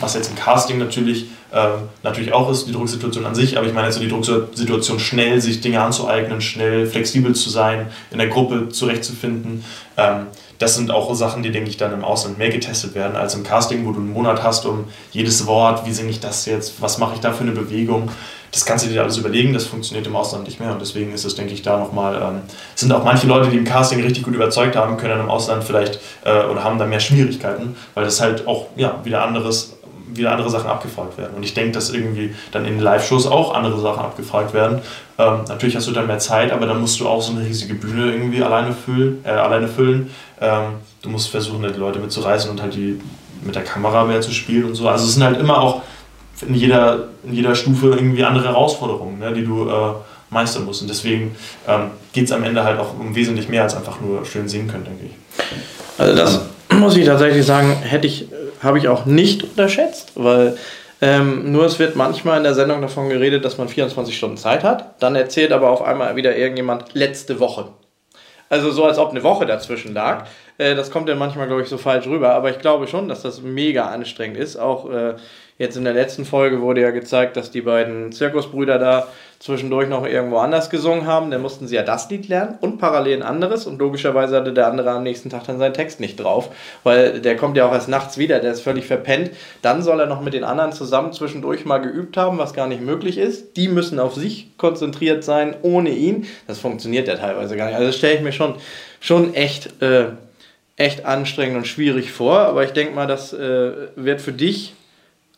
was 0.00 0.14
jetzt 0.14 0.30
im 0.30 0.36
Casting 0.36 0.78
natürlich 0.78 1.26
ähm, 1.52 1.88
natürlich 2.02 2.32
auch 2.32 2.48
ist 2.50 2.66
die 2.68 2.72
Drucksituation 2.72 3.26
an 3.26 3.34
sich, 3.34 3.58
aber 3.58 3.66
ich 3.66 3.74
meine 3.74 3.88
jetzt 3.88 3.96
so 3.96 4.00
die 4.00 4.08
Drucksituation 4.08 5.00
schnell 5.00 5.40
sich 5.40 5.60
Dinge 5.60 5.82
anzueignen, 5.82 6.40
schnell 6.40 6.86
flexibel 6.86 7.34
zu 7.34 7.50
sein, 7.50 7.88
in 8.12 8.18
der 8.18 8.28
Gruppe 8.28 8.68
zurechtzufinden. 8.68 9.64
Ähm, 9.96 10.26
das 10.58 10.76
sind 10.76 10.90
auch 10.90 11.12
Sachen, 11.14 11.42
die, 11.42 11.50
denke 11.50 11.70
ich, 11.70 11.76
dann 11.76 11.92
im 11.92 12.04
Ausland 12.04 12.38
mehr 12.38 12.50
getestet 12.50 12.94
werden 12.94 13.16
als 13.16 13.34
im 13.34 13.42
Casting, 13.42 13.84
wo 13.86 13.92
du 13.92 13.98
einen 13.98 14.12
Monat 14.12 14.42
hast, 14.42 14.66
um 14.66 14.84
jedes 15.10 15.46
Wort, 15.46 15.86
wie 15.86 15.92
singe 15.92 16.10
ich 16.10 16.20
das 16.20 16.46
jetzt, 16.46 16.80
was 16.80 16.98
mache 16.98 17.14
ich 17.14 17.20
da 17.20 17.32
für 17.32 17.42
eine 17.42 17.52
Bewegung. 17.52 18.10
Das 18.52 18.64
kannst 18.66 18.84
du 18.84 18.90
dir 18.90 19.02
alles 19.02 19.16
überlegen, 19.16 19.52
das 19.52 19.66
funktioniert 19.66 20.06
im 20.06 20.16
Ausland 20.16 20.44
nicht 20.44 20.58
mehr 20.58 20.72
und 20.72 20.80
deswegen 20.80 21.12
ist 21.12 21.24
es, 21.24 21.36
denke 21.36 21.52
ich, 21.52 21.62
da 21.62 21.78
nochmal, 21.78 22.20
ähm, 22.20 22.42
sind 22.74 22.92
auch 22.92 23.04
manche 23.04 23.26
Leute, 23.26 23.48
die 23.48 23.56
im 23.56 23.64
Casting 23.64 24.02
richtig 24.02 24.24
gut 24.24 24.34
überzeugt 24.34 24.74
haben, 24.74 24.96
können 24.96 25.10
dann 25.10 25.20
im 25.20 25.30
Ausland 25.30 25.62
vielleicht 25.62 26.00
äh, 26.24 26.44
oder 26.44 26.64
haben 26.64 26.78
da 26.78 26.86
mehr 26.86 27.00
Schwierigkeiten, 27.00 27.76
weil 27.94 28.04
das 28.04 28.20
halt 28.20 28.48
auch 28.48 28.66
ja, 28.76 29.00
wieder 29.04 29.22
anderes 29.22 29.76
wieder 30.12 30.32
andere 30.32 30.50
Sachen 30.50 30.68
abgefragt 30.68 31.18
werden. 31.18 31.34
Und 31.36 31.42
ich 31.42 31.54
denke, 31.54 31.72
dass 31.72 31.90
irgendwie 31.90 32.34
dann 32.52 32.64
in 32.64 32.80
Live-Shows 32.80 33.26
auch 33.26 33.54
andere 33.54 33.80
Sachen 33.80 34.00
abgefragt 34.00 34.54
werden. 34.54 34.80
Ähm, 35.18 35.44
natürlich 35.48 35.76
hast 35.76 35.86
du 35.86 35.92
dann 35.92 36.06
mehr 36.06 36.18
Zeit, 36.18 36.52
aber 36.52 36.66
dann 36.66 36.80
musst 36.80 36.98
du 37.00 37.08
auch 37.08 37.22
so 37.22 37.32
eine 37.32 37.46
riesige 37.46 37.74
Bühne 37.74 38.12
irgendwie 38.12 38.42
alleine 38.42 38.72
füllen. 38.72 39.24
Äh, 39.24 39.30
alleine 39.30 39.68
füllen. 39.68 40.10
Ähm, 40.40 40.74
du 41.02 41.10
musst 41.10 41.28
versuchen, 41.28 41.62
die 41.62 41.78
Leute 41.78 41.98
mitzureißen 41.98 42.50
und 42.50 42.60
halt 42.60 42.74
die 42.74 43.00
mit 43.42 43.54
der 43.54 43.64
Kamera 43.64 44.04
mehr 44.04 44.20
zu 44.20 44.32
spielen 44.32 44.64
und 44.64 44.74
so. 44.74 44.88
Also 44.88 45.04
es 45.06 45.14
sind 45.14 45.24
halt 45.24 45.38
immer 45.38 45.58
auch 45.60 45.82
in 46.42 46.54
jeder, 46.54 47.08
in 47.24 47.32
jeder 47.32 47.54
Stufe 47.54 47.88
irgendwie 47.88 48.24
andere 48.24 48.48
Herausforderungen, 48.48 49.18
ne, 49.18 49.32
die 49.32 49.44
du 49.44 49.68
äh, 49.68 49.92
meistern 50.30 50.64
musst. 50.64 50.82
Und 50.82 50.88
deswegen 50.88 51.36
ähm, 51.66 51.90
geht 52.12 52.24
es 52.24 52.32
am 52.32 52.44
Ende 52.44 52.64
halt 52.64 52.78
auch 52.78 52.98
um 52.98 53.14
wesentlich 53.14 53.48
mehr 53.48 53.64
als 53.64 53.76
einfach 53.76 54.00
nur 54.00 54.24
schön 54.24 54.48
singen 54.48 54.68
können, 54.68 54.84
denke 54.84 55.06
ich. 55.06 55.12
Also 55.98 56.16
das 56.16 56.40
muss 56.72 56.96
ich 56.96 57.04
tatsächlich 57.04 57.44
sagen, 57.44 57.76
hätte 57.82 58.06
ich 58.06 58.28
habe 58.62 58.78
ich 58.78 58.88
auch 58.88 59.06
nicht 59.06 59.42
unterschätzt, 59.44 60.12
weil 60.16 60.56
ähm, 61.00 61.50
nur 61.50 61.64
es 61.64 61.78
wird 61.78 61.96
manchmal 61.96 62.38
in 62.38 62.44
der 62.44 62.54
Sendung 62.54 62.82
davon 62.82 63.08
geredet, 63.08 63.44
dass 63.44 63.56
man 63.56 63.68
24 63.68 64.16
Stunden 64.16 64.36
Zeit 64.36 64.62
hat. 64.62 65.02
Dann 65.02 65.16
erzählt 65.16 65.52
aber 65.52 65.70
auf 65.70 65.82
einmal 65.82 66.14
wieder 66.16 66.36
irgendjemand 66.36 66.94
letzte 66.94 67.40
Woche. 67.40 67.68
Also 68.50 68.70
so, 68.70 68.84
als 68.84 68.98
ob 68.98 69.10
eine 69.10 69.22
Woche 69.22 69.46
dazwischen 69.46 69.94
lag. 69.94 70.26
Äh, 70.58 70.74
das 70.74 70.90
kommt 70.90 71.08
dann 71.08 71.18
manchmal, 71.18 71.46
glaube 71.46 71.62
ich, 71.62 71.68
so 71.68 71.78
falsch 71.78 72.06
rüber. 72.06 72.34
Aber 72.34 72.50
ich 72.50 72.58
glaube 72.58 72.86
schon, 72.86 73.08
dass 73.08 73.22
das 73.22 73.40
mega 73.40 73.86
anstrengend 73.86 74.36
ist. 74.36 74.56
Auch 74.56 74.90
äh, 74.90 75.14
jetzt 75.60 75.76
in 75.76 75.84
der 75.84 75.92
letzten 75.92 76.24
Folge 76.24 76.62
wurde 76.62 76.80
ja 76.80 76.90
gezeigt, 76.90 77.36
dass 77.36 77.50
die 77.50 77.60
beiden 77.60 78.12
Zirkusbrüder 78.12 78.78
da 78.78 79.08
zwischendurch 79.40 79.90
noch 79.90 80.06
irgendwo 80.06 80.38
anders 80.38 80.70
gesungen 80.70 81.06
haben. 81.06 81.30
Dann 81.30 81.42
mussten 81.42 81.66
sie 81.66 81.76
ja 81.76 81.82
das 81.82 82.08
Lied 82.08 82.28
lernen 82.28 82.56
und 82.62 82.78
parallel 82.78 83.18
ein 83.18 83.22
anderes. 83.22 83.66
Und 83.66 83.78
logischerweise 83.78 84.36
hatte 84.36 84.54
der 84.54 84.68
andere 84.68 84.90
am 84.90 85.02
nächsten 85.02 85.28
Tag 85.28 85.46
dann 85.46 85.58
seinen 85.58 85.74
Text 85.74 86.00
nicht 86.00 86.18
drauf, 86.18 86.48
weil 86.82 87.20
der 87.20 87.36
kommt 87.36 87.58
ja 87.58 87.68
auch 87.68 87.72
erst 87.72 87.90
nachts 87.90 88.16
wieder, 88.16 88.40
der 88.40 88.52
ist 88.52 88.62
völlig 88.62 88.86
verpennt. 88.86 89.32
Dann 89.60 89.82
soll 89.82 90.00
er 90.00 90.06
noch 90.06 90.22
mit 90.22 90.32
den 90.32 90.44
anderen 90.44 90.72
zusammen 90.72 91.12
zwischendurch 91.12 91.66
mal 91.66 91.78
geübt 91.78 92.16
haben, 92.16 92.38
was 92.38 92.54
gar 92.54 92.66
nicht 92.66 92.80
möglich 92.80 93.18
ist. 93.18 93.58
Die 93.58 93.68
müssen 93.68 94.00
auf 94.00 94.14
sich 94.14 94.56
konzentriert 94.56 95.24
sein, 95.24 95.54
ohne 95.60 95.90
ihn. 95.90 96.26
Das 96.46 96.58
funktioniert 96.58 97.06
ja 97.06 97.16
teilweise 97.16 97.58
gar 97.58 97.66
nicht. 97.66 97.76
Also 97.76 97.92
stelle 97.92 98.14
ich 98.14 98.22
mir 98.22 98.32
schon, 98.32 98.54
schon 98.98 99.34
echt, 99.34 99.82
äh, 99.82 100.06
echt 100.76 101.04
anstrengend 101.04 101.58
und 101.58 101.66
schwierig 101.66 102.12
vor. 102.12 102.38
Aber 102.38 102.64
ich 102.64 102.70
denke 102.70 102.94
mal, 102.94 103.06
das 103.06 103.34
äh, 103.34 103.72
wird 103.96 104.22
für 104.22 104.32
dich 104.32 104.74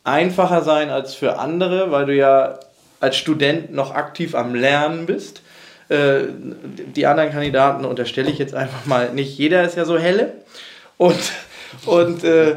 einfacher 0.05 0.62
sein 0.62 0.90
als 0.90 1.14
für 1.14 1.38
andere, 1.38 1.90
weil 1.90 2.07
du 2.07 2.14
ja 2.14 2.59
als 3.00 3.16
Student 3.16 3.72
noch 3.72 3.94
aktiv 3.94 4.34
am 4.34 4.55
Lernen 4.55 5.07
bist. 5.07 5.42
Äh, 5.88 6.22
die 6.96 7.07
anderen 7.07 7.30
Kandidaten 7.30 7.84
unterstelle 7.84 8.30
ich 8.30 8.38
jetzt 8.38 8.55
einfach 8.55 8.86
mal 8.86 9.12
nicht. 9.12 9.36
Jeder 9.38 9.64
ist 9.64 9.76
ja 9.76 9.84
so 9.84 9.98
helle. 9.98 10.32
Und, 10.98 11.32
und 11.86 12.24
äh, 12.24 12.57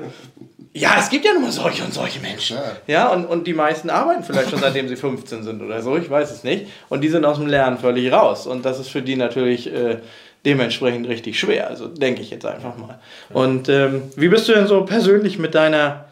ja, 0.73 0.95
es 0.99 1.09
gibt 1.09 1.25
ja 1.25 1.33
nur 1.33 1.43
mal 1.43 1.51
solche 1.51 1.83
und 1.83 1.93
solche 1.93 2.19
Menschen. 2.19 2.57
Ja, 2.85 3.07
und, 3.07 3.25
und 3.25 3.47
die 3.47 3.53
meisten 3.53 3.89
arbeiten 3.89 4.23
vielleicht 4.23 4.49
schon 4.49 4.59
seitdem 4.59 4.87
sie 4.87 4.97
15 4.97 5.43
sind 5.43 5.61
oder 5.61 5.81
so, 5.81 5.97
ich 5.97 6.09
weiß 6.09 6.31
es 6.31 6.43
nicht. 6.43 6.67
Und 6.89 7.01
die 7.01 7.09
sind 7.09 7.25
aus 7.25 7.37
dem 7.37 7.47
Lernen 7.47 7.77
völlig 7.77 8.11
raus. 8.11 8.45
Und 8.45 8.65
das 8.65 8.79
ist 8.79 8.89
für 8.89 9.01
die 9.01 9.15
natürlich 9.15 9.73
äh, 9.73 9.99
dementsprechend 10.45 11.07
richtig 11.07 11.39
schwer. 11.39 11.69
Also 11.69 11.87
denke 11.87 12.21
ich 12.21 12.29
jetzt 12.29 12.45
einfach 12.45 12.77
mal. 12.77 12.99
Und 13.29 13.69
ähm, 13.69 14.03
wie 14.15 14.27
bist 14.27 14.47
du 14.47 14.53
denn 14.53 14.67
so 14.67 14.83
persönlich 14.83 15.39
mit 15.39 15.55
deiner 15.55 16.05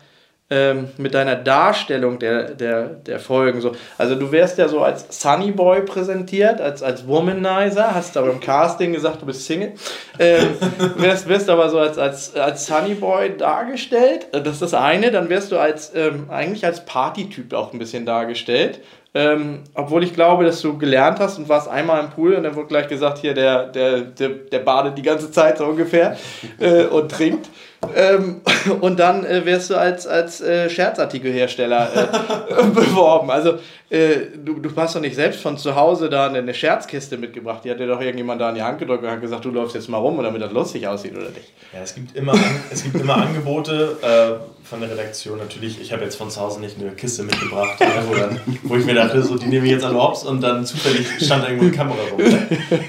ähm, 0.49 0.89
mit 0.97 1.13
deiner 1.13 1.35
Darstellung 1.35 2.19
der, 2.19 2.51
der, 2.51 2.83
der 2.83 3.19
Folgen. 3.19 3.61
So. 3.61 3.71
Also 3.97 4.15
du 4.15 4.31
wärst 4.31 4.57
ja 4.57 4.67
so 4.67 4.81
als 4.81 5.05
Sunny 5.09 5.51
Boy 5.51 5.81
präsentiert, 5.81 6.61
als, 6.61 6.83
als 6.83 7.07
Womanizer, 7.07 7.95
hast 7.95 8.17
aber 8.17 8.29
im 8.29 8.39
Casting 8.39 8.93
gesagt, 8.93 9.21
du 9.21 9.25
bist 9.25 9.45
Single. 9.45 9.73
Ähm, 10.19 10.49
wirst, 10.97 11.27
wirst 11.27 11.49
aber 11.49 11.69
so 11.69 11.79
als, 11.79 11.97
als, 11.97 12.35
als 12.35 12.65
Sunny 12.65 12.93
Boy 12.93 13.35
dargestellt. 13.37 14.27
Das 14.31 14.47
ist 14.47 14.61
das 14.61 14.73
eine. 14.73 15.11
Dann 15.11 15.29
wirst 15.29 15.51
du 15.51 15.57
als 15.57 15.93
ähm, 15.95 16.29
eigentlich 16.29 16.65
als 16.65 16.85
Partytyp 16.85 17.53
auch 17.53 17.73
ein 17.73 17.79
bisschen 17.79 18.05
dargestellt. 18.05 18.79
Ähm, 19.15 19.59
obwohl 19.75 20.03
ich 20.03 20.13
glaube, 20.13 20.43
dass 20.43 20.61
du 20.61 20.77
gelernt 20.77 21.19
hast 21.19 21.37
und 21.37 21.47
warst 21.47 21.67
einmal 21.67 22.03
im 22.03 22.09
Pool 22.09 22.33
und 22.33 22.43
dann 22.43 22.55
wurde 22.55 22.67
gleich 22.67 22.87
gesagt, 22.87 23.19
hier, 23.19 23.35
der, 23.35 23.67
der, 23.67 24.01
der, 24.01 24.29
der 24.29 24.59
badet 24.59 24.97
die 24.97 25.03
ganze 25.03 25.29
Zeit 25.29 25.59
so 25.59 25.65
ungefähr 25.65 26.17
äh, 26.59 26.85
und 26.85 27.11
trinkt. 27.11 27.47
Ähm, 27.95 28.41
und 28.81 28.99
dann 28.99 29.25
äh, 29.25 29.45
wirst 29.45 29.69
du 29.69 29.75
als, 29.75 30.07
als 30.07 30.41
äh, 30.41 30.69
Scherzartikelhersteller 30.69 32.09
äh, 32.49 32.63
beworben. 32.73 33.31
Also 33.31 33.55
äh, 33.89 34.27
du, 34.43 34.59
du 34.59 34.75
hast 34.75 34.95
doch 34.95 35.01
nicht 35.01 35.15
selbst 35.15 35.41
von 35.41 35.57
zu 35.57 35.75
Hause 35.75 36.09
da 36.09 36.27
eine, 36.27 36.39
eine 36.39 36.53
Scherzkiste 36.53 37.17
mitgebracht. 37.17 37.61
Die 37.63 37.71
hat 37.71 37.79
dir 37.79 37.87
doch 37.87 38.01
irgendjemand 38.01 38.41
da 38.41 38.49
in 38.49 38.55
die 38.55 38.61
Hand 38.61 38.79
gedrückt 38.79 39.03
und 39.03 39.09
hat 39.09 39.21
gesagt, 39.21 39.45
du 39.45 39.51
läufst 39.51 39.75
jetzt 39.75 39.89
mal 39.89 39.97
rum, 39.97 40.21
damit 40.21 40.41
das 40.41 40.51
lustig 40.51 40.87
aussieht, 40.87 41.13
oder 41.15 41.29
nicht? 41.29 41.53
Ja, 41.73 41.81
es 41.83 41.93
gibt 41.95 42.15
immer, 42.15 42.33
es 42.71 42.83
gibt 42.83 42.95
immer 42.95 43.17
Angebote 43.17 43.97
äh, 44.01 44.65
von 44.67 44.79
der 44.79 44.89
Redaktion. 44.89 45.37
Natürlich, 45.37 45.79
ich 45.79 45.91
habe 45.93 46.03
jetzt 46.03 46.15
von 46.15 46.29
zu 46.29 46.41
Hause 46.41 46.59
nicht 46.59 46.79
eine 46.79 46.91
Kiste 46.91 47.23
mitgebracht, 47.23 47.77
wo, 48.07 48.15
dann, 48.15 48.39
wo 48.63 48.75
ich 48.75 48.85
mir 48.85 48.95
dachte, 48.95 49.21
so, 49.21 49.37
die 49.37 49.47
nehme 49.47 49.65
ich 49.65 49.71
jetzt 49.71 49.85
an 49.85 49.95
Hops 49.95 50.23
und 50.23 50.41
dann 50.41 50.65
zufällig 50.65 51.07
stand 51.21 51.43
irgendwo 51.43 51.65
eine 51.65 51.75
Kamera 51.75 51.99
rum. 52.11 52.21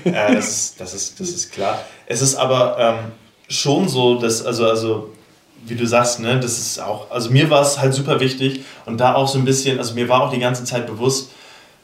Äh, 0.05 0.35
das, 0.35 0.49
ist, 0.49 0.81
das, 0.81 0.95
ist, 0.95 1.21
das 1.21 1.29
ist 1.29 1.53
klar. 1.53 1.81
Es 2.07 2.23
ist 2.23 2.37
aber... 2.37 2.77
Ähm, 2.79 3.24
schon 3.55 3.89
so, 3.89 4.17
dass, 4.17 4.45
also, 4.45 4.67
also 4.67 5.11
wie 5.67 5.75
du 5.75 5.87
sagst, 5.87 6.21
ne, 6.21 6.39
das 6.41 6.59
ist 6.59 6.81
auch, 6.81 7.11
also 7.11 7.31
mir 7.31 7.49
war 7.51 7.63
es 7.63 7.79
halt 7.79 7.95
super 7.95 8.21
wichtig 8.21 8.65
und 8.87 8.99
da 8.99 9.15
auch 9.15 9.29
so 9.29 9.39
ein 9.39 9.45
bisschen, 9.45 9.79
also 9.79 9.95
mir 9.95 10.09
war 10.09 10.23
auch 10.23 10.31
die 10.31 10.41
ganze 10.41 10.65
Zeit 10.65 10.87
bewusst, 10.87 11.31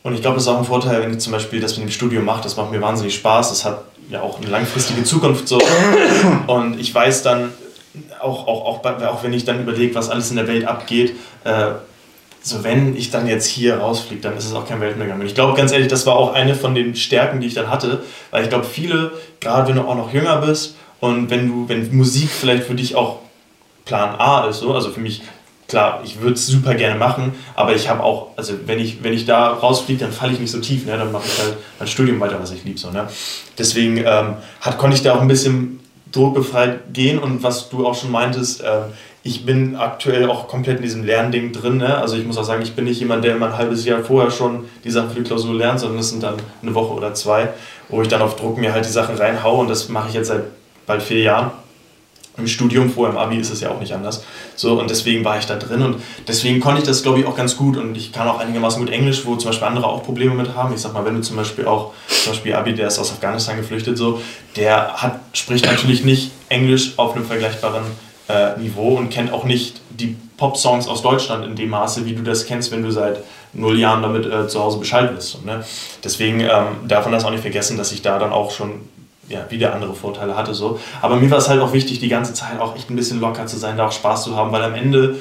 und 0.03 0.15
ich 0.15 0.23
glaube, 0.23 0.37
das 0.37 0.45
ist 0.45 0.49
auch 0.49 0.59
ein 0.59 0.65
Vorteil, 0.65 1.03
wenn 1.03 1.13
ich 1.13 1.19
zum 1.19 1.33
Beispiel 1.33 1.61
das 1.61 1.77
mit 1.77 1.87
dem 1.87 1.91
Studium 1.91 2.25
mache, 2.25 2.43
das 2.43 2.57
macht 2.57 2.71
mir 2.71 2.81
wahnsinnig 2.81 3.15
Spaß, 3.15 3.51
das 3.51 3.65
hat 3.67 3.83
ja 4.09 4.23
auch 4.23 4.39
eine 4.39 4.49
langfristige 4.49 5.05
Zukunft 5.05 5.47
so. 5.47 5.61
Und 6.47 6.81
ich 6.81 6.95
weiß 6.95 7.23
dann, 7.23 7.53
auch, 8.21 8.47
auch, 8.47 8.65
auch, 8.65 8.85
auch 8.85 9.23
wenn 9.23 9.33
ich 9.33 9.45
dann 9.45 9.61
überlege, 9.61 9.95
was 9.95 10.09
alles 10.09 10.31
in 10.31 10.37
der 10.37 10.49
Welt 10.49 10.65
abgeht, 10.65 11.17
äh, 11.45 11.73
so 12.43 12.65
wenn 12.65 12.97
ich 12.97 13.11
dann 13.11 13.27
jetzt 13.27 13.47
hier 13.47 13.77
rausfliege, 13.79 14.23
dann 14.23 14.37
ist 14.37 14.47
es 14.47 14.55
auch 14.55 14.67
kein 14.67 14.81
Weltuntergang. 14.81 15.21
Und 15.21 15.27
ich 15.27 15.35
glaube 15.35 15.55
ganz 15.55 15.73
ehrlich, 15.73 15.89
das 15.89 16.07
war 16.07 16.17
auch 16.17 16.33
eine 16.33 16.55
von 16.55 16.75
den 16.75 16.97
Stärken, 16.97 17.41
die 17.41 17.49
ich 17.49 17.55
dann 17.55 17.69
hatte, 17.69 18.03
weil 18.31 18.43
ich 18.45 18.49
glaube, 18.49 18.65
viele, 18.65 19.13
gerade 19.41 19.69
wenn 19.69 19.77
du 19.77 19.83
auch 19.83 19.95
noch 19.95 20.15
jünger 20.15 20.37
bist 20.37 20.77
und 21.01 21.31
wenn 21.31 21.49
du, 21.49 21.69
wenn 21.69 21.97
Musik 21.97 22.31
vielleicht 22.31 22.65
für 22.65 22.75
dich 22.75 22.95
auch 22.95 23.19
Plan 23.85 24.15
A 24.19 24.47
ist, 24.47 24.61
so, 24.61 24.75
also 24.75 24.91
für 24.91 25.01
mich, 25.01 25.23
klar, 25.67 26.03
ich 26.05 26.21
würde 26.21 26.35
es 26.35 26.47
super 26.47 26.75
gerne 26.75 26.99
machen, 26.99 27.33
aber 27.57 27.75
ich 27.75 27.89
habe 27.89 28.03
auch, 28.03 28.29
also 28.37 28.55
wenn 28.67 28.79
ich, 28.79 29.03
wenn 29.03 29.13
ich 29.13 29.25
da 29.25 29.49
rausfliege, 29.49 30.01
dann 30.01 30.13
falle 30.13 30.33
ich 30.33 30.41
nicht 30.41 30.51
so 30.51 30.61
tief, 30.61 30.87
ne? 30.87 30.97
dann 30.97 31.11
mache 31.11 31.25
ich 31.27 31.39
halt 31.43 31.57
mein 31.79 31.89
Studium 31.89 32.21
weiter, 32.21 32.39
was 32.41 32.53
ich 32.53 32.65
liebe. 32.65 32.79
So, 32.79 32.91
ne? 32.91 33.09
Deswegen 33.59 33.97
ähm, 33.99 34.37
hat, 34.61 34.79
konnte 34.79 34.97
ich 34.97 35.03
da 35.03 35.15
auch 35.15 35.23
ein 35.23 35.29
bisschen 35.29 35.81
druckbefreit 36.13 36.93
gehen 36.93 37.19
und 37.19 37.43
was 37.43 37.71
du 37.71 37.87
auch 37.87 37.95
schon 37.95 38.11
meintest, 38.11 38.63
äh, 38.63 38.83
ich 39.23 39.45
bin 39.45 39.77
aktuell 39.77 40.29
auch 40.31 40.49
komplett 40.49 40.79
in 40.79 40.83
diesem 40.83 41.05
Lernding 41.05 41.53
drin. 41.53 41.77
Ne? 41.77 41.99
Also 41.99 42.17
ich 42.17 42.27
muss 42.27 42.39
auch 42.39 42.45
sagen, 42.45 42.63
ich 42.63 42.75
bin 42.75 42.85
nicht 42.87 43.01
jemand, 43.01 43.23
der 43.23 43.37
immer 43.37 43.47
ein 43.47 43.59
halbes 43.59 43.85
Jahr 43.85 44.03
vorher 44.03 44.31
schon 44.31 44.65
die 44.83 44.91
Sachen 44.91 45.11
für 45.11 45.17
die 45.17 45.25
Klausur 45.25 45.55
lernt, 45.55 45.81
sondern 45.81 45.99
es 45.99 46.09
sind 46.09 46.23
dann 46.23 46.37
eine 46.63 46.75
Woche 46.75 46.95
oder 46.95 47.13
zwei, 47.13 47.49
wo 47.89 48.01
ich 48.01 48.09
dann 48.09 48.23
auf 48.23 48.37
Druck 48.37 48.57
mir 48.57 48.73
halt 48.73 48.87
die 48.87 48.91
Sachen 48.91 49.17
reinhaue 49.17 49.59
und 49.59 49.69
das 49.69 49.89
mache 49.89 50.09
ich 50.09 50.15
jetzt 50.15 50.29
seit 50.29 50.45
bald 50.87 51.03
vier 51.03 51.23
Jahren. 51.23 51.51
Im 52.37 52.47
Studium, 52.47 52.91
vorher 52.91 53.15
im 53.15 53.19
Abi 53.19 53.37
ist 53.37 53.51
es 53.51 53.61
ja 53.61 53.71
auch 53.71 53.81
nicht 53.81 53.93
anders. 53.93 54.25
So, 54.57 54.81
und 54.81 54.89
deswegen 54.89 55.25
war 55.25 55.39
ich 55.39 55.47
da 55.47 55.57
drin 55.57 55.83
und 55.83 55.97
deswegen 56.27 56.61
konnte 56.61 56.81
ich 56.81 56.87
das, 56.87 57.03
glaube 57.03 57.21
ich, 57.21 57.27
auch 57.27 57.37
ganz 57.37 57.57
gut 57.57 57.77
und 57.77 57.97
ich 57.97 58.13
kann 58.13 58.29
auch 58.29 58.39
einigermaßen 58.39 58.81
gut 58.81 58.91
Englisch, 58.91 59.27
wo 59.27 59.37
zum 59.37 59.51
Beispiel 59.51 59.67
andere 59.67 59.87
auch 59.87 60.03
Probleme 60.03 60.35
mit 60.35 60.55
haben. 60.55 60.73
Ich 60.73 60.81
sag 60.81 60.95
mal, 60.95 61.05
wenn 61.05 61.17
du 61.17 61.21
zum 61.21 61.37
Beispiel 61.37 61.67
auch, 61.67 61.93
zum 62.09 62.33
Beispiel 62.33 62.55
Abi, 62.55 62.75
der 62.75 62.87
ist 62.87 62.99
aus 62.99 63.11
Afghanistan 63.11 63.57
geflüchtet, 63.57 63.99
so, 63.99 64.23
der 64.57 64.95
hat, 64.95 65.21
spricht 65.33 65.67
natürlich 65.67 66.05
nicht 66.05 66.31
Englisch 66.49 66.95
auf 66.97 67.15
einem 67.15 67.27
vergleichbaren 67.27 67.85
äh, 68.29 68.59
Niveau 68.59 68.97
und 68.97 69.11
kennt 69.11 69.33
auch 69.33 69.45
nicht 69.45 69.81
die 69.91 70.17
Pop-Songs 70.37 70.89
aus 70.89 71.03
Deutschland 71.03 71.45
in 71.45 71.57
dem 71.57 71.69
Maße, 71.69 72.07
wie 72.07 72.15
du 72.15 72.23
das 72.23 72.47
kennst, 72.47 72.71
wenn 72.71 72.83
du 72.83 72.91
seit 72.91 73.23
null 73.53 73.79
Jahren 73.79 74.03
damit 74.03 74.25
äh, 74.25 74.49
zu 74.49 74.61
Hause 74.61 74.79
Bescheid 74.79 75.15
wirst. 75.15 75.45
ne? 75.45 75.65
Deswegen 76.05 76.41
ähm, 76.41 76.87
darf 76.87 77.05
man 77.05 77.13
das 77.13 77.25
auch 77.25 77.31
nicht 77.31 77.43
vergessen, 77.43 77.77
dass 77.77 77.93
ich 77.93 78.03
da 78.03 78.19
dann 78.19 78.33
auch 78.33 78.51
schon 78.51 78.81
ja, 79.31 79.47
wieder 79.49 79.75
andere 79.75 79.95
Vorteile 79.95 80.37
hatte. 80.37 80.53
So. 80.53 80.79
Aber 81.01 81.17
mir 81.17 81.31
war 81.31 81.39
es 81.39 81.49
halt 81.49 81.61
auch 81.61 81.73
wichtig, 81.73 82.01
die 82.01 82.09
ganze 82.09 82.35
Zeit 82.35 82.61
auch 82.61 82.77
echt 82.77 82.91
ein 82.91 82.97
bisschen 82.97 83.21
locker 83.21 83.47
zu 83.47 83.57
sein, 83.57 83.77
da 83.77 83.87
auch 83.87 83.93
Spaß 83.93 84.25
zu 84.25 84.37
haben, 84.37 84.53
weil 84.53 84.63
am 84.63 84.75
Ende 84.75 85.17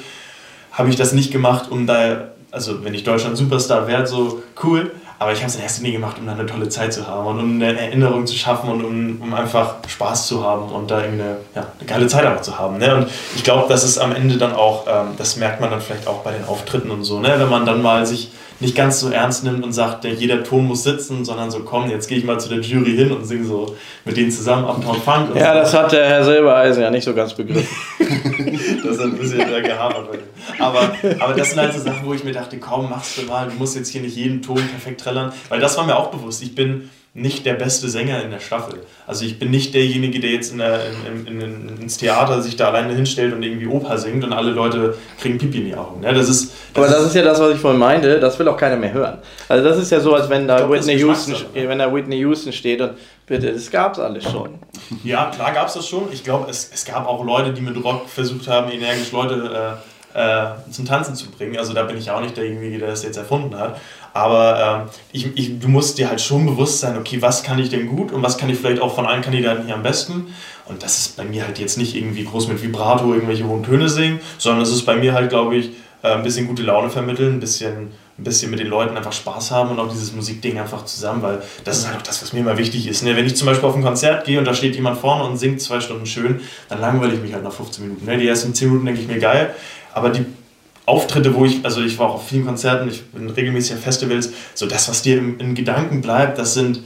habe 0.72 0.90
ich 0.90 0.96
das 0.96 1.12
nicht 1.12 1.32
gemacht, 1.32 1.70
um 1.70 1.86
da, 1.86 2.28
also 2.50 2.84
wenn 2.84 2.94
ich 2.94 3.04
Deutschland 3.04 3.36
Superstar 3.36 3.86
wäre, 3.86 4.06
so 4.06 4.42
cool, 4.62 4.90
aber 5.18 5.32
ich 5.32 5.40
habe 5.40 5.48
es 5.48 5.56
in 5.56 5.62
erster 5.62 5.82
Linie 5.82 6.00
gemacht, 6.00 6.16
um 6.18 6.26
da 6.26 6.32
eine 6.32 6.46
tolle 6.46 6.68
Zeit 6.70 6.94
zu 6.94 7.06
haben 7.06 7.26
und 7.26 7.38
um 7.38 7.54
eine 7.56 7.78
Erinnerung 7.78 8.26
zu 8.26 8.34
schaffen 8.34 8.70
und 8.70 8.82
um, 8.82 9.20
um 9.20 9.34
einfach 9.34 9.74
Spaß 9.86 10.26
zu 10.26 10.42
haben 10.42 10.70
und 10.72 10.90
da 10.90 10.98
eine, 10.98 11.36
ja, 11.54 11.66
eine 11.78 11.86
geile 11.86 12.06
Zeit 12.06 12.24
einfach 12.24 12.40
zu 12.40 12.58
haben. 12.58 12.78
Ne? 12.78 12.96
Und 12.96 13.08
ich 13.36 13.44
glaube, 13.44 13.66
das 13.68 13.84
ist 13.84 13.98
am 13.98 14.14
Ende 14.14 14.38
dann 14.38 14.54
auch, 14.54 14.86
ähm, 14.88 15.08
das 15.18 15.36
merkt 15.36 15.60
man 15.60 15.70
dann 15.70 15.82
vielleicht 15.82 16.06
auch 16.06 16.20
bei 16.22 16.32
den 16.32 16.46
Auftritten 16.46 16.90
und 16.90 17.04
so, 17.04 17.20
ne? 17.20 17.34
wenn 17.36 17.50
man 17.50 17.66
dann 17.66 17.82
mal 17.82 18.06
sich 18.06 18.30
nicht 18.60 18.76
ganz 18.76 19.00
so 19.00 19.10
ernst 19.10 19.42
nimmt 19.44 19.64
und 19.64 19.72
sagt, 19.72 20.04
jeder 20.04 20.44
Ton 20.44 20.66
muss 20.66 20.84
sitzen, 20.84 21.24
sondern 21.24 21.50
so, 21.50 21.60
komm, 21.60 21.90
jetzt 21.90 22.08
gehe 22.08 22.18
ich 22.18 22.24
mal 22.24 22.38
zu 22.38 22.48
der 22.48 22.60
Jury 22.60 22.94
hin 22.94 23.10
und 23.10 23.24
singe 23.24 23.44
so 23.44 23.76
mit 24.04 24.16
denen 24.16 24.30
zusammen 24.30 24.64
Uptown 24.64 25.00
Funk. 25.00 25.34
ja, 25.34 25.54
so. 25.54 25.60
das 25.60 25.74
hat 25.74 25.92
der 25.92 26.06
Herr 26.06 26.24
Silbereisen 26.24 26.82
ja 26.82 26.90
nicht 26.90 27.04
so 27.04 27.14
ganz 27.14 27.34
begriffen. 27.34 27.66
das 28.84 28.96
ist 28.96 29.00
ein 29.00 29.16
bisschen 29.16 29.40
äh, 29.40 29.62
gehabert. 29.62 30.18
Aber, 30.58 30.92
aber 31.18 31.34
das 31.34 31.50
sind 31.50 31.60
halt 31.60 31.72
so 31.72 31.80
Sachen, 31.80 32.06
wo 32.06 32.12
ich 32.12 32.22
mir 32.22 32.32
dachte, 32.32 32.58
komm, 32.58 32.90
machst 32.90 33.18
du 33.18 33.22
mal, 33.22 33.48
du 33.48 33.54
musst 33.56 33.76
jetzt 33.76 33.88
hier 33.88 34.02
nicht 34.02 34.16
jeden 34.16 34.42
Ton 34.42 34.56
perfekt 34.56 35.00
trällern, 35.00 35.32
weil 35.48 35.60
das 35.60 35.76
war 35.76 35.86
mir 35.86 35.96
auch 35.96 36.10
bewusst. 36.10 36.42
Ich 36.42 36.54
bin 36.54 36.90
nicht 37.12 37.44
der 37.44 37.54
beste 37.54 37.88
Sänger 37.88 38.22
in 38.22 38.30
der 38.30 38.38
Staffel. 38.38 38.80
Also 39.04 39.24
ich 39.24 39.40
bin 39.40 39.50
nicht 39.50 39.74
derjenige, 39.74 40.20
der 40.20 40.30
jetzt 40.30 40.52
in 40.52 40.58
der, 40.58 40.80
in, 41.08 41.26
in, 41.26 41.40
in, 41.40 41.82
ins 41.82 41.96
Theater 41.96 42.40
sich 42.40 42.54
da 42.54 42.68
alleine 42.68 42.94
hinstellt 42.94 43.34
und 43.34 43.42
irgendwie 43.42 43.66
Oper 43.66 43.98
singt 43.98 44.22
und 44.22 44.32
alle 44.32 44.52
Leute 44.52 44.96
kriegen 45.20 45.36
Pipi 45.36 45.58
in 45.58 45.64
die 45.64 45.74
Augen. 45.74 46.04
Ja, 46.04 46.12
das 46.12 46.28
ist, 46.28 46.52
das 46.72 46.84
Aber 46.84 46.94
das 46.94 47.06
ist 47.06 47.16
ja 47.16 47.22
das, 47.22 47.40
was 47.40 47.54
ich 47.54 47.60
vorhin 47.60 47.80
meinte, 47.80 48.20
das 48.20 48.38
will 48.38 48.46
auch 48.46 48.56
keiner 48.56 48.76
mehr 48.76 48.92
hören. 48.92 49.18
Also 49.48 49.64
das 49.64 49.78
ist 49.78 49.90
ja 49.90 49.98
so, 49.98 50.14
als 50.14 50.28
wenn 50.28 50.46
da, 50.46 50.58
glaub, 50.58 50.70
Whitney, 50.70 50.98
Houston, 51.00 51.34
wenn 51.52 51.80
da 51.80 51.92
Whitney 51.92 52.18
Houston 52.18 52.52
steht 52.52 52.80
und 52.80 52.92
bitte, 53.26 53.52
das 53.52 53.68
gab 53.72 53.94
es 53.94 53.98
alles 53.98 54.22
schon. 54.22 54.58
Ja, 55.02 55.32
klar 55.34 55.52
gab 55.52 55.66
es 55.66 55.74
das 55.74 55.88
schon. 55.88 56.12
Ich 56.12 56.22
glaube, 56.22 56.48
es, 56.48 56.70
es 56.72 56.84
gab 56.84 57.08
auch 57.08 57.24
Leute, 57.24 57.52
die 57.52 57.60
mit 57.60 57.82
Rock 57.82 58.08
versucht 58.08 58.46
haben, 58.46 58.70
energisch 58.70 59.10
Leute... 59.10 59.78
Äh, 59.78 59.90
äh, 60.14 60.46
zum 60.70 60.84
Tanzen 60.84 61.14
zu 61.14 61.30
bringen. 61.30 61.56
Also 61.56 61.72
da 61.72 61.84
bin 61.84 61.96
ich 61.96 62.10
auch 62.10 62.20
nicht 62.20 62.36
derjenige, 62.36 62.78
der 62.78 62.88
das 62.88 63.02
jetzt 63.02 63.16
erfunden 63.16 63.56
hat. 63.56 63.78
Aber 64.12 64.88
ähm, 64.88 64.90
ich, 65.12 65.36
ich, 65.36 65.60
du 65.60 65.68
musst 65.68 65.98
dir 65.98 66.08
halt 66.08 66.20
schon 66.20 66.46
bewusst 66.46 66.80
sein, 66.80 66.98
okay, 66.98 67.22
was 67.22 67.42
kann 67.42 67.58
ich 67.58 67.68
denn 67.68 67.86
gut 67.86 68.12
und 68.12 68.22
was 68.22 68.38
kann 68.38 68.50
ich 68.50 68.58
vielleicht 68.58 68.82
auch 68.82 68.94
von 68.94 69.06
allen 69.06 69.22
Kandidaten 69.22 69.66
hier 69.66 69.74
am 69.74 69.82
besten. 69.82 70.34
Und 70.66 70.82
das 70.82 70.98
ist 70.98 71.16
bei 71.16 71.24
mir 71.24 71.46
halt 71.46 71.58
jetzt 71.58 71.78
nicht 71.78 71.96
irgendwie 71.96 72.24
groß 72.24 72.48
mit 72.48 72.62
Vibrato 72.62 73.12
irgendwelche 73.12 73.44
hohen 73.44 73.62
Töne 73.62 73.88
singen, 73.88 74.20
sondern 74.38 74.62
es 74.62 74.70
ist 74.70 74.84
bei 74.84 74.96
mir 74.96 75.14
halt, 75.14 75.30
glaube 75.30 75.56
ich, 75.56 75.70
äh, 76.02 76.08
ein 76.08 76.22
bisschen 76.22 76.46
gute 76.46 76.62
Laune 76.62 76.90
vermitteln, 76.90 77.34
ein 77.34 77.40
bisschen, 77.40 77.88
ein 78.18 78.24
bisschen 78.24 78.50
mit 78.50 78.60
den 78.60 78.68
Leuten 78.68 78.96
einfach 78.96 79.12
Spaß 79.12 79.50
haben 79.50 79.70
und 79.70 79.78
auch 79.78 79.90
dieses 79.90 80.12
Musikding 80.12 80.58
einfach 80.58 80.84
zusammen, 80.84 81.22
weil 81.22 81.42
das 81.64 81.78
ist 81.78 81.88
halt 81.88 81.98
auch 81.98 82.02
das, 82.02 82.22
was 82.22 82.32
mir 82.32 82.40
immer 82.40 82.56
wichtig 82.56 82.86
ist. 82.86 83.02
Ne? 83.02 83.16
Wenn 83.16 83.26
ich 83.26 83.36
zum 83.36 83.46
Beispiel 83.46 83.68
auf 83.68 83.76
ein 83.76 83.82
Konzert 83.82 84.24
gehe 84.24 84.38
und 84.38 84.44
da 84.44 84.54
steht 84.54 84.74
jemand 84.76 84.98
vorne 84.98 85.24
und 85.24 85.36
singt 85.36 85.60
zwei 85.60 85.80
Stunden 85.80 86.06
schön, 86.06 86.40
dann 86.68 86.80
langweile 86.80 87.14
ich 87.14 87.20
mich 87.20 87.34
halt 87.34 87.44
nach 87.44 87.52
15 87.52 87.84
Minuten. 87.84 88.06
Ne? 88.06 88.16
Die 88.16 88.26
ersten 88.26 88.54
10 88.54 88.68
Minuten 88.68 88.86
denke 88.86 89.00
ich 89.00 89.08
mir 89.08 89.18
geil, 89.18 89.54
aber 89.92 90.10
die 90.10 90.24
Auftritte, 90.86 91.34
wo 91.34 91.44
ich, 91.44 91.64
also 91.64 91.82
ich 91.82 91.98
war 91.98 92.10
auch 92.10 92.14
auf 92.14 92.28
vielen 92.28 92.44
Konzerten, 92.44 92.88
ich 92.88 93.04
bin 93.06 93.30
regelmäßig 93.30 93.76
auf 93.76 93.82
Festivals, 93.82 94.30
so 94.54 94.66
das, 94.66 94.88
was 94.88 95.02
dir 95.02 95.18
in, 95.18 95.54
Gedanken 95.54 96.00
bleibt, 96.00 96.38
das 96.38 96.54
sind, 96.54 96.82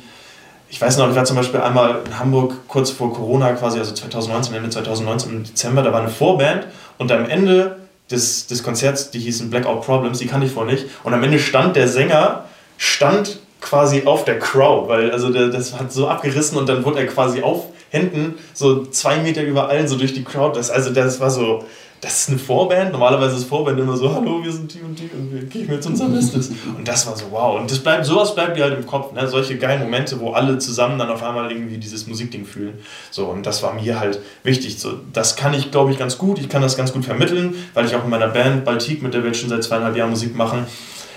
ich 0.68 0.80
weiß 0.80 0.98
noch, 0.98 1.08
ich 1.08 1.16
war 1.16 1.24
zum 1.24 1.36
Beispiel 1.36 1.60
einmal 1.60 2.02
in 2.04 2.18
Hamburg 2.18 2.68
kurz 2.68 2.90
vor 2.90 3.12
Corona 3.12 3.52
quasi, 3.52 3.78
also 3.78 3.94
2019, 3.94 4.54
Ende 4.54 4.70
2019 4.70 5.32
im 5.32 5.44
Dezember, 5.44 5.82
da 5.82 5.92
war 5.92 6.00
eine 6.00 6.10
Vorband 6.10 6.66
und 6.98 7.10
am 7.12 7.28
Ende 7.28 7.76
des, 8.10 8.46
des 8.46 8.62
Konzerts, 8.62 9.10
die 9.10 9.20
hießen 9.20 9.48
Blackout 9.48 9.82
Problems, 9.82 10.18
die 10.18 10.26
kannte 10.26 10.46
ich 10.46 10.52
vorher 10.52 10.74
nicht, 10.74 10.86
und 11.02 11.14
am 11.14 11.22
Ende 11.22 11.38
stand 11.38 11.76
der 11.76 11.88
Sänger, 11.88 12.44
stand 12.76 13.38
quasi 13.60 14.02
auf 14.04 14.24
der 14.24 14.38
Crowd, 14.38 14.88
weil 14.88 15.10
also 15.10 15.30
der, 15.30 15.48
das 15.48 15.78
hat 15.78 15.90
so 15.90 16.08
abgerissen 16.08 16.58
und 16.58 16.68
dann 16.68 16.84
wurde 16.84 16.98
er 16.98 17.06
quasi 17.06 17.40
auf 17.40 17.66
Händen 17.88 18.34
so 18.52 18.84
zwei 18.84 19.18
Meter 19.18 19.42
über 19.42 19.68
allen 19.68 19.88
so 19.88 19.96
durch 19.96 20.12
die 20.12 20.24
Crowd, 20.24 20.58
das, 20.58 20.70
also 20.70 20.90
das 20.90 21.20
war 21.20 21.30
so, 21.30 21.64
das 22.04 22.20
ist 22.20 22.28
eine 22.28 22.38
Vorband. 22.38 22.92
Normalerweise 22.92 23.36
ist 23.36 23.44
Vorband 23.44 23.80
immer 23.80 23.96
so, 23.96 24.14
hallo, 24.14 24.44
wir 24.44 24.52
sind 24.52 24.74
die 24.74 24.80
und 24.82 24.98
die 24.98 25.08
und 25.08 25.32
wir 25.32 25.42
gehen 25.44 25.66
jetzt 25.70 25.86
unser 25.86 26.06
Bestes. 26.06 26.50
Und 26.76 26.86
das 26.86 27.06
war 27.06 27.16
so, 27.16 27.24
wow. 27.30 27.58
Und 27.58 27.70
das 27.70 27.78
bleibt, 27.78 28.04
sowas 28.04 28.34
bleibt 28.34 28.58
dir 28.58 28.64
halt 28.64 28.78
im 28.78 28.86
Kopf. 28.86 29.12
Ne? 29.12 29.26
Solche 29.26 29.56
geilen 29.56 29.82
Momente, 29.82 30.20
wo 30.20 30.32
alle 30.32 30.58
zusammen 30.58 30.98
dann 30.98 31.08
auf 31.08 31.22
einmal 31.22 31.50
irgendwie 31.50 31.78
dieses 31.78 32.06
Musikding 32.06 32.44
fühlen. 32.44 32.74
So, 33.10 33.24
und 33.26 33.46
das 33.46 33.62
war 33.62 33.72
mir 33.72 33.98
halt 33.98 34.20
wichtig. 34.42 34.78
So, 34.78 34.92
das 35.14 35.34
kann 35.34 35.54
ich, 35.54 35.70
glaube 35.70 35.92
ich, 35.92 35.98
ganz 35.98 36.18
gut. 36.18 36.38
Ich 36.38 36.50
kann 36.50 36.60
das 36.60 36.76
ganz 36.76 36.92
gut 36.92 37.06
vermitteln, 37.06 37.54
weil 37.72 37.86
ich 37.86 37.96
auch 37.96 38.04
in 38.04 38.10
meiner 38.10 38.28
Band 38.28 38.66
Baltik, 38.66 39.02
mit 39.02 39.14
der 39.14 39.22
wir 39.22 39.28
jetzt 39.28 39.40
schon 39.40 39.48
seit 39.48 39.64
zweieinhalb 39.64 39.96
Jahren 39.96 40.10
Musik 40.10 40.36
machen, 40.36 40.66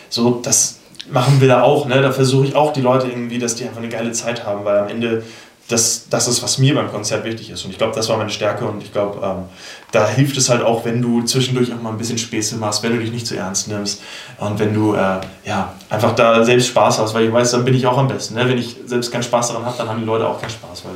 so, 0.09 0.39
das 0.41 0.79
machen 1.11 1.41
wir 1.41 1.49
da 1.49 1.63
auch. 1.63 1.85
Ne? 1.85 2.01
Da 2.01 2.13
versuche 2.13 2.45
ich 2.45 2.55
auch 2.55 2.71
die 2.71 2.81
Leute 2.81 3.07
irgendwie, 3.07 3.39
dass 3.39 3.55
die 3.55 3.65
einfach 3.65 3.79
eine 3.79 3.89
geile 3.89 4.13
Zeit 4.13 4.45
haben, 4.45 4.63
weil 4.63 4.79
am 4.79 4.87
Ende 4.87 5.23
das, 5.67 6.07
das 6.09 6.27
ist, 6.27 6.41
was 6.41 6.59
mir 6.59 6.75
beim 6.75 6.89
Konzert 6.89 7.25
wichtig 7.25 7.49
ist. 7.49 7.65
Und 7.65 7.71
ich 7.71 7.77
glaube, 7.77 7.93
das 7.93 8.07
war 8.07 8.17
meine 8.17 8.29
Stärke 8.29 8.65
und 8.65 8.81
ich 8.81 8.93
glaube, 8.93 9.19
ähm, 9.25 9.43
da 9.91 10.07
hilft 10.07 10.37
es 10.37 10.49
halt 10.49 10.61
auch, 10.61 10.85
wenn 10.85 11.01
du 11.01 11.23
zwischendurch 11.23 11.73
auch 11.73 11.81
mal 11.81 11.89
ein 11.89 11.97
bisschen 11.97 12.17
Späße 12.17 12.55
machst, 12.55 12.83
wenn 12.83 12.93
du 12.93 12.99
dich 12.99 13.11
nicht 13.11 13.27
zu 13.27 13.35
ernst 13.35 13.67
nimmst 13.67 14.01
und 14.37 14.59
wenn 14.59 14.73
du 14.73 14.93
äh, 14.93 15.19
ja, 15.43 15.73
einfach 15.89 16.15
da 16.15 16.43
selbst 16.45 16.67
Spaß 16.67 16.99
hast, 16.99 17.13
weil 17.13 17.25
ich 17.25 17.33
weiß, 17.33 17.51
dann 17.51 17.65
bin 17.65 17.73
ich 17.73 17.85
auch 17.85 17.97
am 17.97 18.07
besten. 18.07 18.35
Ne? 18.35 18.47
Wenn 18.47 18.57
ich 18.57 18.77
selbst 18.85 19.11
keinen 19.11 19.23
Spaß 19.23 19.49
daran 19.49 19.65
habe, 19.65 19.77
dann 19.77 19.89
haben 19.89 19.99
die 19.99 20.05
Leute 20.05 20.25
auch 20.25 20.39
keinen 20.39 20.51
Spaß, 20.51 20.85
weil 20.85 20.95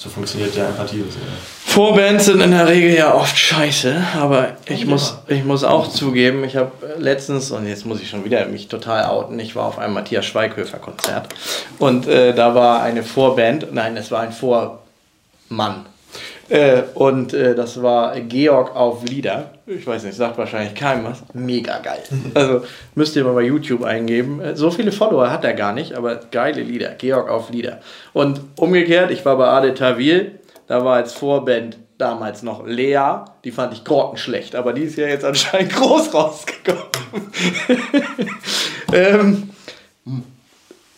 so 0.00 0.08
funktioniert 0.08 0.56
der 0.56 0.68
Empathie. 0.68 1.00
Ja. 1.00 1.04
Vorbands 1.66 2.24
sind 2.24 2.40
in 2.40 2.52
der 2.52 2.66
Regel 2.66 2.94
ja 2.94 3.12
oft 3.12 3.36
scheiße, 3.36 4.02
aber 4.18 4.56
ich, 4.64 4.86
muss, 4.86 5.18
ich 5.28 5.44
muss 5.44 5.62
auch 5.62 5.88
zugeben, 5.88 6.42
ich 6.42 6.56
habe 6.56 6.72
letztens, 6.96 7.50
und 7.50 7.66
jetzt 7.66 7.84
muss 7.84 8.00
ich 8.00 8.08
schon 8.08 8.24
wieder 8.24 8.46
mich 8.46 8.68
total 8.68 9.04
outen, 9.04 9.38
ich 9.38 9.54
war 9.56 9.66
auf 9.66 9.78
einem 9.78 9.92
Matthias 9.92 10.24
Schweighöfer 10.24 10.78
Konzert 10.78 11.28
und 11.78 12.08
äh, 12.08 12.34
da 12.34 12.54
war 12.54 12.82
eine 12.82 13.02
Vorband, 13.02 13.74
nein, 13.74 13.94
es 13.98 14.10
war 14.10 14.20
ein 14.20 14.32
Vormann. 14.32 15.84
Äh, 16.50 16.82
und 16.94 17.32
äh, 17.32 17.54
das 17.54 17.80
war 17.80 18.18
Georg 18.20 18.74
auf 18.74 19.04
Lieder. 19.04 19.52
Ich 19.66 19.86
weiß 19.86 20.02
nicht, 20.02 20.16
sagt 20.16 20.36
wahrscheinlich 20.36 20.74
keinem 20.74 21.04
was. 21.04 21.22
Mega 21.32 21.78
geil. 21.78 22.02
Also 22.34 22.64
müsst 22.94 23.14
ihr 23.14 23.24
mal 23.24 23.34
bei 23.34 23.42
YouTube 23.42 23.84
eingeben. 23.84 24.40
Äh, 24.40 24.56
so 24.56 24.70
viele 24.70 24.90
Follower 24.90 25.30
hat 25.30 25.44
er 25.44 25.54
gar 25.54 25.72
nicht, 25.72 25.94
aber 25.94 26.16
geile 26.16 26.62
Lieder. 26.62 26.90
Georg 26.90 27.30
auf 27.30 27.50
Lieder. 27.50 27.78
Und 28.12 28.40
umgekehrt, 28.56 29.12
ich 29.12 29.24
war 29.24 29.36
bei 29.36 29.46
Ade 29.46 29.74
Tawil, 29.74 30.40
da 30.66 30.84
war 30.84 30.96
als 30.96 31.12
Vorband 31.12 31.78
damals 31.98 32.42
noch 32.42 32.66
Lea, 32.66 33.24
die 33.44 33.52
fand 33.52 33.72
ich 33.72 33.84
grottenschlecht, 33.84 34.56
aber 34.56 34.72
die 34.72 34.82
ist 34.82 34.96
ja 34.96 35.06
jetzt 35.06 35.24
anscheinend 35.24 35.72
groß 35.76 36.12
rausgekommen. 36.12 36.82
ähm, 38.92 39.50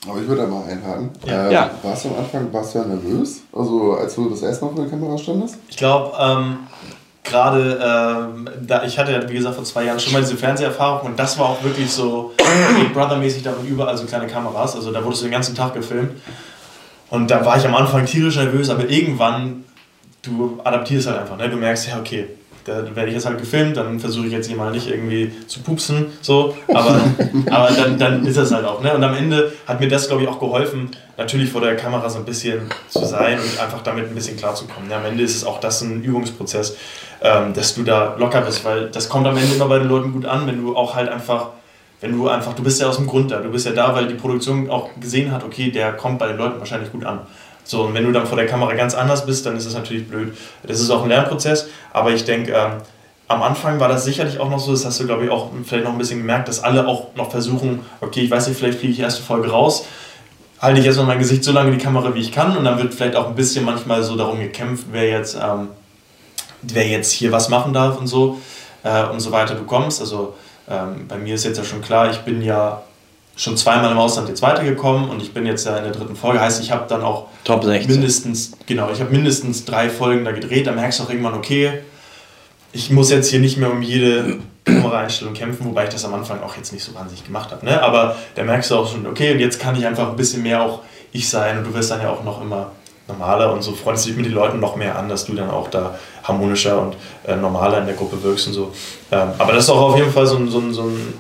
aber 0.09 0.20
ich 0.20 0.27
würde 0.29 0.43
da 0.43 0.49
mal 0.49 0.65
einhaken. 0.65 1.11
Ja. 1.24 1.49
Äh, 1.49 1.53
Ja. 1.53 1.70
Warst 1.83 2.05
du 2.05 2.09
am 2.09 2.19
Anfang 2.19 2.53
warst 2.53 2.74
du 2.74 2.79
ja 2.81 2.85
nervös? 2.85 3.43
Also 3.53 3.95
als 3.95 4.15
du 4.15 4.29
das 4.31 4.43
erste 4.43 4.65
Mal 4.65 4.73
vor 4.74 4.83
der 4.85 4.91
Kamera 4.91 5.16
standest? 5.19 5.57
Ich 5.69 5.77
glaube, 5.77 6.16
ähm, 6.19 6.57
gerade, 7.24 7.79
ähm, 8.35 8.49
da, 8.66 8.83
ich 8.85 8.99
hatte 8.99 9.12
ja, 9.12 9.29
wie 9.29 9.35
gesagt, 9.35 9.55
vor 9.55 9.65
zwei 9.65 9.85
Jahren 9.85 10.01
schon 10.01 10.12
mal 10.12 10.20
diese 10.23 10.37
Fernseherfahrung 10.37 11.11
und 11.11 11.19
das 11.19 11.39
war 11.39 11.51
auch 11.51 11.62
wirklich 11.62 11.91
so 11.91 12.33
Big 12.79 12.93
Brother-mäßig, 12.93 13.43
da 13.43 13.53
waren 13.57 13.66
überall 13.66 13.97
so 13.97 14.05
kleine 14.07 14.27
Kameras, 14.27 14.74
also 14.74 14.91
da 14.93 15.05
wurdest 15.05 15.23
du 15.23 15.27
den 15.27 15.33
ganzen 15.33 15.55
Tag 15.55 15.74
gefilmt. 15.74 16.12
Und 17.11 17.31
da 17.31 17.45
war 17.45 17.57
ich 17.59 17.65
am 17.66 17.74
Anfang 17.74 18.07
tierisch 18.07 18.37
nervös, 18.37 18.70
aber 18.70 18.89
irgendwann, 18.89 19.65
du 20.23 20.59
adaptierst 20.65 21.07
halt 21.09 21.19
einfach, 21.20 21.37
ne? 21.37 21.49
du 21.49 21.57
merkst, 21.57 21.89
ja, 21.89 21.99
okay, 22.01 22.27
da 22.64 22.84
werde 22.94 23.09
ich 23.09 23.14
jetzt 23.14 23.26
halt 23.26 23.39
gefilmt, 23.39 23.76
dann 23.76 23.98
versuche 23.98 24.26
ich 24.26 24.32
jetzt 24.32 24.47
hier 24.47 24.56
mal 24.56 24.70
nicht 24.70 24.89
irgendwie 24.89 25.32
zu 25.47 25.60
pupsen, 25.60 26.06
so, 26.20 26.56
aber, 26.68 27.01
aber 27.51 27.70
dann, 27.72 27.98
dann 27.98 28.26
ist 28.26 28.36
das 28.36 28.52
halt 28.52 28.64
auch. 28.64 28.82
Ne? 28.82 28.94
Und 28.94 29.02
am 29.02 29.14
Ende 29.14 29.52
hat 29.66 29.80
mir 29.80 29.89
das, 29.89 30.09
glaube 30.09 30.22
ich, 30.22 30.28
auch 30.28 30.39
geholfen, 30.39 30.90
natürlich 31.16 31.51
vor 31.51 31.60
der 31.60 31.76
Kamera 31.76 32.09
so 32.09 32.18
ein 32.18 32.24
bisschen 32.24 32.62
zu 32.89 33.05
sein 33.05 33.39
und 33.39 33.60
einfach 33.60 33.82
damit 33.82 34.09
ein 34.09 34.14
bisschen 34.14 34.36
klarzukommen. 34.36 34.89
Ne? 34.89 34.97
Am 34.97 35.05
Ende 35.05 35.22
ist 35.22 35.36
es 35.36 35.44
auch 35.44 35.60
das 35.60 35.80
ein 35.82 36.02
Übungsprozess, 36.02 36.76
ähm, 37.22 37.52
dass 37.55 37.74
du 37.74 37.82
da 37.82 38.16
locker 38.18 38.43
bist, 38.43 38.64
weil 38.64 38.89
das 38.90 39.09
kommt 39.09 39.26
am 39.26 39.36
Ende 39.36 39.55
immer 39.55 39.68
bei 39.68 39.78
den 39.78 39.89
Leuten 39.89 40.12
gut 40.12 40.26
an, 40.26 40.47
wenn 40.47 40.62
du 40.62 40.76
auch 40.76 40.94
halt 40.94 41.09
einfach 41.09 41.51
wenn 42.02 42.18
du 42.18 42.28
einfach, 42.28 42.52
du 42.55 42.64
bist 42.64 42.80
ja 42.80 42.89
aus 42.89 42.97
dem 42.97 43.06
Grund 43.06 43.30
da, 43.30 43.39
du 43.39 43.51
bist 43.51 43.64
ja 43.64 43.72
da, 43.72 43.94
weil 43.94 44.09
die 44.09 44.14
Produktion 44.14 44.68
auch 44.68 44.90
gesehen 45.01 45.30
hat, 45.30 45.44
okay, 45.44 45.70
der 45.70 45.93
kommt 45.93 46.18
bei 46.18 46.26
den 46.26 46.36
Leuten 46.36 46.59
wahrscheinlich 46.59 46.90
gut 46.90 47.05
an. 47.05 47.20
So, 47.64 47.82
und 47.82 47.94
wenn 47.94 48.05
du 48.05 48.12
dann 48.12 48.26
vor 48.26 48.36
der 48.36 48.47
Kamera 48.47 48.74
ganz 48.74 48.94
anders 48.94 49.24
bist, 49.24 49.47
dann 49.47 49.56
ist 49.56 49.66
das 49.66 49.74
natürlich 49.74 50.09
blöd. 50.09 50.36
Das 50.62 50.80
ist 50.80 50.90
auch 50.90 51.02
ein 51.02 51.09
Lernprozess, 51.09 51.68
aber 51.93 52.12
ich 52.12 52.24
denke, 52.24 52.52
ähm, 52.52 52.72
am 53.28 53.43
Anfang 53.43 53.80
war 53.80 53.89
das 53.89 54.05
sicherlich 54.05 54.40
auch 54.40 54.51
noch 54.51 54.59
so, 54.59 54.72
das 54.72 54.84
hast 54.84 55.01
du, 55.01 55.06
glaube 55.06 55.24
ich, 55.24 55.30
auch 55.30 55.51
vielleicht 55.64 55.84
noch 55.84 55.93
ein 55.93 55.98
bisschen 55.98 56.18
gemerkt, 56.18 56.48
dass 56.48 56.62
alle 56.62 56.86
auch 56.86 57.14
noch 57.14 57.30
versuchen, 57.30 57.80
okay, 58.01 58.20
ich 58.20 58.30
weiß 58.30 58.48
nicht, 58.48 58.59
vielleicht 58.59 58.78
fliege 58.78 58.93
ich 58.93 59.01
erste 59.01 59.22
Folge 59.22 59.51
raus, 59.51 59.86
halte 60.60 60.80
ich 60.80 60.86
erstmal 60.86 61.06
mein 61.06 61.18
Gesicht 61.18 61.43
so 61.44 61.52
lange 61.52 61.70
in 61.70 61.78
die 61.78 61.84
Kamera, 61.84 62.14
wie 62.14 62.20
ich 62.20 62.32
kann, 62.32 62.56
und 62.56 62.64
dann 62.64 62.78
wird 62.78 62.94
vielleicht 62.94 63.16
auch 63.16 63.28
ein 63.28 63.34
bisschen 63.34 63.64
manchmal 63.64 64.02
so 64.02 64.16
darum 64.16 64.39
gekämpft, 64.39 64.86
wer 64.93 65.09
jetzt, 65.09 65.36
ähm, 65.36 65.68
wer 66.62 66.86
jetzt 66.86 67.10
hier 67.10 67.32
was 67.32 67.48
machen 67.48 67.72
darf 67.72 67.98
und 67.98 68.06
so 68.06 68.40
äh, 68.82 69.05
und 69.05 69.20
so 69.20 69.32
weiter 69.32 69.55
du 69.55 69.64
kommst. 69.64 70.01
Also 70.01 70.34
ähm, 70.68 71.06
bei 71.09 71.16
mir 71.16 71.34
ist 71.34 71.44
jetzt 71.44 71.59
ja 71.59 71.64
schon 71.64 71.80
klar, 71.80 72.10
ich 72.10 72.18
bin 72.18 72.43
ja 72.43 72.82
schon 73.36 73.56
zweimal 73.56 73.90
im 73.92 73.98
Ausland 73.98 74.28
jetzt 74.28 74.42
weitergekommen 74.42 75.09
und 75.09 75.22
ich 75.22 75.32
bin 75.32 75.46
jetzt 75.46 75.66
ja 75.66 75.76
in 75.78 75.84
der 75.84 75.92
dritten 75.92 76.16
Folge. 76.16 76.40
Heißt, 76.40 76.60
ich 76.62 76.70
habe 76.70 76.84
dann 76.88 77.02
auch 77.02 77.28
Top 77.44 77.64
16. 77.64 77.90
mindestens, 77.90 78.52
genau, 78.66 78.90
ich 78.92 79.00
habe 79.00 79.10
mindestens 79.10 79.64
drei 79.64 79.88
Folgen 79.88 80.24
da 80.24 80.32
gedreht. 80.32 80.66
Da 80.66 80.72
merkst 80.72 80.98
du 80.98 81.04
auch 81.04 81.10
irgendwann, 81.10 81.34
okay, 81.34 81.80
ich 82.72 82.90
muss 82.90 83.10
jetzt 83.10 83.30
hier 83.30 83.40
nicht 83.40 83.56
mehr 83.56 83.70
um 83.70 83.82
jede 83.82 84.38
Kameraeinstellung 84.64 85.34
kämpfen, 85.34 85.66
wobei 85.66 85.84
ich 85.84 85.90
das 85.90 86.04
am 86.04 86.14
Anfang 86.14 86.42
auch 86.42 86.56
jetzt 86.56 86.72
nicht 86.72 86.84
so 86.84 86.94
wahnsinnig 86.94 87.24
gemacht 87.24 87.50
habe. 87.50 87.64
Ne? 87.64 87.82
Aber 87.82 88.16
da 88.34 88.44
merkst 88.44 88.70
du 88.70 88.76
auch 88.76 88.90
schon, 88.90 89.06
okay, 89.06 89.32
und 89.32 89.40
jetzt 89.40 89.59
kann 89.59 89.76
ich 89.76 89.86
einfach 89.86 90.10
ein 90.10 90.16
bisschen 90.16 90.42
mehr 90.42 90.62
auch 90.62 90.80
ich 91.12 91.28
sein 91.28 91.59
und 91.59 91.64
du 91.64 91.74
wirst 91.74 91.90
dann 91.90 92.00
ja 92.00 92.10
auch 92.10 92.24
noch 92.24 92.40
immer 92.40 92.72
normaler 93.09 93.52
und 93.52 93.62
so 93.62 93.72
freundest 93.72 94.06
dich 94.06 94.16
mit 94.16 94.26
den 94.26 94.32
Leuten 94.32 94.60
noch 94.60 94.76
mehr 94.76 94.96
an, 94.96 95.09
dass 95.09 95.24
du 95.26 95.34
dann 95.34 95.50
auch 95.50 95.68
da 95.68 95.98
harmonischer 96.22 96.80
und 96.80 96.96
äh, 97.26 97.36
normaler 97.36 97.78
in 97.78 97.86
der 97.86 97.96
Gruppe 97.96 98.22
wirkst 98.22 98.46
und 98.48 98.52
so. 98.52 98.72
Ähm, 99.10 99.30
aber 99.38 99.52
das 99.52 99.64
ist 99.64 99.70
auch 99.70 99.90
auf 99.90 99.96
jeden 99.96 100.12
Fall 100.12 100.26
so 100.26 100.36
ein, 100.36 100.48
so 100.48 100.59
ein, 100.59 100.72
so 100.72 100.82
ein 100.82 101.14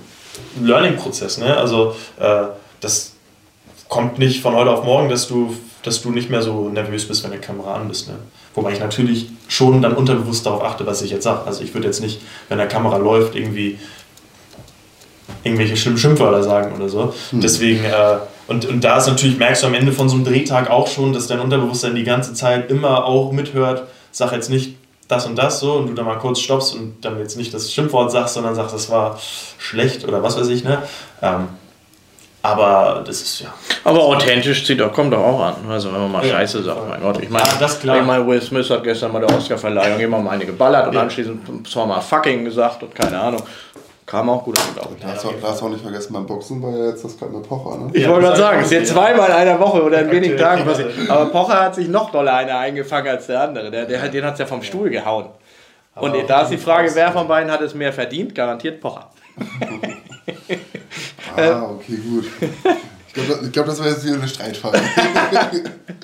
Learning-Prozess. 0.60 1.38
Ne? 1.38 1.56
Also 1.56 1.94
äh, 2.18 2.44
das 2.80 3.12
kommt 3.88 4.18
nicht 4.18 4.42
von 4.42 4.54
heute 4.54 4.70
auf 4.70 4.84
morgen, 4.84 5.08
dass 5.08 5.28
du, 5.28 5.54
dass 5.82 6.02
du 6.02 6.10
nicht 6.10 6.30
mehr 6.30 6.42
so 6.42 6.68
nervös 6.68 7.06
bist, 7.06 7.24
wenn 7.24 7.32
die 7.32 7.38
Kamera 7.38 7.74
an 7.74 7.88
bist. 7.88 8.08
Ne? 8.08 8.14
Wobei 8.54 8.72
ich 8.72 8.80
natürlich 8.80 9.28
schon 9.48 9.82
dann 9.82 9.94
unterbewusst 9.94 10.46
darauf 10.46 10.62
achte, 10.62 10.86
was 10.86 11.02
ich 11.02 11.10
jetzt 11.10 11.24
sage. 11.24 11.42
Also 11.46 11.62
ich 11.62 11.74
würde 11.74 11.86
jetzt 11.86 12.00
nicht, 12.00 12.20
wenn 12.48 12.58
der 12.58 12.68
Kamera 12.68 12.96
läuft, 12.96 13.34
irgendwie 13.34 13.78
irgendwelche 15.44 15.76
schlimmen 15.76 15.98
Schimpfwörter 15.98 16.42
sagen 16.42 16.74
oder 16.76 16.88
so. 16.88 17.14
Deswegen, 17.32 17.84
äh, 17.84 18.18
und, 18.46 18.64
und 18.64 18.82
da 18.82 18.98
ist 18.98 19.06
natürlich, 19.06 19.38
merkst 19.38 19.62
du 19.62 19.66
am 19.66 19.74
Ende 19.74 19.92
von 19.92 20.08
so 20.08 20.16
einem 20.16 20.24
Drehtag 20.24 20.70
auch 20.70 20.88
schon, 20.88 21.12
dass 21.12 21.26
dein 21.26 21.40
Unterbewusstsein 21.40 21.94
die 21.94 22.04
ganze 22.04 22.34
Zeit 22.34 22.70
immer 22.70 23.04
auch 23.04 23.32
mithört, 23.32 23.88
sag 24.10 24.32
jetzt 24.32 24.50
nicht 24.50 24.76
das 25.12 25.26
und 25.26 25.36
das 25.36 25.60
so 25.60 25.74
und 25.74 25.86
du 25.88 25.94
dann 25.94 26.06
mal 26.06 26.18
kurz 26.18 26.40
stoppst 26.40 26.74
und 26.74 26.96
dann 27.04 27.18
jetzt 27.18 27.36
nicht 27.36 27.52
das 27.54 27.72
Schimpfwort 27.72 28.10
sagst, 28.10 28.34
sondern 28.34 28.54
sagst, 28.54 28.74
das 28.74 28.90
war 28.90 29.18
schlecht 29.58 30.06
oder 30.08 30.22
was 30.22 30.38
weiß 30.38 30.48
ich, 30.48 30.64
ne? 30.64 30.82
Ähm, 31.20 31.48
aber 32.44 33.04
das 33.06 33.20
ist 33.22 33.40
ja. 33.40 33.54
Aber 33.84 34.00
authentisch 34.02 34.66
zieht 34.66 34.80
doch, 34.80 34.92
kommt 34.92 35.12
doch 35.12 35.20
auch 35.20 35.40
an. 35.40 35.54
Also 35.70 35.92
wenn 35.92 36.00
man 36.00 36.10
mal 36.10 36.26
Ja. 36.26 36.32
Scheiße 36.32 36.64
sagt, 36.64 36.88
mein 36.88 37.00
Gott. 37.00 37.22
Ich 37.22 37.30
meine, 37.30 37.46
das 37.60 37.78
klar. 37.78 37.98
ich 38.00 38.04
meine, 38.04 38.26
Will 38.26 38.42
Smith 38.42 38.68
hat 38.68 38.82
gestern 38.82 39.12
bei 39.12 39.20
der 39.20 39.32
Oscarverleihung 39.36 40.00
immer 40.00 40.18
mal 40.18 40.30
eine 40.32 40.44
geballert 40.44 40.88
und 40.88 40.94
Ja. 40.94 41.02
anschließend 41.02 41.68
zweimal 41.68 42.00
fucking 42.00 42.44
gesagt 42.44 42.82
und 42.82 42.94
keine 42.96 43.20
Ahnung. 43.20 43.42
Kam 44.06 44.28
auch 44.28 44.44
gut 44.44 44.58
an, 44.58 44.64
glaube 44.74 44.94
ich. 44.96 45.02
Da 45.02 45.12
hast 45.12 45.24
du 45.24 45.28
da 45.40 45.48
hast 45.48 45.60
du 45.60 45.66
auch 45.66 45.70
nicht 45.70 45.82
vergessen, 45.82 46.12
beim 46.12 46.26
Boxen 46.26 46.62
war 46.62 46.76
ja 46.76 46.88
jetzt 46.88 47.04
das 47.04 47.18
gerade 47.18 47.32
mit 47.32 47.48
Pocher, 47.48 47.78
ne? 47.78 47.90
Ich 47.92 48.02
Ja, 48.02 48.10
wollte 48.10 48.26
gerade 48.26 48.38
sagen, 48.38 48.56
sag 48.56 48.64
es 48.64 48.72
ist 48.72 48.72
jetzt 48.72 48.92
zweimal 48.92 49.30
in 49.30 49.34
einer 49.34 49.60
Woche 49.60 49.82
oder 49.82 50.02
in 50.02 50.10
wenigen 50.10 50.36
Tagen 50.36 50.64
passiert. 50.64 50.90
Aber 51.08 51.26
Pocher 51.26 51.60
hat 51.60 51.74
sich 51.76 51.88
noch 51.88 52.10
doller 52.10 52.34
einer 52.34 52.58
eingefangen 52.58 53.08
als 53.08 53.26
der 53.26 53.42
andere. 53.42 53.70
Der, 53.70 53.86
der, 53.86 54.08
den 54.08 54.24
hat 54.24 54.34
es 54.34 54.40
ja 54.40 54.46
vom 54.46 54.62
Stuhl 54.62 54.90
gehauen. 54.90 55.26
Und 55.94 56.14
da 56.28 56.42
ist 56.42 56.50
die 56.50 56.58
Frage, 56.58 56.90
wer 56.94 57.12
von 57.12 57.28
beiden 57.28 57.50
hat 57.50 57.60
es 57.60 57.74
mehr 57.74 57.92
verdient? 57.92 58.34
Garantiert 58.34 58.80
Pocher. 58.80 59.10
ah, 61.36 61.62
okay, 61.70 61.96
gut. 61.96 62.26
Ich 63.14 63.14
glaube, 63.14 63.50
glaub, 63.50 63.66
das 63.66 63.78
war 63.78 63.88
jetzt 63.88 64.04
wieder 64.04 64.14
eine 64.14 64.28
Streitfrage. 64.28 64.78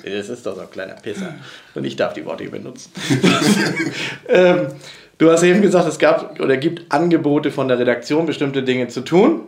das 0.03 0.29
ist 0.29 0.45
doch 0.45 0.55
so 0.55 0.61
ein 0.61 0.69
kleiner 0.69 0.93
Pisser. 0.93 1.33
Und 1.73 1.83
ich 1.83 1.95
darf 1.95 2.13
die 2.13 2.23
Worte 2.23 2.43
hier 2.43 2.51
benutzen. 2.51 2.91
ähm, 4.29 4.67
du 5.19 5.31
hast 5.31 5.43
eben 5.43 5.61
gesagt, 5.61 5.87
es 5.87 5.99
gab 5.99 6.39
oder 6.39 6.57
gibt 6.57 6.91
Angebote 6.91 7.51
von 7.51 7.67
der 7.67 7.77
Redaktion, 7.77 8.25
bestimmte 8.25 8.63
Dinge 8.63 8.87
zu 8.87 9.01
tun. 9.01 9.41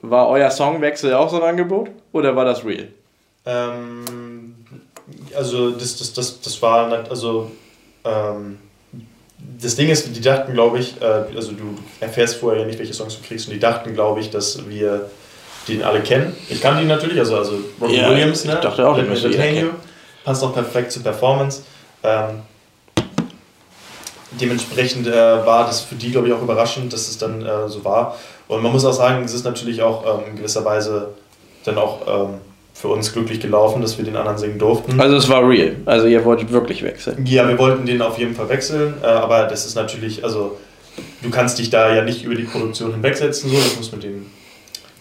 War 0.00 0.28
euer 0.28 0.50
Songwechsel 0.50 1.12
auch 1.12 1.28
so 1.28 1.36
ein 1.36 1.48
Angebot 1.50 1.90
oder 2.12 2.34
war 2.34 2.46
das 2.46 2.64
real? 2.64 2.88
Ähm, 3.44 4.54
also 5.36 5.72
das, 5.72 5.98
das, 5.98 6.14
das, 6.14 6.40
das 6.40 6.62
war, 6.62 6.90
also 7.10 7.50
ähm, 8.04 8.58
das 9.60 9.76
Ding 9.76 9.88
ist, 9.88 10.16
die 10.16 10.20
dachten, 10.20 10.54
glaube 10.54 10.78
ich, 10.78 11.00
äh, 11.00 11.04
also 11.04 11.52
du 11.52 11.76
erfährst 12.00 12.36
vorher 12.36 12.62
ja 12.62 12.66
nicht, 12.66 12.78
welche 12.78 12.94
Songs 12.94 13.18
du 13.18 13.26
kriegst 13.26 13.46
und 13.48 13.54
die 13.54 13.60
dachten, 13.60 13.92
glaube 13.94 14.20
ich, 14.20 14.30
dass 14.30 14.68
wir 14.68 15.10
den 15.68 15.82
alle 15.82 16.00
kennen. 16.00 16.34
Ich 16.48 16.60
kann 16.60 16.78
die 16.78 16.86
natürlich, 16.86 17.18
also, 17.18 17.36
also 17.36 17.58
Robin 17.80 17.96
ja, 17.96 18.10
Williams, 18.10 18.44
ne? 18.44 18.54
Ich 18.54 18.60
dachte 18.60 18.88
auch, 18.88 18.96
mit 18.96 19.22
You. 19.22 19.68
Passt 20.24 20.42
auch 20.42 20.52
perfekt 20.52 20.92
zur 20.92 21.02
Performance. 21.02 21.62
Ähm, 22.02 22.42
dementsprechend 24.32 25.06
äh, 25.06 25.12
war 25.12 25.66
das 25.66 25.80
für 25.80 25.94
die, 25.94 26.10
glaube 26.10 26.28
ich, 26.28 26.34
auch 26.34 26.42
überraschend, 26.42 26.92
dass 26.92 27.08
es 27.08 27.18
dann 27.18 27.44
äh, 27.44 27.68
so 27.68 27.84
war. 27.84 28.16
Und 28.48 28.62
man 28.62 28.72
muss 28.72 28.84
auch 28.84 28.92
sagen, 28.92 29.24
es 29.24 29.32
ist 29.32 29.44
natürlich 29.44 29.82
auch 29.82 30.04
ähm, 30.04 30.30
in 30.30 30.36
gewisser 30.36 30.64
Weise 30.64 31.08
dann 31.64 31.78
auch 31.78 32.00
ähm, 32.06 32.34
für 32.74 32.88
uns 32.88 33.12
glücklich 33.12 33.40
gelaufen, 33.40 33.82
dass 33.82 33.98
wir 33.98 34.04
den 34.04 34.16
anderen 34.16 34.38
singen 34.38 34.58
durften. 34.58 34.98
Also 35.00 35.16
es 35.16 35.28
war 35.28 35.46
real. 35.46 35.76
Also 35.84 36.06
ihr 36.06 36.24
wolltet 36.24 36.50
wirklich 36.50 36.82
wechseln. 36.82 37.26
Ja, 37.26 37.46
wir 37.46 37.58
wollten 37.58 37.84
den 37.84 38.00
auf 38.00 38.18
jeden 38.18 38.34
Fall 38.34 38.48
wechseln, 38.48 38.94
äh, 39.02 39.06
aber 39.06 39.44
das 39.44 39.66
ist 39.66 39.74
natürlich, 39.74 40.24
also 40.24 40.56
du 41.22 41.30
kannst 41.30 41.58
dich 41.58 41.70
da 41.70 41.94
ja 41.94 42.02
nicht 42.02 42.24
über 42.24 42.34
die 42.34 42.44
Produktion 42.44 42.92
hinwegsetzen, 42.92 43.50
so, 43.50 43.56
das 43.56 43.76
muss 43.76 43.92
mit 43.92 44.02
dem 44.02 44.26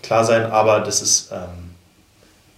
klar 0.04 0.26
sein, 0.26 0.46
aber 0.46 0.82
das 0.82 1.02
ist, 1.02 1.32
ähm, 1.32 1.69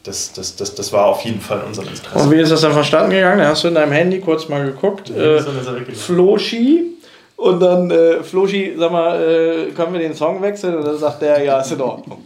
das, 0.03 0.33
das, 0.33 0.55
das, 0.55 0.75
das 0.75 0.91
war 0.93 1.05
auf 1.05 1.21
jeden 1.21 1.39
Fall 1.39 1.59
in 1.59 1.65
unserem 1.67 1.89
Interesse. 1.89 2.25
Und 2.25 2.31
wie 2.31 2.39
ist 2.39 2.51
das 2.51 2.61
dann 2.61 2.73
verstanden 2.73 3.11
gegangen? 3.11 3.45
Hast 3.45 3.63
du 3.63 3.67
in 3.67 3.75
deinem 3.75 3.91
Handy 3.91 4.19
kurz 4.19 4.47
mal 4.47 4.65
geguckt, 4.65 5.09
ja, 5.09 5.35
äh, 5.35 5.93
Floshi 5.93 6.97
und 7.35 7.59
dann 7.59 7.91
äh, 7.91 8.23
Floshi, 8.23 8.75
sag 8.77 8.91
mal, 8.91 9.21
äh, 9.21 9.71
können 9.71 9.93
wir 9.93 9.99
den 9.99 10.15
Song 10.15 10.41
wechseln? 10.41 10.75
Und 10.75 10.85
dann 10.85 10.97
sagt 10.97 11.21
der, 11.21 11.43
ja, 11.43 11.59
ist 11.59 11.71
in 11.71 11.81
Ordnung. 11.81 12.23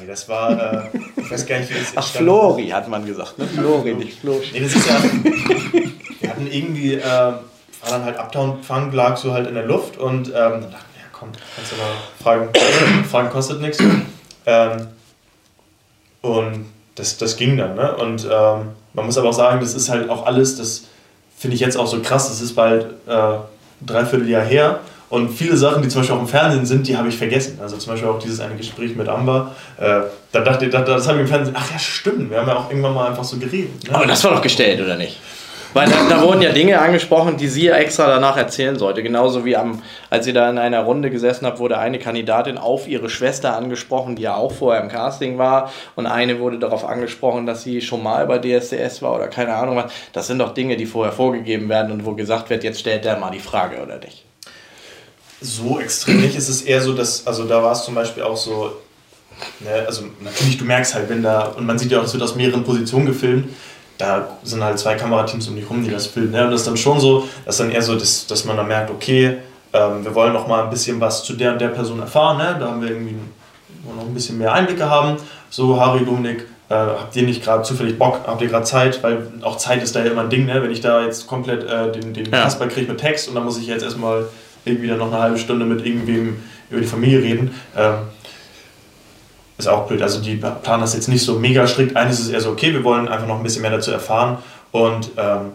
Nee, 0.00 0.06
das 0.06 0.28
war, 0.28 0.50
äh, 0.50 0.98
ich 1.16 1.30
weiß 1.30 1.46
gar 1.46 1.58
nicht, 1.58 1.70
wie 1.70 1.78
das 1.78 1.92
Ach, 1.96 2.06
Flori 2.06 2.68
hat 2.68 2.88
man 2.88 3.04
gesagt, 3.04 3.38
ne? 3.38 3.46
Flori, 3.46 3.94
nicht 3.94 4.18
Floshi. 4.20 4.52
Nee, 4.52 4.60
das 4.60 4.74
ist 4.74 4.88
ja, 4.88 5.00
wir 6.20 6.30
hatten 6.30 6.46
irgendwie, 6.50 6.94
äh, 6.94 7.02
war 7.04 7.38
dann 7.88 8.04
halt 8.04 8.18
Uptown 8.18 8.62
Funk 8.62 8.92
lag 8.94 9.16
so 9.16 9.32
halt 9.32 9.46
in 9.46 9.54
der 9.54 9.64
Luft 9.64 9.96
und 9.96 10.28
ähm, 10.28 10.32
dann 10.32 10.60
dachten 10.62 10.90
wir, 10.94 11.02
ja 11.02 11.08
komm, 11.12 11.30
kannst 11.54 11.72
du 11.72 11.76
mal 11.76 11.92
fragen, 12.22 13.04
fragen 13.08 13.30
kostet 13.30 13.60
nichts. 13.60 13.78
Ähm, 14.46 14.88
und 16.22 16.66
das, 16.94 17.18
das 17.18 17.36
ging 17.36 17.56
dann. 17.56 17.74
Ne? 17.74 17.96
Und 17.96 18.24
ähm, 18.24 18.68
man 18.94 19.06
muss 19.06 19.18
aber 19.18 19.28
auch 19.28 19.34
sagen, 19.34 19.60
das 19.60 19.74
ist 19.74 19.88
halt 19.88 20.10
auch 20.10 20.26
alles, 20.26 20.56
das 20.56 20.84
finde 21.36 21.54
ich 21.54 21.60
jetzt 21.60 21.76
auch 21.76 21.86
so 21.86 22.00
krass, 22.00 22.28
das 22.28 22.40
ist 22.40 22.54
bald 22.54 22.86
äh, 23.06 23.36
dreiviertel 23.86 24.28
Jahr 24.28 24.44
her. 24.44 24.80
Und 25.08 25.30
viele 25.30 25.56
Sachen, 25.56 25.82
die 25.82 25.88
zum 25.88 26.02
Beispiel 26.02 26.16
auch 26.16 26.20
im 26.20 26.28
Fernsehen 26.28 26.64
sind, 26.66 26.86
die 26.86 26.96
habe 26.96 27.08
ich 27.08 27.16
vergessen. 27.16 27.58
Also 27.60 27.76
zum 27.78 27.92
Beispiel 27.92 28.08
auch 28.08 28.20
dieses 28.20 28.38
eine 28.38 28.54
Gespräch 28.54 28.94
mit 28.94 29.08
Amber. 29.08 29.56
Äh, 29.76 30.02
da 30.30 30.40
dachte 30.40 30.66
ich, 30.66 30.70
das 30.70 31.08
habe 31.08 31.18
ich 31.18 31.22
im 31.22 31.26
Fernsehen, 31.26 31.56
ach 31.58 31.68
ja, 31.72 31.78
stimmt, 31.78 32.30
wir 32.30 32.38
haben 32.38 32.46
ja 32.46 32.56
auch 32.56 32.70
irgendwann 32.70 32.94
mal 32.94 33.08
einfach 33.08 33.24
so 33.24 33.36
geredet. 33.36 33.88
Ne? 33.88 33.94
Aber 33.94 34.06
das 34.06 34.22
war 34.22 34.32
doch 34.32 34.42
gestellt, 34.42 34.80
oder 34.80 34.96
nicht? 34.96 35.18
Weil 35.72 35.88
da, 35.88 36.08
da, 36.08 36.22
wurden 36.22 36.42
ja 36.42 36.50
Dinge 36.50 36.80
angesprochen, 36.80 37.36
die 37.36 37.46
sie 37.46 37.68
extra 37.68 38.08
danach 38.08 38.36
erzählen 38.36 38.76
sollte. 38.76 39.04
Genauso 39.04 39.44
wie 39.44 39.56
am, 39.56 39.82
als 40.08 40.24
sie 40.24 40.32
da 40.32 40.50
in 40.50 40.58
einer 40.58 40.80
Runde 40.80 41.10
gesessen 41.10 41.46
hat, 41.46 41.60
wurde 41.60 41.78
eine 41.78 42.00
Kandidatin 42.00 42.58
auf 42.58 42.88
ihre 42.88 43.08
Schwester 43.08 43.56
angesprochen, 43.56 44.16
die 44.16 44.22
ja 44.22 44.34
auch 44.34 44.52
vorher 44.52 44.82
im 44.82 44.88
Casting 44.88 45.38
war. 45.38 45.70
Und 45.94 46.06
eine 46.06 46.40
wurde 46.40 46.58
darauf 46.58 46.84
angesprochen, 46.84 47.46
dass 47.46 47.62
sie 47.62 47.80
schon 47.80 48.02
mal 48.02 48.26
bei 48.26 48.38
DSDS 48.38 49.00
war 49.02 49.14
oder 49.14 49.28
keine 49.28 49.54
Ahnung 49.54 49.76
was. 49.76 49.92
Das 50.12 50.26
sind 50.26 50.40
doch 50.40 50.54
Dinge, 50.54 50.76
die 50.76 50.86
vorher 50.86 51.12
vorgegeben 51.12 51.68
werden 51.68 51.92
und 51.92 52.04
wo 52.04 52.14
gesagt 52.14 52.50
wird, 52.50 52.64
jetzt 52.64 52.80
stellt 52.80 53.04
der 53.04 53.18
mal 53.18 53.30
die 53.30 53.38
Frage 53.38 53.80
oder 53.80 53.98
nicht. 53.98 54.24
So 55.40 55.78
extrem 55.78 56.20
nicht. 56.20 56.36
Es 56.36 56.62
eher 56.62 56.80
so, 56.80 56.94
dass, 56.94 57.26
also 57.26 57.44
da 57.44 57.62
war 57.62 57.72
es 57.72 57.84
zum 57.84 57.94
Beispiel 57.94 58.24
auch 58.24 58.36
so, 58.36 58.72
ne, 59.60 59.84
also 59.86 60.04
natürlich, 60.20 60.58
du 60.58 60.64
merkst 60.64 60.94
halt, 60.94 61.08
wenn 61.08 61.22
da, 61.22 61.44
und 61.44 61.64
man 61.64 61.78
sieht 61.78 61.92
ja 61.92 62.00
auch, 62.00 62.04
es 62.04 62.12
wird 62.12 62.22
aus 62.22 62.34
mehreren 62.34 62.64
Positionen 62.64 63.06
gefilmt, 63.06 63.48
da 64.00 64.28
sind 64.42 64.62
halt 64.62 64.78
zwei 64.78 64.94
Kamerateams 64.94 65.48
um 65.48 65.56
dich 65.56 65.68
rum, 65.68 65.84
die 65.84 65.90
das 65.90 66.06
filmen. 66.06 66.32
Ne? 66.32 66.44
Und 66.44 66.52
das 66.52 66.62
ist 66.62 66.66
dann 66.66 66.76
schon 66.76 67.00
so, 67.00 67.28
dass 67.44 67.58
dann 67.58 67.70
eher 67.70 67.82
so, 67.82 67.94
dass, 67.94 68.26
dass 68.26 68.44
man 68.44 68.56
dann 68.56 68.68
merkt, 68.68 68.90
okay, 68.90 69.38
ähm, 69.72 70.04
wir 70.04 70.14
wollen 70.14 70.32
noch 70.32 70.46
mal 70.46 70.64
ein 70.64 70.70
bisschen 70.70 71.00
was 71.00 71.24
zu 71.24 71.34
der 71.34 71.52
und 71.52 71.60
der 71.60 71.68
Person 71.68 72.00
erfahren. 72.00 72.38
Ne? 72.38 72.56
Da 72.58 72.68
haben 72.68 72.80
wir 72.80 72.90
irgendwie 72.90 73.16
noch 73.84 74.04
ein 74.04 74.14
bisschen 74.14 74.38
mehr 74.38 74.52
Einblicke 74.52 74.88
haben. 74.88 75.16
So, 75.50 75.80
Harry, 75.80 76.04
Dominik, 76.04 76.46
äh, 76.68 76.74
habt 76.74 77.14
ihr 77.16 77.24
nicht 77.24 77.42
gerade 77.42 77.62
zufällig 77.62 77.98
Bock, 77.98 78.20
habt 78.26 78.40
ihr 78.40 78.48
gerade 78.48 78.64
Zeit? 78.64 79.02
Weil 79.02 79.26
auch 79.42 79.56
Zeit 79.56 79.82
ist 79.82 79.94
da 79.94 80.04
ja 80.04 80.12
immer 80.12 80.22
ein 80.22 80.30
Ding, 80.30 80.46
ne? 80.46 80.62
wenn 80.62 80.70
ich 80.70 80.80
da 80.80 81.04
jetzt 81.04 81.26
komplett 81.26 81.64
äh, 81.64 81.92
den, 81.92 82.14
den 82.14 82.26
ja. 82.26 82.42
Kasper 82.42 82.68
kriege 82.68 82.90
mit 82.90 83.00
Text 83.00 83.28
und 83.28 83.34
dann 83.34 83.44
muss 83.44 83.58
ich 83.58 83.66
jetzt 83.66 83.82
erstmal 83.82 84.26
irgendwie 84.64 84.88
dann 84.88 84.98
noch 84.98 85.12
eine 85.12 85.20
halbe 85.20 85.38
Stunde 85.38 85.64
mit 85.64 85.84
irgendwem 85.84 86.42
über 86.70 86.80
die 86.80 86.86
Familie 86.86 87.22
reden. 87.22 87.54
Ähm, 87.76 87.94
ist 89.60 89.68
auch 89.68 89.86
blöd. 89.86 90.02
Also 90.02 90.20
die 90.20 90.36
planen 90.36 90.80
das 90.80 90.94
jetzt 90.94 91.08
nicht 91.08 91.24
so 91.24 91.38
mega 91.38 91.66
strikt 91.66 91.96
ein. 91.96 92.08
Es 92.08 92.18
ist 92.18 92.30
eher 92.30 92.40
so, 92.40 92.50
okay, 92.50 92.72
wir 92.72 92.82
wollen 92.84 93.08
einfach 93.08 93.26
noch 93.26 93.36
ein 93.36 93.42
bisschen 93.42 93.62
mehr 93.62 93.70
dazu 93.70 93.92
erfahren. 93.92 94.38
Und 94.72 95.10
ähm, 95.16 95.52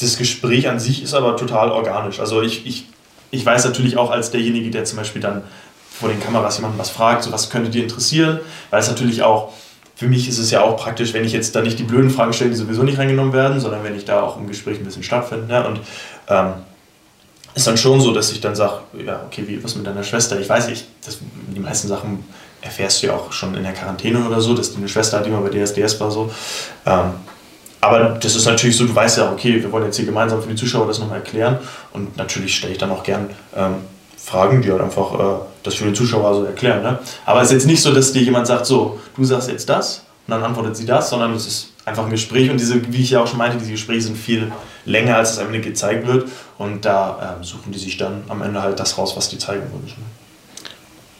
das 0.00 0.16
Gespräch 0.16 0.68
an 0.68 0.78
sich 0.78 1.02
ist 1.02 1.14
aber 1.14 1.36
total 1.36 1.70
organisch. 1.70 2.20
Also 2.20 2.42
ich, 2.42 2.66
ich, 2.66 2.86
ich 3.30 3.44
weiß 3.44 3.64
natürlich 3.64 3.96
auch 3.96 4.10
als 4.10 4.30
derjenige, 4.30 4.70
der 4.70 4.84
zum 4.84 4.98
Beispiel 4.98 5.20
dann 5.20 5.42
vor 5.90 6.08
den 6.08 6.20
Kameras 6.20 6.58
jemanden 6.58 6.78
was 6.78 6.90
fragt, 6.90 7.24
so 7.24 7.32
was 7.32 7.50
könnte 7.50 7.70
dir 7.70 7.82
interessieren, 7.82 8.38
weil 8.70 8.80
es 8.80 8.88
natürlich 8.88 9.22
auch, 9.22 9.52
für 9.96 10.06
mich 10.06 10.28
ist 10.28 10.38
es 10.38 10.52
ja 10.52 10.60
auch 10.62 10.76
praktisch, 10.76 11.12
wenn 11.12 11.24
ich 11.24 11.32
jetzt 11.32 11.56
da 11.56 11.60
nicht 11.60 11.78
die 11.78 11.82
blöden 11.82 12.10
Fragen 12.10 12.32
stelle, 12.32 12.50
die 12.50 12.56
sowieso 12.56 12.84
nicht 12.84 12.98
reingenommen 12.98 13.32
werden, 13.32 13.58
sondern 13.58 13.82
wenn 13.82 13.96
ich 13.96 14.04
da 14.04 14.22
auch 14.22 14.36
im 14.36 14.46
Gespräch 14.46 14.78
ein 14.78 14.84
bisschen 14.84 15.02
stattfinde. 15.02 15.46
Ne? 15.46 15.66
Und 15.66 15.80
ähm, 16.28 16.52
ist 17.54 17.66
dann 17.66 17.76
schon 17.76 18.00
so, 18.00 18.12
dass 18.12 18.30
ich 18.30 18.40
dann 18.40 18.54
sage, 18.54 18.74
ja, 19.04 19.22
okay, 19.26 19.42
wie, 19.48 19.62
was 19.64 19.74
mit 19.74 19.84
deiner 19.84 20.04
Schwester? 20.04 20.38
Ich 20.38 20.48
weiß 20.48 20.68
nicht, 20.68 20.86
das, 21.04 21.18
die 21.48 21.58
meisten 21.58 21.88
Sachen 21.88 22.24
erfährst 22.60 23.02
du 23.02 23.08
ja 23.08 23.14
auch 23.14 23.32
schon 23.32 23.54
in 23.54 23.62
der 23.62 23.72
Quarantäne 23.72 24.24
oder 24.26 24.40
so, 24.40 24.54
dass 24.54 24.72
die 24.72 24.78
eine 24.78 24.88
Schwester 24.88 25.18
hat, 25.18 25.28
mal 25.28 25.40
bei 25.40 25.50
DSDS 25.50 26.00
war 26.00 26.10
so. 26.10 26.30
Ähm, 26.86 27.12
aber 27.80 28.18
das 28.20 28.34
ist 28.34 28.44
natürlich 28.46 28.76
so, 28.76 28.86
du 28.86 28.94
weißt 28.94 29.18
ja, 29.18 29.30
okay, 29.30 29.62
wir 29.62 29.70
wollen 29.70 29.84
jetzt 29.84 29.96
hier 29.96 30.06
gemeinsam 30.06 30.42
für 30.42 30.48
die 30.48 30.56
Zuschauer 30.56 30.86
das 30.86 30.98
nochmal 30.98 31.18
erklären 31.18 31.58
und 31.92 32.16
natürlich 32.16 32.56
stelle 32.56 32.72
ich 32.72 32.78
dann 32.78 32.90
auch 32.90 33.04
gern 33.04 33.30
ähm, 33.56 33.76
Fragen, 34.16 34.62
die 34.62 34.70
halt 34.70 34.80
einfach 34.80 35.14
äh, 35.14 35.40
das 35.62 35.74
für 35.74 35.84
den 35.84 35.94
Zuschauer 35.94 36.34
so 36.34 36.44
erklären. 36.44 36.82
Ne? 36.82 36.98
Aber 37.24 37.40
es 37.40 37.48
ist 37.48 37.52
jetzt 37.52 37.66
nicht 37.66 37.80
so, 37.80 37.94
dass 37.94 38.12
dir 38.12 38.22
jemand 38.22 38.48
sagt, 38.48 38.66
so, 38.66 38.98
du 39.16 39.24
sagst 39.24 39.48
jetzt 39.48 39.68
das 39.68 40.04
und 40.26 40.32
dann 40.32 40.42
antwortet 40.42 40.76
sie 40.76 40.86
das, 40.86 41.08
sondern 41.08 41.34
es 41.34 41.46
ist 41.46 41.72
einfach 41.84 42.04
ein 42.04 42.10
Gespräch 42.10 42.50
und 42.50 42.58
diese, 42.58 42.92
wie 42.92 43.00
ich 43.00 43.10
ja 43.10 43.22
auch 43.22 43.28
schon 43.28 43.38
meinte, 43.38 43.58
diese 43.58 43.70
Gespräche 43.70 44.02
sind 44.02 44.18
viel 44.18 44.50
länger, 44.84 45.16
als 45.16 45.32
es 45.32 45.38
am 45.38 45.46
Ende 45.46 45.60
gezeigt 45.60 46.06
wird 46.06 46.28
und 46.58 46.84
da 46.84 47.38
äh, 47.40 47.44
suchen 47.44 47.70
die 47.72 47.78
sich 47.78 47.96
dann 47.96 48.24
am 48.28 48.42
Ende 48.42 48.60
halt 48.60 48.80
das 48.80 48.98
raus, 48.98 49.16
was 49.16 49.28
die 49.28 49.38
zeigen 49.38 49.62
wollen. 49.72 49.94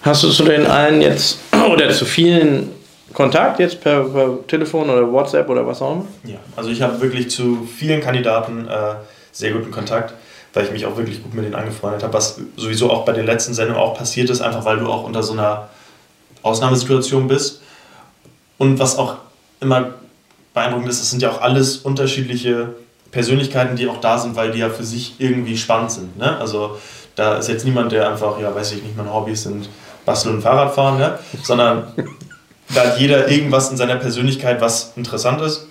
Hast 0.03 0.23
du 0.23 0.31
zu 0.31 0.45
den 0.45 0.67
allen 0.67 1.01
jetzt 1.01 1.39
oder 1.73 1.91
zu 1.91 2.05
vielen 2.05 2.71
Kontakt 3.13 3.59
jetzt 3.59 3.81
per, 3.81 4.05
per 4.05 4.47
Telefon 4.47 4.91
oder 4.91 5.11
WhatsApp 5.11 5.49
oder 5.49 5.67
was 5.67 5.83
auch 5.83 5.93
immer? 5.93 6.07
Ja, 6.25 6.39
also 6.57 6.71
ich 6.71 6.83
habe 6.83 7.01
wirklich 7.01 7.31
zu 7.31 7.67
vielen 7.77 8.01
Kandidaten 8.01 8.69
äh, 8.69 8.95
sehr 9.33 9.53
guten 9.53 9.71
Kontakt, 9.71 10.15
weil 10.55 10.65
ich 10.65 10.71
mich 10.71 10.87
auch 10.87 10.97
wirklich 10.97 11.23
gut 11.23 11.35
mit 11.35 11.45
denen 11.45 11.55
angefreundet 11.55 12.03
habe, 12.03 12.13
was 12.13 12.41
sowieso 12.57 12.91
auch 12.91 13.05
bei 13.05 13.13
den 13.13 13.27
letzten 13.27 13.55
Sendungen 13.55 13.81
auch 13.81 13.97
passiert 13.97 14.31
ist, 14.31 14.41
einfach 14.41 14.65
weil 14.65 14.79
du 14.79 14.87
auch 14.87 15.05
unter 15.05 15.23
so 15.23 15.33
einer 15.33 15.69
Ausnahmesituation 16.43 17.29
bist. 17.29 17.63
Und 18.59 18.79
was 18.79 18.99
auch 18.99 19.17
immer 19.61 19.95
beeindruckend 20.55 20.89
ist, 20.89 21.01
das 21.01 21.11
sind 21.11 21.23
ja 21.23 21.31
auch 21.31 21.41
alles 21.41 21.79
unterschiedliche 21.79 22.75
Persönlichkeiten, 23.11 23.77
die 23.77 23.89
auch 23.89 24.01
da 24.01 24.19
sind, 24.19 24.37
weil 24.37 24.51
die 24.51 24.59
ja 24.59 24.69
für 24.69 24.85
sich 24.85 25.15
irgendwie 25.19 25.57
spannend 25.57 25.93
sind. 25.93 26.19
Ne? 26.19 26.37
Also 26.39 26.79
da 27.15 27.37
ist 27.37 27.49
jetzt 27.49 27.65
niemand, 27.65 27.93
der 27.93 28.11
einfach, 28.11 28.39
ja, 28.41 28.55
weiß 28.55 28.73
ich 28.73 28.83
nicht, 28.83 28.97
meine 28.97 29.13
Hobbys 29.13 29.45
sind 29.45 29.69
Basteln 30.09 30.37
und 30.37 30.43
Fahrradfahren, 30.43 30.97
ne? 30.97 31.19
sondern 31.43 31.93
da 32.75 32.81
hat 32.81 32.99
jeder 32.99 33.29
irgendwas 33.31 33.71
in 33.71 33.77
seiner 33.77 33.97
Persönlichkeit, 33.97 34.59
was 34.63 34.93
interessant 34.97 35.43
ist. 35.43 35.67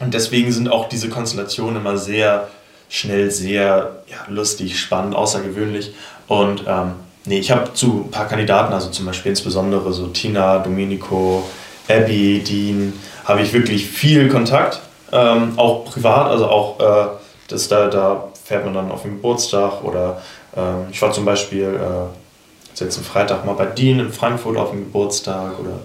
Und 0.00 0.12
deswegen 0.12 0.52
sind 0.52 0.70
auch 0.70 0.90
diese 0.90 1.08
Konstellationen 1.08 1.76
immer 1.76 1.96
sehr 1.96 2.48
schnell, 2.90 3.30
sehr 3.30 4.02
ja, 4.06 4.18
lustig, 4.28 4.78
spannend, 4.78 5.16
außergewöhnlich. 5.16 5.94
Und 6.26 6.64
ähm, 6.68 6.92
nee, 7.24 7.38
ich 7.38 7.50
habe 7.50 7.72
zu 7.72 8.04
ein 8.06 8.10
paar 8.10 8.28
Kandidaten, 8.28 8.74
also 8.74 8.90
zum 8.90 9.06
Beispiel 9.06 9.30
insbesondere 9.30 9.94
so 9.94 10.08
Tina, 10.08 10.58
Domenico, 10.58 11.42
Abby, 11.88 12.44
Dean, 12.46 12.92
habe 13.24 13.40
ich 13.40 13.54
wirklich 13.54 13.86
viel 13.86 14.28
Kontakt, 14.28 14.80
ähm, 15.10 15.54
auch 15.56 15.86
privat, 15.86 16.28
also 16.30 16.48
auch 16.48 16.80
äh, 16.80 17.08
das 17.48 17.66
da, 17.68 17.88
da 17.88 18.28
fährt 18.44 18.66
man 18.66 18.74
dann 18.74 18.90
auf 18.90 19.02
den 19.02 19.12
Geburtstag 19.12 19.82
oder 19.82 20.20
ähm, 20.54 20.88
ich 20.90 21.00
war 21.00 21.12
zum 21.12 21.24
Beispiel 21.24 21.64
äh, 21.64 22.27
jetzt 22.80 22.98
am 22.98 23.04
Freitag 23.04 23.44
mal 23.44 23.54
bei 23.54 23.66
Dean 23.66 24.00
in 24.00 24.12
Frankfurt 24.12 24.56
auf 24.56 24.70
dem 24.70 24.84
Geburtstag 24.84 25.58
oder 25.58 25.80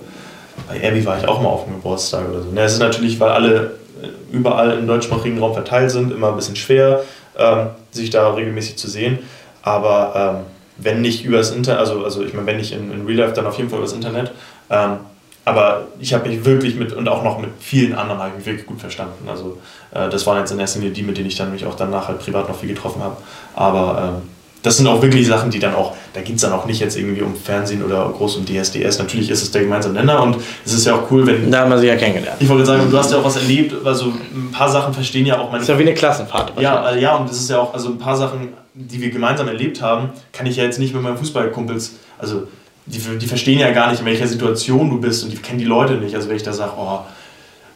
bei 0.68 0.88
Abby 0.88 1.06
war 1.06 1.18
ich 1.18 1.28
auch 1.28 1.41
mal 1.41 1.49
auf 1.49 1.65
dem 1.65 1.76
Geburtstag 1.76 2.30
oder 2.30 2.41
so. 2.41 2.49
Es 2.56 2.74
ist 2.74 2.80
natürlich, 2.80 3.20
weil 3.20 3.30
alle 3.30 3.72
äh, 4.02 4.07
überall 4.32 4.78
im 4.78 4.88
deutschsprachigen 4.88 5.40
Raum 5.40 5.53
verteilt 5.53 5.91
sind, 5.91 6.11
immer 6.11 6.30
ein 6.30 6.36
bisschen 6.36 6.56
schwer. 6.56 7.03
ähm, 7.38 7.68
sich 7.91 8.10
da 8.10 8.34
regelmäßig 8.34 8.78
zu 8.78 8.90
sehen. 8.90 9.20
Aber 9.61 10.38
ähm, 10.38 10.45
wenn 10.78 11.02
nicht 11.02 11.26
übers 11.26 11.52
Internet, 11.52 11.80
also, 11.80 12.03
also 12.03 12.24
ich 12.24 12.34
meine, 12.34 12.48
wenn 12.48 12.57
nicht 12.57 12.74
in, 12.74 12.91
in 12.91 13.06
Real 13.06 13.20
Life, 13.20 13.34
dann 13.34 13.45
auf 13.45 13.57
jeden 13.57 13.70
Fall 13.70 13.80
übers 13.80 13.94
Internet. 13.94 14.32
Ähm, 14.70 14.98
aber 15.45 15.88
ich 15.99 16.14
habe 16.14 16.30
mich 16.30 16.45
wirklich 16.45 16.76
mit, 16.76 16.94
und 16.94 17.07
auch 17.10 17.24
noch 17.24 17.40
mit 17.40 17.49
vielen 17.60 17.94
anderen 17.95 18.20
habe 18.20 18.30
ich 18.32 18.38
mich 18.38 18.45
wirklich 18.45 18.65
gut 18.65 18.80
verstanden. 18.80 19.28
Also 19.28 19.57
äh, 19.91 20.10
das 20.10 20.26
waren 20.26 20.40
jetzt 20.40 20.52
in 20.52 20.60
erster 20.60 20.80
Linie 20.80 20.94
die, 20.94 21.03
mit 21.03 21.18
denen 21.18 21.28
ich 21.28 21.36
dann 21.36 21.52
mich 21.52 21.65
auch 21.65 21.76
danach 21.76 22.07
halt 22.07 22.20
privat 22.20 22.48
noch 22.48 22.57
viel 22.57 22.70
getroffen 22.70 23.02
habe. 23.03 23.18
Aber 23.56 24.22
ähm, 24.22 24.30
das 24.64 24.77
sind 24.77 24.88
auch 24.88 25.02
wirklich 25.02 25.27
Sachen, 25.27 25.52
die 25.52 25.60
dann 25.60 25.76
auch, 25.76 25.94
da 26.14 26.22
geht 26.22 26.38
es 26.38 26.41
dann 26.41 26.53
auch 26.53 26.65
nicht 26.65 26.80
jetzt 26.80 26.98
irgendwie 26.98 27.22
um 27.22 27.35
Fernsehen 27.35 27.84
oder 27.84 28.10
groß 28.10 28.38
um 28.38 28.45
DSDS. 28.45 28.98
Natürlich 28.98 29.30
ist 29.30 29.44
es 29.44 29.52
der 29.52 29.64
gemeinsame 29.64 29.94
Nenner 29.94 30.23
und 30.23 30.38
es 30.65 30.73
ist 30.73 30.85
ja 30.85 30.95
auch 30.95 31.11
cool, 31.11 31.27
wenn. 31.27 31.52
Da 31.52 31.60
haben 31.60 31.69
wir 31.69 31.77
sie 31.77 31.88
ja 31.88 31.98
kennengelernt. 31.98 32.38
Ich 32.40 32.48
wollte 32.48 32.65
sagen, 32.65 32.90
du 32.90 32.98
hast 32.98 33.11
ja 33.11 33.18
auch 33.18 33.26
was 33.26 33.35
erlebt, 33.35 33.76
also 33.85 34.14
ein 34.34 34.52
paar 34.52 34.69
Sachen 34.69 34.94
verstehen 34.94 35.26
ja 35.26 35.38
auch 35.38 35.48
meine. 35.48 35.57
Das 35.60 35.64
ist 35.64 35.69
ja 35.69 35.77
wie 35.77 35.84
eine 35.84 35.94
Klassenfahrt. 35.94 36.60
Ja, 36.60 36.91
äh, 36.91 37.02
ja, 37.02 37.18
und 37.18 37.30
das 37.30 37.38
ist 37.38 37.49
ja 37.49 37.60
auch, 37.60 37.73
also 37.73 37.90
ein 37.90 37.98
paar 37.98 38.15
Sachen, 38.15 38.53
die 38.73 39.02
wir 39.02 39.10
gemeinsam 39.10 39.49
erlebt 39.49 39.81
haben, 39.81 40.10
kann 40.31 40.45
ich 40.45 40.56
ja 40.56 40.64
jetzt 40.64 40.80
nicht 40.80 40.94
mit 40.94 41.03
meinen 41.03 41.18
Fußballkumpels, 41.18 41.95
also 42.18 42.48
die, 42.85 42.99
die 43.18 43.27
verstehen 43.27 43.60
ja 43.60 43.72
gar 43.72 43.91
nicht, 43.91 43.99
in 43.99 44.06
welcher 44.06 44.27
Situation 44.27 44.90
du 44.90 44.99
bist 44.99 45.23
und 45.23 45.31
die 45.31 45.38
kennen 45.38 45.60
die 45.60 45.65
Leute 45.65 45.95
nicht. 45.95 46.15
Also 46.15 46.30
wenn 46.30 46.38
ich 46.38 46.44
da 46.44 46.53
sage, 46.53 46.72
oh, 46.77 46.99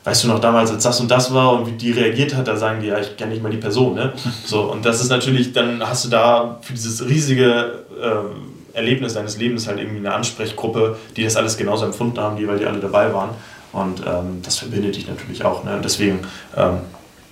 weißt 0.07 0.23
du 0.23 0.29
noch 0.29 0.39
damals, 0.39 0.71
als 0.71 0.83
das 0.83 1.01
und 1.01 1.11
das 1.11 1.33
war 1.33 1.51
und 1.51 1.67
wie 1.67 1.71
die 1.73 1.91
reagiert 1.91 2.33
hat, 2.33 2.47
da 2.47 2.55
sagen 2.55 2.79
die, 2.79 2.87
ja, 2.87 2.97
ich 2.97 3.17
kenne 3.17 3.31
nicht 3.31 3.43
mal 3.43 3.51
die 3.51 3.57
Person. 3.57 3.95
Ne? 3.95 4.13
So, 4.45 4.61
und 4.61 4.85
das 4.85 5.01
ist 5.01 5.09
natürlich, 5.09 5.51
dann 5.51 5.85
hast 5.85 6.05
du 6.05 6.09
da 6.09 6.59
für 6.61 6.71
dieses 6.71 7.05
riesige 7.05 7.83
äh, 8.01 8.77
Erlebnis 8.77 9.15
deines 9.15 9.37
Lebens 9.37 9.67
halt 9.67 9.79
irgendwie 9.79 9.97
eine 9.97 10.13
Ansprechgruppe, 10.13 10.95
die 11.17 11.25
das 11.25 11.35
alles 11.35 11.57
genauso 11.57 11.85
empfunden 11.85 12.21
haben, 12.21 12.37
die, 12.37 12.47
weil 12.47 12.57
die 12.57 12.65
alle 12.65 12.79
dabei 12.79 13.13
waren. 13.13 13.31
Und 13.73 13.99
ähm, 13.99 14.41
das 14.43 14.57
verbindet 14.59 14.95
dich 14.95 15.09
natürlich 15.09 15.43
auch. 15.43 15.65
Ne? 15.65 15.77
Deswegen. 15.83 16.19
Ähm, 16.55 16.77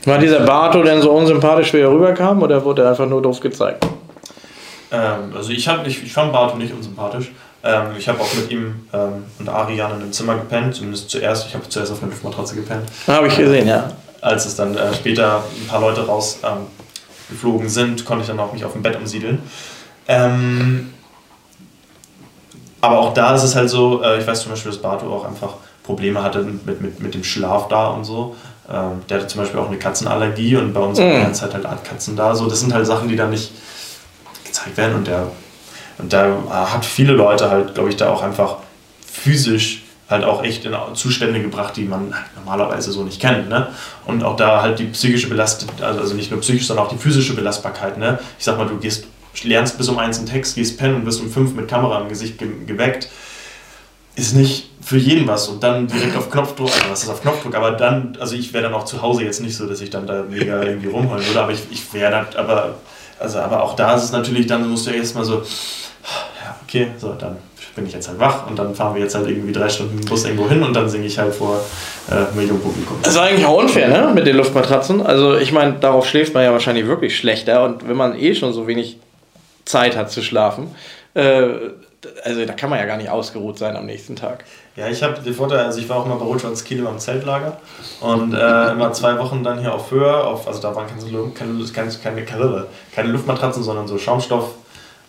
war 0.04 0.18
dieser 0.18 0.42
Barto 0.42 0.84
denn 0.84 1.02
so 1.02 1.12
unsympathisch, 1.12 1.72
wie 1.74 1.80
er 1.80 1.90
rüberkam, 1.90 2.44
oder 2.44 2.64
wurde 2.66 2.82
er 2.82 2.90
einfach 2.90 3.08
nur 3.08 3.22
doof 3.22 3.40
gezeigt? 3.40 3.88
Ähm, 4.92 5.34
also 5.34 5.52
ich, 5.52 5.66
hab, 5.70 5.88
ich, 5.88 6.04
ich 6.04 6.12
fand 6.12 6.34
Barto 6.34 6.58
nicht 6.58 6.74
unsympathisch. 6.74 7.32
Ähm, 7.66 7.88
ich 7.98 8.08
habe 8.08 8.22
auch 8.22 8.34
mit 8.36 8.52
ihm 8.52 8.88
ähm, 8.94 9.26
und 9.40 9.50
Ariane 9.50 9.96
in 9.96 10.02
einem 10.02 10.12
Zimmer 10.14 10.36
gepennt, 10.36 10.76
zumindest 10.76 11.10
zuerst. 11.10 11.48
Ich 11.48 11.56
habe 11.56 11.68
zuerst 11.68 11.92
auf 11.92 12.02
einer 12.02 12.12
Luftmatratze 12.12 12.56
gepennt. 12.56 12.88
Habe 13.08 13.28
ich 13.28 13.36
gesehen, 13.36 13.68
ja. 13.68 13.92
Als 14.22 14.46
es 14.46 14.56
dann 14.56 14.78
äh, 14.78 14.94
später 14.94 15.44
ein 15.60 15.68
paar 15.68 15.82
Leute 15.82 16.06
raus 16.06 16.40
ähm, 16.44 17.68
sind, 17.68 18.06
konnte 18.06 18.22
ich 18.22 18.28
dann 18.28 18.40
auch 18.40 18.54
mich 18.54 18.64
auf 18.64 18.74
dem 18.74 18.84
Bett 18.84 18.96
umsiedeln. 18.96 19.40
Ähm, 20.08 20.94
aber 22.82 23.00
auch 23.00 23.14
da 23.16 23.34
ist 23.34 23.42
es 23.42 23.56
halt 23.56 23.70
so, 23.70 24.04
äh, 24.04 24.20
ich 24.20 24.28
weiß 24.28 24.44
zum 24.44 24.52
Beispiel, 24.52 24.72
dass 24.72 24.80
Barto 24.80 25.12
auch 25.12 25.26
einfach 25.26 25.56
Probleme 25.84 26.22
hatte 26.22 26.44
mit, 26.44 26.82
mit, 26.82 27.00
mit 27.00 27.14
dem 27.16 27.24
Schlaf 27.24 27.68
da 27.68 27.88
und 27.88 28.06
so. 28.06 28.36
Ähm, 28.72 29.02
der 29.10 29.18
hatte 29.18 29.28
zum 29.28 29.42
Beispiel 29.42 29.60
auch 29.60 29.68
eine 29.68 29.78
Katzenallergie 29.78 30.56
und 30.56 30.72
bei 30.74 30.82
uns 30.82 31.00
war 31.00 31.26
die 31.28 31.34
Zeit 31.34 31.54
halt 31.56 31.66
Katzen 31.84 32.16
da. 32.16 32.36
So, 32.36 32.48
das 32.48 32.60
sind 32.60 32.74
halt 32.74 32.86
Sachen, 32.86 33.10
die 33.10 33.16
dann 33.16 33.32
nicht 33.32 33.52
gezeigt 34.44 34.78
werden 34.78 34.96
und 34.96 35.08
der 35.08 35.28
und 35.98 36.14
da 36.14 36.70
hat 36.74 36.86
viele 36.86 37.14
Leute 37.14 37.50
halt, 37.50 37.76
glaube 37.76 37.90
ich, 37.90 37.96
da 37.96 38.10
auch 38.10 38.22
einfach 38.22 38.58
physisch 39.06 39.84
halt 40.10 40.24
auch 40.24 40.44
echt 40.44 40.66
in 40.66 40.76
Zustände 40.94 41.42
gebracht, 41.42 41.76
die 41.78 41.86
man 41.86 42.14
normalerweise 42.36 42.92
so 42.92 43.04
nicht 43.04 43.20
kennt. 43.20 43.50
Ne? 43.50 43.68
Und 44.06 44.24
auch 44.24 44.36
da 44.36 44.62
halt 44.62 44.78
die 44.78 44.86
psychische 44.86 45.28
Belastung, 45.30 45.70
also 45.82 46.14
nicht 46.14 46.30
nur 46.32 46.42
psychisch, 46.42 46.68
sondern 46.68 46.86
auch 46.86 46.90
die 46.90 46.98
physische 46.98 47.36
Belastbarkeit. 47.36 47.98
Ne? 47.98 48.20
Ich 48.38 48.46
sag 48.46 48.58
mal, 48.58 48.68
du 48.68 48.78
gehst, 48.78 49.06
lernst 49.44 49.78
bis 49.78 49.90
um 49.90 49.98
eins 49.98 50.18
einen 50.18 50.28
Text, 50.28 50.56
gehst 50.56 50.78
pennen 50.78 50.96
und 50.96 51.06
wirst 51.06 51.22
um 51.22 51.32
fünf 51.32 51.56
mit 51.56 51.68
Kamera 51.68 52.00
im 52.02 52.10
Gesicht 52.10 52.38
ge 52.38 52.50
geweckt, 52.66 53.10
ist 54.16 54.36
nicht 54.36 54.70
für 54.82 54.98
jeden 54.98 55.28
was. 55.28 55.48
Und 55.48 55.64
dann 55.64 55.88
direkt 55.88 56.16
auf 56.16 56.30
Knopfdruck, 56.30 56.72
also 56.72 56.90
was 56.90 57.04
ist 57.04 57.10
auf 57.10 57.22
Knopfdruck, 57.22 57.56
aber 57.56 57.72
dann, 57.72 58.16
also 58.20 58.36
ich 58.36 58.54
wäre 58.54 58.64
dann 58.64 58.74
auch 58.74 58.86
zu 58.86 59.02
Hause 59.02 59.24
jetzt 59.24 59.42
nicht 59.42 59.58
so, 59.58 59.68
dass 59.68 59.82
ich 59.82 59.90
dann 59.90 60.06
da 60.06 60.24
mega 60.30 60.62
irgendwie 60.62 60.88
rumheulen 60.88 61.26
würde, 61.26 61.42
aber 61.42 61.52
ich, 61.52 61.64
ich 61.72 61.94
wäre 61.94 62.12
dann, 62.12 62.28
aber, 62.38 62.76
also, 63.20 63.40
aber 63.40 63.64
auch 63.64 63.76
da 63.76 63.96
ist 63.96 64.04
es 64.04 64.12
natürlich, 64.12 64.48
dann 64.48 64.70
musst 64.70 64.88
du 64.88 64.92
erstmal 64.92 65.26
so, 65.26 65.36
ja, 65.36 66.56
okay, 66.64 66.88
so, 66.98 67.14
dann 67.14 67.38
bin 67.76 67.86
ich 67.86 67.94
jetzt 67.94 68.08
halt 68.08 68.20
wach 68.20 68.48
und 68.48 68.58
dann 68.58 68.74
fahren 68.74 68.96
wir 68.96 69.02
jetzt 69.02 69.16
halt 69.16 69.28
irgendwie 69.28 69.52
drei 69.52 69.68
Stunden 69.68 70.00
Bus 70.06 70.24
irgendwo 70.24 70.48
hin 70.50 70.64
und 70.64 70.74
dann 70.74 70.90
singe 70.90 71.06
ich 71.06 71.20
halt 71.20 71.34
vor 71.34 71.60
äh, 72.10 72.36
Millionen 72.36 72.62
Publikum. 72.62 72.98
Das 73.04 73.14
ist 73.14 73.20
eigentlich 73.20 73.46
auch 73.46 73.58
unfair, 73.58 73.90
ne, 73.90 74.12
mit 74.14 74.26
den 74.26 74.38
Luftmatratzen. 74.38 75.06
Also 75.06 75.38
ich 75.38 75.52
meine, 75.52 75.74
darauf 75.74 76.08
schläft 76.08 76.34
man 76.34 76.44
ja 76.44 76.54
wahrscheinlich 76.54 76.88
wirklich 76.88 77.18
schlechter 77.18 77.64
und 77.66 77.88
wenn 77.88 77.98
man 77.98 78.18
eh 78.18 78.34
schon 78.34 78.54
so 78.54 78.68
wenig 78.68 78.98
Zeit 79.66 79.98
hat 79.98 80.10
zu 80.10 80.22
schlafen, 80.22 80.74
äh, 81.16 81.48
also 82.24 82.46
da 82.46 82.54
kann 82.54 82.70
man 82.70 82.80
ja 82.80 82.86
gar 82.86 82.98
nicht 82.98 83.10
ausgeruht 83.10 83.58
sein 83.58 83.76
am 83.76 83.86
nächsten 83.86 84.16
Tag. 84.16 84.46
Ja, 84.76 84.90
ich 84.90 85.02
habe 85.02 85.22
den 85.22 85.34
Vorteil, 85.34 85.60
also 85.60 85.80
ich 85.80 85.88
war 85.88 85.98
auch 85.98 86.06
immer 86.06 86.18
bei 86.18 86.26
Rotschwarz 86.26 86.64
Kiel 86.66 86.80
im 86.80 87.00
Zeltlager 87.00 87.58
und 88.02 88.34
äh, 88.34 88.72
immer 88.72 88.92
zwei 88.92 89.18
Wochen 89.18 89.42
dann 89.42 89.60
hier 89.60 89.74
auf 89.74 89.90
Höhe, 89.90 90.14
auf, 90.22 90.48
also 90.48 90.62
da 90.62 90.76
waren 90.76 90.86
keine, 90.88 91.30
keine, 91.74 91.90
keine, 92.04 92.26
keine, 92.26 92.66
keine 92.94 93.08
Luftmatratzen, 93.10 93.64
sondern 93.64 93.88
so 93.88 93.98
Schaumstoff 93.98 94.56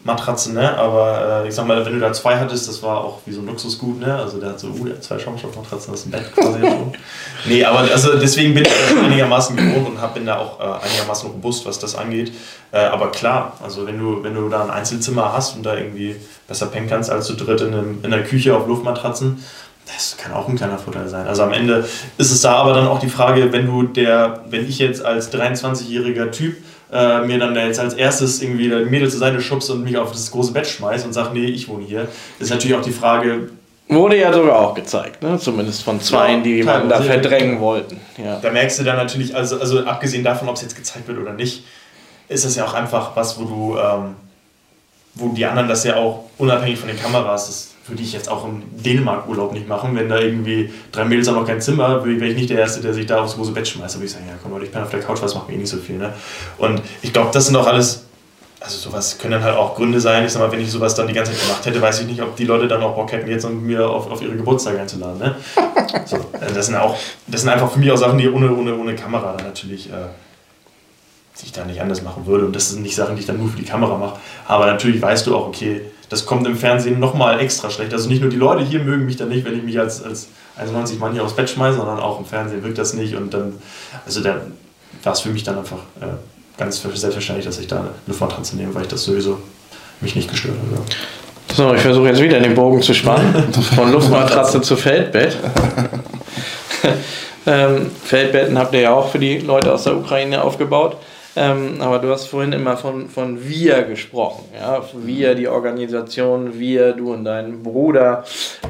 Matratze, 0.06 0.52
ne? 0.52 0.78
Aber 0.78 1.42
äh, 1.44 1.48
ich 1.48 1.54
sag 1.54 1.66
mal, 1.66 1.84
wenn 1.84 1.92
du 1.92 2.00
da 2.00 2.12
zwei 2.12 2.38
hattest, 2.38 2.68
das 2.68 2.82
war 2.82 3.04
auch 3.04 3.20
wie 3.26 3.32
so 3.32 3.40
ein 3.40 3.46
Luxusgut, 3.46 3.98
ne? 3.98 4.14
Also 4.16 4.38
der 4.38 4.50
hat 4.50 4.60
so, 4.60 4.68
uh, 4.68 4.84
der 4.84 4.94
hat 4.94 5.04
zwei 5.04 5.18
Schaumstoffmatratzen, 5.18 5.92
das 5.92 6.00
ist 6.00 6.06
ein 6.06 6.12
Bett 6.12 6.34
quasi 6.34 6.60
schon. 6.60 6.94
Nee, 7.48 7.64
aber 7.64 7.80
also 7.80 8.18
deswegen 8.18 8.54
bin 8.54 8.64
ich 8.64 9.04
einigermaßen 9.04 9.56
gewohnt 9.56 9.88
und 9.88 10.00
hab, 10.00 10.14
bin 10.14 10.26
da 10.26 10.38
auch 10.38 10.58
äh, 10.58 10.84
einigermaßen 10.84 11.30
robust, 11.30 11.66
was 11.66 11.78
das 11.78 11.94
angeht. 11.94 12.32
Äh, 12.72 12.78
aber 12.78 13.10
klar, 13.12 13.52
also 13.62 13.86
wenn 13.86 13.98
du, 13.98 14.22
wenn 14.22 14.34
du 14.34 14.48
da 14.48 14.64
ein 14.64 14.70
Einzelzimmer 14.70 15.32
hast 15.32 15.56
und 15.56 15.64
da 15.64 15.76
irgendwie 15.76 16.16
besser 16.48 16.66
pennen 16.66 16.88
kannst 16.88 17.10
als 17.10 17.26
zu 17.26 17.34
dritt 17.34 17.60
in, 17.60 17.72
einem, 17.72 17.98
in 18.02 18.10
der 18.10 18.24
Küche 18.24 18.56
auf 18.56 18.66
Luftmatratzen, 18.66 19.44
das 19.86 20.16
kann 20.16 20.32
auch 20.32 20.48
ein 20.48 20.56
kleiner 20.56 20.78
Vorteil 20.78 21.08
sein. 21.08 21.26
Also 21.28 21.44
am 21.44 21.52
Ende 21.52 21.88
ist 22.18 22.32
es 22.32 22.40
da 22.40 22.54
aber 22.56 22.74
dann 22.74 22.88
auch 22.88 22.98
die 22.98 23.08
Frage, 23.08 23.52
wenn 23.52 23.66
du 23.66 23.84
der, 23.84 24.44
wenn 24.50 24.68
ich 24.68 24.78
jetzt 24.78 25.04
als 25.04 25.32
23-jähriger 25.32 26.32
Typ 26.32 26.56
äh, 26.92 27.20
mir 27.20 27.38
dann 27.38 27.54
jetzt 27.54 27.80
als 27.80 27.94
erstes 27.94 28.42
irgendwie 28.42 28.68
der 28.68 28.80
Mädel 28.80 29.10
zur 29.10 29.18
Seite 29.18 29.40
schubst 29.40 29.70
und 29.70 29.82
mich 29.82 29.96
auf 29.96 30.12
das 30.12 30.30
große 30.30 30.52
Bett 30.52 30.66
schmeißt 30.66 31.04
und 31.04 31.12
sagt, 31.12 31.34
nee, 31.34 31.46
ich 31.46 31.68
wohne 31.68 31.84
hier, 31.84 32.08
ist 32.38 32.50
natürlich 32.50 32.76
auch 32.76 32.82
die 32.82 32.92
Frage. 32.92 33.50
Wurde 33.88 34.18
ja 34.18 34.32
sogar 34.32 34.58
auch 34.58 34.74
gezeigt, 34.74 35.22
ne? 35.22 35.38
zumindest 35.38 35.82
von 35.82 36.00
zwei, 36.00 36.32
ja, 36.32 36.40
die 36.40 36.62
man 36.62 36.88
da 36.88 37.00
verdrängen 37.00 37.60
wollten. 37.60 38.00
Ja. 38.16 38.38
Da 38.40 38.50
merkst 38.50 38.80
du 38.80 38.84
dann 38.84 38.96
natürlich, 38.96 39.34
also, 39.34 39.60
also 39.60 39.84
abgesehen 39.84 40.24
davon, 40.24 40.48
ob 40.48 40.56
es 40.56 40.62
jetzt 40.62 40.74
gezeigt 40.74 41.06
wird 41.06 41.18
oder 41.18 41.32
nicht, 41.32 41.64
ist 42.28 42.44
es 42.44 42.56
ja 42.56 42.64
auch 42.64 42.74
einfach 42.74 43.14
was, 43.14 43.38
wo 43.38 43.44
du, 43.44 43.78
ähm, 43.78 44.16
wo 45.14 45.28
die 45.28 45.46
anderen 45.46 45.68
das 45.68 45.84
ja 45.84 45.96
auch 45.96 46.24
unabhängig 46.38 46.78
von 46.78 46.88
den 46.88 46.98
Kameras, 46.98 47.46
das 47.46 47.75
würde 47.88 48.02
ich 48.02 48.12
jetzt 48.12 48.28
auch 48.28 48.44
im 48.44 48.62
Dänemark-Urlaub 48.82 49.52
nicht 49.52 49.68
machen. 49.68 49.94
Wenn 49.94 50.08
da 50.08 50.18
irgendwie 50.18 50.72
drei 50.92 51.04
Mädels 51.04 51.28
haben 51.28 51.36
noch 51.36 51.46
kein 51.46 51.60
Zimmer, 51.60 52.04
wäre 52.04 52.26
ich 52.26 52.36
nicht 52.36 52.50
der 52.50 52.58
Erste, 52.58 52.80
der 52.80 52.94
sich 52.94 53.06
da 53.06 53.22
aufs 53.22 53.34
große 53.36 53.52
Bett 53.52 53.68
schmeißt. 53.68 53.94
Da 53.94 53.98
würde 53.98 54.06
ich 54.06 54.12
sagen, 54.12 54.26
ja 54.28 54.34
komm 54.42 54.52
Leute, 54.52 54.66
ich 54.66 54.72
bin 54.72 54.82
auf 54.82 54.90
der 54.90 55.00
Couch, 55.00 55.18
was 55.22 55.34
macht 55.34 55.48
mir 55.48 55.54
eh 55.54 55.58
nicht 55.58 55.70
so 55.70 55.76
viel. 55.76 55.96
Ne? 55.96 56.12
Und 56.58 56.82
ich 57.02 57.12
glaube, 57.12 57.30
das 57.32 57.46
sind 57.46 57.56
auch 57.56 57.66
alles, 57.66 58.04
also 58.60 58.76
sowas 58.78 59.18
können 59.18 59.32
dann 59.32 59.44
halt 59.44 59.56
auch 59.56 59.74
Gründe 59.74 60.00
sein. 60.00 60.24
Ich 60.24 60.32
sag 60.32 60.40
mal, 60.40 60.50
wenn 60.50 60.60
ich 60.60 60.70
sowas 60.70 60.94
dann 60.94 61.06
die 61.06 61.14
ganze 61.14 61.32
Zeit 61.32 61.42
gemacht 61.42 61.66
hätte, 61.66 61.80
weiß 61.80 62.00
ich 62.00 62.06
nicht, 62.06 62.22
ob 62.22 62.34
die 62.36 62.44
Leute 62.44 62.66
dann 62.66 62.82
auch 62.82 62.94
Bock 62.94 63.12
hätten, 63.12 63.30
jetzt 63.30 63.48
mir 63.48 63.88
auf, 63.88 64.10
auf 64.10 64.20
ihre 64.22 64.36
Geburtstage 64.36 64.80
einzuladen. 64.80 65.18
Ne? 65.18 65.36
So, 66.04 66.16
also 66.40 66.54
das, 66.54 66.66
sind 66.66 66.76
auch, 66.76 66.96
das 67.26 67.40
sind 67.40 67.50
einfach 67.50 67.70
für 67.70 67.78
mich 67.78 67.90
auch 67.90 67.96
Sachen, 67.96 68.18
die 68.18 68.28
ohne, 68.28 68.52
ohne, 68.54 68.76
ohne 68.76 68.94
Kamera 68.94 69.34
dann 69.36 69.46
natürlich... 69.46 69.88
Äh, 69.90 70.08
ich 71.44 71.52
da 71.52 71.64
nicht 71.64 71.80
anders 71.80 72.02
machen 72.02 72.26
würde. 72.26 72.46
Und 72.46 72.56
das 72.56 72.70
sind 72.70 72.82
nicht 72.82 72.94
Sachen, 72.94 73.14
die 73.14 73.20
ich 73.20 73.26
dann 73.26 73.38
nur 73.38 73.48
für 73.48 73.58
die 73.58 73.64
Kamera 73.64 73.96
mache. 73.98 74.18
Aber 74.46 74.66
natürlich 74.66 75.00
weißt 75.00 75.26
du 75.26 75.36
auch, 75.36 75.48
okay, 75.48 75.82
das 76.08 76.26
kommt 76.26 76.46
im 76.46 76.56
Fernsehen 76.56 77.00
nochmal 77.00 77.40
extra 77.40 77.70
schlecht. 77.70 77.92
Also 77.92 78.08
nicht 78.08 78.20
nur 78.20 78.30
die 78.30 78.36
Leute 78.36 78.64
hier 78.64 78.80
mögen 78.80 79.06
mich 79.06 79.16
dann 79.16 79.28
nicht, 79.28 79.44
wenn 79.44 79.56
ich 79.56 79.62
mich 79.62 79.78
als, 79.78 80.02
als 80.02 80.28
91 80.56 80.98
Mann 80.98 81.12
hier 81.12 81.24
aufs 81.24 81.34
Bett 81.34 81.50
schmeiße, 81.50 81.78
sondern 81.78 81.98
auch 81.98 82.18
im 82.18 82.24
Fernsehen 82.24 82.62
wirkt 82.62 82.78
das 82.78 82.94
nicht. 82.94 83.16
Und 83.16 83.34
dann, 83.34 83.54
also 84.04 84.22
da 84.22 84.40
war 85.02 85.12
es 85.12 85.20
für 85.20 85.30
mich 85.30 85.42
dann 85.42 85.58
einfach 85.58 85.78
äh, 86.00 86.06
ganz 86.58 86.80
selbstverständlich, 86.80 87.44
dass 87.44 87.58
ich 87.58 87.66
da 87.66 87.80
eine 87.80 87.90
Luftmatratze 88.06 88.56
nehme, 88.56 88.74
weil 88.74 88.82
ich 88.82 88.88
das 88.88 89.04
sowieso 89.04 89.38
mich 90.00 90.14
nicht 90.14 90.30
gestört 90.30 90.56
habe. 90.58 90.82
So, 91.54 91.74
ich 91.74 91.80
versuche 91.80 92.08
jetzt 92.08 92.22
wieder 92.22 92.40
den 92.40 92.54
Bogen 92.54 92.82
zu 92.82 92.92
spannen. 92.92 93.52
Von 93.74 93.92
Luftmatratze 93.92 94.60
zu 94.60 94.76
Feldbett. 94.76 95.36
ähm, 97.46 97.90
Feldbetten 98.04 98.58
habt 98.58 98.74
ihr 98.74 98.80
ja 98.80 98.92
auch 98.92 99.10
für 99.10 99.18
die 99.18 99.38
Leute 99.38 99.72
aus 99.72 99.84
der 99.84 99.96
Ukraine 99.96 100.42
aufgebaut. 100.42 100.96
Ähm, 101.36 101.82
aber 101.82 101.98
du 101.98 102.10
hast 102.10 102.26
vorhin 102.26 102.52
immer 102.52 102.78
von, 102.78 103.10
von 103.10 103.46
wir 103.46 103.82
gesprochen. 103.82 104.44
Ja? 104.58 104.82
Wir, 104.94 105.34
die 105.34 105.48
Organisation, 105.48 106.58
wir, 106.58 106.94
du 106.94 107.12
und 107.12 107.24
dein 107.24 107.62
Bruder. 107.62 108.24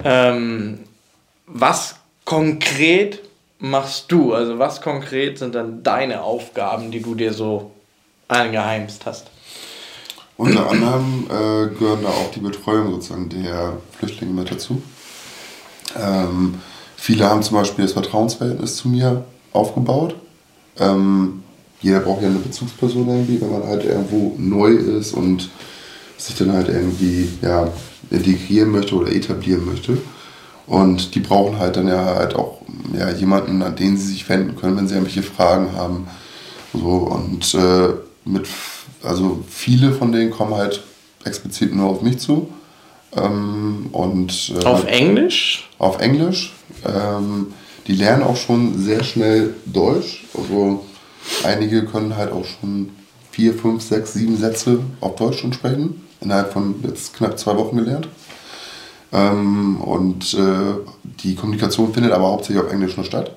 Ähm, 0.05 0.81
was 1.47 1.95
konkret 2.25 3.23
machst 3.61 4.11
du? 4.11 4.35
Also 4.35 4.59
was 4.59 4.81
konkret 4.81 5.39
sind 5.39 5.55
dann 5.55 5.85
deine 5.85 6.23
Aufgaben, 6.23 6.91
die 6.91 7.01
du 7.01 7.15
dir 7.15 7.33
so 7.33 7.71
eingeheimst 8.27 9.07
hast? 9.07 9.31
Unter 10.37 10.69
anderem 10.69 11.27
äh, 11.31 11.75
gehören 11.79 12.03
da 12.03 12.09
auch 12.09 12.31
die 12.35 12.41
Betreuung 12.41 12.91
sozusagen 12.91 13.29
der 13.29 13.75
Flüchtlinge 13.97 14.33
mit 14.33 14.51
dazu. 14.51 14.83
Ähm, 15.97 16.61
viele 16.97 17.25
haben 17.25 17.43
zum 17.43 17.57
Beispiel 17.57 17.85
das 17.85 17.93
Vertrauensverhältnis 17.93 18.77
zu 18.77 18.89
mir 18.89 19.25
aufgebaut. 19.53 20.17
Ähm, 20.79 21.45
jeder 21.87 22.01
braucht 22.01 22.23
ja 22.23 22.29
eine 22.29 22.41
Bezugsperson 22.41 23.07
irgendwie, 23.07 23.41
wenn 23.41 23.53
man 23.53 23.63
halt 23.63 23.85
irgendwo 23.85 24.35
neu 24.39 24.71
ist 24.71 25.13
und 25.13 25.49
sich 26.19 26.35
dann 26.35 26.53
halt 26.53 26.69
irgendwie 26.69 27.29
ja, 27.43 27.69
integrieren 28.11 28.73
möchte 28.73 28.97
oder 28.97 29.13
etablieren 29.13 29.65
möchte. 29.65 29.97
Und 30.67 31.15
die 31.15 31.21
brauchen 31.21 31.61
halt 31.61 31.77
dann 31.77 31.87
ja 31.87 32.05
halt 32.05 32.35
auch 32.35 32.59
ja, 32.99 33.09
jemanden, 33.11 33.63
an 33.63 33.77
den 33.77 33.97
sie 33.97 34.09
sich 34.09 34.29
wenden 34.29 34.57
können, 34.57 34.77
wenn 34.77 34.89
sie 34.89 34.95
irgendwelche 34.95 35.23
Fragen 35.23 35.77
haben. 35.77 36.09
So, 36.75 36.89
und 36.89 37.55
äh, 37.55 37.91
mit, 38.25 38.49
also 39.05 39.45
viele 39.49 39.93
von 39.93 40.11
denen 40.11 40.33
kommen 40.33 40.57
halt 40.57 40.83
explizit 41.25 41.73
nur 41.73 41.89
auf 41.89 42.03
mich 42.03 42.19
zu. 42.19 42.49
Ähm, 43.17 43.91
und, 43.93 44.53
äh, 44.61 44.65
auf 44.65 44.85
Englisch? 44.87 45.69
Auf 45.79 46.01
Englisch. 46.01 46.53
Ähm, 46.85 47.55
die 47.87 47.95
lernen 47.95 48.25
auch 48.25 48.37
schon 48.37 48.83
sehr 48.83 49.05
schnell 49.05 49.55
Deutsch. 49.67 50.25
Also 50.37 50.85
einige 51.45 51.85
können 51.85 52.17
halt 52.17 52.33
auch 52.33 52.45
schon 52.45 52.91
vier, 53.31 53.55
fünf, 53.55 53.83
sechs, 53.83 54.15
sieben 54.15 54.37
Sätze 54.37 54.81
auf 55.01 55.17
Deutsch 55.17 55.41
schon 55.41 55.53
sprechen. 55.53 56.03
Innerhalb 56.21 56.53
von 56.53 56.77
jetzt 56.83 57.15
knapp 57.15 57.39
zwei 57.39 57.57
Wochen 57.57 57.77
gelernt. 57.77 58.09
Ähm, 59.13 59.81
und 59.81 60.35
äh, 60.35 60.75
die 61.23 61.35
Kommunikation 61.35 61.93
findet 61.93 62.13
aber 62.13 62.29
hauptsächlich 62.29 62.65
auf 62.65 62.73
Englisch 62.73 62.97
nur 62.97 63.07
statt. 63.07 63.31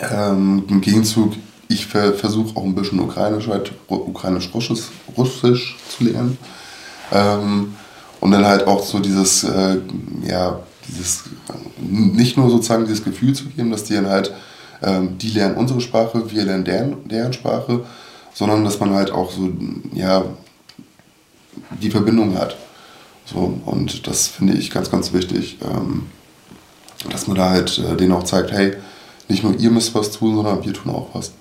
Ähm, 0.00 0.64
Im 0.68 0.80
Gegenzug, 0.80 1.34
ich 1.68 1.86
ver 1.86 2.14
versuche 2.14 2.56
auch 2.56 2.64
ein 2.64 2.74
bisschen 2.74 3.00
Ukrainisch, 3.00 3.48
halt, 3.48 3.72
Ukrainisch-Russisch 3.88 4.88
Russisch 5.16 5.76
zu 5.88 6.04
lernen. 6.04 6.38
Ähm, 7.12 7.74
und 8.20 8.30
dann 8.32 8.44
halt 8.44 8.66
auch 8.66 8.84
so 8.84 8.98
dieses, 8.98 9.44
äh, 9.44 9.78
ja, 10.26 10.60
dieses, 10.88 11.24
nicht 11.80 12.36
nur 12.36 12.50
sozusagen 12.50 12.84
dieses 12.84 13.04
Gefühl 13.04 13.34
zu 13.34 13.44
geben, 13.44 13.70
dass 13.70 13.84
die 13.84 13.94
dann 13.94 14.06
halt, 14.08 14.32
ähm, 14.82 15.18
die 15.18 15.30
lernen 15.30 15.56
unsere 15.56 15.80
Sprache, 15.80 16.30
wir 16.30 16.44
lernen 16.44 16.64
deren, 16.64 17.08
deren 17.08 17.32
Sprache, 17.32 17.84
sondern 18.34 18.64
dass 18.64 18.80
man 18.80 18.94
halt 18.94 19.10
auch 19.10 19.30
so, 19.30 19.50
ja, 19.92 20.24
die 21.80 21.90
Verbindung 21.90 22.36
hat. 22.38 22.56
So, 23.26 23.60
und 23.64 24.06
das 24.06 24.28
finde 24.28 24.54
ich 24.54 24.70
ganz, 24.70 24.90
ganz 24.90 25.12
wichtig, 25.12 25.58
ähm, 25.62 26.06
dass 27.10 27.26
man 27.26 27.36
da 27.36 27.50
halt 27.50 27.78
äh, 27.78 27.96
denen 27.96 28.12
auch 28.12 28.24
zeigt, 28.24 28.52
hey, 28.52 28.74
nicht 29.28 29.44
nur 29.44 29.54
ihr 29.56 29.70
müsst 29.70 29.94
was 29.94 30.10
tun, 30.10 30.34
sondern 30.34 30.64
wir 30.64 30.72
tun 30.72 30.92
auch 30.92 31.08
was. 31.12 31.32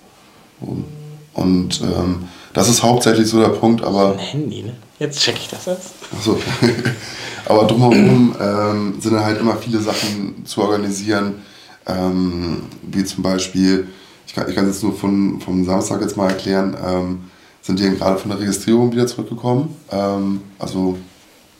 Und, 0.62 0.86
und 1.34 1.82
ähm, 1.82 2.28
das 2.54 2.70
ist 2.70 2.84
hauptsächlich 2.84 3.28
so 3.28 3.40
der 3.40 3.50
Punkt, 3.50 3.84
aber. 3.84 4.14
Ein 4.14 4.20
Handy, 4.20 4.64
ne? 4.64 4.76
Jetzt 5.00 5.20
check 5.22 5.36
ich 5.38 5.48
das 5.48 5.66
jetzt. 5.66 5.92
Achso. 6.16 6.38
aber 7.46 7.66
drumherum 7.66 8.36
ähm, 8.40 8.96
sind 9.00 9.14
dann 9.14 9.24
halt 9.24 9.40
immer 9.40 9.56
viele 9.56 9.80
Sachen 9.80 10.46
zu 10.46 10.62
organisieren, 10.62 11.42
ähm, 11.90 12.64
wie 12.84 13.04
zum 13.04 13.24
Beispiel, 13.24 13.88
ich 14.28 14.34
kann, 14.34 14.48
es 14.48 14.56
jetzt 14.56 14.84
nur 14.84 14.94
von, 14.94 15.42
vom 15.42 15.66
Samstag 15.66 16.02
jetzt 16.02 16.18
mal 16.18 16.30
erklären, 16.30 16.76
ähm, 16.86 17.20
sind 17.62 17.80
die 17.80 17.90
gerade 17.90 18.18
von 18.18 18.30
der 18.30 18.40
Registrierung 18.40 18.92
wieder 18.92 19.08
zurückgekommen. 19.08 19.76
Ähm, 19.92 20.42
also 20.60 20.98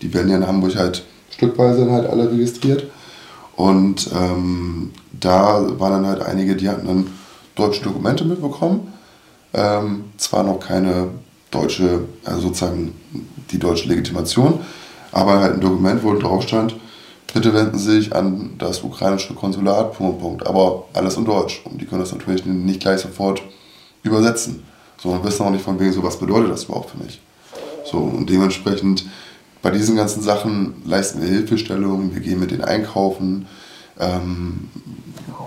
die 0.02 0.14
werden 0.14 0.30
ja 0.30 0.38
in 0.38 0.48
Hamburg 0.48 0.76
halt 0.76 1.04
stückweise 1.32 1.90
halt 1.92 2.10
alle 2.10 2.32
registriert. 2.32 2.86
Und 3.56 4.10
ähm, 4.14 4.92
da 5.12 5.80
waren 5.80 5.92
dann 5.92 6.08
halt 6.08 6.22
einige, 6.22 6.56
die 6.56 6.70
hatten 6.70 6.88
dann 6.88 7.08
deutsche 7.56 7.84
Dokumente 7.84 8.24
mitbekommen. 8.24 8.94
Ähm, 9.54 10.06
zwar 10.18 10.44
noch 10.44 10.60
keine 10.60 11.10
deutsche, 11.52 12.06
also 12.24 12.42
sozusagen 12.42 12.94
die 13.52 13.60
deutsche 13.60 13.90
Legitimation, 13.90 14.60
aber 15.12 15.40
halt 15.40 15.56
ein 15.56 15.62
Dokument, 15.62 16.04
wo 16.04 16.14
drauf 16.14 16.44
stand, 16.44 16.76
bitte 17.34 17.54
wenden 17.54 17.78
Sie 17.78 17.92
sich 17.92 18.16
an 18.16 18.56
das 18.58 18.84
ukrainische 18.84 19.34
Konsulat, 19.34 19.94
Punkt, 19.94 20.20
Punkt. 20.20 20.48
Aber 20.48 20.86
alles 20.94 21.18
in 21.18 21.26
Deutsch. 21.26 21.62
Und 21.66 21.82
die 21.82 21.86
können 21.86 22.02
das 22.02 22.12
natürlich 22.12 22.46
nicht 22.46 22.82
gleich 22.82 23.02
sofort 23.02 23.42
übersetzen. 24.04 24.64
So, 24.98 25.10
und 25.10 25.24
wissen 25.24 25.46
auch 25.46 25.50
nicht 25.50 25.64
von 25.64 25.80
wegen 25.80 25.94
so, 25.94 26.04
was 26.04 26.18
bedeutet 26.18 26.52
das 26.52 26.66
überhaupt 26.66 26.92
für 26.92 26.98
mich. 26.98 27.22
So, 27.86 27.98
und 27.98 28.30
dementsprechend 28.30 29.06
bei 29.62 29.72
diesen 29.72 29.96
ganzen 29.96 30.22
Sachen 30.22 30.82
leisten 30.86 31.22
wir 31.22 31.28
Hilfestellung, 31.28 32.14
wir 32.14 32.22
gehen 32.22 32.40
mit 32.40 32.52
denen 32.52 32.64
einkaufen, 32.64 33.48
ähm, 34.00 34.70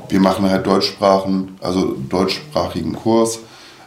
wir 0.09 0.21
machen 0.21 0.49
halt 0.49 0.67
Deutschsprachen, 0.67 1.57
also 1.61 1.97
deutschsprachigen 2.09 2.95
Kurs, 2.95 3.39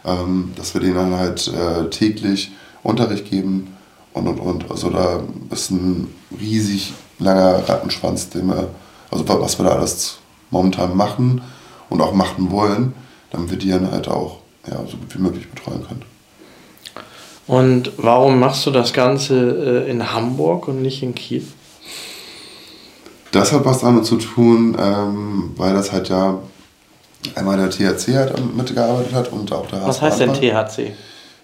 ähm, 0.04 0.52
dass 0.56 0.74
wir 0.74 0.80
denen 0.80 0.96
dann 0.96 1.14
halt 1.16 1.48
äh, 1.48 1.88
täglich 1.90 2.52
Unterricht 2.82 3.30
geben 3.30 3.76
und 4.12 4.26
und 4.26 4.40
und. 4.40 4.70
Also 4.70 4.90
da 4.90 5.20
ist 5.50 5.70
ein 5.70 6.08
riesig 6.40 6.94
langer 7.18 7.68
Rattenschwanz, 7.68 8.30
den 8.30 8.48
wir, 8.48 8.68
also 9.10 9.26
was 9.28 9.58
wir 9.58 9.64
da 9.64 9.72
alles 9.72 10.18
momentan 10.50 10.96
machen 10.96 11.42
und 11.90 12.00
auch 12.00 12.12
machen 12.12 12.50
wollen, 12.50 12.94
damit 13.30 13.50
wir 13.50 13.58
die 13.58 13.70
dann 13.70 13.90
halt 13.90 14.08
auch 14.08 14.38
ja, 14.66 14.76
so 14.86 14.96
gut 14.96 15.14
wie 15.14 15.22
möglich 15.22 15.48
betreuen 15.50 15.86
können. 15.86 16.02
Und 17.46 17.92
warum 17.96 18.40
machst 18.40 18.66
du 18.66 18.70
das 18.70 18.92
Ganze 18.92 19.84
äh, 19.86 19.90
in 19.90 20.12
Hamburg 20.12 20.66
und 20.68 20.82
nicht 20.82 21.02
in 21.02 21.14
Kiel? 21.14 21.46
Das 23.30 23.52
hat 23.52 23.64
was 23.64 23.80
damit 23.80 24.04
zu 24.04 24.16
tun, 24.16 24.76
ähm, 24.80 25.52
weil 25.56 25.74
das 25.74 25.92
halt 25.92 26.08
ja 26.08 26.38
einmal 27.34 27.56
der 27.56 27.70
THC 27.70 28.14
halt 28.14 28.56
mitgearbeitet 28.56 29.14
hat 29.14 29.32
und 29.32 29.52
auch 29.52 29.66
der 29.66 29.86
Was 29.86 30.00
heißt 30.00 30.20
denn 30.20 30.32
THC? 30.32 30.92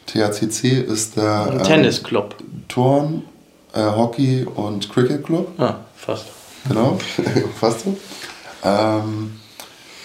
THCC 0.07 0.81
ist 0.81 1.17
der 1.17 1.49
ähm, 1.53 1.63
Tennisclub. 1.63 2.37
Turn, 2.69 3.23
äh, 3.73 3.83
Hockey 3.83 4.45
und 4.45 4.91
Cricket 4.93 5.25
Club. 5.25 5.49
Ah, 5.59 5.77
fast. 5.95 6.27
Genau, 6.69 6.99
fast 7.61 7.81
so. 7.81 7.97
Ähm, 8.65 9.41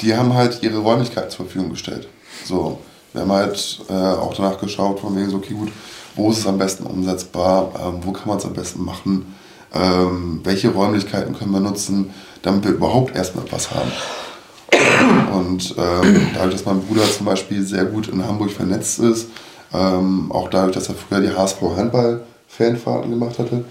die 0.02 0.15
haben 0.15 0.34
halt 0.34 0.61
ihre 0.64 0.77
Räumlichkeit 0.80 1.31
zur 1.31 1.45
Verfügung 1.45 1.72
gestellt. 1.72 2.07
So, 2.45 2.80
wir 3.14 3.22
haben 3.22 3.31
halt 3.31 3.80
äh, 3.89 3.94
auch 3.94 4.34
danach 4.34 4.60
geschaut, 4.60 4.99
von 4.99 5.15
wegen 5.15 5.30
so, 5.30 5.38
okay, 5.38 5.53
gut, 5.53 5.72
wo 6.15 6.31
ist 6.31 6.39
es 6.39 6.48
am 6.48 6.57
besten 6.57 6.85
umsetzbar, 6.85 7.72
ähm, 7.80 7.99
wo 8.02 8.11
kann 8.11 8.27
man 8.27 8.38
es 8.38 8.45
am 8.45 8.53
besten 8.53 8.84
machen, 8.84 9.35
ähm, 9.73 10.41
welche 10.44 10.69
Räumlichkeiten 10.69 11.35
können 11.38 11.52
wir 11.52 11.60
nutzen, 11.60 12.11
damit 12.41 12.64
wir 12.64 12.72
überhaupt 12.72 13.15
erstmal 13.15 13.45
was 13.52 13.69
haben. 13.72 13.91
Und 15.34 15.76
ähm, 15.77 16.27
dadurch, 16.34 16.53
dass 16.53 16.65
mein 16.65 16.81
Bruder 16.81 17.03
zum 17.03 17.26
Beispiel 17.26 17.64
sehr 17.64 17.85
gut 17.85 18.07
in 18.07 18.26
Hamburg 18.26 18.52
vernetzt 18.52 18.99
ist, 18.99 19.30
ähm, 19.73 20.31
auch 20.31 20.49
dadurch, 20.49 20.73
dass 20.73 20.89
er 20.89 20.95
früher 20.95 21.22
die 21.22 21.35
HSV 21.35 21.61
Handball-Fanfahrten 22.59 23.11
gemacht 23.11 23.39
hatte, 23.39 23.65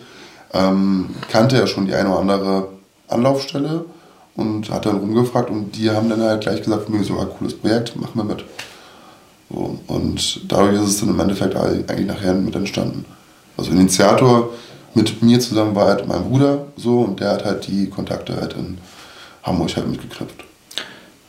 ähm, 0.52 1.10
kannte 1.30 1.56
er 1.56 1.66
schon 1.66 1.86
die 1.86 1.94
eine 1.94 2.10
oder 2.10 2.20
andere 2.20 2.68
Anlaufstelle 3.08 3.84
und 4.36 4.70
hat 4.70 4.86
dann 4.86 4.98
rumgefragt 4.98 5.50
und 5.50 5.76
die 5.76 5.90
haben 5.90 6.08
dann 6.08 6.20
halt 6.20 6.42
gleich 6.42 6.62
gesagt, 6.62 6.86
für 6.86 6.92
mich 6.92 7.06
so 7.06 7.18
ein 7.18 7.28
cooles 7.38 7.54
Projekt, 7.54 7.96
machen 7.96 8.12
wir 8.14 8.24
mit. 8.24 8.44
So, 9.50 9.78
und 9.86 10.40
dadurch 10.50 10.74
ist 10.74 10.88
es 10.88 11.00
dann 11.00 11.10
im 11.10 11.20
Endeffekt 11.20 11.56
eigentlich 11.56 12.06
nachher 12.06 12.34
mit 12.34 12.54
entstanden. 12.54 13.04
Also 13.56 13.70
Initiator 13.70 14.50
mit 14.94 15.22
mir 15.22 15.38
zusammen 15.40 15.74
war 15.74 15.86
halt 15.86 16.06
mein 16.08 16.24
Bruder 16.24 16.66
so 16.76 17.00
und 17.00 17.20
der 17.20 17.32
hat 17.32 17.44
halt 17.44 17.66
die 17.68 17.88
Kontakte 17.88 18.36
halt 18.36 18.54
in 18.54 18.78
Hamburg 19.42 19.76
halt 19.76 19.88
mitgeknüpft. 19.88 20.44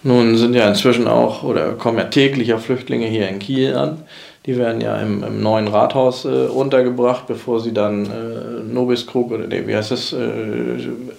Nun 0.03 0.38
sind 0.38 0.53
ja 0.53 0.67
inzwischen 0.67 1.07
auch 1.07 1.43
oder 1.43 1.73
kommen 1.73 1.97
ja 1.97 2.05
täglich 2.05 2.53
Flüchtlinge 2.53 3.07
hier 3.07 3.27
in 3.27 3.39
Kiel 3.39 3.75
an. 3.75 4.03
Die 4.47 4.57
werden 4.57 4.79
ja 4.79 4.95
im, 4.95 5.23
im 5.23 5.43
neuen 5.43 5.67
Rathaus 5.67 6.23
äh, 6.23 6.47
untergebracht, 6.47 7.27
bevor 7.27 7.59
sie 7.59 7.73
dann 7.73 8.05
äh, 8.05 8.63
Nobiskrug 8.63 9.31
oder 9.31 9.45
nee, 9.45 9.63
wie 9.65 9.75
heißt 9.75 9.91
das, 9.91 10.13
äh, 10.13 10.17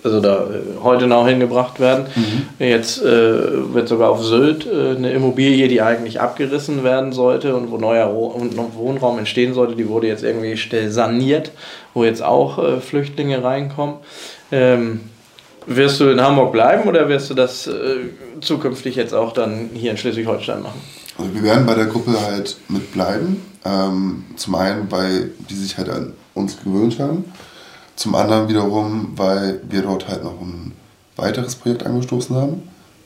also 0.03 0.21
da 0.21 0.45
äh, 0.45 0.83
Heutenau 0.83 1.27
hingebracht 1.27 1.79
werden. 1.79 2.07
Mhm. 2.17 2.67
Jetzt 2.67 3.03
äh, 3.03 3.75
wird 3.75 3.87
sogar 3.87 4.09
auf 4.09 4.25
Sylt 4.25 4.67
äh, 4.67 4.97
eine 4.97 5.13
Immobilie, 5.13 5.69
die 5.69 5.83
eigentlich 5.83 6.23
abgerissen 6.23 6.85
werden 6.85 7.13
sollte 7.13 7.55
und 7.55 7.71
wo 7.71 7.77
neuer 7.77 8.15
Wohnraum 8.15 9.19
entstehen 9.19 9.53
sollte, 9.53 9.77
die 9.77 9.91
wurde 9.91 10.07
jetzt 10.07 10.25
irgendwie 10.25 10.57
schnell 10.57 10.91
saniert, 10.91 11.53
wo 11.93 12.05
jetzt 12.05 12.23
auch 12.23 12.59
äh, 12.59 12.81
Flüchtlinge 12.81 13.45
reinkommen. 13.45 13.97
Ähm, 14.51 15.01
wirst 15.67 16.01
du 16.01 16.09
in 16.09 16.23
Hamburg 16.23 16.53
bleiben 16.53 16.89
oder 16.89 17.11
wirst 17.11 17.29
du 17.29 17.35
das 17.35 17.69
zukünftig 18.41 18.97
jetzt 18.97 19.13
auch 19.13 19.35
dann 19.35 19.69
hier 19.75 19.91
in 19.91 19.99
Schleswig-Holstein 19.99 20.63
machen? 20.63 20.81
Also 21.19 21.35
wir 21.35 21.43
werden 21.43 21.67
bei 21.67 21.75
der 21.75 21.87
Gruppe 21.87 22.19
halt 22.21 22.57
mit 22.69 22.93
bleiben. 22.93 23.43
Ähm, 23.65 24.25
zum 24.37 24.55
einen, 24.55 24.91
weil 24.91 25.33
die 25.51 25.57
sich 25.57 25.77
halt 25.77 25.91
an 25.91 26.13
uns 26.35 26.59
gewöhnt 26.63 26.99
haben. 26.99 27.25
Zum 27.97 28.15
anderen 28.15 28.49
wiederum, 28.49 29.13
weil 29.17 29.61
wir 29.69 29.83
dort 29.83 30.09
halt 30.09 30.23
noch 30.23 30.41
ein 30.41 30.73
weiteres 31.17 31.57
Projekt 31.57 31.85
angestoßen 31.85 32.35
haben. 32.37 32.63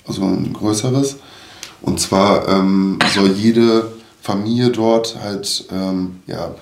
Also 0.06 0.22
ein 0.22 0.52
größeres. 0.52 1.16
Und 1.80 1.98
zwar 1.98 2.46
ähm, 2.48 2.98
soll 3.14 3.32
jede 3.32 3.90
Familie 4.20 4.70
dort 4.70 5.18
halt 5.20 5.64
ähm, 5.72 6.20
ja, 6.26 6.54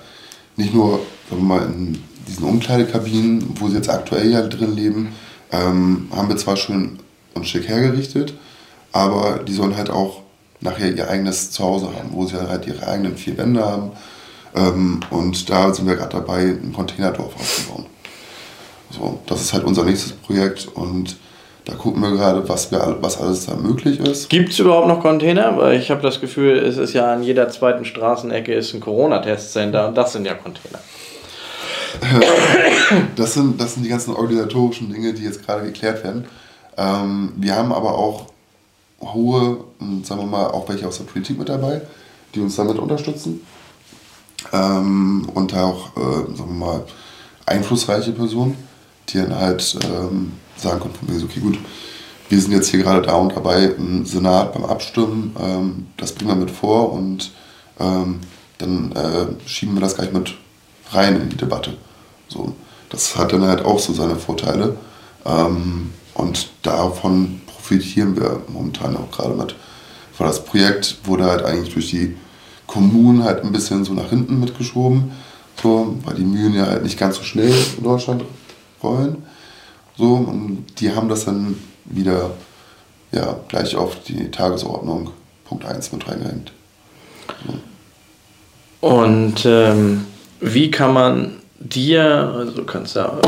nicht 0.55 0.73
nur 0.73 1.01
sagen 1.29 1.47
wir 1.47 1.59
mal, 1.59 1.65
in 1.65 2.01
diesen 2.27 2.43
Umkleidekabinen, 2.43 3.55
wo 3.59 3.67
sie 3.67 3.75
jetzt 3.75 3.89
aktuell 3.89 4.31
ja 4.31 4.41
drin 4.41 4.75
leben, 4.75 5.13
ähm, 5.51 6.07
haben 6.11 6.29
wir 6.29 6.37
zwar 6.37 6.57
schön 6.57 6.99
und 7.33 7.47
schick 7.47 7.67
hergerichtet, 7.67 8.33
aber 8.91 9.39
die 9.39 9.53
sollen 9.53 9.77
halt 9.77 9.89
auch 9.89 10.21
nachher 10.61 10.91
ihr 10.91 11.09
eigenes 11.09 11.51
Zuhause 11.51 11.87
haben, 11.87 12.09
wo 12.11 12.25
sie 12.25 12.35
halt 12.35 12.67
ihre 12.67 12.87
eigenen 12.87 13.17
vier 13.17 13.37
Wände 13.37 13.65
haben. 13.65 13.91
Ähm, 14.55 14.99
und 15.09 15.49
da 15.49 15.73
sind 15.73 15.87
wir 15.87 15.95
gerade 15.95 16.17
dabei, 16.17 16.41
ein 16.41 16.73
Containerdorf 16.73 17.35
aufzubauen. 17.35 17.85
So, 18.91 19.19
das 19.25 19.41
ist 19.41 19.53
halt 19.53 19.63
unser 19.63 19.83
nächstes 19.83 20.11
Projekt 20.13 20.67
und 20.73 21.15
da 21.65 21.75
gucken 21.75 22.01
wir 22.01 22.11
gerade, 22.11 22.47
was, 22.49 22.71
wir, 22.71 22.97
was 23.01 23.21
alles 23.21 23.45
da 23.45 23.55
möglich 23.55 23.99
ist. 23.99 24.29
Gibt 24.29 24.49
es 24.49 24.59
überhaupt 24.59 24.87
noch 24.87 24.99
Container? 24.99 25.55
Weil 25.57 25.79
ich 25.79 25.91
habe 25.91 26.01
das 26.01 26.19
Gefühl, 26.19 26.57
es 26.57 26.77
ist 26.77 26.93
ja 26.93 27.13
an 27.13 27.23
jeder 27.23 27.49
zweiten 27.49 27.85
Straßenecke 27.85 28.53
ist 28.53 28.73
ein 28.73 28.81
Corona-Testcenter 28.81 29.87
und 29.87 29.95
das 29.95 30.13
sind 30.13 30.25
ja 30.25 30.33
Container. 30.33 30.79
Das 33.15 33.35
sind, 33.35 33.61
das 33.61 33.75
sind 33.75 33.83
die 33.83 33.89
ganzen 33.89 34.13
organisatorischen 34.13 34.91
Dinge, 34.91 35.13
die 35.13 35.23
jetzt 35.23 35.45
gerade 35.45 35.63
geklärt 35.63 36.03
werden. 36.03 36.25
Ähm, 36.77 37.31
wir 37.37 37.55
haben 37.55 37.71
aber 37.71 37.97
auch 37.97 38.30
hohe, 39.01 39.65
sagen 40.03 40.21
wir 40.21 40.27
mal, 40.27 40.47
auch 40.47 40.67
welche 40.69 40.87
aus 40.87 40.97
der 40.97 41.05
Politik 41.05 41.37
mit 41.39 41.49
dabei, 41.49 41.81
die 42.33 42.39
uns 42.39 42.55
damit 42.55 42.77
unterstützen. 42.77 43.41
ähm, 44.53 45.27
und 45.33 45.53
auch, 45.55 45.95
äh, 45.95 46.35
sagen 46.35 46.59
wir 46.59 46.67
mal, 46.67 46.85
einflussreiche 47.45 48.11
Personen, 48.11 48.57
die 49.09 49.17
dann 49.17 49.35
halt 49.35 49.77
ähm, 49.83 50.33
sagen 50.57 50.79
konnten, 50.79 51.23
okay, 51.23 51.39
gut, 51.39 51.59
wir 52.29 52.39
sind 52.39 52.51
jetzt 52.53 52.69
hier 52.69 52.81
gerade 52.81 53.01
da 53.01 53.15
und 53.15 53.35
dabei 53.35 53.65
im 53.65 54.05
Senat 54.05 54.53
beim 54.53 54.65
Abstimmen, 54.65 55.35
ähm, 55.39 55.87
das 55.97 56.13
bringen 56.13 56.31
wir 56.31 56.35
mit 56.35 56.51
vor 56.51 56.93
und 56.93 57.31
ähm, 57.79 58.21
dann 58.57 58.91
äh, 58.93 59.47
schieben 59.47 59.75
wir 59.75 59.81
das 59.81 59.95
gleich 59.95 60.13
mit 60.13 60.33
rein 60.91 61.19
in 61.19 61.29
die 61.29 61.37
Debatte. 61.37 61.73
So, 62.27 62.53
das 62.89 63.17
hat 63.17 63.33
dann 63.33 63.43
halt 63.43 63.65
auch 63.65 63.79
so 63.79 63.93
seine 63.93 64.15
Vorteile 64.15 64.77
ähm, 65.25 65.91
und 66.13 66.49
davon 66.63 67.41
profitieren 67.61 68.15
wir 68.15 68.41
momentan 68.47 68.97
auch 68.97 69.11
gerade 69.11 69.35
mit. 69.35 69.55
Weil 70.17 70.27
das 70.27 70.43
Projekt 70.43 70.97
wurde 71.03 71.25
halt 71.25 71.43
eigentlich 71.43 71.73
durch 71.73 71.91
die 71.91 72.15
Kommunen 72.67 73.23
halt 73.23 73.43
ein 73.43 73.51
bisschen 73.51 73.85
so 73.85 73.93
nach 73.93 74.09
hinten 74.09 74.39
mitgeschoben, 74.39 75.11
so, 75.61 75.97
weil 76.03 76.15
die 76.15 76.23
Mühlen 76.23 76.53
ja 76.53 76.65
halt 76.65 76.83
nicht 76.83 76.97
ganz 76.97 77.17
so 77.17 77.23
schnell 77.23 77.53
in 77.77 77.83
Deutschland 77.83 78.23
rollen. 78.81 79.23
So, 79.97 80.13
und 80.13 80.65
die 80.79 80.91
haben 80.95 81.09
das 81.09 81.25
dann 81.25 81.57
wieder 81.85 82.31
ja, 83.11 83.37
gleich 83.47 83.75
auf 83.75 84.01
die 84.03 84.31
Tagesordnung 84.31 85.11
Punkt 85.45 85.65
1 85.65 85.91
mit 85.91 86.07
reingehängt. 86.07 86.51
So. 87.45 88.87
Und 88.87 89.45
ähm, 89.45 90.05
wie 90.39 90.71
kann 90.71 90.93
man 90.93 91.33
dir, 91.59 92.33
also 92.35 92.53
du 92.53 92.63
kannst 92.63 92.95
ja 92.95 93.19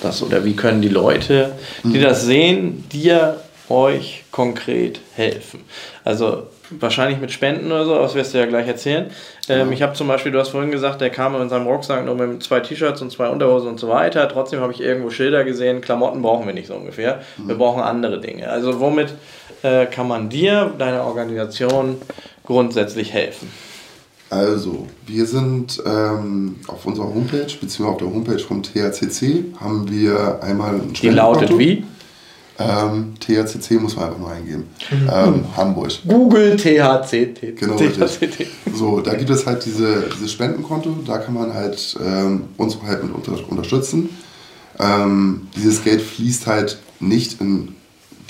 das 0.00 0.22
oder 0.22 0.44
wie 0.44 0.54
können 0.54 0.80
die 0.82 0.88
Leute, 0.88 1.52
die 1.84 1.98
mhm. 1.98 2.02
das 2.02 2.24
sehen, 2.24 2.84
dir 2.90 3.40
euch 3.70 4.24
konkret 4.30 5.00
helfen? 5.14 5.60
Also 6.04 6.44
wahrscheinlich 6.70 7.20
mit 7.20 7.32
Spenden 7.32 7.72
oder 7.72 7.84
so, 7.84 7.94
das 7.94 8.14
wirst 8.14 8.34
du 8.34 8.38
ja 8.38 8.46
gleich 8.46 8.66
erzählen. 8.66 9.10
Ähm, 9.48 9.72
ich 9.72 9.82
habe 9.82 9.94
zum 9.94 10.08
Beispiel, 10.08 10.32
du 10.32 10.38
hast 10.38 10.50
vorhin 10.50 10.70
gesagt, 10.70 11.00
der 11.00 11.10
kam 11.10 11.40
in 11.40 11.48
seinem 11.48 11.66
Rucksack 11.66 12.04
nur 12.04 12.14
mit 12.14 12.42
zwei 12.42 12.60
T-Shirts 12.60 13.00
und 13.02 13.10
zwei 13.10 13.28
Unterhosen 13.28 13.68
und 13.68 13.80
so 13.80 13.88
weiter. 13.88 14.28
Trotzdem 14.28 14.60
habe 14.60 14.72
ich 14.72 14.80
irgendwo 14.80 15.10
Schilder 15.10 15.44
gesehen, 15.44 15.80
Klamotten 15.80 16.22
brauchen 16.22 16.46
wir 16.46 16.54
nicht 16.54 16.68
so 16.68 16.74
ungefähr. 16.74 17.22
Wir 17.38 17.54
mhm. 17.54 17.58
brauchen 17.58 17.82
andere 17.82 18.20
Dinge. 18.20 18.48
Also 18.50 18.80
womit 18.80 19.14
äh, 19.62 19.86
kann 19.86 20.08
man 20.08 20.28
dir, 20.28 20.72
deiner 20.78 21.04
Organisation 21.04 21.96
grundsätzlich 22.44 23.12
helfen? 23.12 23.50
Also, 24.30 24.86
wir 25.06 25.24
sind 25.24 25.82
ähm, 25.86 26.56
auf 26.66 26.84
unserer 26.84 27.06
Homepage, 27.06 27.46
beziehungsweise 27.46 27.86
auf 27.86 27.96
der 27.96 28.08
Homepage 28.08 28.38
vom 28.38 28.62
THCC, 28.62 29.54
haben 29.58 29.90
wir 29.90 30.42
einmal 30.42 30.74
ein 30.74 30.92
Die 30.92 31.08
lautet 31.08 31.58
wie? 31.58 31.84
Ähm, 32.60 33.14
THCC 33.20 33.80
muss 33.80 33.94
man 33.94 34.06
einfach 34.06 34.18
nur 34.18 34.32
eingeben. 34.32 34.64
Mhm. 34.90 35.10
Ähm, 35.12 35.44
Hamburg. 35.56 35.92
Google 36.06 36.56
THCT. 36.56 37.56
Genau, 37.56 37.76
THCT. 37.76 38.46
So, 38.74 39.00
da 39.00 39.14
gibt 39.14 39.30
es 39.30 39.46
halt 39.46 39.64
diese, 39.64 40.08
dieses 40.14 40.32
Spendenkonto, 40.32 40.96
da 41.06 41.18
kann 41.18 41.34
man 41.34 41.54
halt 41.54 41.96
ähm, 42.04 42.48
uns 42.56 42.76
halt 42.84 43.04
mit 43.04 43.14
unter, 43.14 43.48
unterstützen. 43.48 44.08
Ähm, 44.80 45.48
dieses 45.56 45.84
Geld 45.84 46.02
fließt 46.02 46.48
halt 46.48 46.78
nicht 46.98 47.40
in 47.40 47.76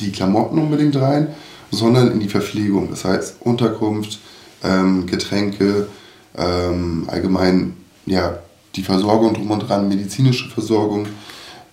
die 0.00 0.12
Klamotten 0.12 0.59
unbedingt 0.59 0.96
rein, 0.96 1.28
sondern 1.70 2.12
in 2.12 2.20
die 2.20 2.28
Verpflegung. 2.28 2.90
Das 2.90 3.06
heißt 3.06 3.36
Unterkunft, 3.40 4.18
ähm, 4.62 5.06
Getränke, 5.06 5.88
ähm, 6.36 7.05
allgemein 7.09 7.74
ja, 8.05 8.38
die 8.76 8.82
Versorgung 8.82 9.34
drum 9.34 9.50
und 9.50 9.60
dran, 9.60 9.88
medizinische 9.88 10.50
Versorgung. 10.50 11.06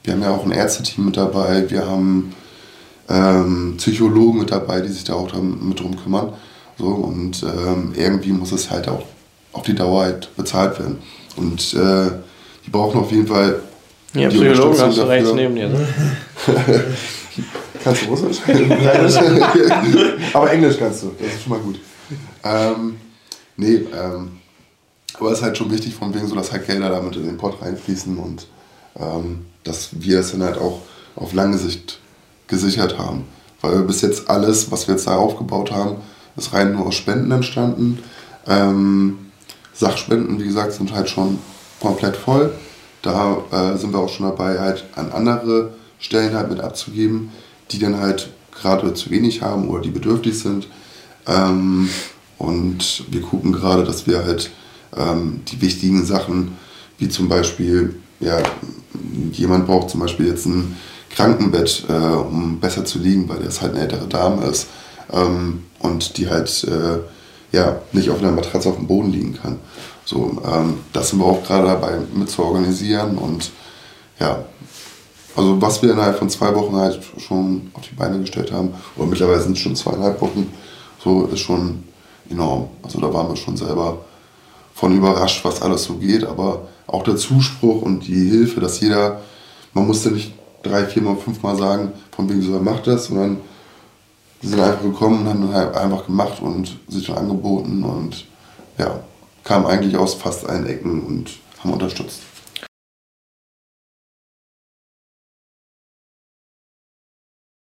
Wir 0.04 0.14
haben 0.14 0.22
ja 0.22 0.32
auch 0.32 0.46
ein 0.46 0.52
Ärzteteam 0.52 1.06
mit 1.06 1.18
dabei, 1.18 1.70
wir 1.70 1.86
haben 1.86 2.34
ähm, 3.10 3.76
Psychologen 3.78 4.40
mit 4.40 4.52
dabei, 4.52 4.82
die 4.82 4.90
sich 4.90 5.04
da 5.04 5.14
auch 5.14 5.32
mit 5.34 5.80
drum 5.80 5.96
kümmern. 5.96 6.34
So, 6.78 6.88
und 6.88 7.44
ähm, 7.44 7.94
irgendwie 7.96 8.32
muss 8.32 8.52
es 8.52 8.70
halt 8.70 8.88
auch 8.88 9.04
auf 9.54 9.64
die 9.64 9.76
Dauer 9.76 10.04
halt 10.04 10.36
bezahlt 10.36 10.78
werden. 10.80 10.98
Und 11.38 11.74
äh, 11.74 12.12
die 12.66 12.70
brauchen 12.70 13.00
auf 13.00 13.12
jeden 13.12 13.28
Fall. 13.28 13.62
Ja, 14.14 14.30
Psychologen 14.30 14.80
hast 14.80 14.98
du 14.98 15.02
rechts 15.04 15.34
neben 15.34 15.56
dir. 15.56 15.70
Ne? 15.70 15.88
kannst 17.84 18.04
du 18.04 18.08
Russisch? 18.08 18.38
aber 20.34 20.52
Englisch 20.52 20.78
kannst 20.78 21.04
du, 21.04 21.12
das 21.20 21.34
ist 21.34 21.44
schon 21.44 21.52
mal 21.52 21.60
gut. 21.60 21.80
Ähm, 22.44 22.98
nee, 23.58 23.76
ähm, 23.76 24.40
aber 25.20 25.32
es 25.32 25.40
ist 25.40 25.44
halt 25.44 25.58
schon 25.58 25.72
wichtig, 25.72 25.94
von 25.94 26.14
wegen 26.14 26.28
so, 26.28 26.36
dass 26.36 26.52
halt 26.52 26.66
Gelder 26.66 26.90
damit 26.90 27.16
in 27.16 27.26
den 27.26 27.38
Pott 27.38 27.62
reinfließen 27.62 28.18
und 28.18 28.48
ähm, 29.00 29.46
dass 29.64 29.90
wir 29.92 30.20
es 30.20 30.32
dann 30.32 30.44
halt 30.44 30.58
auch 30.58 30.82
auf 31.16 31.34
lange 31.34 31.58
Sicht 31.58 32.00
gesichert 32.48 32.98
haben. 32.98 33.26
Weil 33.62 33.80
bis 33.84 34.02
jetzt 34.02 34.30
alles, 34.30 34.72
was 34.72 34.88
wir 34.88 34.96
jetzt 34.96 35.08
da 35.08 35.16
aufgebaut 35.16 35.72
haben, 35.72 35.98
ist 36.38 36.54
rein 36.54 36.74
nur 36.74 36.88
aus 36.88 36.96
Spenden 36.96 37.32
entstanden. 37.32 38.00
Ähm, 38.48 39.18
Sachspenden, 39.74 40.40
wie 40.40 40.46
gesagt, 40.46 40.74
sind 40.74 40.94
halt 40.94 41.10
schon 41.10 41.40
komplett 41.80 42.16
voll. 42.16 42.54
Da 43.02 43.38
äh, 43.52 43.78
sind 43.78 43.94
wir 43.94 44.00
auch 44.00 44.10
schon 44.10 44.26
dabei, 44.28 44.60
halt 44.60 44.86
an 44.96 45.12
andere 45.12 45.74
Stellen 46.00 46.34
halt 46.34 46.50
mit 46.50 46.60
abzugeben, 46.60 47.32
die 47.72 47.80
dann 47.80 48.00
halt 48.00 48.30
gerade 48.52 48.94
zu 48.94 49.10
wenig 49.10 49.42
haben 49.42 49.70
oder 49.70 49.82
die 49.82 49.92
bedürftig 49.92 50.40
sind. 50.40 50.68
Ähm, 51.28 51.90
und 52.38 53.06
wir 53.10 53.22
gucken 53.22 53.52
gerade, 53.54 53.84
dass 53.84 54.08
wir 54.08 54.24
halt 54.24 54.52
ähm, 54.96 55.42
die 55.48 55.62
wichtigen 55.62 56.06
Sachen, 56.06 56.58
wie 56.98 57.10
zum 57.10 57.30
Beispiel, 57.30 57.96
ja, 58.20 58.42
jemand 59.32 59.68
braucht 59.68 59.90
zum 59.90 60.00
Beispiel 60.00 60.28
jetzt 60.28 60.46
ein 60.46 60.78
Krankenbett, 61.16 61.86
äh, 61.90 61.94
um 61.94 62.60
besser 62.60 62.86
zu 62.86 63.00
liegen, 63.00 63.28
weil 63.30 63.40
das 63.40 63.62
halt 63.62 63.74
eine 63.74 63.84
ältere 63.84 64.08
Dame 64.08 64.46
ist 64.46 64.68
ähm, 65.12 65.64
und 65.80 66.18
die 66.18 66.30
halt 66.30 66.66
äh, 66.66 67.56
ja, 67.56 67.78
nicht 67.94 68.10
auf 68.10 68.20
einer 68.20 68.32
Matratze 68.32 68.70
auf 68.70 68.76
dem 68.76 68.88
Boden 68.88 69.12
liegen 69.12 69.38
kann. 69.42 69.60
So, 70.04 70.42
ähm, 70.46 70.80
das 70.94 71.10
sind 71.10 71.20
wir 71.20 71.26
auch 71.26 71.44
gerade 71.44 71.68
dabei 71.68 71.98
mit 72.14 72.30
zu 72.30 72.44
organisieren 72.44 73.18
und 73.18 73.52
ja, 74.20 74.44
also 75.36 75.62
was 75.62 75.82
wir 75.82 75.92
innerhalb 75.92 76.18
von 76.18 76.30
zwei 76.30 76.54
Wochen 76.56 76.76
halt 76.76 77.00
schon 77.18 77.72
auf 77.74 77.82
die 77.90 77.96
Beine 77.96 78.20
gestellt 78.20 78.52
haben, 78.52 78.74
oder 78.96 79.08
mittlerweile 79.08 79.42
sind 79.42 79.54
es 79.54 79.60
schon 79.60 79.76
zweieinhalb 79.76 80.22
Wochen, 80.22 80.52
so 81.04 81.26
ist 81.26 81.40
schon 81.40 81.84
enorm. 82.30 82.70
Also 82.84 83.00
da 83.00 83.14
waren 83.14 83.30
wir 83.30 83.36
schon 83.36 83.58
selber 83.58 84.00
von 84.74 84.96
überrascht, 84.96 85.44
was 85.44 85.62
alles 85.62 85.84
so 85.84 85.96
geht, 85.96 86.24
aber 86.24 86.68
auch 86.88 87.04
der 87.04 87.18
Zuspruch 87.18 87.82
und 87.82 88.08
die 88.08 88.30
Hilfe, 88.30 88.60
dass 88.60 88.80
jeder, 88.80 89.22
man 89.74 89.88
musste 89.88 90.12
nicht 90.12 90.34
drei, 90.66 90.86
vier 90.86 91.02
Mal, 91.02 91.16
fünf 91.16 91.42
Mal 91.44 91.56
sagen, 91.56 91.92
von 92.12 92.30
wegen 92.30 92.42
so, 92.42 92.60
macht 92.60 92.88
das, 92.88 93.06
sondern 93.06 93.38
die 94.42 94.48
sind 94.48 94.60
einfach 94.60 94.82
gekommen 94.82 95.22
und 95.22 95.30
haben 95.30 95.54
halt 95.54 95.76
einfach 95.76 96.06
gemacht 96.06 96.42
und 96.42 96.78
sich 96.88 97.08
dann 97.08 97.18
angeboten 97.18 97.84
und 97.84 98.26
ja, 98.78 99.00
kamen 99.44 99.66
eigentlich 99.66 99.96
aus 99.98 100.16
fast 100.16 100.48
allen 100.48 100.66
Ecken 100.66 101.02
und 101.04 101.30
haben 101.60 101.74
unterstützt. 101.74 102.22